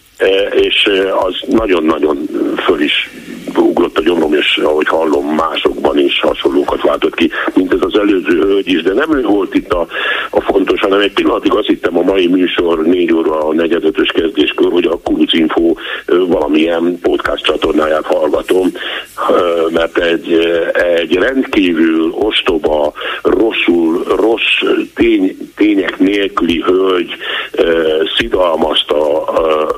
és 0.50 0.88
az 1.26 1.34
nagyon-nagyon 1.48 2.28
föl 2.64 2.80
is 2.80 3.10
ugrott 3.56 3.98
a 3.98 4.02
gyomrom, 4.02 4.34
és 4.34 4.56
ahogy 4.56 4.86
hallom, 4.88 5.26
másokban 5.26 5.98
is 5.98 6.20
hasonlókat 6.20 6.82
váltott 6.82 7.14
ki, 7.14 7.30
mint 7.54 7.72
ez 7.72 7.80
az 7.80 7.98
előző 7.98 8.40
hölgy 8.40 8.68
is, 8.68 8.82
de 8.82 8.92
nem 8.92 9.16
ő 9.16 9.22
volt 9.22 9.54
itt 9.54 9.72
a, 9.72 9.86
a 10.30 10.40
fontos, 10.40 10.80
hanem 10.80 11.00
egy 11.00 11.12
pillanatig 11.12 11.54
azt 11.54 11.66
hittem 11.66 11.98
a 11.98 12.02
mai 12.02 12.26
műsor 12.26 12.82
négy 12.82 13.12
óra 13.12 13.38
a 13.48 13.54
negyedötös 13.54 14.08
kezdéskor, 14.08 14.72
hogy 14.72 14.84
a 14.84 14.98
Info 15.30 15.74
valamilyen 16.06 16.98
podcast 17.02 17.44
csatornáját 17.44 18.04
hallgatom, 18.04 18.72
mert 19.70 19.98
egy, 19.98 20.32
egy 20.96 21.14
rendkívül 21.14 22.10
ostoba, 22.10 22.92
rosszul, 23.22 24.04
rossz 24.16 24.76
tény, 24.94 25.36
tények 25.56 25.98
nélküli 25.98 26.60
hölgy 26.60 27.16
szidalmazta 28.16 29.24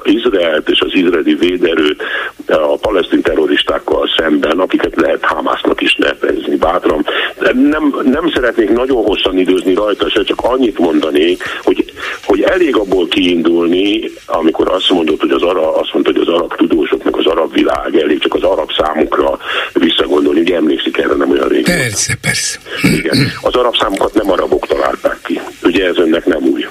Izraelt 0.04 0.68
és 0.68 0.80
az 0.80 0.94
izraeli 0.94 1.34
véderőt 1.34 2.02
a 2.48 2.76
palesztin 2.80 3.22
terroristákkal 3.22 4.08
szemben, 4.16 4.58
akiket 4.58 4.96
lehet 4.96 5.24
Hamásznak 5.24 5.80
is 5.80 5.94
nevezni 5.94 6.56
bátran. 6.56 7.06
Nem, 7.52 7.94
nem 8.04 8.30
szeretnék 8.34 8.70
nagyon 8.70 9.04
hosszan 9.04 9.38
időzni 9.38 9.74
rajta, 9.74 10.10
se 10.10 10.22
csak 10.22 10.40
annyit 10.40 10.78
mondanék, 10.78 11.42
hogy, 11.62 11.92
hogy 12.24 12.40
elég 12.40 12.76
abból 12.76 13.08
kiindulni, 13.08 14.10
amikor 14.26 14.72
azt 14.72 14.90
mondod, 14.90 15.20
hogy 15.20 15.30
az 15.30 15.42
arab, 15.42 15.76
azt 15.76 15.92
mondta, 15.92 16.12
hogy 16.12 16.20
az 16.20 16.34
arab 16.34 16.56
tudósok, 16.56 17.04
meg 17.04 17.16
az 17.16 17.26
arab 17.26 17.52
világ, 17.52 17.96
elég 17.96 18.18
csak 18.18 18.34
az 18.34 18.42
arab 18.42 18.70
számukra 18.78 19.38
visszagondolni, 19.72 20.40
ugye 20.40 20.56
emlékszik 20.56 20.98
erre 20.98 21.14
nem 21.14 21.30
olyan 21.30 21.48
régen. 21.48 21.76
Persze, 21.76 22.14
persze. 22.20 22.58
Igen. 22.82 23.32
Az 23.42 23.54
arab 23.54 23.76
számokat 23.76 24.14
nem 24.14 24.30
arabok 24.30 24.66
találták 24.66 25.18
ki. 25.24 25.40
Ugye 25.62 25.86
ez 25.86 25.96
önnek 25.98 26.24
nem 26.24 26.42
új. 26.42 26.66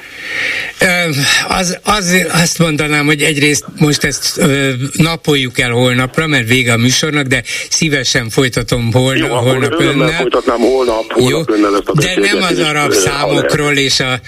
Az, 1.47 1.77
az, 1.83 2.25
azt 2.31 2.59
mondanám, 2.59 3.05
hogy 3.05 3.21
egyrészt 3.21 3.65
most 3.77 4.03
ezt 4.03 4.37
ö, 4.37 4.69
napoljuk 4.93 5.59
el 5.59 5.71
holnapra, 5.71 6.27
mert 6.27 6.47
vége 6.47 6.73
a 6.73 6.77
műsornak, 6.77 7.25
de 7.25 7.43
szívesen 7.69 8.29
folytatom 8.29 8.93
holna, 8.93 9.27
Jó, 9.27 9.35
holnap 9.35 9.73
önnel. 9.79 10.11
folytatnám 10.11 10.59
holnap, 10.59 11.11
holnap 11.11 11.49
Jó, 11.49 11.55
önnel 11.55 11.73
ezt 11.75 11.87
a 11.87 11.93
de 11.93 12.15
nem 12.19 12.41
az 12.41 12.59
arab 12.59 12.93
számokról 12.93 13.73
és 13.77 13.99
a, 13.99 14.19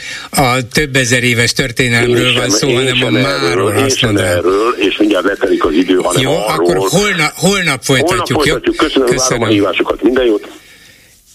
a 0.42 0.68
több 0.68 0.96
ezer 0.96 1.24
éves 1.24 1.54
történelmről 1.54 2.34
van 2.34 2.50
szó, 2.50 2.74
hanem 2.74 3.04
a 3.04 3.10
máról, 3.10 3.72
azt 3.72 4.02
mondanám. 4.02 4.38
erről, 4.38 4.76
és 4.78 4.98
mindjárt 4.98 5.26
letelik 5.26 5.66
az 5.66 5.74
idő, 5.74 5.96
hanem 5.96 6.22
Jó, 6.22 6.32
arról. 6.32 6.46
akkor 6.48 6.78
holnap, 6.90 7.32
holnap 7.36 7.84
folytatjuk. 7.84 8.28
Holnap 8.28 8.44
folytatjuk. 8.48 8.76
Köszönöm, 8.76 9.08
Köszönöm. 9.08 9.28
várom 9.40 9.44
a 9.44 9.48
hívásokat. 9.48 10.02
Minden 10.04 10.26
jót. 10.26 10.48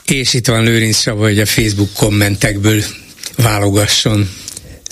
És 0.05 0.35
itt 0.35 0.47
van 0.47 0.63
Lőrinc 0.65 0.97
Saba, 1.01 1.23
hogy 1.23 1.41
a 1.41 1.47
Facebook 1.47 1.89
kommentekből 1.97 2.83
válogasson. 3.37 4.31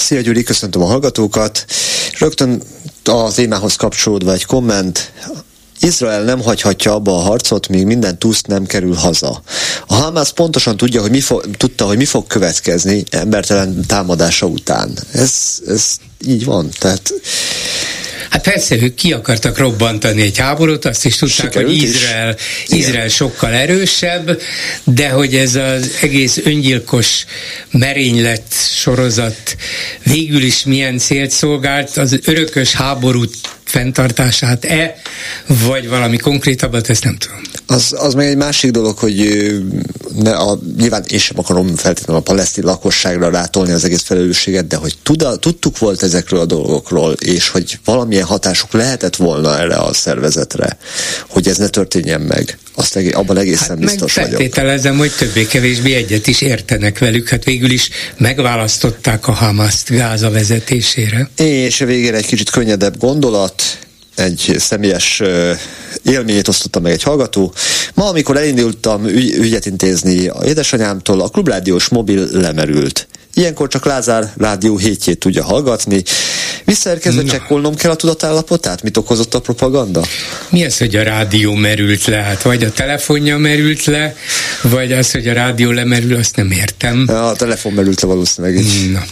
Szia 0.02 0.20
Gyuri, 0.20 0.42
köszöntöm 0.42 0.82
a 0.82 0.86
hallgatókat. 0.86 1.64
Rögtön 2.18 2.62
a 3.04 3.32
témához 3.32 3.76
kapcsolódva 3.76 4.32
egy 4.32 4.44
komment. 4.44 5.12
Izrael 5.80 6.22
nem 6.22 6.40
hagyhatja 6.40 6.94
abba 6.94 7.16
a 7.16 7.20
harcot, 7.20 7.68
míg 7.68 7.86
minden 7.86 8.18
tuszt 8.18 8.46
nem 8.46 8.66
kerül 8.66 8.94
haza. 8.94 9.42
A 9.86 9.94
Hamas 9.94 10.32
pontosan 10.32 10.76
tudja, 10.76 11.00
hogy 11.00 11.10
mi 11.10 11.20
fog, 11.20 11.56
tudta, 11.56 11.86
hogy 11.86 11.96
mi 11.96 12.04
fog 12.04 12.26
következni 12.26 13.04
embertelen 13.10 13.84
támadása 13.86 14.46
után. 14.46 14.98
Ez, 15.12 15.32
ez 15.66 15.96
így 16.26 16.44
van. 16.44 16.68
Tehát 16.78 17.12
Hát 18.32 18.42
persze, 18.42 18.76
ők 18.76 18.94
ki 18.94 19.12
akartak 19.12 19.58
robbantani 19.58 20.22
egy 20.22 20.38
háborút, 20.38 20.84
azt 20.84 21.04
is 21.04 21.16
tudták, 21.16 21.52
Sikerült 21.52 21.70
hogy 21.72 21.82
Izrael, 21.82 22.36
is. 22.66 22.76
Izrael 22.78 23.08
sokkal 23.08 23.52
erősebb, 23.52 24.40
de 24.84 25.08
hogy 25.08 25.34
ez 25.34 25.54
az 25.54 25.98
egész 26.00 26.40
öngyilkos 26.44 27.24
merénylet 27.70 28.42
sorozat 28.74 29.56
végül 30.02 30.42
is 30.42 30.64
milyen 30.64 30.98
célt 30.98 31.30
szolgált, 31.30 31.96
az 31.96 32.18
örökös 32.24 32.72
háborút 32.72 33.34
fenntartását-e, 33.64 34.96
vagy 35.46 35.88
valami 35.88 36.16
konkrétabbat, 36.16 36.90
ezt 36.90 37.04
nem 37.04 37.16
tudom. 37.16 37.40
Az, 37.66 37.94
az 37.96 38.14
meg 38.14 38.26
egy 38.26 38.36
másik 38.36 38.70
dolog, 38.70 38.98
hogy 38.98 39.50
ne 40.14 40.30
a, 40.30 40.58
nyilván 40.76 41.04
én 41.08 41.18
sem 41.18 41.38
akarom 41.38 41.76
feltétlenül 41.76 42.22
a 42.22 42.24
palesztin 42.24 42.64
lakosságra 42.64 43.30
rátolni 43.30 43.72
az 43.72 43.84
egész 43.84 44.02
felelősséget, 44.02 44.66
de 44.66 44.76
hogy 44.76 44.94
tuda, 45.02 45.36
tudtuk 45.36 45.78
volt 45.78 46.02
ezekről 46.02 46.40
a 46.40 46.44
dolgokról, 46.44 47.12
és 47.12 47.48
hogy 47.48 47.78
valamilyen 47.84 48.24
hatásuk 48.24 48.72
lehetett 48.72 49.16
volna 49.16 49.58
erre 49.58 49.76
a 49.76 49.92
szervezetre, 49.92 50.76
hogy 51.28 51.48
ez 51.48 51.56
ne 51.56 51.68
történjen 51.68 52.20
meg. 52.20 52.58
Azt 52.74 52.96
egész, 52.96 53.14
abban 53.14 53.38
egészen 53.38 53.68
hát 53.68 53.78
biztos 53.78 54.14
meg 54.14 54.24
vagyok. 54.24 54.40
feltételezem, 54.40 54.96
hogy 54.96 55.12
többé-kevésbé 55.18 55.94
egyet 55.94 56.26
is 56.26 56.40
értenek 56.40 56.98
velük. 56.98 57.28
Hát 57.28 57.44
végül 57.44 57.70
is 57.70 57.90
megválasztották 58.16 59.28
a 59.28 59.32
Hamaszt 59.32 59.88
Gáza 59.88 60.30
vezetésére. 60.30 61.30
És 61.36 61.80
a 61.80 61.84
végére 61.84 62.16
egy 62.16 62.26
kicsit 62.26 62.50
könnyedebb 62.50 62.98
gondolat, 62.98 63.62
egy 64.14 64.54
személyes 64.58 65.22
élményét 66.02 66.48
osztotta 66.48 66.80
meg 66.80 66.92
egy 66.92 67.02
hallgató. 67.02 67.54
Ma, 67.94 68.08
amikor 68.08 68.36
elindultam 68.36 69.06
ügy, 69.06 69.34
ügyet 69.34 69.66
intézni 69.66 70.28
a 70.28 70.44
édesanyámtól, 70.44 71.20
a 71.20 71.28
klubrádiós 71.28 71.88
mobil 71.88 72.28
lemerült. 72.32 73.06
Ilyenkor 73.34 73.68
csak 73.68 73.84
Lázár 73.84 74.32
rádió 74.36 74.76
hétjét 74.76 75.18
tudja 75.18 75.44
hallgatni. 75.44 76.02
Visszaérkezve 76.64 77.22
csekkolnom 77.22 77.74
kell 77.74 77.90
a 77.90 77.96
tudatállapotát? 77.96 78.82
Mit 78.82 78.96
okozott 78.96 79.34
a 79.34 79.40
propaganda? 79.40 80.02
Mi 80.48 80.64
az, 80.64 80.78
hogy 80.78 80.96
a 80.96 81.02
rádió 81.02 81.54
merült 81.54 82.04
le? 82.04 82.16
Hát 82.16 82.42
vagy 82.42 82.64
a 82.64 82.72
telefonja 82.72 83.38
merült 83.38 83.84
le, 83.84 84.16
vagy 84.62 84.92
az, 84.92 85.10
hogy 85.10 85.28
a 85.28 85.32
rádió 85.32 85.70
lemerül, 85.70 86.16
azt 86.16 86.36
nem 86.36 86.50
értem. 86.50 87.04
A 87.08 87.32
telefon 87.32 87.72
merült 87.72 88.00
le 88.00 88.08
valószínűleg. 88.08 88.64
Na 88.92 89.02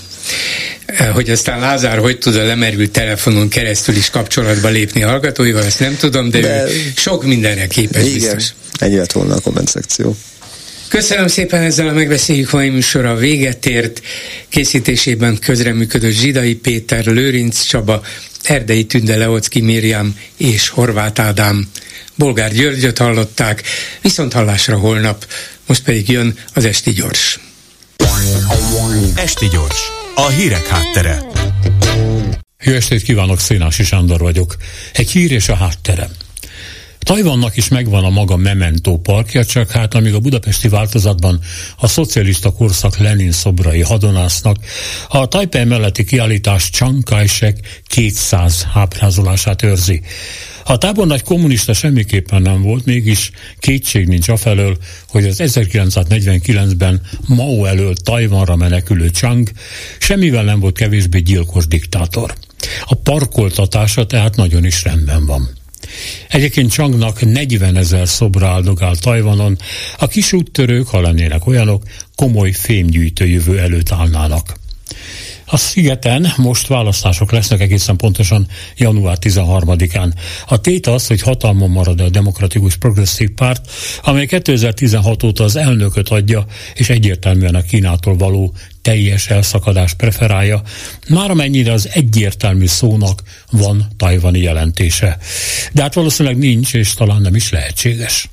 hogy 1.12 1.30
aztán 1.30 1.60
Lázár 1.60 1.98
hogy 1.98 2.18
tud 2.18 2.36
a 2.36 2.44
lemerült 2.44 2.90
telefonon 2.90 3.48
keresztül 3.48 3.96
is 3.96 4.10
kapcsolatba 4.10 4.68
lépni 4.68 5.02
a 5.02 5.08
hallgatóival, 5.08 5.64
ezt 5.64 5.80
nem 5.80 5.96
tudom, 5.96 6.30
de, 6.30 6.40
de 6.40 6.64
ő 6.64 6.92
sok 6.96 7.24
mindenre 7.24 7.66
képes 7.66 8.04
igen, 8.04 8.14
biztos. 8.14 8.44
ennyi 8.78 8.96
lett 8.96 9.12
volna 9.12 9.34
a 9.34 9.40
komment 9.40 9.68
szekció. 9.68 10.16
Köszönöm 10.88 11.26
szépen, 11.26 11.62
ezzel 11.62 11.88
a 11.88 11.92
megbeszéljük 11.92 12.50
mai 12.50 12.68
műsora 12.68 13.14
véget 13.14 13.66
ért. 13.66 14.00
Készítésében 14.48 15.38
közreműködött 15.38 16.12
Zsidai 16.12 16.54
Péter, 16.54 17.04
Lőrinc 17.04 17.62
Csaba, 17.62 18.02
Erdei 18.42 18.84
Tünde 18.84 19.16
Leocki 19.16 19.60
Miriam 19.60 20.16
és 20.36 20.68
Horváth 20.68 21.20
Ádám. 21.20 21.68
Bolgár 22.14 22.52
Györgyöt 22.52 22.98
hallották, 22.98 23.62
viszont 24.02 24.32
hallásra 24.32 24.78
holnap, 24.78 25.26
most 25.66 25.82
pedig 25.82 26.08
jön 26.08 26.38
az 26.54 26.64
Esti 26.64 26.90
Gyors. 26.90 27.40
Esti 29.14 29.48
Gyors, 29.48 29.90
a 30.20 30.28
hírek 30.28 30.66
háttere. 30.66 31.22
Jó 32.64 32.72
estét 32.72 33.02
kívánok, 33.02 33.40
Szénási 33.40 33.84
Sándor 33.84 34.20
vagyok. 34.20 34.56
Egy 34.92 35.10
hír 35.10 35.32
és 35.32 35.48
a 35.48 35.54
hátterem. 35.54 36.10
Tajvannak 36.98 37.56
is 37.56 37.68
megvan 37.68 38.04
a 38.04 38.10
maga 38.10 38.36
Memento 38.36 38.96
parkja, 38.96 39.44
csak 39.44 39.70
hát 39.70 39.94
amíg 39.94 40.14
a 40.14 40.18
budapesti 40.18 40.68
változatban 40.68 41.40
a 41.76 41.86
szocialista 41.86 42.50
korszak 42.50 42.96
Lenin 42.96 43.32
szobrai 43.32 43.80
hadonásznak, 43.80 44.56
a 45.08 45.28
Taipei 45.28 45.64
melletti 45.64 46.04
kiállítás 46.04 46.70
Chiang 46.70 47.02
Kai-shek 47.02 47.82
200 47.86 48.66
ábrázolását 48.74 49.62
őrzi. 49.62 50.02
A 50.64 50.78
tábornagy 50.78 51.22
kommunista 51.22 51.72
semmiképpen 51.72 52.42
nem 52.42 52.62
volt, 52.62 52.84
mégis 52.84 53.30
kétség 53.58 54.06
nincs 54.06 54.28
afelől, 54.28 54.76
hogy 55.08 55.24
az 55.24 55.40
1949-ben 55.44 57.00
Mao 57.28 57.64
elől 57.64 57.94
Tajvanra 57.94 58.56
menekülő 58.56 59.08
Chang 59.08 59.50
semmivel 59.98 60.44
nem 60.44 60.60
volt 60.60 60.76
kevésbé 60.76 61.18
gyilkos 61.18 61.66
diktátor. 61.66 62.34
A 62.84 62.94
parkoltatása 62.94 64.06
tehát 64.06 64.36
nagyon 64.36 64.64
is 64.64 64.84
rendben 64.84 65.26
van. 65.26 65.48
Egyébként 66.28 66.72
Csangnak 66.72 67.20
40 67.20 67.76
ezer 67.76 68.08
szobra 68.08 68.48
áldogál 68.48 68.96
Tajvanon, 68.96 69.58
a 69.98 70.06
kis 70.06 70.32
úttörők, 70.32 70.88
ha 70.88 71.00
lennének 71.00 71.46
olyanok, 71.46 71.82
komoly 72.14 72.52
fémgyűjtő 72.52 73.26
jövő 73.26 73.58
előtt 73.58 73.90
állnának. 73.90 74.58
A 75.52 75.56
szigeten 75.56 76.32
most 76.36 76.66
választások 76.66 77.32
lesznek 77.32 77.60
egészen 77.60 77.96
pontosan 77.96 78.46
január 78.76 79.16
13-án. 79.20 80.12
A 80.46 80.60
tét 80.60 80.86
az, 80.86 81.06
hogy 81.06 81.20
hatalmon 81.20 81.70
marad 81.70 82.00
a 82.00 82.08
Demokratikus 82.08 82.76
Progresszív 82.76 83.30
Párt, 83.30 83.70
amely 84.02 84.26
2016 84.26 85.22
óta 85.22 85.44
az 85.44 85.56
elnököt 85.56 86.08
adja, 86.08 86.46
és 86.74 86.88
egyértelműen 86.90 87.54
a 87.54 87.62
Kínától 87.62 88.16
való 88.16 88.54
teljes 88.82 89.28
elszakadás 89.28 89.94
preferálja, 89.94 90.62
már 91.08 91.30
amennyire 91.30 91.72
az 91.72 91.88
egyértelmű 91.92 92.66
szónak 92.66 93.22
van 93.50 93.86
tajvani 93.96 94.40
jelentése. 94.40 95.18
De 95.72 95.82
hát 95.82 95.94
valószínűleg 95.94 96.38
nincs, 96.38 96.74
és 96.74 96.94
talán 96.94 97.20
nem 97.20 97.34
is 97.34 97.50
lehetséges. 97.50 98.28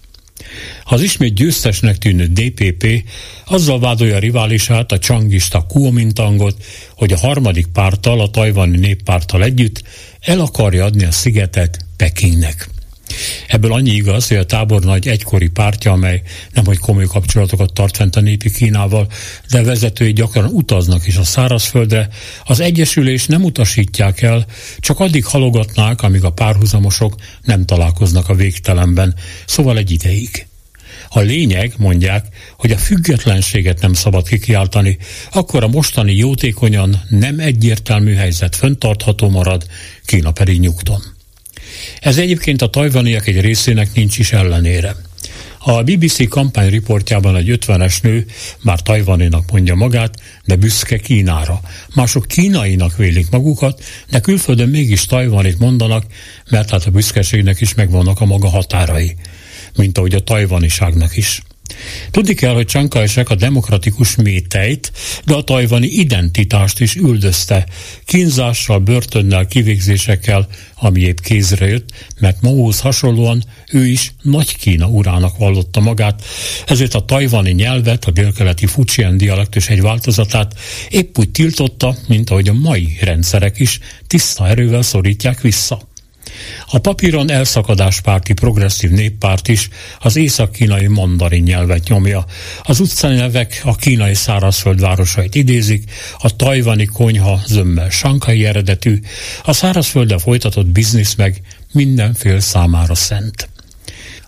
Az 0.90 1.02
ismét 1.02 1.34
győztesnek 1.34 1.98
tűnő 1.98 2.26
DPP 2.26 3.04
azzal 3.46 3.80
vádolja 3.80 4.20
riválisát, 4.20 4.92
a 4.92 5.00
csangista 5.00 5.66
Kuomintangot, 5.68 6.64
hogy 6.96 7.14
a 7.14 7.18
harmadik 7.18 7.68
párttal, 7.68 8.22
a 8.22 8.30
tajvani 8.30 8.78
néppárttal 8.78 9.44
együtt 9.44 9.84
el 10.22 10.40
akarja 10.40 10.86
adni 10.86 11.04
a 11.04 11.12
szigetet 11.12 11.86
Pekingnek. 11.98 12.70
Ebből 13.48 13.74
annyi 13.74 13.92
igaz, 13.92 14.28
hogy 14.28 14.38
a 14.38 14.46
tábornagy 14.46 15.08
egykori 15.08 15.48
pártja, 15.48 15.92
amely 15.92 16.22
nem 16.54 16.66
hogy 16.66 16.78
komoly 16.78 17.06
kapcsolatokat 17.06 17.74
tart 17.74 17.96
fent 17.96 18.16
a 18.16 18.22
népi 18.22 18.52
Kínával, 18.52 19.08
de 19.50 19.64
vezetői 19.64 20.14
gyakran 20.14 20.46
utaznak 20.46 21.08
is 21.08 21.16
a 21.16 21.24
szárazföldre, 21.24 22.10
az 22.46 22.60
egyesülés 22.60 23.26
nem 23.26 23.44
utasítják 23.44 24.22
el, 24.22 24.46
csak 24.80 25.00
addig 25.00 25.26
halogatnák, 25.26 26.02
amíg 26.02 26.24
a 26.24 26.32
párhuzamosok 26.32 27.16
nem 27.44 27.66
találkoznak 27.66 28.30
a 28.30 28.36
végtelenben, 28.36 29.16
szóval 29.46 29.78
egy 29.78 29.92
ideig. 29.92 30.47
A 31.10 31.20
lényeg, 31.20 31.74
mondják, 31.78 32.26
hogy 32.58 32.72
a 32.72 32.78
függetlenséget 32.78 33.82
nem 33.82 33.94
szabad 33.94 34.28
kikiáltani, 34.28 34.98
akkor 35.32 35.64
a 35.64 35.68
mostani 35.68 36.16
jótékonyan 36.16 37.02
nem 37.10 37.40
egyértelmű 37.40 38.14
helyzet 38.14 38.56
föntartható 38.56 39.30
marad, 39.30 39.66
Kína 40.06 40.32
pedig 40.32 40.60
nyugton. 40.60 41.02
Ez 42.00 42.18
egyébként 42.18 42.62
a 42.62 42.70
tajvaniak 42.70 43.28
egy 43.28 43.42
részének 43.42 43.94
nincs 43.94 44.18
is 44.18 44.32
ellenére. 44.32 44.96
A 45.60 45.84
BBC 45.84 46.28
kampányriportjában 46.30 47.36
egy 47.36 47.60
50-es 47.66 48.02
nő 48.02 48.26
már 48.62 48.82
tajvaninak 48.82 49.52
mondja 49.52 49.76
magát, 49.76 50.20
de 50.46 50.56
büszke 50.56 50.98
Kínára. 50.98 51.62
Mások 51.94 52.26
kínainak 52.28 52.98
vélik 52.98 53.30
magukat, 53.30 53.84
de 54.10 54.20
külföldön 54.20 54.70
mégis 54.70 55.06
tajvanit 55.06 55.60
mondanak, 55.60 56.06
mert 56.50 56.70
hát 56.70 56.86
a 56.86 56.92
büszkeségnek 56.92 57.62
is 57.62 57.74
megvannak 57.74 58.22
a 58.22 58.26
maga 58.26 58.48
határai, 58.48 59.16
mint 59.78 59.98
ahogy 59.98 60.14
a 60.14 60.20
tajvaniságnak 60.20 61.18
is. 61.18 61.42
Tudni 62.12 62.34
kell, 62.34 62.54
hogy 62.54 62.68
Chiang 62.68 62.94
a 63.26 63.36
demokratikus 63.36 64.16
métejt, 64.16 64.92
de 65.26 65.34
a 65.34 65.42
tajvani 65.42 65.88
identitást 65.88 66.80
is 66.80 66.96
üldözte, 66.96 67.68
kínzással, 68.06 68.80
börtönnel, 68.80 69.46
kivégzésekkel, 69.46 70.48
ami 70.76 71.02
épp 71.02 71.18
kézre 71.18 71.68
jött, 71.68 71.90
mert 72.20 72.42
Maóhoz 72.42 72.80
hasonlóan 72.80 73.44
ő 73.72 73.86
is 73.86 74.14
Nagy 74.22 74.56
Kína 74.56 74.88
urának 74.88 75.38
vallotta 75.38 75.80
magát, 75.80 76.24
ezért 76.68 76.94
a 76.94 77.06
tajvani 77.06 77.52
nyelvet, 77.52 78.06
a 78.06 78.12
délkeleti 78.12 78.66
Fujian 78.66 79.18
dialektus 79.18 79.70
egy 79.70 79.82
változatát 79.82 80.60
épp 80.90 81.18
úgy 81.18 81.30
tiltotta, 81.30 81.96
mint 82.08 82.30
ahogy 82.30 82.50
a 82.50 82.54
mai 82.54 82.98
rendszerek 83.02 83.60
is 83.60 83.80
tiszta 84.08 84.48
erővel 84.48 84.82
szorítják 84.82 85.42
vissza. 85.42 85.88
A 86.66 86.78
papíron 86.78 87.32
elszakadáspárti 87.32 88.34
progresszív 88.34 88.90
néppárt 88.90 89.48
is 89.48 89.70
az 90.00 90.16
észak-kínai 90.16 90.88
mandarin 90.88 91.44
nyelvet 91.44 91.88
nyomja. 91.88 92.26
Az 92.64 92.80
utcanyelvek 92.80 93.62
a 93.64 93.76
kínai 93.76 94.14
szárazföld 94.14 94.80
városait 94.80 95.36
idézik, 95.36 95.92
a 96.18 96.36
tajvani 96.36 96.86
konyha 96.86 97.42
zömmel 97.46 97.90
sankai 97.90 98.46
eredetű, 98.46 99.00
a 99.44 99.54
szárazfölddel 99.54 100.18
folytatott 100.18 100.68
biznisz 100.68 101.16
meg 101.16 101.42
mindenfél 101.72 102.40
számára 102.40 102.96
szent 102.96 103.50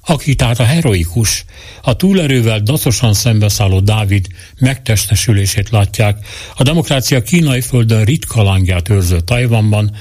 aki 0.09 0.35
tehát 0.35 0.59
a 0.59 0.63
heroikus, 0.63 1.45
a 1.81 1.95
túlerővel 1.95 2.59
datosan 2.59 3.13
szembeszálló 3.13 3.80
Dávid 3.80 4.27
megtestesülését 4.59 5.69
látják, 5.69 6.26
a 6.55 6.63
demokrácia 6.63 7.21
kínai 7.21 7.61
földön 7.61 8.03
ritka 8.03 8.43
lángját 8.43 8.89
őrző 8.89 9.19
Tajvanban, 9.19 9.95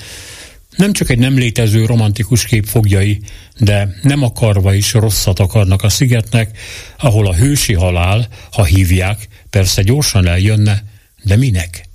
nem 0.79 0.93
csak 0.93 1.11
egy 1.11 1.19
nem 1.19 1.39
létező 1.39 1.87
romantikus 1.87 2.45
kép 2.45 2.67
fogjai, 2.67 3.21
de 3.59 3.95
nem 4.03 4.23
akarva 4.23 4.75
is 4.75 4.93
rosszat 4.93 5.39
akarnak 5.39 5.83
a 5.83 5.89
szigetnek, 5.89 6.59
ahol 6.99 7.27
a 7.27 7.35
hősi 7.35 7.75
halál, 7.75 8.29
ha 8.53 8.65
hívják, 8.65 9.29
persze 9.51 9.83
gyorsan 9.83 10.27
eljönne, 10.27 10.85
de 11.23 11.37
minek? 11.37 11.89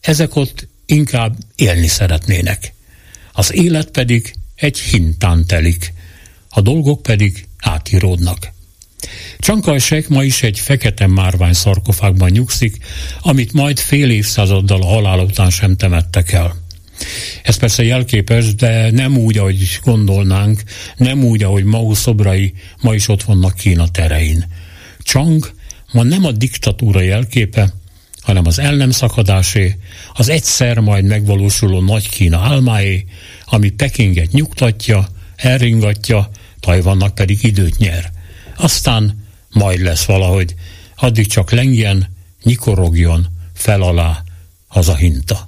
Ezek 0.00 0.36
ott 0.36 0.68
inkább 0.86 1.36
élni 1.56 1.86
szeretnének. 1.86 2.72
Az 3.32 3.54
élet 3.54 3.90
pedig 3.90 4.34
egy 4.54 4.78
hintán 4.78 5.46
telik, 5.46 5.92
a 6.48 6.60
dolgok 6.60 7.02
pedig 7.02 7.46
átíródnak. 7.58 8.52
Csankajsek 9.38 10.08
ma 10.08 10.24
is 10.24 10.42
egy 10.42 10.58
fekete 10.58 11.06
márvány 11.06 11.52
szarkofágban 11.52 12.30
nyugszik, 12.30 12.76
amit 13.20 13.52
majd 13.52 13.78
fél 13.78 14.10
évszázaddal 14.10 14.82
a 14.82 14.86
halál 14.86 15.18
után 15.18 15.50
sem 15.50 15.76
temettek 15.76 16.32
el. 16.32 16.66
Ez 17.42 17.56
persze 17.56 17.84
jelképes, 17.84 18.54
de 18.54 18.90
nem 18.90 19.16
úgy, 19.16 19.38
ahogy 19.38 19.78
gondolnánk, 19.84 20.62
nem 20.96 21.24
úgy, 21.24 21.42
ahogy 21.42 21.64
Mao 21.64 21.94
szobrai 21.94 22.52
ma 22.80 22.94
is 22.94 23.08
ott 23.08 23.22
vannak 23.22 23.54
Kína 23.54 23.88
terein. 23.88 24.46
Chang 25.02 25.52
ma 25.92 26.02
nem 26.02 26.24
a 26.24 26.32
diktatúra 26.32 27.00
jelképe, 27.00 27.72
hanem 28.20 28.46
az 28.46 28.58
el 28.58 28.74
nem 28.74 28.90
szakadásé, 28.90 29.78
az 30.12 30.28
egyszer 30.28 30.78
majd 30.78 31.04
megvalósuló 31.04 31.80
nagy 31.80 32.08
Kína 32.08 32.38
álmáé, 32.38 33.04
ami 33.44 33.70
Pekinget 33.70 34.32
nyugtatja, 34.32 35.08
elringatja, 35.36 36.30
Tajvannak 36.60 37.14
pedig 37.14 37.44
időt 37.44 37.78
nyer. 37.78 38.12
Aztán 38.56 39.26
majd 39.50 39.80
lesz 39.80 40.04
valahogy, 40.04 40.54
addig 40.96 41.26
csak 41.26 41.50
lengjen, 41.50 42.14
nyikorogjon, 42.42 43.26
fel 43.54 43.82
alá 43.82 44.22
az 44.68 44.88
a 44.88 44.96
hinta. 44.96 45.47